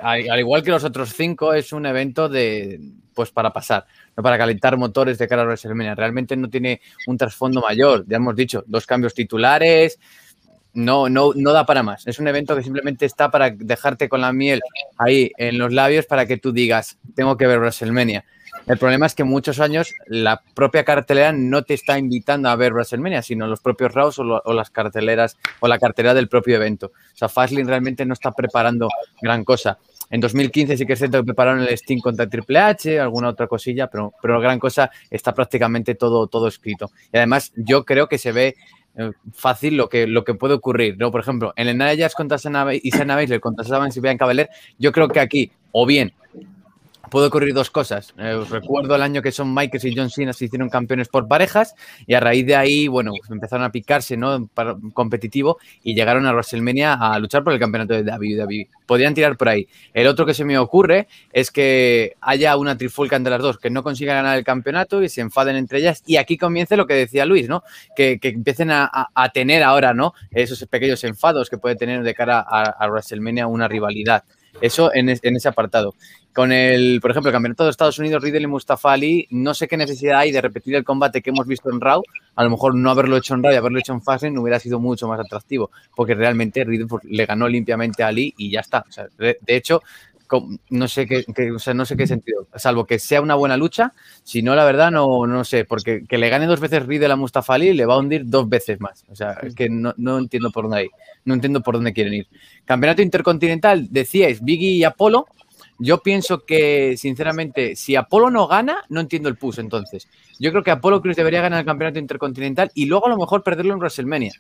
al, 0.01 0.31
al 0.31 0.41
igual 0.41 0.63
que 0.63 0.71
los 0.71 0.85
otros 0.85 1.13
cinco, 1.15 1.53
es 1.53 1.73
un 1.73 1.87
evento 1.87 2.29
de, 2.29 2.81
pues 3.15 3.31
para 3.31 3.53
pasar, 3.53 3.87
no 4.17 4.23
para 4.23 4.39
calentar 4.39 4.77
motores 4.77 5.19
de 5.19 5.29
cara 5.29 5.43
a 5.43 5.45
WrestleMania. 5.45 5.95
Realmente 5.95 6.37
no 6.37 6.49
tiene 6.49 6.81
un 7.07 7.19
trasfondo 7.19 7.61
mayor, 7.61 8.05
ya 8.07 8.17
hemos 8.17 8.37
dicho, 8.37 8.65
dos 8.67 8.87
cambios 8.87 9.15
titulares, 9.15 9.99
no, 10.75 11.09
no, 11.09 11.33
no 11.35 11.53
da 11.53 11.67
para 11.67 11.83
más. 11.83 12.07
Es 12.07 12.19
un 12.19 12.29
evento 12.29 12.57
que 12.57 12.63
simplemente 12.63 13.07
está 13.07 13.31
para 13.31 13.51
dejarte 13.51 14.09
con 14.09 14.21
la 14.21 14.33
miel 14.33 14.61
ahí 14.99 15.33
en 15.37 15.59
los 15.59 15.73
labios 15.73 16.07
para 16.07 16.27
que 16.27 16.37
tú 16.37 16.53
digas, 16.53 16.99
tengo 17.15 17.37
que 17.37 17.47
ver 17.47 17.59
WrestleMania. 17.59 18.25
El 18.67 18.79
problema 18.79 19.07
es 19.07 19.15
que 19.15 19.25
muchos 19.25 19.59
años 19.59 19.93
la 20.07 20.41
propia 20.55 20.85
cartelera 20.85 21.33
no 21.33 21.63
te 21.63 21.75
está 21.75 21.99
invitando 21.99 22.49
a 22.49 22.57
ver 22.57 22.73
WrestleMania, 22.73 23.23
sino 23.23 23.47
los 23.47 23.61
propios 23.61 23.93
Raws 23.93 24.19
o, 24.21 24.53
las 24.53 24.71
carteleras 24.71 25.37
o 25.61 25.69
la 25.69 25.79
cartera 25.79 26.15
del 26.15 26.29
propio 26.29 26.57
evento. 26.57 26.87
O 26.87 27.17
sea, 27.17 27.29
Fastlane 27.29 27.69
realmente 27.69 28.07
no 28.07 28.13
está 28.13 28.31
preparando 28.31 28.89
gran 29.21 29.45
cosa. 29.45 29.79
En 30.11 30.21
2015 30.21 30.77
sí 30.77 30.87
que 30.87 30.93
es 30.93 30.99
cierto 30.99 31.19
que 31.19 31.25
prepararon 31.25 31.63
el 31.63 31.77
Steam 31.77 32.01
contra 32.01 32.29
Triple 32.29 32.59
H, 32.59 33.01
alguna 33.01 33.31
otra 33.31 33.49
cosilla, 33.49 33.89
pero, 33.89 34.13
pero 34.21 34.41
gran 34.41 34.59
cosa 34.59 34.91
está 35.11 35.35
prácticamente 35.35 35.95
todo, 35.95 36.27
todo 36.29 36.47
escrito. 36.47 36.91
Y 37.13 37.17
además 37.17 37.53
yo 37.57 37.85
creo 37.85 38.09
que 38.09 38.19
se 38.19 38.31
ve 38.31 38.55
fácil 39.33 39.77
lo 39.77 39.89
que, 39.89 40.07
lo 40.07 40.25
que 40.25 40.35
puede 40.35 40.55
ocurrir. 40.55 40.97
¿no? 40.99 41.11
Por 41.11 41.21
ejemplo, 41.21 41.53
en 41.57 41.69
el 41.69 41.79
Nia 41.79 41.97
Jax 41.97 42.15
contra 42.15 42.39
Ba- 42.65 42.75
y 42.75 42.91
Shayna 42.91 43.17
Baszler 43.17 43.41
contra 43.41 43.65
y 43.95 44.01
Bianca 44.01 44.27
Belair, 44.27 44.49
yo 44.79 44.93
creo 44.93 45.09
que 45.09 45.21
aquí, 45.21 45.51
o 45.73 45.87
bien 45.87 46.13
puede 47.13 47.27
ocurrir 47.27 47.53
dos 47.53 47.71
cosas. 47.71 48.15
Eh, 48.17 48.41
recuerdo 48.49 48.95
el 48.97 49.03
año 49.03 49.21
que 49.21 49.31
Son 49.33 49.53
Michaels 49.55 49.85
y 49.85 49.95
John 49.95 50.09
Cena 50.09 50.33
se 50.33 50.47
hicieron 50.47 50.71
campeones 50.71 51.09
por 51.09 51.29
parejas 51.29 51.75
y 52.07 52.15
a 52.15 52.21
raíz 52.21 52.47
de 52.47 52.57
ahí, 52.57 52.89
bueno, 52.89 53.13
empezaron 53.31 53.67
a 53.67 53.71
picarse, 53.71 54.17
¿no? 54.17 54.47
Para- 54.47 54.77
competitivo 54.95 55.59
y 55.85 55.95
llegaron 55.95 56.27
a 56.27 56.33
WrestleMania 56.33 56.95
a 56.95 57.19
luchar 57.19 57.45
por 57.45 57.53
el 57.53 57.59
campeonato 57.59 57.93
de 57.93 58.03
WWE. 58.03 58.69
Podrían 58.87 59.13
tirar 59.13 59.37
por 59.37 59.51
ahí. 59.51 59.69
El 59.93 60.07
otro 60.07 60.25
que 60.25 60.33
se 60.33 60.47
me 60.47 60.57
ocurre 60.57 61.07
es 61.35 61.51
que 61.51 62.15
haya 62.23 62.57
una 62.57 62.79
trifulca 62.79 63.17
entre 63.17 63.31
las 63.31 63.43
dos, 63.43 63.59
que 63.59 63.69
no 63.69 63.83
consiga 63.83 64.15
ganar 64.15 64.39
el 64.39 64.45
campeonato 64.45 65.03
y 65.03 65.11
se 65.11 65.21
enfaden 65.21 65.57
entre 65.57 65.81
ellas. 65.81 66.03
Y 66.07 66.17
aquí 66.17 66.39
comience 66.39 66.79
lo 66.79 66.87
que 66.87 66.95
decía 66.95 67.27
Luis, 67.27 67.47
¿no? 67.47 67.63
Que, 67.95 68.19
que 68.19 68.29
empiecen 68.29 68.71
a, 68.71 68.91
a- 69.15 69.29
tener 69.29 69.63
ahora, 69.63 69.93
¿no? 69.93 70.15
Esos 70.31 70.67
pequeños 70.67 71.05
enfados 71.05 71.51
que 71.51 71.59
puede 71.59 71.77
tener 71.77 72.03
de 72.03 72.15
cara 72.15 72.41
a, 72.41 72.87
WrestleMania 72.89 73.47
una 73.47 73.69
rivalidad. 73.69 74.25
Eso 74.61 74.95
en, 74.95 75.09
en 75.09 75.37
ese 75.37 75.49
apartado. 75.49 75.95
Con 76.33 76.51
el, 76.51 76.99
por 77.03 77.11
ejemplo, 77.11 77.29
el 77.29 77.35
campeonato 77.35 77.65
de 77.65 77.71
Estados 77.71 77.99
Unidos, 77.99 78.23
Riddle 78.23 78.41
y 78.43 78.47
Mustafa 78.47 78.93
Ali, 78.93 79.27
no 79.31 79.53
sé 79.53 79.69
qué 79.69 79.77
necesidad 79.77 80.19
hay 80.19 80.33
de 80.33 80.41
repetir 80.41 80.75
el 80.75 80.83
combate 80.85 81.21
que 81.21 81.29
hemos 81.29 81.47
visto 81.47 81.71
en 81.71 81.79
Raw. 81.79 82.03
A 82.37 82.45
lo 82.45 82.49
mejor 82.49 82.75
no 82.75 82.91
haberlo 82.91 83.19
hecho 83.19 83.35
en 83.35 83.43
Raw 83.43 83.53
y 83.53 83.57
haberlo 83.57 83.79
hecho 83.79 83.93
en 83.93 84.01
Fastlane 84.01 84.39
hubiera 84.39 84.59
sido 84.59 84.81
mucho 84.81 85.07
más 85.09 85.21
atractivo, 85.21 85.71
porque 85.95 86.15
realmente 86.15 86.65
Riddle 86.65 86.87
pues, 86.87 87.05
le 87.05 87.27
ganó 87.27 87.49
limpiamente 87.49 88.03
a 88.03 88.07
Ali 88.09 88.33
y 88.39 88.51
ya 88.51 88.61
está. 88.61 88.83
O 88.89 88.93
sea, 88.93 89.07
de, 89.19 89.37
hecho, 89.49 89.83
no 90.71 90.89
sé 90.89 91.07
qué, 91.07 91.25
qué- 91.35 91.53
o 91.53 91.59
sea, 91.59 91.75
no 91.75 91.85
sé 91.85 91.97
qué 91.97 92.07
sentido, 92.07 92.47
salvo 92.57 92.87
que 92.87 92.99
sea 92.99 93.21
una 93.21 93.35
buena 93.35 93.59
lucha. 93.59 93.93
Si 94.23 94.43
no, 94.43 94.55
la 94.55 94.65
verdad, 94.65 94.91
no, 94.91 95.27
no 95.27 95.45
sé, 95.45 95.67
porque 95.67 96.05
que 96.09 96.17
le 96.17 96.31
gane 96.31 96.47
dos 96.47 96.61
veces 96.61 96.87
Riddle 96.87 97.13
a 97.13 97.17
Mustafa 97.17 97.55
Ali 97.55 97.75
le 97.75 97.85
va 97.85 97.95
a 97.95 97.99
hundir 97.99 98.23
dos 98.25 98.49
veces 98.49 98.81
más. 98.81 99.05
O 99.11 99.15
sea, 99.15 99.33
es 99.43 99.55
que 99.55 99.69
no, 99.69 99.93
no 99.99 100.17
entiendo 100.19 100.51
por 100.51 100.65
dónde 100.65 100.79
hay, 100.79 100.89
no 101.27 101.35
entiendo 101.35 101.61
por 101.61 101.75
dónde 101.75 101.93
quieren 101.93 102.15
ir. 102.15 102.27
Campeonato 102.65 103.03
Intercontinental, 103.03 103.89
decíais, 103.91 104.43
Biggie 104.43 104.71
y 104.71 104.85
Apolo. 104.85 105.27
Yo 105.79 105.99
pienso 105.99 106.45
que, 106.45 106.97
sinceramente, 106.97 107.77
si 107.77 107.97
Apolo 107.97 108.31
no 108.31 108.47
gana, 108.47 108.85
no 108.89 109.01
entiendo 109.01 109.29
el 109.29 109.37
push 109.37 109.59
entonces. 109.59 110.09
Yo 110.39 110.51
creo 110.51 110.63
que 110.63 110.71
Apolo 110.71 111.01
Cruz 111.03 111.17
debería 111.17 111.41
ganar 111.41 111.61
el 111.61 111.67
campeonato 111.67 111.99
intercontinental 111.99 112.71
y 112.75 112.87
luego 112.87 113.07
a 113.07 113.11
lo 113.11 113.17
mejor 113.17 113.43
perderlo 113.43 113.73
en 113.73 113.81
WrestleMania. 113.81 114.33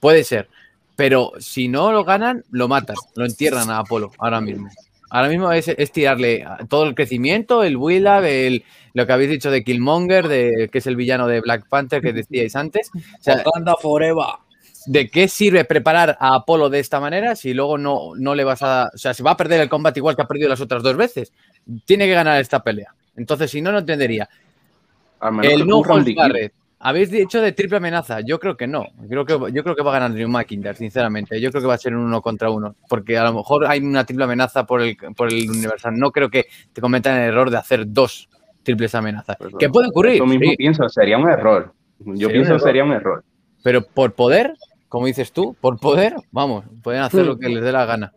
Puede 0.00 0.24
ser. 0.24 0.48
Pero 0.96 1.32
si 1.38 1.68
no 1.68 1.92
lo 1.92 2.04
ganan, 2.04 2.44
lo 2.50 2.66
matan, 2.66 2.96
lo 3.14 3.24
entierran 3.24 3.70
a 3.70 3.78
Apolo 3.78 4.10
ahora 4.18 4.40
mismo. 4.40 4.68
Ahora 5.10 5.28
mismo 5.28 5.52
es, 5.52 5.92
tirarle 5.92 6.44
todo 6.68 6.84
el 6.84 6.94
crecimiento, 6.94 7.62
el 7.62 7.76
Will 7.76 8.06
el, 8.06 8.64
lo 8.92 9.06
que 9.06 9.12
habéis 9.12 9.30
dicho 9.30 9.50
de 9.50 9.64
Killmonger, 9.64 10.28
de, 10.28 10.68
que 10.70 10.78
es 10.78 10.86
el 10.86 10.96
villano 10.96 11.26
de 11.26 11.40
Black 11.40 11.68
Panther 11.68 12.02
que 12.02 12.12
decíais 12.12 12.56
antes. 12.56 12.90
O 12.94 13.22
sea, 13.22 13.42
Wakanda 13.44 13.76
forever. 13.76 14.24
¿De 14.90 15.10
qué 15.10 15.28
sirve 15.28 15.66
preparar 15.66 16.16
a 16.18 16.34
Apolo 16.34 16.70
de 16.70 16.78
esta 16.78 16.98
manera 16.98 17.36
si 17.36 17.52
luego 17.52 17.76
no, 17.76 18.14
no 18.16 18.34
le 18.34 18.42
vas 18.42 18.62
a. 18.62 18.90
O 18.94 18.96
sea, 18.96 19.12
si 19.12 19.22
va 19.22 19.32
a 19.32 19.36
perder 19.36 19.60
el 19.60 19.68
combate 19.68 20.00
igual 20.00 20.16
que 20.16 20.22
ha 20.22 20.26
perdido 20.26 20.48
las 20.48 20.62
otras 20.62 20.82
dos 20.82 20.96
veces? 20.96 21.32
Tiene 21.84 22.06
que 22.06 22.14
ganar 22.14 22.40
esta 22.40 22.62
pelea. 22.62 22.94
Entonces, 23.14 23.50
si 23.50 23.60
no, 23.60 23.70
no 23.70 23.80
entendería. 23.80 24.28
El 25.42 25.58
que 25.58 25.64
no 25.64 25.82
barred. 25.82 26.52
Habéis 26.80 27.10
dicho 27.10 27.42
de 27.42 27.52
triple 27.52 27.76
amenaza. 27.78 28.20
Yo 28.20 28.38
creo 28.38 28.56
que 28.56 28.66
no. 28.66 28.86
Creo 29.08 29.26
que, 29.26 29.32
yo 29.52 29.62
creo 29.62 29.74
que 29.76 29.82
va 29.82 29.90
a 29.90 30.00
ganar 30.00 30.12
Drew 30.14 30.28
McIntyre, 30.28 30.76
sinceramente. 30.76 31.40
Yo 31.40 31.50
creo 31.50 31.60
que 31.60 31.68
va 31.68 31.74
a 31.74 31.78
ser 31.78 31.94
un 31.94 32.04
uno 32.04 32.22
contra 32.22 32.50
uno. 32.50 32.76
Porque 32.88 33.18
a 33.18 33.24
lo 33.24 33.34
mejor 33.34 33.66
hay 33.66 33.80
una 33.80 34.04
triple 34.06 34.24
amenaza 34.24 34.64
por 34.64 34.80
el, 34.80 34.96
por 35.16 35.28
el 35.28 35.50
Universal. 35.50 35.98
No 35.98 36.12
creo 36.12 36.30
que 36.30 36.46
te 36.72 36.80
cometan 36.80 37.16
el 37.20 37.28
error 37.28 37.50
de 37.50 37.58
hacer 37.58 37.84
dos 37.88 38.28
triples 38.62 38.94
amenazas. 38.94 39.36
¿Qué 39.58 39.68
puede 39.68 39.88
ocurrir? 39.88 40.18
Yo 40.18 40.26
mismo 40.26 40.48
Sí, 40.50 40.56
pienso, 40.56 40.88
sería 40.88 41.18
un 41.18 41.28
error. 41.28 41.74
Yo 41.98 42.12
Sería 42.14 42.28
pienso 42.28 42.54
que 42.54 42.60
sería 42.60 42.84
un 42.84 42.92
error. 42.92 43.24
pero 43.64 43.82
por 43.84 44.12
poder, 44.14 44.54
como 44.88 45.06
dices 45.06 45.32
tú, 45.32 45.54
por 45.60 45.78
poder, 45.78 46.14
vamos, 46.30 46.64
pueden 46.82 47.02
hacer 47.02 47.24
Hmm. 47.24 47.26
lo 47.28 47.38
que 47.38 47.48
les 47.48 47.62
dé 47.62 47.72
la 47.72 47.84
gana. 47.84 48.12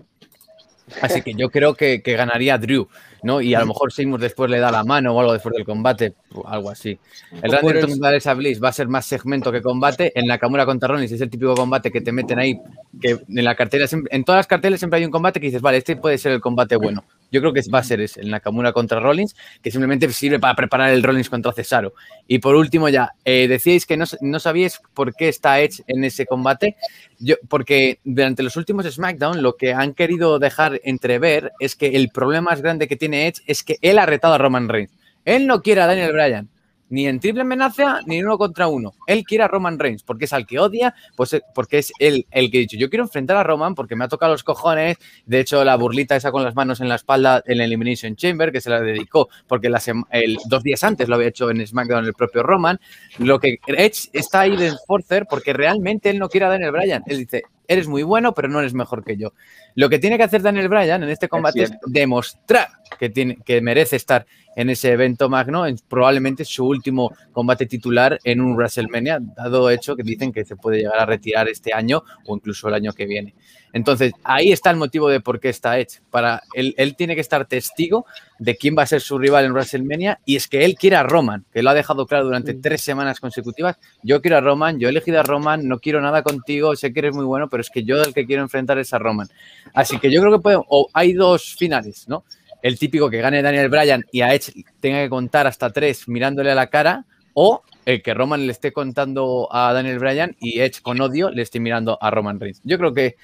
Así 1.01 1.21
que 1.21 1.33
yo 1.33 1.49
creo 1.49 1.73
que, 1.75 2.01
que 2.01 2.15
ganaría 2.15 2.57
Drew, 2.57 2.87
¿no? 3.23 3.39
Y 3.39 3.53
a 3.53 3.59
lo 3.61 3.65
mejor 3.67 3.93
Seymour 3.93 4.19
después 4.19 4.49
le 4.51 4.59
da 4.59 4.71
la 4.71 4.83
mano 4.83 5.13
o 5.13 5.19
algo 5.19 5.33
después 5.33 5.53
del 5.55 5.65
combate, 5.65 6.15
o 6.33 6.47
algo 6.47 6.69
así. 6.69 6.97
El 7.41 7.51
Randy 7.51 7.67
el- 7.77 7.87
contra 7.87 8.09
Alexa 8.09 8.33
Bliss 8.33 8.61
va 8.63 8.69
a 8.69 8.73
ser 8.73 8.87
más 8.87 9.05
segmento 9.05 9.51
que 9.51 9.61
combate. 9.61 10.11
En 10.17 10.27
Nakamura 10.27 10.65
contra 10.65 10.87
Rollins 10.89 11.11
es 11.11 11.21
el 11.21 11.29
típico 11.29 11.55
combate 11.55 11.91
que 11.91 12.01
te 12.01 12.11
meten 12.11 12.39
ahí, 12.39 12.59
que 13.01 13.11
en 13.27 13.43
la 13.43 13.55
cartera, 13.55 13.87
siempre- 13.87 14.15
en 14.15 14.23
todas 14.23 14.39
las 14.39 14.47
carteles 14.47 14.79
siempre 14.79 14.99
hay 14.99 15.05
un 15.05 15.11
combate 15.11 15.39
que 15.39 15.47
dices, 15.47 15.61
vale, 15.61 15.77
este 15.77 15.95
puede 15.95 16.17
ser 16.17 16.31
el 16.31 16.41
combate 16.41 16.75
bueno. 16.75 17.03
Yo 17.31 17.39
creo 17.39 17.53
que 17.53 17.61
va 17.73 17.79
a 17.79 17.83
ser 17.83 18.01
ese, 18.01 18.21
el 18.21 18.29
Nakamura 18.29 18.73
contra 18.73 18.99
Rollins, 18.99 19.35
que 19.61 19.71
simplemente 19.71 20.09
sirve 20.11 20.39
para 20.39 20.53
preparar 20.55 20.89
el 20.91 21.01
Rollins 21.01 21.29
contra 21.29 21.53
Cesaro. 21.53 21.93
Y 22.27 22.39
por 22.39 22.55
último 22.55 22.89
ya, 22.89 23.11
eh, 23.23 23.47
decíais 23.47 23.85
que 23.85 23.95
no, 23.97 24.05
no 24.21 24.39
sabíais 24.39 24.81
por 24.93 25.13
qué 25.15 25.29
está 25.29 25.59
Edge 25.61 25.81
en 25.87 26.03
ese 26.03 26.25
combate. 26.25 26.75
Yo, 27.19 27.35
porque 27.47 27.99
durante 28.03 28.43
los 28.43 28.55
últimos 28.57 28.85
SmackDown 28.85 29.41
lo 29.41 29.55
que 29.55 29.73
han 29.73 29.93
querido 29.93 30.39
dejar 30.39 30.81
entrever 30.83 31.51
es 31.59 31.75
que 31.75 31.87
el 31.95 32.09
problema 32.09 32.51
más 32.51 32.61
grande 32.61 32.87
que 32.87 32.95
tiene 32.95 33.27
Edge 33.27 33.41
es 33.45 33.63
que 33.63 33.77
él 33.81 33.99
ha 33.99 34.05
retado 34.05 34.33
a 34.33 34.37
Roman 34.37 34.67
Reigns. 34.67 34.91
Él 35.25 35.47
no 35.47 35.61
quiere 35.61 35.81
a 35.81 35.87
Daniel 35.87 36.13
Bryan, 36.13 36.49
ni 36.91 37.07
en 37.07 37.21
triple 37.21 37.41
amenaza, 37.41 38.01
ni 38.05 38.17
en 38.17 38.25
uno 38.25 38.37
contra 38.37 38.67
uno. 38.67 38.93
Él 39.07 39.23
quiere 39.23 39.45
a 39.45 39.47
Roman 39.47 39.79
Reigns, 39.79 40.03
porque 40.03 40.25
es 40.25 40.33
al 40.33 40.45
que 40.45 40.59
odia, 40.59 40.93
pues 41.15 41.33
eh, 41.33 41.41
porque 41.55 41.77
es 41.77 41.93
él 41.99 42.27
el 42.31 42.51
que 42.51 42.57
ha 42.57 42.61
dicho, 42.61 42.77
yo 42.77 42.89
quiero 42.89 43.05
enfrentar 43.05 43.37
a 43.37 43.43
Roman 43.43 43.75
porque 43.75 43.95
me 43.95 44.03
ha 44.03 44.09
tocado 44.09 44.33
los 44.33 44.43
cojones. 44.43 44.97
De 45.25 45.39
hecho, 45.39 45.63
la 45.63 45.77
burlita 45.77 46.17
esa 46.17 46.31
con 46.31 46.43
las 46.43 46.53
manos 46.53 46.81
en 46.81 46.89
la 46.89 46.95
espalda 46.95 47.41
en 47.45 47.59
la 47.59 47.63
Elimination 47.63 48.17
Chamber, 48.17 48.51
que 48.51 48.59
se 48.59 48.69
la 48.69 48.81
dedicó, 48.81 49.29
porque 49.47 49.69
la 49.69 49.81
el, 50.11 50.37
dos 50.47 50.63
días 50.63 50.83
antes 50.83 51.07
lo 51.07 51.15
había 51.15 51.29
hecho 51.29 51.49
en 51.49 51.65
SmackDown 51.65 52.05
el 52.05 52.13
propio 52.13 52.43
Roman. 52.43 52.77
Lo 53.19 53.39
que 53.39 53.59
Edge 53.67 54.09
está 54.11 54.41
ahí 54.41 54.57
de 54.57 54.67
enforcer 54.67 55.25
porque 55.29 55.53
realmente 55.53 56.09
él 56.09 56.19
no 56.19 56.27
quiere 56.27 56.47
a 56.47 56.49
Daniel 56.49 56.71
Bryan. 56.71 57.03
Él 57.07 57.19
dice, 57.19 57.43
eres 57.69 57.87
muy 57.87 58.03
bueno, 58.03 58.33
pero 58.33 58.49
no 58.49 58.59
eres 58.59 58.73
mejor 58.73 59.05
que 59.05 59.15
yo. 59.15 59.31
Lo 59.75 59.89
que 59.89 59.97
tiene 59.97 60.17
que 60.17 60.23
hacer 60.23 60.41
Daniel 60.41 60.67
Bryan 60.67 61.03
en 61.03 61.09
este 61.09 61.29
combate 61.29 61.63
es, 61.63 61.69
cierto. 61.69 61.87
demostrar 61.89 62.67
que, 62.99 63.09
tiene, 63.09 63.37
que 63.45 63.61
merece 63.61 63.95
estar 63.95 64.25
en 64.55 64.69
ese 64.69 64.91
evento 64.91 65.29
magno, 65.29 65.65
en 65.65 65.77
probablemente 65.87 66.45
su 66.45 66.65
último 66.65 67.11
combate 67.31 67.65
titular 67.65 68.19
en 68.23 68.41
un 68.41 68.55
WrestleMania, 68.55 69.19
dado 69.21 69.69
hecho 69.69 69.95
que 69.95 70.03
dicen 70.03 70.31
que 70.31 70.45
se 70.45 70.55
puede 70.55 70.79
llegar 70.79 70.99
a 70.99 71.05
retirar 71.05 71.47
este 71.47 71.73
año 71.73 72.03
o 72.25 72.35
incluso 72.35 72.67
el 72.67 72.73
año 72.73 72.93
que 72.93 73.05
viene. 73.05 73.33
Entonces, 73.73 74.11
ahí 74.23 74.51
está 74.51 74.69
el 74.69 74.75
motivo 74.75 75.07
de 75.07 75.21
por 75.21 75.39
qué 75.39 75.49
está 75.49 75.79
Edge. 75.79 76.01
Para 76.09 76.43
él, 76.53 76.73
él 76.77 76.95
tiene 76.95 77.15
que 77.15 77.21
estar 77.21 77.45
testigo 77.45 78.05
de 78.37 78.57
quién 78.57 78.75
va 78.77 78.83
a 78.83 78.87
ser 78.87 79.01
su 79.01 79.17
rival 79.17 79.45
en 79.45 79.53
WrestleMania 79.53 80.19
y 80.25 80.35
es 80.35 80.47
que 80.47 80.65
él 80.65 80.75
quiere 80.75 80.97
a 80.97 81.03
Roman, 81.03 81.45
que 81.53 81.63
lo 81.63 81.69
ha 81.69 81.73
dejado 81.73 82.05
claro 82.05 82.25
durante 82.25 82.53
tres 82.53 82.81
semanas 82.81 83.19
consecutivas. 83.19 83.77
Yo 84.03 84.21
quiero 84.21 84.37
a 84.37 84.41
Roman, 84.41 84.79
yo 84.79 84.87
he 84.87 84.91
elegido 84.91 85.19
a 85.19 85.23
Roman, 85.23 85.67
no 85.67 85.79
quiero 85.79 86.01
nada 86.01 86.21
contigo, 86.21 86.75
sé 86.75 86.91
que 86.91 86.99
eres 86.99 87.15
muy 87.15 87.25
bueno, 87.25 87.49
pero 87.49 87.61
es 87.61 87.69
que 87.69 87.83
yo 87.83 88.01
el 88.01 88.13
que 88.13 88.25
quiero 88.25 88.41
enfrentar 88.41 88.77
es 88.79 88.93
a 88.93 88.99
Roman. 88.99 89.29
Así 89.73 89.99
que 89.99 90.11
yo 90.11 90.21
creo 90.21 90.33
que 90.33 90.41
puede, 90.41 90.57
o 90.67 90.89
hay 90.93 91.13
dos 91.13 91.55
finales, 91.55 92.07
¿no? 92.09 92.25
El 92.61 92.77
típico 92.77 93.09
que 93.09 93.19
gane 93.21 93.41
Daniel 93.41 93.69
Bryan 93.69 94.05
y 94.11 94.21
a 94.21 94.33
Edge 94.33 94.51
tenga 94.79 95.01
que 95.01 95.09
contar 95.09 95.47
hasta 95.47 95.69
tres 95.71 96.07
mirándole 96.07 96.51
a 96.51 96.55
la 96.55 96.67
cara, 96.67 97.05
o 97.33 97.61
el 97.85 98.01
que 98.01 98.13
Roman 98.13 98.45
le 98.45 98.51
esté 98.51 98.71
contando 98.73 99.47
a 99.51 99.71
Daniel 99.73 99.99
Bryan 99.99 100.35
y 100.39 100.59
Edge 100.59 100.81
con 100.81 100.99
odio 101.01 101.29
le 101.31 101.41
esté 101.41 101.59
mirando 101.59 101.97
a 102.01 102.11
Roman 102.11 102.39
Reigns. 102.39 102.61
Yo 102.63 102.77
creo 102.77 102.93
que 102.93 103.15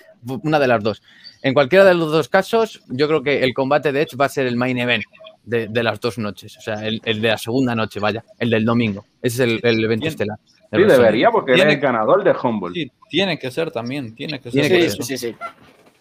una 0.43 0.59
de 0.59 0.67
las 0.67 0.81
dos. 0.83 1.03
En 1.43 1.53
cualquiera 1.53 1.85
de 1.85 1.93
los 1.93 2.11
dos 2.11 2.29
casos, 2.29 2.81
yo 2.87 3.07
creo 3.07 3.21
que 3.21 3.43
el 3.43 3.53
combate 3.53 3.91
de 3.91 4.01
Edge 4.03 4.15
va 4.19 4.25
a 4.25 4.29
ser 4.29 4.47
el 4.47 4.55
main 4.55 4.77
event 4.79 5.03
de, 5.43 5.67
de 5.67 5.83
las 5.83 5.99
dos 5.99 6.17
noches. 6.17 6.57
O 6.57 6.61
sea, 6.61 6.85
el, 6.87 7.01
el 7.05 7.21
de 7.21 7.27
la 7.27 7.37
segunda 7.37 7.75
noche, 7.75 7.99
vaya, 7.99 8.23
el 8.39 8.49
del 8.49 8.65
domingo. 8.65 9.05
Ese 9.21 9.43
es 9.43 9.49
el, 9.51 9.59
el 9.63 9.83
evento 9.83 10.07
estelar. 10.07 10.39
de 10.71 10.77
Sí, 10.79 10.83
debería, 10.85 11.29
porque 11.29 11.51
él 11.51 11.59
es 11.59 11.63
Tiene- 11.65 11.73
el 11.75 11.79
ganador 11.79 12.23
de 12.23 12.33
Humble. 12.41 12.73
Sí, 12.73 12.91
tiene 13.09 13.37
que 13.37 13.51
ser 13.51 13.71
también, 13.71 14.15
tiene 14.15 14.39
que 14.39 14.51
ser. 14.51 14.53
Tiene 14.53 14.67
que 14.69 14.75
por 14.75 14.83
ser. 14.83 14.93
eso. 14.93 15.03
Sí, 15.03 15.17
sí. 15.17 15.35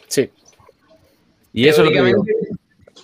Sí. 0.09 0.31
Y 1.53 1.69
eso 1.69 1.83
es 1.83 1.91
lo 1.91 1.93
que 1.93 2.03
digo. 2.07 2.25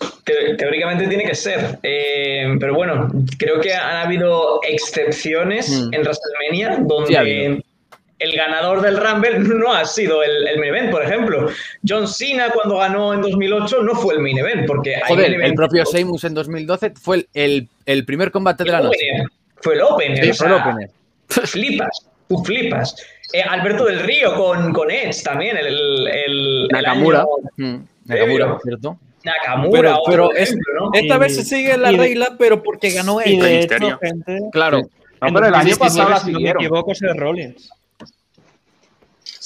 Teóricamente- 0.02 0.22
te- 0.24 0.54
Teóricamente 0.56 1.08
tiene 1.08 1.24
que 1.24 1.34
ser, 1.34 1.78
Eh, 1.82 2.56
pero 2.60 2.74
bueno, 2.74 3.08
creo 3.38 3.60
que 3.60 3.72
han 3.74 4.06
habido 4.06 4.60
excepciones 4.68 5.68
Mm. 5.70 5.94
en 5.94 6.00
WrestleMania 6.02 6.78
donde 6.86 7.08
Sí, 7.08 7.14
ha 7.16 7.20
habido. 7.20 7.58
el 8.18 8.36
ganador 8.36 8.80
del 8.82 8.96
Rumble 8.98 9.38
no 9.40 9.72
ha 9.72 9.84
sido 9.84 10.22
el, 10.22 10.46
el 10.46 10.58
main 10.60 10.74
event, 10.74 10.90
por 10.90 11.02
ejemplo. 11.02 11.48
John 11.86 12.06
Cena 12.06 12.50
cuando 12.50 12.76
ganó 12.78 13.12
en 13.14 13.20
2008 13.22 13.82
no 13.82 13.94
fue 13.94 14.14
el 14.14 14.20
main 14.20 14.38
event, 14.38 14.66
porque 14.66 15.00
Joder, 15.08 15.26
el 15.26 15.34
event- 15.40 15.56
propio 15.56 15.84
Sheamus 15.84 16.24
en 16.24 16.34
2012 16.34 16.92
fue 17.00 17.16
el, 17.16 17.28
el- 17.34 17.68
el 17.86 18.04
primer 18.04 18.30
combate 18.30 18.62
de 18.64 18.70
la 18.70 18.80
noche. 18.80 18.98
opener, 19.10 19.26
Fue 19.60 19.74
el 19.74 19.80
opener. 19.82 20.24
Sí, 20.24 20.30
o 20.30 20.34
fue 20.34 20.46
el 20.48 20.52
sea, 20.54 20.62
opener. 20.70 20.90
Flipas, 21.28 22.06
tú 22.28 22.44
flipas. 22.44 22.96
Eh, 23.32 23.40
Alberto 23.42 23.86
del 23.86 24.00
Río 24.00 24.34
con, 24.34 24.72
con 24.72 24.90
Edge 24.90 25.22
también, 25.24 25.56
el, 25.56 25.66
el, 25.66 26.06
el 26.08 26.68
Nakamura. 26.68 27.20
año- 27.20 27.28
Mm, 27.56 27.84
Nakamura, 28.04 28.58
cierto. 28.62 28.98
Nakamura, 29.24 29.70
Pero, 29.80 29.92
otro 30.00 30.04
pero 30.10 30.32
es- 30.32 30.48
ejemplo, 30.50 30.72
¿no? 30.80 30.90
esta 30.92 31.14
Y- 31.14 31.18
vez 31.18 31.36
se 31.36 31.44
sigue 31.44 31.76
la 31.76 31.92
y 31.92 31.96
de- 31.96 32.02
regla, 32.02 32.36
pero 32.38 32.62
porque 32.62 32.90
ganó 32.90 33.20
Y 33.24 33.34
él. 33.34 33.40
de 33.42 33.56
Misterio. 33.58 33.88
hecho, 33.88 33.98
gente. 33.98 34.38
Claro. 34.52 34.78
No, 34.78 34.88
pero 35.32 35.46
el 35.46 35.54
año 35.54 35.70
2019, 35.70 35.78
pasado 35.78 36.08
la 36.10 36.18
si 36.20 36.32
no 36.32 36.40
me 36.40 36.50
equivoco, 36.50 36.92
es 36.92 37.00
Rollins. 37.16 37.70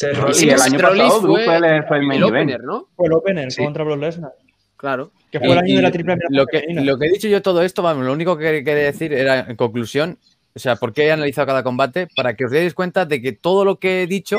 Y 0.02 0.06
Rollins. 0.14 0.42
el 0.42 0.48
Ese 0.50 0.64
año 0.64 0.78
Rollins 0.78 1.04
pasado 1.04 1.20
fue 1.22 1.44
fue 1.44 1.56
el, 1.56 1.84
fue 1.84 1.98
el 1.98 2.12
El 2.12 2.24
opener, 2.24 2.60
¿no? 2.62 2.86
Fue 2.96 3.06
el 3.06 3.12
opener 3.12 3.52
Sí. 3.52 3.64
contra 3.64 3.84
Brock 3.84 4.00
Lesnar. 4.00 4.32
Claro. 4.76 5.10
Que 5.30 5.38
fue 5.38 5.48
el 5.48 5.54
Y- 5.54 5.58
año 5.58 5.68
y 5.68 5.76
de 5.76 5.82
la 5.82 5.90
triple 5.90 6.16
lo 6.30 6.46
que, 6.46 6.64
lo 6.68 6.98
que 6.98 7.06
he 7.06 7.10
dicho 7.10 7.28
yo 7.28 7.42
todo 7.42 7.62
esto, 7.62 7.82
vamos, 7.82 8.04
lo 8.04 8.12
único 8.12 8.36
que 8.36 8.62
quería 8.64 8.84
decir 8.84 9.12
era, 9.12 9.40
en 9.40 9.56
conclusión, 9.56 10.18
o 10.54 10.58
sea, 10.58 10.76
por 10.76 10.92
qué 10.92 11.06
he 11.06 11.12
analizado 11.12 11.46
cada 11.46 11.62
combate, 11.62 12.08
para 12.14 12.34
que 12.34 12.44
os 12.44 12.50
deis 12.50 12.74
cuenta 12.74 13.04
de 13.06 13.20
que 13.22 13.32
todo 13.32 13.64
lo 13.64 13.76
que 13.78 14.02
he 14.02 14.06
dicho 14.06 14.38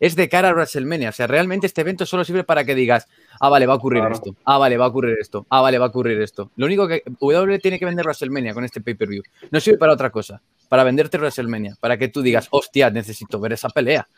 es 0.00 0.16
de 0.16 0.28
cara 0.28 0.50
a 0.50 0.52
WrestleMania. 0.52 1.10
O 1.10 1.12
sea, 1.12 1.26
realmente 1.26 1.66
este 1.66 1.80
evento 1.80 2.06
solo 2.06 2.24
sirve 2.24 2.44
para 2.44 2.64
que 2.64 2.74
digas, 2.74 3.08
ah, 3.40 3.48
vale, 3.48 3.66
va 3.66 3.74
a 3.74 3.76
ocurrir 3.76 4.00
Claro. 4.00 4.14
esto, 4.14 4.36
ah, 4.44 4.58
vale, 4.58 4.76
va 4.76 4.86
a 4.86 4.88
ocurrir 4.88 5.16
esto, 5.20 5.46
ah, 5.50 5.60
vale, 5.60 5.78
va 5.78 5.86
a 5.86 5.88
ocurrir 5.88 6.20
esto. 6.20 6.50
Lo 6.56 6.66
único 6.66 6.86
que 6.86 7.02
W 7.20 7.58
tiene 7.58 7.78
que 7.78 7.84
vender 7.84 8.04
WrestleMania 8.04 8.54
con 8.54 8.64
este 8.64 8.80
pay-per-view. 8.80 9.22
No 9.50 9.60
sirve 9.60 9.78
para 9.78 9.92
otra 9.92 10.10
cosa, 10.10 10.40
para 10.68 10.84
venderte 10.84 11.18
WrestleMania, 11.18 11.76
para 11.80 11.96
que 11.98 12.08
tú 12.08 12.22
digas, 12.22 12.48
hostia, 12.50 12.90
necesito 12.90 13.40
ver 13.40 13.52
esa 13.54 13.68
pelea. 13.70 14.08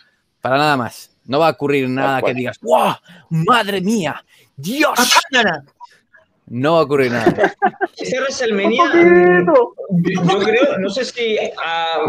Para 0.41 0.57
nada 0.57 0.77
más. 0.77 1.17
No 1.27 1.39
va 1.39 1.49
a 1.49 1.51
ocurrir 1.51 1.89
nada 1.89 2.23
que 2.23 2.33
digas, 2.35 2.59
¡wow! 2.63 2.95
¡Madre 3.29 3.81
mía! 3.83 4.25
¡Dios! 4.57 4.99
No 6.51 6.75
va 6.75 6.81
a 6.81 6.83
ocurrir 6.83 7.13
nada. 7.13 7.55
Este 7.97 8.19
WrestleMania, 8.19 9.45
yo 9.45 10.39
creo, 10.39 10.79
no 10.79 10.89
sé 10.89 11.05
si 11.05 11.37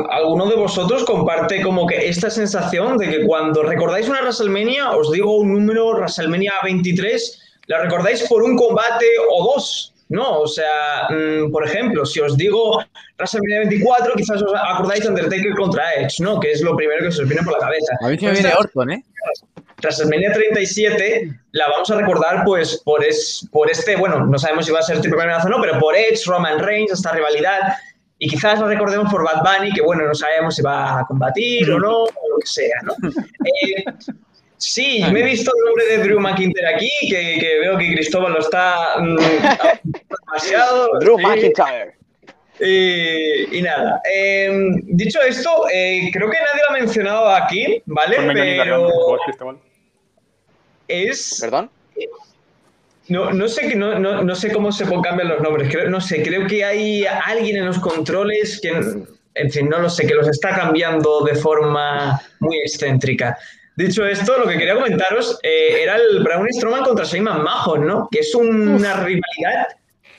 alguno 0.09 0.45
de 0.47 0.55
vosotros 0.55 1.03
comparte 1.03 1.61
como 1.61 1.85
que 1.85 2.07
esta 2.07 2.29
sensación 2.29 2.97
de 2.97 3.09
que 3.09 3.25
cuando 3.25 3.61
recordáis 3.63 4.07
una 4.07 4.21
WrestleMania, 4.21 4.91
os 4.91 5.11
digo 5.11 5.35
un 5.35 5.51
número, 5.51 5.89
WrestleMania 5.95 6.53
23, 6.63 7.41
la 7.67 7.81
recordáis 7.81 8.25
por 8.29 8.41
un 8.41 8.55
combate 8.55 9.05
o 9.29 9.53
dos, 9.53 9.93
¿no? 10.11 10.41
O 10.41 10.47
sea, 10.47 11.07
mm, 11.09 11.51
por 11.51 11.65
ejemplo, 11.65 12.05
si 12.05 12.19
os 12.19 12.35
digo 12.37 12.83
WrestleMania 13.17 13.69
24, 13.69 14.13
quizás 14.15 14.41
os 14.41 14.53
acordáis 14.53 15.03
de 15.03 15.09
Undertaker 15.09 15.55
contra 15.55 15.93
Edge, 15.95 16.19
¿no? 16.19 16.39
Que 16.39 16.51
es 16.51 16.61
lo 16.61 16.75
primero 16.75 17.05
que 17.05 17.11
se 17.11 17.23
os 17.23 17.29
viene 17.29 17.43
por 17.43 17.53
la 17.53 17.59
cabeza. 17.59 17.93
A 18.01 18.09
mí 18.09 18.17
se 18.17 18.25
me 18.25 18.33
viene 18.33 18.53
Orton, 18.53 18.91
¿eh? 18.91 19.05
WrestleMania 19.81 20.33
37 20.33 21.31
la 21.53 21.69
vamos 21.69 21.89
a 21.89 21.95
recordar 21.95 22.43
pues 22.45 22.81
por, 22.83 23.03
es, 23.03 23.47
por 23.51 23.71
este, 23.71 23.95
bueno, 23.95 24.25
no 24.25 24.37
sabemos 24.37 24.65
si 24.65 24.71
va 24.71 24.79
a 24.79 24.83
ser 24.83 24.99
triple 24.99 25.21
amenaza 25.21 25.47
o 25.47 25.49
no, 25.49 25.61
pero 25.61 25.79
por 25.79 25.95
Edge, 25.95 26.25
Roman 26.25 26.59
Reigns, 26.59 26.91
esta 26.91 27.13
rivalidad. 27.13 27.73
Y 28.19 28.29
quizás 28.29 28.59
la 28.59 28.67
recordemos 28.67 29.11
por 29.11 29.23
Bad 29.23 29.41
Bunny, 29.41 29.71
que 29.71 29.81
bueno, 29.81 30.05
no 30.05 30.13
sabemos 30.13 30.55
si 30.55 30.61
va 30.61 30.99
a 30.99 31.05
combatir 31.05 31.71
o 31.71 31.79
no, 31.79 32.03
o 32.03 32.29
lo 32.29 32.37
que 32.39 32.47
sea, 32.47 32.75
¿no? 32.83 32.93
Eh, 33.63 33.83
sí, 34.61 35.03
me 35.11 35.21
he 35.21 35.23
visto 35.23 35.51
el 35.55 35.65
nombre 35.65 35.85
de 35.85 35.97
Drew 36.03 36.19
McIntyre 36.19 36.75
aquí, 36.75 36.89
que, 37.09 37.37
que 37.39 37.59
veo 37.59 37.77
que 37.77 37.93
Cristóbal 37.93 38.33
lo 38.33 38.39
está 38.39 38.95
mm, 38.99 39.17
demasiado. 40.25 40.99
Drew 40.99 41.17
sí. 41.17 41.23
McIntyre. 41.25 41.95
Y, 42.59 43.57
y 43.57 43.61
nada, 43.63 44.01
eh, 44.13 44.51
dicho 44.83 45.19
esto, 45.21 45.65
eh, 45.73 46.11
creo 46.13 46.29
que 46.29 46.37
nadie 46.37 46.61
lo 46.69 46.75
ha 46.75 46.79
mencionado 46.79 47.29
aquí, 47.29 47.81
¿vale? 47.87 48.17
Pero 48.17 48.87
es 50.87 51.37
¿Perdón? 51.41 51.71
No, 53.07 53.31
no 53.31 53.47
sé 53.47 53.67
que 53.67 53.75
no, 53.75 53.97
no, 53.97 54.23
no 54.23 54.35
sé 54.35 54.51
cómo 54.51 54.71
se 54.71 54.85
cambian 54.85 55.27
los 55.27 55.41
nombres. 55.41 55.69
Creo, 55.69 55.89
no 55.89 55.99
sé, 55.99 56.21
creo 56.21 56.47
que 56.47 56.63
hay 56.63 57.05
alguien 57.05 57.57
en 57.57 57.65
los 57.65 57.79
controles 57.79 58.59
que, 58.61 58.69
en 58.69 59.51
fin, 59.51 59.67
no 59.67 59.79
lo 59.79 59.89
sé, 59.89 60.05
que 60.05 60.13
los 60.13 60.27
está 60.27 60.55
cambiando 60.55 61.21
de 61.21 61.35
forma 61.35 62.21
muy 62.39 62.57
excéntrica. 62.59 63.37
Dicho 63.81 64.05
esto, 64.05 64.37
lo 64.37 64.47
que 64.47 64.59
quería 64.59 64.75
comentaros 64.75 65.39
eh, 65.41 65.81
era 65.81 65.95
el 65.95 66.23
Braun 66.23 66.47
Strowman 66.53 66.83
contra 66.83 67.03
Shayman 67.03 67.41
Mahon, 67.41 67.87
¿no? 67.87 68.07
Que 68.11 68.19
es 68.19 68.35
una 68.35 68.93
rivalidad 68.93 69.69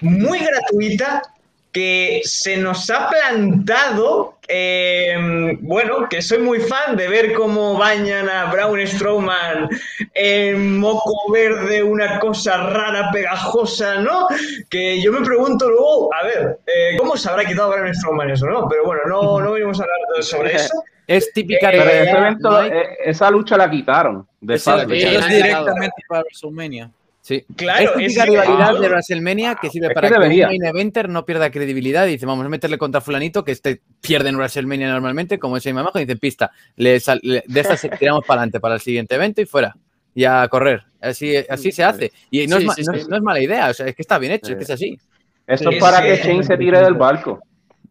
muy 0.01 0.41
gratuita, 0.41 1.23
que 1.71 2.21
se 2.25 2.57
nos 2.57 2.91
ha 2.91 3.09
plantado, 3.09 4.39
eh, 4.49 5.57
bueno, 5.61 6.09
que 6.09 6.21
soy 6.21 6.39
muy 6.39 6.59
fan 6.59 6.97
de 6.97 7.07
ver 7.07 7.33
cómo 7.35 7.79
bañan 7.79 8.29
a 8.29 8.53
Braun 8.53 8.85
Strowman 8.85 9.69
en 10.13 10.79
moco 10.79 11.15
verde, 11.33 11.85
una 11.85 12.19
cosa 12.19 12.57
rara, 12.69 13.11
pegajosa, 13.13 14.01
¿no? 14.01 14.27
Que 14.69 15.01
yo 15.01 15.13
me 15.13 15.25
pregunto 15.25 15.69
luego, 15.71 16.13
a 16.13 16.25
ver, 16.27 16.59
eh, 16.67 16.97
¿cómo 16.99 17.17
se 17.17 17.31
habrá 17.31 17.45
quitado 17.45 17.71
Braun 17.71 17.95
Strowman 17.95 18.31
eso, 18.31 18.47
no? 18.47 18.69
Pero 18.69 18.85
bueno, 18.85 19.03
no, 19.07 19.41
no 19.41 19.53
venimos 19.53 19.79
a 19.79 19.85
hablar 19.85 19.99
sobre 20.21 20.57
eso. 20.57 20.75
Es 21.07 21.33
típica 21.33 21.71
Eh, 21.71 21.79
Pero 21.79 21.91
ese 21.91 22.01
rivalidad, 22.05 22.27
evento, 22.27 22.65
eh, 22.65 22.97
esa 23.05 23.31
lucha 23.31 23.57
la 23.57 23.69
quitaron. 23.71 24.27
De 24.41 24.55
es 24.55 24.65
directamente 24.65 26.03
para 26.09 26.23
WrestleMania. 26.23 26.91
Sí. 27.21 27.45
Claro, 27.55 27.91
es 27.91 27.95
típica 27.97 28.25
rivalidad 28.25 28.81
de 28.81 28.89
WrestleMania 28.89 29.55
que 29.61 29.71
sirve 29.71 29.89
Es 29.89 29.95
para 29.95 30.09
que 30.09 30.15
que, 30.15 30.21
un 30.21 30.47
main 30.49 30.65
eventer 30.65 31.09
no 31.09 31.25
pierda 31.25 31.51
credibilidad 31.53 32.07
y 32.07 32.13
dice, 32.13 32.27
vamos 32.27 32.45
a 32.45 32.49
meterle 32.49 32.79
contra 32.79 33.01
fulanito 33.01 33.45
que 33.45 33.53
este 33.53 33.81
pierde 34.01 34.29
en 34.31 34.37
WrestleMania 34.37 34.91
normalmente, 34.91 35.39
como 35.39 35.57
ese 35.57 35.73
mamajo, 35.73 35.99
y 36.01 36.05
dice, 36.05 36.17
pista, 36.19 36.51
le 36.77 36.99
sal- 36.99 37.21
le- 37.23 37.45
de 37.47 37.61
esta 37.61 37.77
se- 37.77 37.91
tiramos 37.91 38.25
para 38.27 38.41
adelante 38.41 38.59
para 38.59 38.75
el 38.75 38.81
siguiente 38.81 39.15
evento 39.15 39.41
y 39.41 39.47
fuera. 39.47 39.75
Y 40.15 40.25
a 40.25 40.47
correr. 40.49 40.83
Así, 41.01 41.35
así 41.49 41.71
se 41.73 41.85
hace. 41.85 42.13
Y 42.31 42.47
no, 42.47 42.57
Sí, 42.57 42.63
es, 42.63 42.67
ma- 42.67 42.75
sí, 42.75 42.83
no 42.83 42.93
sí. 42.93 42.99
es- 43.01 43.09
no 43.09 43.17
es 43.17 43.23
mala 43.23 43.41
idea, 43.41 43.71
o 43.71 43.75
sea, 43.75 43.87
es 43.87 43.95
que 43.95 44.03
está 44.03 44.19
bien 44.19 44.33
hecho, 44.33 44.53
es 44.53 44.57
que 44.59 44.65
es 44.65 44.71
así. 44.71 44.99
Eso 45.47 45.71
Sí, 45.71 45.77
es 45.77 45.81
para 45.81 45.99
sí. 45.99 46.03
que 46.05 46.17
Shane 46.29 46.43
se 46.45 46.57
tire 46.57 46.81
del 46.81 46.95
barco. 46.95 47.41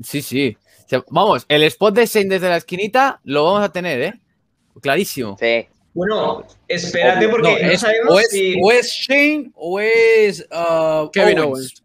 Sí, 0.04 0.22
sí. 0.22 0.58
Vamos, 1.10 1.46
el 1.48 1.64
spot 1.64 1.96
de 1.96 2.06
Shane 2.06 2.30
desde 2.30 2.50
la 2.50 2.58
esquinita 2.58 3.20
lo 3.24 3.46
vamos 3.46 3.62
a 3.64 3.72
tener, 3.72 4.02
¿eh? 4.02 4.22
Clarísimo. 4.82 5.38
Sí. 5.40 5.68
Bueno, 5.94 6.46
espérate 6.68 7.28
porque 7.28 7.52
no, 7.52 7.58
es- 7.72 7.82
sabemos 7.82 8.14
o, 8.14 8.20
es, 8.20 8.30
si... 8.30 8.56
o 8.62 8.72
es 8.72 8.88
Shane 8.92 9.52
o 9.56 9.80
es 9.80 10.48
uh, 10.52 11.10
Kevin 11.12 11.40
Owens. 11.40 11.50
Owens. 11.50 11.84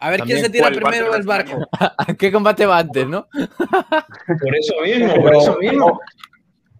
A 0.00 0.10
ver 0.10 0.20
También. 0.20 0.38
quién 0.38 0.46
se 0.46 0.52
tira 0.52 0.70
primero 0.70 1.12
del 1.12 1.22
barco. 1.24 1.58
¿A 1.78 2.14
qué 2.14 2.30
combate 2.32 2.64
va 2.66 2.78
antes, 2.78 3.06
no? 3.06 3.26
Por 3.32 4.56
eso 4.56 4.74
mismo, 4.82 5.14
por 5.22 5.34
eso 5.36 5.56
mismo. 5.58 6.00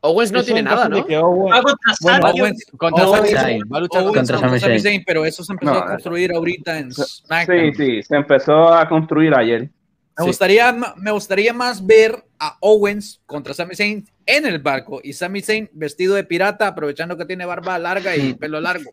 Owens 0.01 0.31
no 0.31 0.39
Eso 0.39 0.47
tiene 0.47 0.62
nada, 0.62 0.89
¿no? 0.89 0.99
Va 0.99 1.61
contra 1.62 1.95
Bueno. 2.01 2.29
Owens, 2.31 2.65
Contra 2.79 3.05
Owens- 3.07 3.33
Sami. 3.33 3.59
Va 3.65 3.79
a 3.79 3.81
luchar 3.81 4.03
Owens 4.05 4.16
contra 4.16 4.37
contra 4.41 4.61
Sami 4.61 4.79
Zayn. 4.81 5.03
Pero 5.05 5.25
eso 5.25 5.43
se 5.43 5.53
empezó 5.53 5.73
No, 5.73 5.79
a 5.81 5.87
construir 5.89 6.33
ahorita 6.33 6.79
en 6.79 6.93
Sí, 6.93 7.03
SmackDown. 7.03 7.75
sí, 7.75 8.03
se 8.05 8.16
empezó 8.16 8.73
a 8.73 8.89
construir 8.89 9.35
ayer. 9.35 9.69
Me, 10.19 10.24
Sí. 10.24 10.31
gustaría, 10.31 10.73
me 10.97 11.11
gustaría 11.12 11.53
más 11.53 11.86
ver 11.86 12.24
a 12.39 12.57
Owens 12.61 13.20
contra 13.24 13.55
Sami 13.55 13.77
Zayn 13.77 14.05
en 14.27 14.47
el 14.47 14.59
barco 14.59 15.01
y 15.03 15.12
Sami 15.12 15.43
Zayn 15.43 15.70
vestido 15.73 16.15
de 16.16 16.24
pirata, 16.24 16.66
aprovechando 16.66 17.16
que 17.16 17.24
tiene 17.24 17.45
barba 17.47 17.78
larga 17.78 18.16
y 18.16 18.35
pelo 18.35 18.61
largo. 18.61 18.90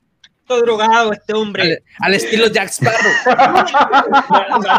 Todo 0.48 0.62
drogado 0.62 1.12
este 1.12 1.34
hombre. 1.34 1.84
Al, 2.00 2.10
al 2.10 2.14
estilo 2.14 2.48
Jack 2.48 2.70
Sparrow. 2.70 3.12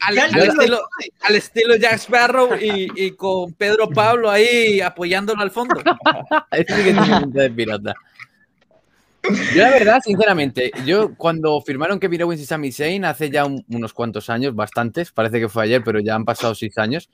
Al, 0.00 0.18
estilo, 0.18 0.80
al 1.22 1.36
estilo 1.36 1.76
Jack 1.76 1.94
Sparrow 1.98 2.50
y, 2.60 2.88
y 2.94 3.12
con 3.12 3.52
Pedro 3.54 3.88
Pablo 3.88 4.30
ahí 4.30 4.80
apoyándolo 4.80 5.40
al 5.42 5.50
fondo. 5.50 5.76
Este 6.50 6.74
sí 6.76 6.84
que 6.84 6.92
tiene 6.92 7.20
pinta 7.20 7.42
de 7.42 7.50
pirata. 7.50 7.94
Yo 9.54 9.62
la 9.62 9.70
verdad, 9.70 10.00
sinceramente, 10.02 10.72
yo 10.86 11.14
cuando 11.16 11.60
firmaron 11.60 12.00
Kevin 12.00 12.22
Owens 12.22 12.40
y 12.40 12.46
Sami 12.46 12.72
Zayn 12.72 13.04
hace 13.04 13.30
ya 13.30 13.44
un- 13.44 13.64
unos 13.68 13.92
cuantos 13.92 14.30
años, 14.30 14.54
bastantes, 14.54 15.12
parece 15.12 15.38
que 15.40 15.48
fue 15.48 15.64
ayer, 15.64 15.82
pero 15.84 16.00
ya 16.00 16.14
han 16.14 16.24
pasado 16.24 16.54
seis 16.54 16.76
años. 16.78 17.10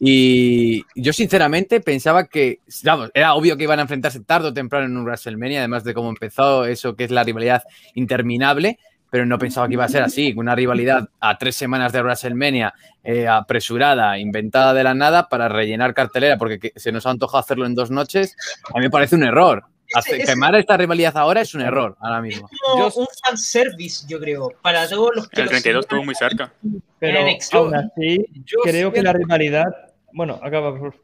Y 0.00 0.82
yo 0.96 1.12
sinceramente 1.12 1.80
pensaba 1.80 2.26
que, 2.26 2.60
vamos, 2.84 3.10
era 3.14 3.34
obvio 3.34 3.56
que 3.56 3.64
iban 3.64 3.78
a 3.78 3.82
enfrentarse 3.82 4.20
tarde 4.20 4.48
o 4.48 4.52
temprano 4.54 4.86
en 4.86 4.96
un 4.96 5.04
WrestleMania, 5.04 5.60
además 5.60 5.84
de 5.84 5.94
cómo 5.94 6.08
empezó 6.08 6.64
eso 6.64 6.96
que 6.96 7.04
es 7.04 7.10
la 7.10 7.22
rivalidad 7.22 7.62
interminable, 7.94 8.78
pero 9.10 9.26
no 9.26 9.38
pensaba 9.38 9.68
que 9.68 9.74
iba 9.74 9.84
a 9.84 9.88
ser 9.88 10.02
así, 10.02 10.32
una 10.36 10.54
rivalidad 10.54 11.10
a 11.20 11.36
tres 11.36 11.54
semanas 11.54 11.92
de 11.92 12.00
WrestleMania, 12.02 12.72
eh, 13.04 13.28
apresurada, 13.28 14.18
inventada 14.18 14.72
de 14.72 14.82
la 14.84 14.94
nada 14.94 15.28
para 15.28 15.48
rellenar 15.50 15.92
cartelera, 15.92 16.38
porque 16.38 16.58
que- 16.58 16.72
se 16.76 16.90
nos 16.92 17.04
ha 17.06 17.10
antojado 17.10 17.38
hacerlo 17.40 17.66
en 17.66 17.74
dos 17.74 17.90
noches, 17.90 18.34
a 18.74 18.78
mí 18.78 18.84
me 18.86 18.90
parece 18.90 19.14
un 19.16 19.22
error. 19.24 19.64
Hace- 19.98 20.24
quemar 20.24 20.54
esta 20.56 20.76
rivalidad 20.76 21.16
ahora 21.16 21.40
es 21.40 21.54
un 21.54 21.60
error, 21.62 21.96
ahora 22.00 22.20
mismo. 22.20 22.48
como 22.72 22.88
Yo- 22.90 23.00
un 23.00 23.06
fanservice, 23.24 24.06
yo 24.08 24.18
creo, 24.20 24.50
para 24.62 24.88
todos 24.88 25.10
los 25.14 25.28
que 25.28 25.40
El 25.40 25.46
lo 25.46 25.50
32 25.50 25.62
sigan 25.62 25.80
estuvo 25.80 26.04
muy 26.04 26.14
cerca. 26.14 26.52
Pero 26.98 27.18
aún 27.52 27.74
así, 27.74 28.26
Yo 28.44 28.58
creo 28.62 28.90
que 28.92 29.00
siento- 29.00 29.02
la 29.02 29.18
rivalidad. 29.18 29.66
Bueno, 30.12 30.38
acaba, 30.42 30.76
por. 30.78 30.94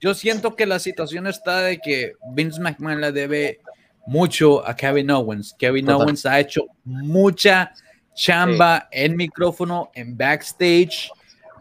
Yo 0.00 0.12
siento 0.14 0.54
que 0.54 0.66
la 0.66 0.78
situación 0.78 1.26
está 1.26 1.60
de 1.62 1.78
que 1.78 2.12
Vince 2.32 2.60
McMahon 2.60 3.00
le 3.00 3.10
debe 3.12 3.60
mucho 4.06 4.66
a 4.66 4.76
Kevin 4.76 5.10
Owens. 5.10 5.54
Kevin 5.58 5.86
Total. 5.86 6.02
Owens 6.02 6.26
ha 6.26 6.38
hecho 6.40 6.62
mucha 6.84 7.72
chamba 8.14 8.88
en 8.92 9.16
micrófono, 9.16 9.90
en 9.94 10.16
backstage, 10.16 11.10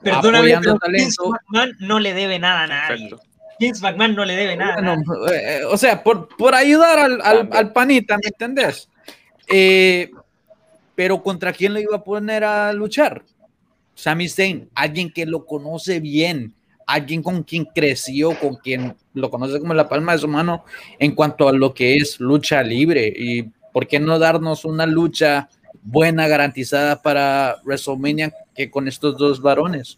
Perdóname, 0.02 0.38
apoyando 0.54 0.78
pero 0.78 0.92
Vince 0.94 1.16
talento. 1.18 1.30
McMahon 1.30 1.76
no 1.80 2.00
le 2.00 2.14
debe 2.14 2.38
nada 2.38 2.64
a 2.64 2.68
nadie. 2.68 3.10
Perfecto. 3.10 3.33
Vince 3.64 3.82
McMahon 3.82 4.16
no 4.16 4.26
le 4.26 4.36
debe 4.36 4.56
nada. 4.56 4.76
Bueno, 4.76 4.98
eh, 5.34 5.62
o 5.70 5.78
sea, 5.78 6.04
por, 6.04 6.28
por 6.38 6.54
ayudar 6.56 7.00
al, 7.00 7.22
al- 7.22 7.50
al 7.52 7.72
panita, 7.74 8.16
¿me 8.18 8.28
entendés? 8.28 8.90
Eh, 9.50 10.10
pero 10.96 11.22
¿contra 11.24 11.52
quién 11.54 11.74
lo 11.74 11.80
iba 11.80 11.96
a 11.98 12.04
poner 12.04 12.44
a 12.44 12.72
luchar? 12.74 13.24
Sami 13.96 14.28
Zayn, 14.30 14.70
alguien 14.76 15.12
que 15.12 15.26
lo 15.26 15.46
conoce 15.46 16.00
bien, 16.00 16.54
alguien 16.88 17.22
con 17.24 17.44
quien 17.44 17.66
creció, 17.66 18.38
con 18.40 18.56
quien 18.56 18.96
lo 19.14 19.30
conoce 19.30 19.60
como 19.60 19.74
la 19.74 19.88
palma 19.90 20.14
de 20.14 20.20
su 20.20 20.28
mano 20.28 20.66
en 21.00 21.14
cuanto 21.16 21.48
a 21.48 21.54
lo 21.54 21.74
que 21.74 21.96
es 21.98 22.20
lucha 22.20 22.62
libre. 22.64 23.12
¿Y 23.16 23.44
por 23.72 23.88
qué 23.88 24.00
no 24.00 24.20
darnos 24.20 24.66
una 24.66 24.86
lucha 24.86 25.50
buena, 25.84 26.28
garantizada 26.28 27.02
para 27.02 27.58
WrestleMania 27.64 28.34
que 28.56 28.70
con 28.72 28.88
estos 28.88 29.18
dos 29.18 29.42
varones? 29.42 29.98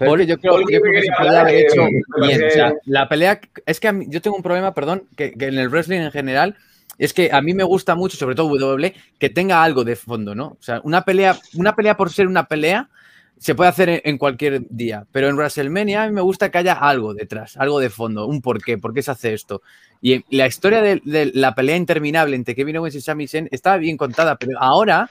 Pero 0.00 0.22
yo 0.22 0.38
creo, 0.38 0.60
yo 0.60 0.80
creo 0.80 0.92
que 0.92 1.02
se 1.02 1.12
podría 1.16 1.40
haber 1.40 1.54
hecho 1.54 1.86
bien. 2.22 2.44
O 2.44 2.50
sea, 2.50 2.72
la 2.86 3.08
pelea, 3.08 3.40
es 3.66 3.80
que 3.80 3.88
a 3.88 3.92
mí- 3.92 4.06
yo 4.08 4.20
tengo 4.20 4.36
un 4.36 4.42
problema, 4.42 4.74
perdón, 4.74 5.04
que, 5.16 5.32
que 5.32 5.46
en 5.46 5.58
el 5.58 5.68
wrestling 5.68 6.00
en 6.00 6.10
general, 6.10 6.56
es 6.98 7.14
que 7.14 7.30
a 7.32 7.40
mí 7.40 7.54
me 7.54 7.64
gusta 7.64 7.94
mucho, 7.94 8.16
sobre 8.16 8.34
todo 8.34 8.48
WWE, 8.48 8.94
que 9.18 9.30
tenga 9.30 9.62
algo 9.62 9.84
de 9.84 9.96
fondo, 9.96 10.34
¿no? 10.34 10.48
O 10.48 10.62
sea, 10.62 10.80
una 10.84 11.02
pelea, 11.02 11.38
una 11.54 11.74
pelea 11.74 11.96
por 11.96 12.10
ser 12.10 12.26
una 12.26 12.44
pelea 12.46 12.88
se 13.40 13.54
puede 13.54 13.70
hacer 13.70 14.02
en, 14.04 14.18
cualquier 14.18 14.66
día, 14.68 15.06
pero 15.10 15.28
en 15.28 15.34
WrestleMania 15.34 16.02
a 16.02 16.06
mí 16.06 16.12
me 16.12 16.20
gusta 16.20 16.50
que 16.50 16.58
haya 16.58 16.74
algo 16.74 17.14
detrás, 17.14 17.56
algo 17.56 17.80
de 17.80 17.88
fondo, 17.88 18.26
un 18.26 18.42
porqué, 18.42 18.76
por 18.76 18.92
qué 18.92 19.02
se 19.02 19.12
hace 19.12 19.32
esto. 19.32 19.62
Y 20.02 20.22
la 20.36 20.46
historia 20.46 20.82
de, 20.82 21.00
de 21.06 21.32
la 21.32 21.54
pelea 21.54 21.76
interminable 21.76 22.36
entre 22.36 22.54
Kevin 22.54 22.76
Owens 22.76 22.96
y 22.96 23.00
Sami 23.00 23.26
Zayn 23.26 23.48
estaba 23.50 23.78
bien 23.78 23.96
contada, 23.96 24.36
pero 24.36 24.58
ahora 24.60 25.10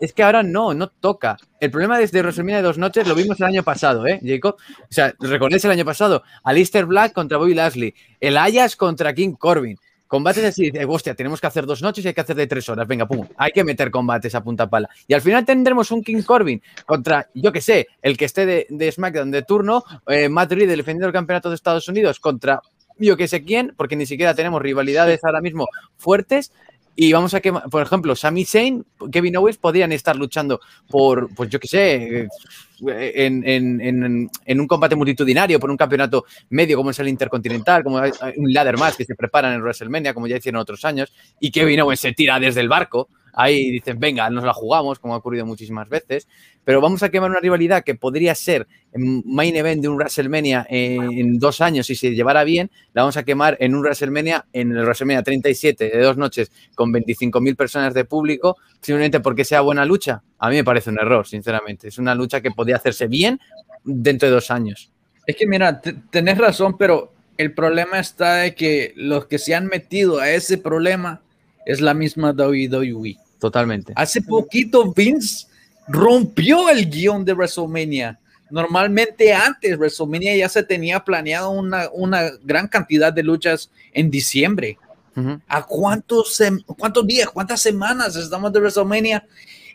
es 0.00 0.12
que 0.12 0.22
ahora 0.22 0.42
no, 0.42 0.74
no 0.74 0.88
toca. 0.88 1.36
El 1.60 1.70
problema 1.70 1.98
desde 1.98 2.20
WrestleMania 2.20 2.58
de 2.58 2.62
dos 2.62 2.78
noches 2.78 3.06
lo 3.06 3.14
vimos 3.14 3.40
el 3.40 3.46
año 3.46 3.62
pasado, 3.62 4.06
¿eh, 4.06 4.20
Jacob? 4.24 4.56
O 4.82 4.92
sea, 4.92 5.14
¿recordáis 5.20 5.64
el 5.64 5.70
año 5.70 5.84
pasado? 5.84 6.22
Alistair 6.44 6.86
Black 6.86 7.12
contra 7.12 7.38
Bobby 7.38 7.54
Lashley, 7.54 7.94
el 8.20 8.36
Ayas 8.36 8.76
contra 8.76 9.14
King 9.14 9.32
Corbin. 9.32 9.78
Combates 10.06 10.42
así, 10.42 10.70
de, 10.70 10.86
hostia, 10.86 11.14
tenemos 11.14 11.38
que 11.38 11.46
hacer 11.48 11.66
dos 11.66 11.82
noches 11.82 12.02
y 12.02 12.08
hay 12.08 12.14
que 12.14 12.22
hacer 12.22 12.34
de 12.34 12.46
tres 12.46 12.66
horas. 12.70 12.88
Venga, 12.88 13.06
pum, 13.06 13.26
hay 13.36 13.52
que 13.52 13.62
meter 13.62 13.90
combates 13.90 14.34
a 14.34 14.42
punta 14.42 14.68
pala. 14.68 14.88
Y 15.06 15.12
al 15.12 15.20
final 15.20 15.44
tendremos 15.44 15.90
un 15.90 16.02
King 16.02 16.22
Corbin 16.22 16.62
contra, 16.86 17.28
yo 17.34 17.52
que 17.52 17.60
sé, 17.60 17.88
el 18.00 18.16
que 18.16 18.24
esté 18.24 18.46
de, 18.46 18.92
SmackDown 18.92 19.30
de 19.30 19.42
turno, 19.42 19.84
eh, 20.06 20.30
Matt 20.30 20.52
Riddle 20.52 20.76
defendiendo 20.76 21.08
el 21.08 21.12
campeonato 21.12 21.50
de 21.50 21.56
Estados 21.56 21.88
Unidos 21.88 22.20
contra 22.20 22.62
yo 22.98 23.16
que 23.16 23.28
sé 23.28 23.44
quién, 23.44 23.74
porque 23.76 23.96
ni 23.96 24.06
siquiera 24.06 24.34
tenemos 24.34 24.60
rivalidades 24.60 25.22
ahora 25.24 25.40
mismo 25.40 25.68
fuertes. 25.96 26.52
Y 27.00 27.12
vamos 27.12 27.32
a 27.32 27.38
que, 27.40 27.52
por 27.52 27.80
ejemplo, 27.80 28.16
Sami 28.16 28.44
Zayn, 28.44 28.84
Kevin 29.12 29.36
Owens 29.36 29.56
podrían 29.56 29.92
estar 29.92 30.16
luchando 30.16 30.58
por, 30.88 31.32
pues 31.32 31.48
yo 31.48 31.60
qué 31.60 31.68
sé, 31.68 31.94
eh, 32.22 33.12
en, 33.14 33.46
en- 33.46 33.80
en- 33.80 34.30
en 34.44 34.60
un 34.60 34.66
combate 34.66 34.96
multitudinario, 34.96 35.60
por 35.60 35.70
un 35.70 35.76
campeonato 35.76 36.24
medio 36.50 36.76
como 36.76 36.90
es 36.90 36.98
el 36.98 37.06
Intercontinental, 37.06 37.84
como 37.84 37.98
un 37.98 38.52
ladder 38.52 38.76
más 38.78 38.96
que 38.96 39.04
se 39.04 39.14
preparan 39.14 39.54
en 39.54 39.60
WrestleMania, 39.62 40.12
como 40.12 40.26
ya 40.26 40.38
hicieron 40.38 40.60
otros 40.60 40.84
años, 40.84 41.12
y 41.38 41.52
Kevin 41.52 41.82
Owens 41.82 42.00
se 42.00 42.12
tira 42.14 42.40
desde 42.40 42.62
el 42.62 42.68
barco. 42.68 43.08
Ahí 43.40 43.70
dicen, 43.70 44.00
venga, 44.00 44.28
nos 44.30 44.42
la 44.42 44.52
jugamos, 44.52 44.98
como 44.98 45.14
ha 45.14 45.18
ocurrido 45.18 45.46
muchísimas 45.46 45.88
veces, 45.88 46.26
pero 46.64 46.80
vamos 46.80 47.04
a 47.04 47.08
quemar 47.08 47.30
una 47.30 47.38
rivalidad 47.38 47.84
que 47.84 47.94
podría 47.94 48.34
ser 48.34 48.66
main 48.92 49.54
event 49.54 49.80
de 49.80 49.88
un 49.88 49.94
WrestleMania 49.96 50.66
en 50.68 51.38
dos 51.38 51.60
años 51.60 51.86
si 51.86 51.94
se 51.94 52.14
llevara 52.16 52.42
bien, 52.42 52.68
la 52.94 53.02
vamos 53.02 53.16
a 53.16 53.22
quemar 53.22 53.56
en 53.60 53.76
un 53.76 53.82
WrestleMania, 53.82 54.44
en 54.52 54.72
el 54.72 54.82
WrestleMania 54.84 55.22
37 55.22 55.88
de 55.88 56.02
dos 56.02 56.16
noches 56.16 56.50
con 56.74 56.92
25.000 56.92 57.54
personas 57.54 57.94
de 57.94 58.04
público, 58.04 58.56
simplemente 58.80 59.20
porque 59.20 59.44
sea 59.44 59.60
buena 59.60 59.84
lucha. 59.84 60.20
A 60.40 60.48
mí 60.50 60.56
me 60.56 60.64
parece 60.64 60.90
un 60.90 60.98
error, 60.98 61.24
sinceramente. 61.26 61.88
Es 61.88 61.98
una 61.98 62.16
lucha 62.16 62.40
que 62.40 62.50
podría 62.50 62.74
hacerse 62.76 63.06
bien 63.06 63.38
dentro 63.84 64.28
de 64.28 64.34
dos 64.34 64.50
años. 64.50 64.90
Es 65.28 65.36
que 65.36 65.46
mira, 65.46 65.80
te- 65.80 65.94
tenés 66.10 66.38
razón, 66.38 66.76
pero 66.76 67.12
el 67.36 67.54
problema 67.54 68.00
está 68.00 68.34
de 68.38 68.56
que 68.56 68.94
los 68.96 69.26
que 69.26 69.38
se 69.38 69.54
han 69.54 69.66
metido 69.66 70.18
a 70.18 70.28
ese 70.30 70.58
problema 70.58 71.20
es 71.66 71.80
la 71.80 71.94
misma 71.94 72.32
WWE. 72.32 73.16
Totalmente. 73.38 73.92
Hace 73.96 74.22
poquito 74.22 74.92
Vince 74.92 75.46
rompió 75.86 76.68
el 76.68 76.88
guion 76.90 77.24
de 77.24 77.32
WrestleMania. 77.34 78.18
Normalmente 78.50 79.32
antes 79.32 79.76
WrestleMania 79.78 80.36
ya 80.36 80.48
se 80.48 80.62
tenía 80.62 81.00
planeado 81.00 81.50
una, 81.50 81.88
una 81.92 82.30
gran 82.42 82.66
cantidad 82.68 83.12
de 83.12 83.22
luchas 83.22 83.70
en 83.92 84.10
diciembre. 84.10 84.78
Ujú. 85.16 85.40
¿A 85.48 85.66
cuántos, 85.66 86.40
cuántos 86.78 87.06
días, 87.06 87.28
cuántas 87.30 87.60
semanas 87.60 88.16
estamos 88.16 88.52
de 88.52 88.60
WrestleMania? 88.60 89.24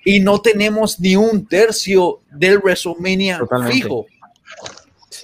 y 0.06 0.20
no 0.20 0.42
tenemos 0.42 1.00
ni 1.00 1.16
un 1.16 1.46
tercio 1.46 2.20
del 2.30 2.58
WrestleMania 2.58 3.38
Totalmente. 3.40 3.74
fijo. 3.84 4.06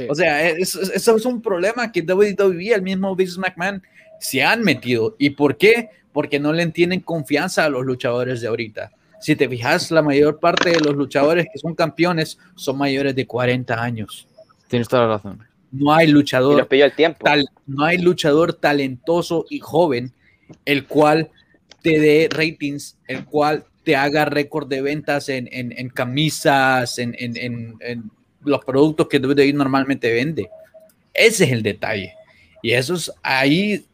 O 0.07 0.15
sea, 0.15 0.47
es- 0.51 0.73
es- 0.75 0.89
eso 0.91 1.17
es 1.17 1.25
un 1.25 1.41
problema 1.41 1.91
que 1.91 2.01
WWE, 2.01 2.73
el 2.73 2.81
mismo 2.81 3.13
Vince 3.13 3.37
McMahon, 3.41 3.83
se 4.21 4.41
han 4.41 4.61
metido. 4.63 5.17
¿Y 5.19 5.31
por 5.31 5.57
qué? 5.57 5.89
Porque 6.13 6.39
no 6.39 6.53
le 6.53 6.65
tienen 6.67 7.01
confianza 7.01 7.65
a 7.65 7.69
los 7.69 7.85
luchadores 7.85 8.41
de 8.41 8.47
ahorita. 8.47 8.91
Si 9.21 9.35
te 9.35 9.49
fijas, 9.49 9.91
la 9.91 10.01
mayor 10.01 10.39
parte 10.39 10.69
de 10.71 10.79
los 10.79 10.95
luchadores 10.95 11.47
que 11.51 11.59
son 11.59 11.75
campeones 11.75 12.37
son 12.55 12.77
mayores 12.77 13.15
de 13.15 13.27
40 13.27 13.81
años. 13.81 14.27
Tienes 14.67 14.87
toda 14.87 15.03
la 15.07 15.15
razón. 15.17 15.39
No 15.71 15.93
hay 15.93 16.07
Y 16.07 16.11
luchador 16.11 16.67
el 16.71 16.91
tiempo. 16.95 17.23
tal- 17.23 17.47
no 17.67 17.83
hay 17.85 17.97
luchador 17.99 18.53
talentoso 18.53 19.45
y 19.49 19.59
joven 19.59 20.13
el 20.65 20.85
cual 20.87 21.29
te 21.83 21.99
dé 21.99 22.27
ratings, 22.31 22.97
el 23.07 23.25
cual 23.25 23.65
te 23.83 23.95
haga 23.95 24.25
récord 24.25 24.67
de 24.67 24.81
ventas 24.81 25.29
en, 25.29 25.47
en- 25.51 25.71
en 25.77 25.89
camisas, 25.89 26.97
en, 26.97 27.15
en- 27.19 27.37
en- 27.37 27.75
en 27.81 28.11
los 28.43 28.63
productos 28.65 29.07
que 29.07 29.19
WWE 29.19 29.53
normalmente 29.53 30.11
vende. 30.13 30.49
Ese 31.13 31.43
es 31.45 31.51
el 31.51 31.61
detalle. 31.61 32.13
Y 32.63 32.71
eso 32.71 32.95
es 32.95 33.11
ahí, 33.21 33.85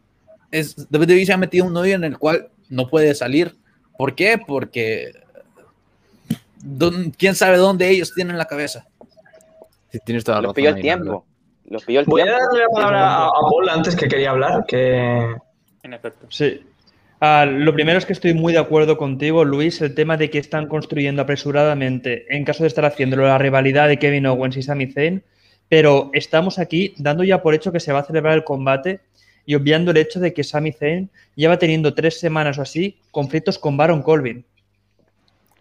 es, 0.50 0.76
WWE 0.90 1.24
se 1.26 1.32
ha 1.32 1.36
metido 1.36 1.64
un 1.66 1.76
hoyo 1.76 1.94
en 1.94 2.04
el 2.04 2.18
cual 2.18 2.48
no 2.68 2.88
puede 2.88 3.14
salir. 3.14 3.56
¿Por 3.96 4.14
qué? 4.14 4.38
Porque 4.44 5.12
don- 6.62 7.10
quién 7.16 7.34
sabe 7.34 7.56
dónde 7.56 7.88
ellos 7.88 8.12
tienen 8.14 8.38
la 8.38 8.46
cabeza. 8.46 8.86
Sí, 9.90 9.98
tienes 10.04 10.24
toda 10.24 10.38
la 10.38 10.42
Los 10.48 10.54
pilló 10.54 10.70
el 10.70 10.80
tiempo. 10.80 11.24
Los 11.68 11.84
pilló 11.84 12.00
el 12.00 12.06
Voy 12.06 12.20
a 12.22 12.24
tiempo. 12.24 12.42
darle 12.44 12.60
la 12.62 12.68
palabra 12.68 13.06
a, 13.06 13.26
a 13.26 13.30
Paul 13.30 13.68
antes 13.68 13.96
que 13.96 14.08
quería 14.08 14.30
hablar, 14.30 14.64
que 14.66 15.34
En 15.82 15.92
efecto. 15.92 16.26
Sí. 16.30 16.60
Ah, 17.20 17.46
lo 17.48 17.72
primero 17.72 17.96
es 17.98 18.04
que 18.04 18.12
estoy 18.12 18.34
muy 18.34 18.52
de 18.52 18.58
acuerdo 18.58 18.98
contigo, 18.98 19.44
Luis, 19.44 19.80
el 19.80 19.94
tema 19.94 20.18
de 20.18 20.28
que 20.28 20.38
están 20.38 20.68
construyendo 20.68 21.22
apresuradamente, 21.22 22.26
en 22.28 22.44
caso 22.44 22.62
de 22.62 22.68
estar 22.68 22.84
haciéndolo, 22.84 23.24
la 23.26 23.38
rivalidad 23.38 23.88
de 23.88 23.98
Kevin 23.98 24.26
Owens 24.26 24.58
y 24.58 24.62
Sami 24.62 24.92
Zayn, 24.92 25.24
pero 25.70 26.10
estamos 26.12 26.58
aquí 26.58 26.94
dando 26.98 27.24
ya 27.24 27.40
por 27.42 27.54
hecho 27.54 27.72
que 27.72 27.80
se 27.80 27.90
va 27.92 28.00
a 28.00 28.04
celebrar 28.04 28.34
el 28.34 28.44
combate 28.44 29.00
y 29.46 29.54
obviando 29.54 29.92
el 29.92 29.96
hecho 29.96 30.20
de 30.20 30.34
que 30.34 30.44
Sami 30.44 30.72
Zayn 30.72 31.08
lleva 31.36 31.58
teniendo 31.58 31.94
tres 31.94 32.18
semanas 32.20 32.58
o 32.58 32.62
así 32.62 32.98
conflictos 33.12 33.58
con 33.58 33.76
Baron 33.76 34.02
Colvin. 34.02 34.44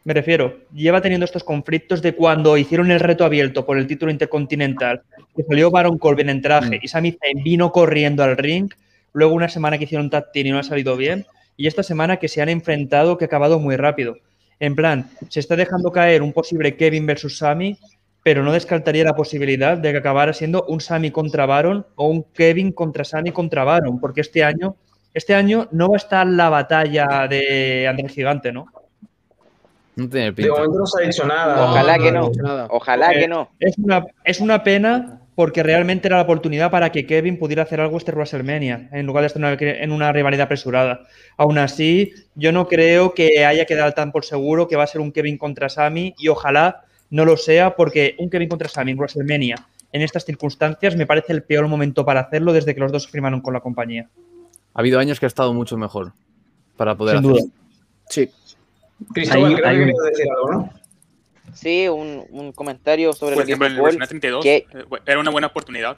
Me 0.04 0.14
refiero, 0.14 0.60
lleva 0.74 1.02
teniendo 1.02 1.26
estos 1.26 1.44
conflictos 1.44 2.02
de 2.02 2.14
cuando 2.14 2.58
hicieron 2.58 2.92
el 2.92 3.00
reto 3.00 3.26
abierto 3.26 3.66
por 3.66 3.78
el 3.78 3.88
título 3.88 4.12
intercontinental, 4.12 5.02
que 5.36 5.44
salió 5.44 5.72
Baron 5.72 5.98
Colvin 5.98 6.30
en 6.30 6.42
traje 6.42 6.80
y 6.82 6.88
Sami 6.88 7.12
Zayn 7.12 7.44
vino 7.44 7.72
corriendo 7.72 8.24
al 8.24 8.38
ring, 8.38 8.72
luego 9.14 9.34
una 9.34 9.50
semana 9.50 9.78
que 9.78 9.86
hicieron 9.86 10.10
tag 10.10 10.32
team 10.32 10.48
y 10.48 10.52
no 10.52 10.60
ha 10.60 10.64
salido 10.64 10.98
bien, 10.98 11.26
y 11.58 11.68
esta 11.68 11.84
semana 11.84 12.18
que 12.18 12.28
se 12.28 12.42
han 12.42 12.50
enfrentado 12.50 13.18
que 13.18 13.26
ha 13.26 13.28
acabado 13.28 13.60
muy 13.60 13.78
rápido. 13.78 14.18
En 14.60 14.76
plan, 14.76 15.10
se 15.30 15.40
está 15.40 15.56
dejando 15.56 15.92
caer 15.92 16.22
un 16.22 16.34
posible 16.34 16.76
Kevin 16.76 17.06
versus 17.06 17.38
Sami, 17.38 17.78
pero 18.26 18.42
no 18.42 18.52
descartaría 18.52 19.04
la 19.04 19.16
posibilidad 19.16 19.78
de 19.78 19.92
que 19.92 20.00
acabara 20.00 20.34
siendo 20.34 20.66
un 20.68 20.82
Sami 20.82 21.12
contra 21.12 21.46
Baron 21.46 21.86
o 21.94 22.08
un 22.08 22.24
Kevin 22.34 22.72
contra 22.72 23.04
Sami 23.04 23.32
contra 23.32 23.64
Baron, 23.64 24.00
porque 24.00 24.22
este 24.22 24.44
año, 24.44 24.78
este 25.14 25.36
año 25.36 25.68
no 25.72 25.90
va 25.90 25.98
a 25.98 25.98
estar 25.98 26.26
la 26.26 26.50
batalla 26.50 27.28
de 27.30 27.88
André 27.88 28.10
Gigante, 28.10 28.52
¿no? 28.52 28.66
No 29.96 30.10
tiene 30.10 30.26
de 30.26 30.34
pinta. 30.34 30.54
momento 30.54 30.80
no 30.80 30.86
se 30.88 31.04
ha 31.04 31.06
dicho 31.06 31.24
nada. 31.28 31.66
Ojalá 31.70 32.00
que 32.00 32.12
no. 32.12 32.32
Ojalá 32.72 33.14
que 33.14 33.28
no. 33.28 33.52
Es 33.60 33.78
una, 33.78 34.04
es 34.24 34.40
una 34.40 34.64
pena 34.64 35.22
porque 35.36 35.62
realmente 35.62 36.08
era 36.08 36.18
la 36.18 36.24
oportunidad 36.24 36.72
para 36.72 36.92
que 36.92 37.06
Kevin 37.06 37.38
pudiera 37.38 37.62
hacer 37.62 37.80
algo 37.80 37.96
este 38.00 38.12
WrestleMania, 38.12 38.90
en 38.92 39.06
lugar 39.06 39.22
de 39.22 39.28
estar 39.28 39.44
en 39.44 39.50
una, 39.50 39.84
en 39.84 39.92
una 39.92 40.12
rivalidad 40.12 40.46
apresurada. 40.46 41.02
Aún 41.38 41.60
así, 41.60 42.12
yo 42.34 42.52
no 42.52 42.68
creo 42.68 43.14
que 43.14 43.46
haya 43.46 43.66
quedado 43.66 43.92
tan 43.92 44.12
por 44.12 44.26
seguro 44.26 44.68
que 44.68 44.78
va 44.78 44.84
a 44.86 44.88
ser 44.88 45.02
un 45.02 45.12
Kevin 45.12 45.38
contra 45.38 45.70
Sami 45.70 46.16
y 46.18 46.30
ojalá 46.30 46.85
no 47.10 47.26
lo 47.26 47.38
sea 47.38 47.76
porque 47.76 48.16
un 48.20 48.30
Kevin 48.30 48.50
contra 48.50 48.68
Sami 48.70 48.92
en 48.92 48.98
WrestleMania 48.98 49.68
en 49.92 50.02
estas 50.02 50.26
circunstancias 50.26 50.96
me 50.96 51.06
parece 51.06 51.32
el 51.34 51.44
peor 51.44 51.68
momento 51.68 52.04
para 52.06 52.20
hacerlo 52.22 52.52
desde 52.54 52.74
que 52.74 52.82
los 52.82 52.92
dos 52.92 53.08
firmaron 53.08 53.42
con 53.42 53.54
la 53.54 53.62
compañía. 53.62 54.10
Ha 54.74 54.80
habido 54.80 55.00
años 55.00 55.20
que 55.20 55.26
ha 55.26 55.28
estado 55.28 55.54
mucho 55.54 55.78
mejor 55.78 56.12
para 56.76 56.96
poder 56.96 57.18
Sin 57.20 57.26
hacerlo. 57.30 57.46
duda. 57.48 57.54
Sí. 58.10 58.30
Cristóbal, 59.14 59.56
Hay- 59.56 59.62
creo 59.62 59.86
que 59.88 59.94
un- 59.94 60.10
decir 60.10 60.26
algo, 60.30 60.52
¿no? 60.52 60.70
Sí, 61.54 61.88
un, 61.88 62.26
un 62.32 62.52
comentario 62.52 63.14
sobre 63.14 63.36
Por 63.36 63.46
que 63.46 63.52
ejemplo, 63.52 63.68
el 63.68 63.74
Paul, 63.76 63.84
WrestleMania 63.84 64.08
32 64.10 64.44
que- 64.44 64.58
eh, 64.58 64.86
era 65.06 65.20
una 65.20 65.32
buena 65.32 65.48
oportunidad. 65.48 65.98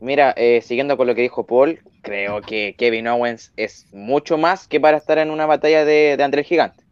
Mira, 0.00 0.34
eh, 0.36 0.60
siguiendo 0.62 0.96
con 0.96 1.06
lo 1.06 1.14
que 1.14 1.22
dijo 1.22 1.46
Paul, 1.46 1.80
creo 2.02 2.42
que 2.42 2.74
Kevin 2.76 3.08
Owens 3.08 3.52
es 3.56 3.86
mucho 3.92 4.36
más 4.36 4.68
que 4.68 4.78
para 4.80 4.98
estar 4.98 5.18
en 5.18 5.30
una 5.30 5.46
batalla 5.46 5.84
de, 5.84 6.16
de 6.16 6.22
André 6.22 6.40
el 6.42 6.46
Gigante. 6.46 6.84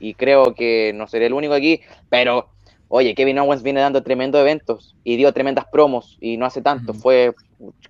Y 0.00 0.14
creo 0.14 0.54
que 0.54 0.92
no 0.94 1.06
seré 1.06 1.26
el 1.26 1.32
único 1.32 1.54
aquí, 1.54 1.80
pero 2.08 2.48
oye, 2.88 3.14
Kevin 3.14 3.38
Owens 3.38 3.62
viene 3.62 3.80
dando 3.80 4.02
tremendos 4.02 4.40
eventos 4.40 4.96
y 5.04 5.16
dio 5.16 5.32
tremendas 5.32 5.66
promos 5.70 6.16
y 6.20 6.36
no 6.36 6.46
hace 6.46 6.62
tanto, 6.62 6.94
fue 6.94 7.34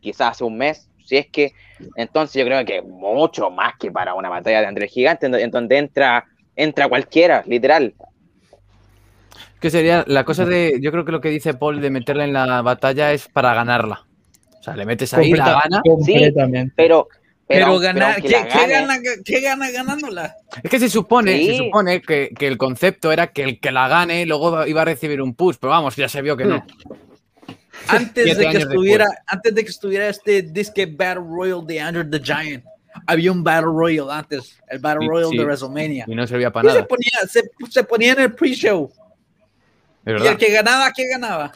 quizás 0.01 0.33
hace 0.33 0.45
un 0.45 0.57
mes, 0.57 0.89
si 1.05 1.17
es 1.17 1.27
que, 1.29 1.53
entonces 1.97 2.35
yo 2.41 2.45
creo 2.47 2.65
que 2.65 2.83
mucho 2.83 3.51
más 3.51 3.75
que 3.79 3.91
para 3.91 4.15
una 4.15 4.29
batalla 4.29 4.61
de 4.61 4.67
André 4.67 4.85
el 4.87 4.91
Gigante, 4.91 5.27
en, 5.27 5.33
do- 5.33 5.39
en 5.39 5.51
donde 5.51 5.79
entra, 5.79 6.25
entra 6.57 6.89
cualquiera, 6.89 7.43
literal. 7.47 7.95
Que 9.61 9.71
sería 9.71 10.05
la 10.07 10.25
cosa 10.25 10.45
de. 10.45 10.79
Yo 10.81 10.93
creo 10.93 11.05
que 11.05 11.11
lo 11.11 11.21
que 11.21 11.31
dice 11.31 11.53
Paul 11.53 11.81
de 11.81 11.91
meterla 11.91 12.25
en 12.25 12.33
la 12.33 12.63
batalla 12.63 13.13
es 13.13 13.27
para 13.29 13.55
ganarla. 13.55 14.07
O 14.61 14.63
sea, 14.63 14.77
le 14.77 14.87
metes 14.87 15.13
ahí, 15.15 15.33
la 15.33 15.61
gana. 15.63 15.81
Completamente. 15.85 16.73
Pero, 16.77 17.09
pero, 17.49 17.67
Pero, 17.67 17.79
ganar, 17.79 18.21
¿qué, 18.23 18.29
gana, 18.29 18.99
¿qué 19.25 19.41
gana 19.41 19.71
ganándola? 19.71 20.37
Es 20.63 20.71
que 20.71 20.79
se 20.79 20.91
supone, 20.91 21.39
Sí. 21.39 21.47
se 21.47 21.57
supone 21.57 22.03
que, 22.03 22.31
que 22.39 22.47
el 22.47 22.59
concepto 22.59 23.11
era 23.11 23.29
que 23.29 23.43
el 23.43 23.59
que 23.61 23.73
la 23.73 23.89
gane 23.89 24.27
luego 24.27 24.67
iba 24.67 24.83
a 24.83 24.85
recibir 24.85 25.23
un 25.23 25.35
push, 25.35 25.57
pero 25.61 25.71
vamos, 25.71 25.97
ya 25.97 26.09
se 26.09 26.21
vio 26.23 26.37
que 26.37 26.45
no. 26.45 26.65
Antes 27.87 28.25
Siete 28.25 28.41
de, 28.45 28.51
que 28.51 28.59
estuviera, 28.59 29.05
después. 29.07 29.25
antes 29.29 29.55
de 29.55 29.65
que 29.65 29.71
estuviera 29.71 30.09
este 30.09 30.43
disque 30.43 30.87
Battle 30.87 31.25
Royal 31.27 31.67
de 31.67 31.81
Andrew 31.81 32.11
the 32.11 32.21
Giant, 32.21 32.65
había 33.07 33.33
un 33.33 33.43
Battle 33.43 33.71
Royal 33.73 34.11
antes, 34.11 34.59
el 34.69 34.79
Battle 34.81 35.03
Sí, 35.03 35.09
Royal 35.09 35.31
sí. 35.31 35.39
de 35.39 35.45
WrestleMania. 35.45 36.05
Y 36.07 36.15
no 36.15 36.27
servía 36.27 36.51
para 36.53 36.69
Y 36.69 36.73
se 36.73 36.75
nada. 36.79 36.87
ponía, 36.89 37.11
se, 37.31 37.43
se 37.71 37.85
ponía 37.85 38.13
en 38.13 38.21
el 38.21 38.35
pre-show. 38.35 38.93
Es 40.05 40.23
Y 40.23 40.27
el 40.27 40.37
que 40.37 40.53
ganaba, 40.53 40.93
¿qué 40.93 41.07
ganaba? 41.09 41.53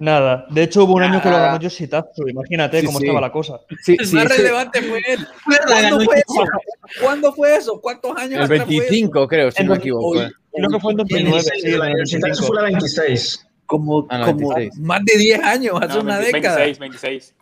Nada. 0.00 0.46
De 0.50 0.62
hecho, 0.62 0.84
hubo 0.84 0.94
un 0.94 1.02
año 1.02 1.20
que 1.20 1.28
lo 1.28 1.36
Nada. 1.36 1.46
ganó 1.48 1.60
Yoshitatsu. 1.60 2.28
Imagínate 2.28 2.80
Sí, 2.80 2.86
cómo 2.86 2.98
sí. 2.98 3.04
estaba 3.06 3.20
la 3.20 3.32
cosa. 3.32 3.60
Sí, 3.82 3.96
El 3.98 4.12
más 4.12 4.22
sí. 4.32 4.38
relevante 4.38 4.82
fue 4.82 4.98
él. 5.08 5.26
¿Cuándo 5.66 6.00
fue 6.04 6.16
eso? 6.18 6.44
¿Cuándo 7.00 7.32
fue 7.32 7.56
eso? 7.56 7.80
¿Cuántos 7.80 8.16
años 8.16 8.34
El 8.38 8.42
atrás 8.42 8.48
fue 8.66 8.74
eso? 8.76 8.82
25, 8.82 9.28
creo, 9.28 9.50
si 9.50 9.64
no 9.64 9.70
me 9.72 9.76
equivoco. 9.78 10.12
Creo 10.52 10.70
que 10.70 10.80
fue 10.80 10.92
en 10.92 10.96
2009, 10.98 11.40
sí, 11.40 11.66
el 11.68 11.74
el 11.82 12.04
Shitazu 12.04 12.20
25. 12.20 12.46
fue 12.46 12.56
la 12.56 12.62
26. 12.62 13.46
Como, 13.66 14.06
Ah, 14.08 14.18
no, 14.18 14.26
como 14.26 14.54
26. 14.54 14.78
más 14.86 15.04
de 15.04 15.18
10 15.18 15.40
años, 15.42 15.78
hace 15.82 15.94
No, 15.96 16.00
una 16.00 16.18
20 16.18 16.36
década. 16.38 16.56
26, 16.56 16.78
26. 16.78 17.34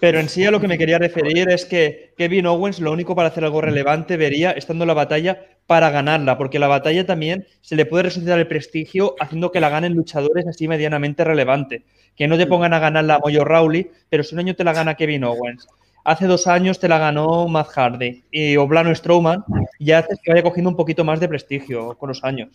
Pero 0.00 0.20
en 0.20 0.28
sí 0.28 0.44
a 0.46 0.52
lo 0.52 0.60
que 0.60 0.68
me 0.68 0.78
quería 0.78 0.98
referir 0.98 1.48
es 1.50 1.64
que 1.64 2.14
Kevin 2.16 2.46
Owens 2.46 2.78
lo 2.78 2.92
único 2.92 3.16
para 3.16 3.28
hacer 3.30 3.44
algo 3.44 3.60
relevante 3.60 4.16
vería 4.16 4.52
estando 4.52 4.84
en 4.84 4.88
la 4.88 4.94
batalla 4.94 5.44
para 5.68 5.90
ganarla, 5.90 6.38
porque 6.38 6.58
la 6.58 6.66
batalla 6.66 7.04
también 7.04 7.46
se 7.60 7.76
le 7.76 7.84
puede 7.84 8.04
resucitar 8.04 8.38
el 8.38 8.48
prestigio 8.48 9.14
haciendo 9.20 9.52
que 9.52 9.60
la 9.60 9.68
ganen 9.68 9.92
luchadores 9.92 10.46
así 10.46 10.66
medianamente 10.66 11.24
relevante. 11.24 11.84
Que 12.16 12.26
no 12.26 12.38
te 12.38 12.46
pongan 12.46 12.72
a 12.72 12.78
ganar 12.78 13.04
la 13.04 13.18
Moyo 13.18 13.44
Rawley, 13.44 13.90
pero 14.08 14.24
si 14.24 14.34
un 14.34 14.38
año 14.38 14.56
te 14.56 14.64
la 14.64 14.72
gana 14.72 14.94
Kevin 14.94 15.24
Owens. 15.24 15.68
Hace 16.04 16.26
dos 16.26 16.46
años 16.46 16.80
te 16.80 16.88
la 16.88 16.98
ganó 16.98 17.46
Matt 17.48 17.68
Hardy 17.68 18.24
y 18.30 18.56
Oblano 18.56 18.94
Strowman 18.94 19.44
y 19.78 19.92
haces 19.92 20.18
que 20.22 20.32
vaya 20.32 20.42
cogiendo 20.42 20.70
un 20.70 20.76
poquito 20.76 21.04
más 21.04 21.20
de 21.20 21.28
prestigio 21.28 21.98
con 21.98 22.08
los 22.08 22.24
años. 22.24 22.48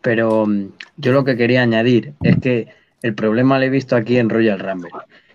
Pero 0.00 0.46
mm, 0.46 0.68
yo 0.96 1.12
lo 1.12 1.22
que 1.22 1.36
quería 1.36 1.60
añadir 1.60 2.14
es 2.22 2.38
que 2.38 2.68
el 3.02 3.14
problema 3.14 3.58
lo 3.58 3.66
he 3.66 3.68
visto 3.68 3.94
aquí 3.94 4.16
en 4.16 4.30
Royal 4.30 4.58
Rumble. 4.58 4.90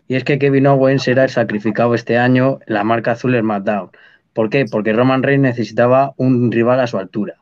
Y 0.08 0.16
es 0.16 0.24
que 0.24 0.40
Kevin 0.40 0.66
Owens 0.66 1.08
era 1.08 1.26
el 1.26 1.30
sacrificado 1.30 1.94
este 1.94 2.18
año 2.18 2.58
en 2.66 2.74
la 2.74 2.84
marca 2.84 3.12
azul 3.12 3.38
SmackDown. 3.40 3.92
¿Por 4.34 4.50
qué? 4.50 4.66
Porque 4.70 4.94
Roman 4.94 5.24
Reigns 5.24 5.44
necesitaba 5.44 6.14
un 6.18 6.52
rival 6.52 6.80
a 6.80 6.88
su 6.88 6.98
altura. 6.98 7.36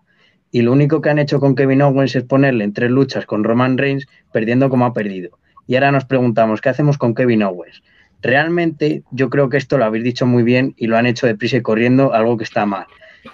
Y 0.51 0.61
lo 0.61 0.73
único 0.73 1.01
que 1.01 1.09
han 1.09 1.19
hecho 1.19 1.39
con 1.39 1.55
Kevin 1.55 1.81
Owens 1.81 2.15
es 2.15 2.23
ponerle 2.23 2.65
en 2.65 2.73
tres 2.73 2.91
luchas 2.91 3.25
con 3.25 3.43
Roman 3.43 3.77
Reigns, 3.77 4.07
perdiendo 4.33 4.69
como 4.69 4.85
ha 4.85 4.93
perdido. 4.93 5.39
Y 5.67 5.75
ahora 5.75 5.91
nos 5.91 6.05
preguntamos, 6.05 6.59
¿qué 6.59 6.69
hacemos 6.69 6.97
con 6.97 7.15
Kevin 7.15 7.43
Owens? 7.43 7.81
Realmente 8.21 9.03
yo 9.11 9.29
creo 9.29 9.49
que 9.49 9.57
esto 9.57 9.77
lo 9.77 9.85
habéis 9.85 10.03
dicho 10.03 10.25
muy 10.25 10.43
bien 10.43 10.73
y 10.77 10.87
lo 10.87 10.97
han 10.97 11.05
hecho 11.05 11.25
deprisa 11.25 11.57
y 11.57 11.61
corriendo, 11.61 12.13
algo 12.13 12.37
que 12.37 12.43
está 12.43 12.65
mal. 12.65 12.85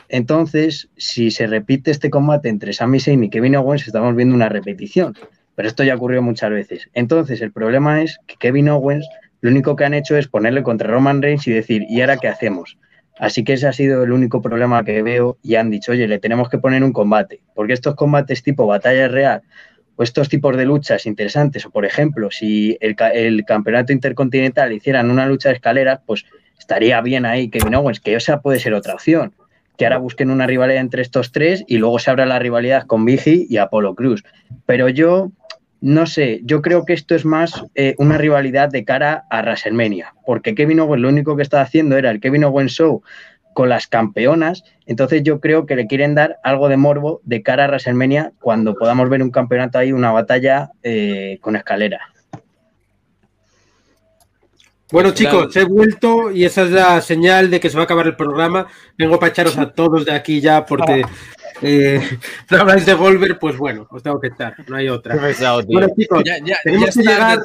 Entonces, 0.09 0.89
si 0.97 1.31
se 1.31 1.47
repite 1.47 1.91
este 1.91 2.09
combate 2.09 2.49
entre 2.49 2.73
Sami 2.73 2.99
Zayn 2.99 3.23
y 3.23 3.29
Kevin 3.29 3.55
Owens, 3.55 3.87
estamos 3.87 4.15
viendo 4.15 4.35
una 4.35 4.49
repetición. 4.49 5.15
Pero 5.55 5.67
esto 5.67 5.83
ya 5.83 5.95
ocurrió 5.95 6.21
muchas 6.21 6.51
veces. 6.51 6.89
Entonces, 6.93 7.41
el 7.41 7.51
problema 7.51 8.03
es 8.03 8.19
que 8.27 8.35
Kevin 8.35 8.69
Owens 8.69 9.07
lo 9.41 9.49
único 9.49 9.75
que 9.75 9.85
han 9.85 9.93
hecho 9.93 10.17
es 10.17 10.27
ponerle 10.27 10.63
contra 10.63 10.89
Roman 10.89 11.21
Reigns 11.21 11.47
y 11.47 11.51
decir, 11.51 11.85
¿y 11.89 12.01
ahora 12.01 12.17
qué 12.17 12.27
hacemos? 12.27 12.77
Así 13.19 13.43
que 13.43 13.53
ese 13.53 13.67
ha 13.67 13.73
sido 13.73 14.03
el 14.03 14.11
único 14.11 14.41
problema 14.41 14.83
que 14.83 15.01
veo 15.01 15.37
y 15.41 15.55
han 15.55 15.69
dicho, 15.69 15.91
oye, 15.91 16.07
le 16.07 16.19
tenemos 16.19 16.49
que 16.49 16.57
poner 16.59 16.83
un 16.83 16.93
combate. 16.93 17.41
Porque 17.55 17.73
estos 17.73 17.95
combates 17.95 18.43
tipo 18.43 18.67
batalla 18.67 19.07
real 19.07 19.41
o 19.95 20.03
estos 20.03 20.29
tipos 20.29 20.55
de 20.55 20.65
luchas 20.65 21.05
interesantes, 21.07 21.65
o 21.65 21.71
por 21.71 21.83
ejemplo, 21.83 22.29
si 22.29 22.77
el, 22.81 22.95
ca- 22.95 23.09
el 23.09 23.43
campeonato 23.45 23.91
intercontinental 23.93 24.71
hicieran 24.71 25.09
una 25.09 25.25
lucha 25.25 25.49
de 25.49 25.55
escaleras, 25.55 26.01
pues 26.05 26.25
estaría 26.59 27.01
bien 27.01 27.25
ahí 27.25 27.49
Kevin 27.49 27.73
Owens, 27.75 27.99
que 27.99 28.13
esa 28.13 28.41
puede 28.41 28.59
ser 28.59 28.73
otra 28.75 28.93
opción. 28.93 29.33
que 29.77 29.85
ahora 29.85 29.99
busquen 29.99 30.31
una 30.31 30.47
rivalidad 30.47 30.81
entre 30.81 31.03
estos 31.03 31.31
tres 31.31 31.63
y 31.67 31.77
luego 31.77 31.99
se 31.99 32.09
abra 32.09 32.25
la 32.25 32.39
rivalidad 32.39 32.87
con 32.87 33.05
Vigi 33.05 33.45
y 33.47 33.57
Apolo 33.57 33.93
Cruz. 33.93 34.23
Pero 34.65 34.89
yo 34.89 35.31
no 35.81 36.07
sé, 36.07 36.41
yo 36.43 36.61
creo 36.61 36.85
que 36.85 36.93
esto 36.93 37.15
es 37.15 37.25
más 37.25 37.63
eh, 37.75 37.95
una 37.97 38.17
rivalidad 38.17 38.69
de 38.69 38.83
cara 38.83 39.25
a 39.29 39.41
WrestleMania, 39.41 40.15
porque 40.25 40.55
Kevin 40.55 40.79
Owens 40.79 41.01
lo 41.01 41.09
único 41.09 41.35
que 41.35 41.43
estaba 41.43 41.63
haciendo 41.63 41.97
era 41.97 42.09
el 42.09 42.19
Kevin 42.19 42.45
Owens 42.45 42.71
Show 42.71 43.03
con 43.53 43.69
las 43.69 43.87
campeonas, 43.87 44.63
entonces 44.85 45.23
yo 45.23 45.39
creo 45.39 45.65
que 45.65 45.75
le 45.75 45.87
quieren 45.87 46.15
dar 46.15 46.37
algo 46.43 46.69
de 46.69 46.77
morbo 46.77 47.21
de 47.23 47.41
cara 47.41 47.65
a 47.65 47.67
WrestleMania 47.67 48.33
cuando 48.39 48.75
podamos 48.75 49.09
ver 49.09 49.21
un 49.21 49.31
campeonato 49.31 49.77
ahí, 49.77 49.91
una 49.91 50.11
batalla 50.11 50.71
eh, 50.83 51.37
con 51.41 51.55
escalera. 51.55 52.01
Bueno, 54.89 55.11
chicos, 55.11 55.53
he 55.57 55.65
vuelto 55.65 56.31
y 56.31 56.45
esa 56.45 56.63
es 56.63 56.71
la 56.71 57.01
señal 57.01 57.49
de 57.49 57.59
que 57.59 57.69
se 57.69 57.75
va 57.75 57.81
a 57.81 57.85
acabar 57.85 58.07
el 58.07 58.15
programa. 58.15 58.67
Vengo 58.97 59.19
para 59.19 59.31
echaros 59.31 59.57
a 59.57 59.73
todos 59.73 60.05
de 60.05 60.13
aquí 60.13 60.39
ya 60.39 60.65
porque 60.65 61.03
eh, 61.61 62.01
no 62.51 62.57
habláis 62.57 62.85
de 62.85 62.93
Volver, 62.93 63.37
pues 63.39 63.57
bueno, 63.57 63.87
os 63.89 64.03
tengo 64.03 64.19
que 64.19 64.27
echar, 64.27 64.55
no 64.67 64.75
hay 64.75 64.89
otra. 64.89 65.15
Bueno, 65.15 65.87
chicos, 65.97 66.23
Ya, 66.25 66.37
ya, 66.43 66.57
tenemos 66.63 66.93
ya 66.95 67.01
que 67.01 67.07
llegar. 67.09 67.39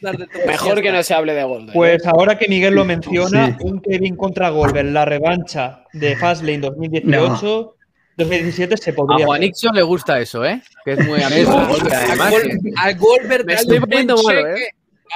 tarde 0.00 0.26
Mejor 0.46 0.80
que 0.82 0.92
no 0.92 1.02
se 1.02 1.14
hable 1.14 1.34
de 1.34 1.44
Golden. 1.44 1.72
Pues 1.74 2.06
ahora 2.06 2.38
que 2.38 2.48
Miguel 2.48 2.74
lo 2.74 2.84
menciona, 2.84 3.48
Sí. 3.48 3.56
un 3.64 3.80
Kevin 3.80 4.16
contra 4.16 4.48
Goldberg, 4.50 4.86
la 4.90 5.04
revancha 5.04 5.84
de 5.92 6.16
Fastlane 6.16 6.58
2018, 6.60 7.76
2017 8.16 8.76
se 8.76 8.90
A 8.90 8.94
podría. 8.94 9.26
Juanixo 9.26 9.70
le 9.72 9.82
gusta 9.82 10.18
eso, 10.20 10.44
¿eh? 10.44 10.62
Que 10.84 10.92
es 10.92 11.06
muy 11.06 11.20
amigo 11.22 11.52
Goldberg, 11.66 11.94
A, 11.94 12.04
además. 12.04 12.34
A 12.78 12.92
Goldberg 12.92 13.44
Me 13.46 13.54
dale 13.54 13.60
estoy 13.62 13.76
un 13.78 13.80
buen 13.80 13.90
poniendo 14.06 14.16
malo, 14.22 14.40
cheque. 14.54 14.62
¿eh? 14.62 14.68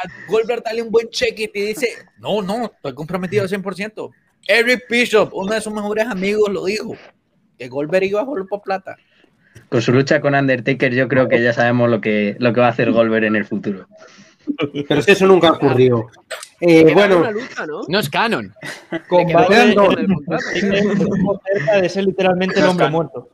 A 0.04 0.30
Goldberg 0.30 0.62
dale 0.62 0.82
un 0.82 0.90
buen 0.90 1.08
cheque 1.08 1.44
y 1.44 1.48
te 1.48 1.58
dice, 1.60 1.88
no, 2.18 2.42
no, 2.42 2.66
estoy 2.66 2.94
comprometido 2.94 3.42
al 3.42 3.48
100%. 3.48 4.10
Eric 4.46 4.84
Bishop, 4.88 5.30
uno 5.34 5.52
de 5.54 5.60
sus 5.60 5.72
mejores 5.72 6.06
amigos, 6.06 6.48
lo 6.50 6.64
dijo. 6.66 6.94
Que 7.58 7.68
Goldberg 7.68 8.04
iba 8.04 8.20
a 8.20 8.24
jugar 8.24 8.46
por 8.46 8.62
plata. 8.62 8.96
Con 9.68 9.82
su 9.82 9.92
lucha 9.92 10.20
con 10.20 10.34
Undertaker, 10.34 10.94
yo 10.94 11.08
creo 11.08 11.28
que 11.28 11.42
ya 11.42 11.52
sabemos 11.52 11.90
lo 11.90 12.00
que, 12.00 12.36
lo 12.38 12.52
que 12.52 12.60
va 12.60 12.66
a 12.68 12.70
hacer 12.70 12.92
Goldberg 12.92 13.24
en 13.24 13.36
el 13.36 13.44
futuro. 13.44 13.86
Pero 14.88 15.02
si 15.02 15.10
eso 15.10 15.26
nunca 15.26 15.50
ocurrió. 15.52 16.06
Eh, 16.60 16.84
Queda 16.86 16.94
bueno, 16.94 17.30
lucha, 17.32 17.66
¿no? 17.66 17.82
No 17.86 17.98
es 17.98 18.08
canon. 18.08 18.54
Estuvo 18.90 19.26
cerca 21.44 21.80
de 21.80 21.88
ser 21.88 22.04
literalmente 22.04 22.60
el 22.60 22.66
hombre 22.66 22.88
muerto. 22.88 23.28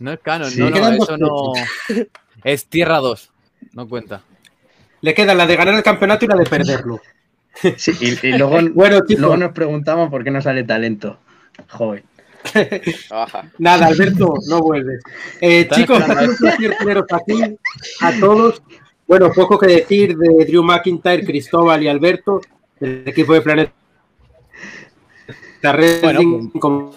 No 0.00 0.12
es 0.12 0.20
canon. 0.20 0.50
Sí. 0.50 0.60
No, 0.60 0.70
no, 0.70 0.88
eso 0.88 1.16
no. 1.16 1.52
Es 2.44 2.66
Tierra 2.66 2.98
2. 2.98 3.30
No 3.74 3.88
cuenta. 3.88 4.22
le 5.00 5.14
queda 5.14 5.34
la 5.34 5.46
de 5.46 5.56
ganar 5.56 5.74
el 5.74 5.82
campeonato 5.82 6.24
y 6.24 6.28
la 6.28 6.36
de 6.36 6.44
perderlo. 6.44 7.00
Sí, 7.76 7.92
y, 8.00 8.26
y 8.26 8.32
luego, 8.36 8.58
Bueno, 8.74 9.00
luego 9.08 9.36
nos 9.36 9.52
preguntamos 9.52 10.10
por 10.10 10.24
qué 10.24 10.30
no 10.30 10.42
sale 10.42 10.64
talento. 10.64 11.18
Joven. 11.68 12.02
Nada, 13.58 13.86
Alberto, 13.86 14.34
no 14.48 14.60
vuelves. 14.60 15.02
Eh, 15.40 15.68
chicos, 15.70 16.02
un 16.06 16.36
placer 16.36 16.76
teneros 16.78 17.06
aquí 17.10 17.42
a 18.00 18.20
todos. 18.20 18.62
Bueno, 19.06 19.32
poco 19.32 19.58
que 19.58 19.66
decir 19.66 20.16
de 20.16 20.44
Drew 20.44 20.62
McIntyre, 20.62 21.24
Cristóbal 21.24 21.82
y 21.82 21.88
Alberto, 21.88 22.40
del 22.80 23.02
equipo 23.06 23.34
de 23.34 23.42
Planeta 23.42 23.72
Wrestling. 25.62 26.50
como, 26.58 26.94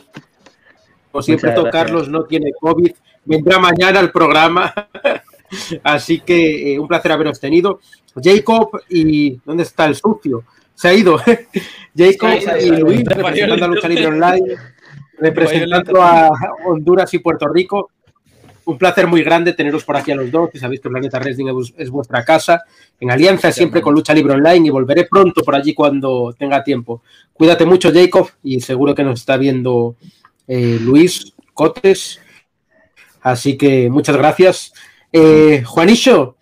como 1.11 1.21
siempre. 1.21 1.53
Carlos 1.71 2.09
no 2.09 2.23
tiene 2.23 2.51
COVID. 2.59 2.91
Vendrá 3.25 3.59
mañana 3.59 3.99
al 3.99 4.11
programa. 4.11 4.73
Así 5.83 6.19
que 6.19 6.73
eh, 6.73 6.79
un 6.79 6.87
placer 6.87 7.11
haberos 7.11 7.39
tenido. 7.39 7.79
Jacob 8.21 8.81
y. 8.89 9.39
¿Dónde 9.45 9.63
está 9.63 9.85
el 9.85 9.95
sucio? 9.95 10.43
Se 10.73 10.87
ha 10.87 10.93
ido. 10.93 11.17
Jacob 11.97 12.29
Sí, 12.39 12.45
sí, 12.59 12.67
y. 12.67 12.69
Luis, 12.77 13.03
representando 13.05 13.65
a 13.65 13.67
Lucha 13.67 13.87
Libre 13.87 14.07
Online, 14.07 14.55
representando 15.19 16.01
a 16.01 16.31
Honduras 16.65 17.13
y 17.13 17.19
Puerto 17.19 17.47
Rico. 17.47 17.91
Un 18.65 18.77
placer 18.77 19.05
muy 19.05 19.23
grande 19.23 19.53
teneros 19.53 19.83
por 19.83 19.95
aquí 19.95 20.11
a 20.11 20.15
los 20.15 20.31
dos, 20.31 20.49
que 20.49 20.57
sabéis 20.57 20.81
que 20.81 20.89
Planeta 20.89 21.19
Wrestling 21.19 21.47
es, 21.47 21.73
es 21.77 21.89
vuestra 21.91 22.25
casa, 22.25 22.63
en 22.99 23.11
alianza 23.11 23.51
siempre 23.51 23.79
con 23.79 23.93
Lucha 23.93 24.13
Libre 24.13 24.33
Online 24.33 24.67
y 24.67 24.71
volveré 24.71 25.05
pronto 25.05 25.43
por 25.43 25.55
allí 25.55 25.75
cuando 25.75 26.33
tenga 26.37 26.63
tiempo. 26.63 27.03
Cuídate 27.31 27.65
mucho, 27.65 27.91
Jacob, 27.93 28.27
y 28.41 28.59
seguro 28.61 28.95
que 28.95 29.03
nos 29.03 29.19
está 29.19 29.37
viendo 29.37 29.95
eh, 30.47 30.79
Luis 30.81 31.33
Cotes. 31.53 32.19
Así 33.21 33.57
que 33.57 33.89
muchas 33.89 34.17
gracias. 34.17 34.73
Eh, 35.11 35.63
Juanillo, 35.65 36.35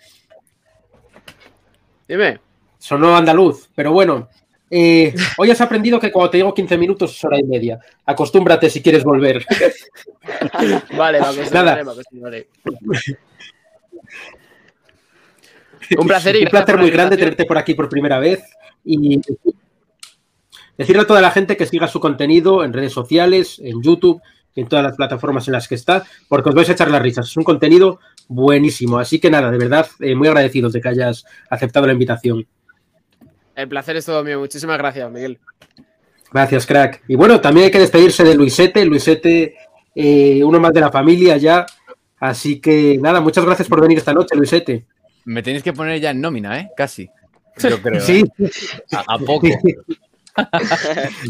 Dime. 2.07 2.39
sonó 2.77 3.15
andaluz, 3.15 3.69
pero 3.75 3.91
bueno, 3.91 4.29
eh, 4.75 5.13
hoy 5.37 5.51
has 5.51 5.61
aprendido 5.61 5.99
que 5.99 6.11
cuando 6.11 6.31
te 6.31 6.37
digo 6.37 6.53
15 6.53 6.77
minutos 6.77 7.15
es 7.15 7.23
hora 7.23 7.39
y 7.39 7.43
media. 7.43 7.79
Acostúmbrate 8.05 8.69
si 8.69 8.81
quieres 8.81 9.03
volver. 9.03 9.45
Vale, 10.97 11.19
me 11.19 11.25
acostumbraré, 11.25 11.53
Nada. 11.53 11.83
me 11.83 11.91
acostumbraré. 11.91 12.47
Un 15.97 16.07
placer 16.07 16.35
y 16.37 16.43
Un 16.43 16.49
placer 16.49 16.77
muy 16.77 16.89
grande 16.89 17.17
tenerte 17.17 17.45
por 17.45 17.57
aquí 17.57 17.75
por 17.75 17.87
primera 17.87 18.17
vez 18.17 18.41
y 18.83 19.21
decirle 20.77 21.03
a 21.03 21.07
toda 21.07 21.21
la 21.21 21.29
gente 21.29 21.55
que 21.55 21.67
siga 21.67 21.87
su 21.87 21.99
contenido 21.99 22.63
en 22.63 22.73
redes 22.73 22.93
sociales, 22.93 23.59
en 23.63 23.81
YouTube 23.83 24.21
en 24.55 24.67
todas 24.67 24.83
las 24.83 24.95
plataformas 24.95 25.47
en 25.47 25.53
las 25.53 25.67
que 25.67 25.75
está, 25.75 26.03
porque 26.27 26.49
os 26.49 26.55
vais 26.55 26.69
a 26.69 26.73
echar 26.73 26.89
las 26.89 27.01
risas. 27.01 27.27
Es 27.27 27.37
un 27.37 27.43
contenido 27.43 27.99
buenísimo. 28.27 28.97
Así 28.97 29.19
que 29.19 29.29
nada, 29.29 29.51
de 29.51 29.57
verdad, 29.57 29.87
eh, 29.99 30.15
muy 30.15 30.27
agradecidos 30.27 30.73
de 30.73 30.81
que 30.81 30.89
hayas 30.89 31.25
aceptado 31.49 31.87
la 31.87 31.93
invitación. 31.93 32.47
El 33.55 33.67
placer 33.67 33.95
es 33.95 34.05
todo 34.05 34.23
mío. 34.23 34.39
Muchísimas 34.39 34.77
gracias, 34.77 35.11
Miguel. 35.11 35.39
Gracias, 36.31 36.65
crack. 36.65 37.03
Y 37.07 37.15
bueno, 37.15 37.39
también 37.39 37.65
hay 37.65 37.71
que 37.71 37.80
despedirse 37.80 38.23
de 38.23 38.35
Luisete. 38.35 38.84
Luisete, 38.85 39.55
eh, 39.93 40.43
uno 40.43 40.59
más 40.59 40.73
de 40.73 40.81
la 40.81 40.91
familia 40.91 41.38
ya. 41.38 41.65
Así 42.19 42.59
que 42.59 42.97
nada, 42.99 43.21
muchas 43.21 43.45
gracias 43.45 43.67
por 43.67 43.81
venir 43.81 43.97
esta 43.97 44.13
noche, 44.13 44.35
Luisete. 44.35 44.85
Me 45.25 45.43
tenéis 45.43 45.63
que 45.63 45.73
poner 45.73 45.99
ya 45.99 46.11
en 46.11 46.21
nómina, 46.21 46.59
¿eh? 46.59 46.69
Casi. 46.75 47.09
Yo 47.57 47.81
creo. 47.81 48.01
Sí, 48.01 48.23
¿eh? 48.39 48.49
A, 48.91 49.15
a 49.15 49.19
poco. 49.19 49.47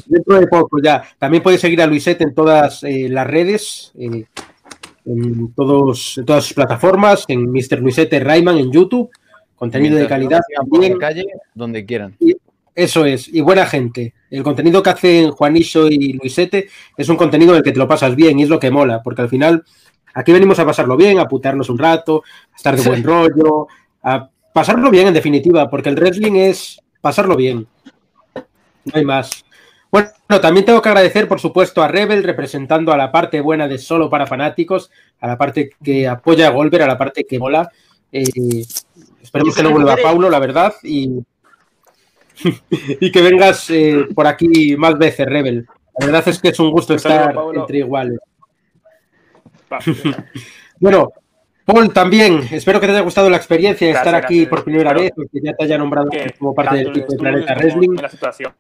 Dentro 0.06 0.40
de 0.40 0.48
poco 0.48 0.82
ya. 0.82 1.04
También 1.18 1.44
podéis 1.44 1.62
seguir 1.62 1.82
a 1.82 1.88
Luisete 1.88 2.24
en 2.24 2.34
todas 2.34 2.84
eh, 2.84 3.08
las 3.10 3.28
redes, 3.28 3.92
eh, 4.00 4.26
en, 5.06 5.54
todos, 5.54 6.18
en 6.18 6.26
todas 6.26 6.46
sus 6.46 6.54
plataformas, 6.54 7.26
en 7.28 7.52
Mr. 7.52 7.80
Luisete 7.80 8.20
Rayman 8.20 8.58
en 8.58 8.72
YouTube, 8.72 9.10
contenido 9.56 9.96
de 9.96 10.02
Mientras 10.02 10.20
calidad 10.20 10.42
también. 10.56 10.98
calle, 10.98 11.26
donde 11.54 11.86
quieran. 11.86 12.16
Eso 12.76 13.06
es, 13.06 13.28
y 13.28 13.42
buena 13.42 13.66
gente. 13.66 14.14
El 14.32 14.44
contenido 14.44 14.82
que 14.82 14.90
hacen 14.90 15.32
Juaniso 15.32 15.88
y 15.88 16.14
Luisete 16.14 16.70
es 16.98 17.10
un 17.10 17.18
contenido 17.18 17.52
en 17.52 17.58
el 17.58 17.64
que 17.64 17.72
te 17.72 17.78
lo 17.78 17.88
pasas 17.88 18.16
bien 18.16 18.40
y 18.40 18.44
es 18.44 18.50
lo 18.50 18.60
que 18.60 18.72
mola, 18.72 19.04
porque 19.04 19.22
al 19.22 19.30
final 19.30 19.64
aquí 20.14 20.32
venimos 20.32 20.58
a 20.60 20.66
pasarlo 20.66 20.98
bien, 20.98 21.20
a 21.20 21.28
putearnos 21.28 21.70
un 21.70 21.78
rato, 21.78 22.24
a 22.52 22.56
estar 22.56 22.76
de 22.76 22.82
buen 22.88 23.04
rollo, 23.04 23.68
a 24.02 24.30
pasarlo 24.54 24.90
bien 24.90 25.08
en 25.08 25.14
definitiva, 25.14 25.70
porque 25.70 25.90
el 25.90 25.96
wrestling 25.96 26.36
es 26.36 26.80
pasarlo 27.00 27.36
bien. 27.36 27.68
No 28.36 28.92
hay 28.94 29.06
más. 29.06 29.46
Bueno, 29.92 30.10
también 30.42 30.66
tengo 30.66 30.82
que 30.82 30.90
agradecer, 30.90 31.28
por 31.28 31.40
supuesto, 31.40 31.84
a 31.84 31.88
Rebel, 31.88 32.24
representando 32.24 32.92
a 32.92 32.98
la 32.98 33.12
parte 33.12 33.40
buena 33.42 33.68
de 33.68 33.78
Solo 33.78 34.10
para 34.10 34.26
Fanáticos, 34.26 34.90
a 35.20 35.28
la 35.28 35.38
parte 35.38 35.70
que 35.84 36.08
apoya 36.08 36.48
a 36.48 36.50
Golver, 36.50 36.82
a 36.82 36.88
la 36.88 36.98
parte 36.98 37.26
que 37.26 37.38
mola. 37.38 37.70
Eh, 38.14 38.66
esperemos 39.22 39.56
que 39.56 39.64
no 39.64 39.72
vuelva 39.72 39.98
Paulo, 39.98 40.30
la 40.30 40.40
verdad, 40.40 40.74
y, 40.84 41.10
y 42.70 43.12
que 43.12 43.22
vengas 43.22 43.70
eh, 43.70 44.08
por 44.16 44.28
aquí 44.28 44.78
más 44.78 44.98
veces, 44.98 45.26
Rebel. 45.26 45.68
La 46.00 46.06
verdad 46.06 46.28
es 46.28 46.40
que 46.40 46.50
es 46.50 46.60
un 46.60 46.72
gusto 46.72 46.94
estar 46.94 47.36
entre 47.54 47.80
iguales. 47.80 48.20
Va. 49.72 49.80
Bueno, 50.80 51.14
Paul, 51.64 51.94
también, 51.94 52.46
espero 52.52 52.80
que 52.82 52.88
te 52.88 52.92
haya 52.92 53.02
gustado 53.02 53.30
la 53.30 53.38
experiencia 53.38 53.88
de 53.88 53.94
estar 53.94 54.14
aquí 54.16 54.40
gracias. 54.40 54.50
por 54.50 54.64
primera 54.66 54.92
vez, 54.92 55.14
que 55.32 55.40
ya 55.42 55.54
te 55.54 55.64
haya 55.64 55.78
nombrado 55.78 56.10
como 56.38 56.54
parte 56.54 56.78
del 56.78 56.88
equipo 56.90 57.14
de 57.14 57.18
Planeta 57.18 57.56
Wrestling. 57.56 57.96
la 58.02 58.10
situación 58.10 58.54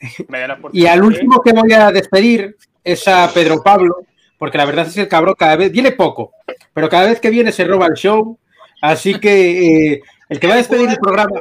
Y 0.72 0.86
al 0.86 1.02
último 1.02 1.40
que 1.40 1.52
voy 1.52 1.72
a 1.72 1.92
despedir 1.92 2.56
es 2.82 3.06
a 3.06 3.30
Pedro 3.32 3.62
Pablo, 3.62 3.98
porque 4.38 4.58
la 4.58 4.64
verdad 4.64 4.86
es 4.86 4.94
que 4.94 5.02
el 5.02 5.08
cabrón 5.08 5.34
cada 5.38 5.56
vez 5.56 5.70
viene 5.70 5.92
poco, 5.92 6.32
pero 6.72 6.88
cada 6.88 7.08
vez 7.08 7.20
que 7.20 7.30
viene 7.30 7.52
se 7.52 7.64
roba 7.64 7.86
el 7.86 7.94
show. 7.94 8.38
Así 8.80 9.18
que 9.18 9.92
eh, 9.92 10.02
el 10.28 10.40
que 10.40 10.46
va 10.46 10.54
a 10.54 10.58
despedir 10.58 10.88
el 10.88 10.98
programa, 10.98 11.40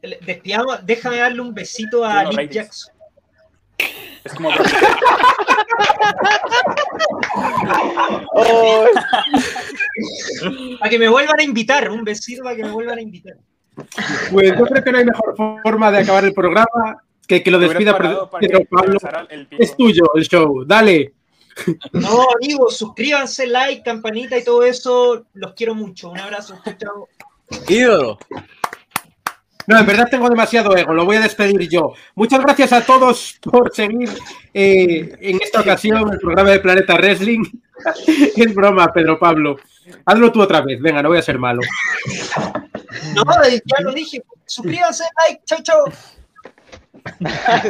Despidamos, 0.00 0.84
déjame 0.86 1.18
darle 1.18 1.40
un 1.40 1.54
besito 1.54 2.04
a 2.04 2.24
Nick. 2.24 2.50
Jackson. 2.50 2.94
Es 4.24 4.34
como 4.34 4.50
Para 10.78 10.90
que 10.90 10.98
me 10.98 11.08
vuelvan 11.08 11.40
a 11.40 11.42
invitar, 11.42 11.90
un 11.90 12.04
besito 12.04 12.44
para 12.44 12.56
que 12.56 12.64
me 12.64 12.70
vuelvan 12.70 12.98
a 12.98 13.02
invitar. 13.02 13.34
pues 14.30 14.52
yo 14.56 14.64
creo 14.64 14.84
que 14.84 14.92
no 14.92 14.98
hay 14.98 15.04
mejor 15.04 15.34
forma 15.62 15.90
de 15.90 15.98
acabar 15.98 16.24
el 16.24 16.32
programa 16.32 17.02
que 17.26 17.42
que 17.42 17.50
lo 17.50 17.58
despida 17.58 17.96
Pedro 17.96 18.64
Pablo. 18.70 18.98
Es 19.50 19.76
tuyo 19.76 20.04
el 20.14 20.24
show, 20.24 20.64
dale. 20.64 21.12
No, 21.92 22.26
amigos, 22.36 22.76
suscríbanse, 22.76 23.46
like, 23.46 23.82
campanita 23.82 24.38
y 24.38 24.44
todo 24.44 24.64
eso. 24.64 25.26
Los 25.34 25.54
quiero 25.54 25.74
mucho. 25.74 26.10
Un 26.10 26.18
abrazo. 26.18 26.58
Chao, 26.64 26.74
chao. 26.78 27.08
Ídolo. 27.68 28.18
No, 29.66 29.78
en 29.78 29.86
verdad 29.86 30.08
tengo 30.10 30.28
demasiado 30.28 30.76
ego, 30.76 30.92
lo 30.92 31.04
voy 31.04 31.16
a 31.16 31.20
despedir 31.20 31.68
yo. 31.68 31.92
Muchas 32.14 32.40
gracias 32.40 32.72
a 32.72 32.84
todos 32.84 33.38
por 33.42 33.72
seguir 33.72 34.10
eh, 34.52 35.16
en 35.20 35.38
esta 35.40 35.60
ocasión 35.60 36.12
el 36.12 36.18
programa 36.18 36.50
de 36.50 36.60
Planeta 36.60 36.94
Wrestling. 36.94 37.44
es 38.36 38.54
broma, 38.54 38.92
Pedro 38.92 39.18
Pablo. 39.18 39.56
Hazlo 40.04 40.32
tú 40.32 40.42
otra 40.42 40.60
vez, 40.62 40.80
venga, 40.80 41.02
no 41.02 41.10
voy 41.10 41.18
a 41.18 41.22
ser 41.22 41.38
malo. 41.38 41.60
No, 43.14 43.24
ya 43.44 43.80
lo 43.82 43.92
dije. 43.92 44.22
Suscríbanse, 44.46 45.04
like, 45.26 45.42
chau, 45.44 45.62
chau. 45.62 45.84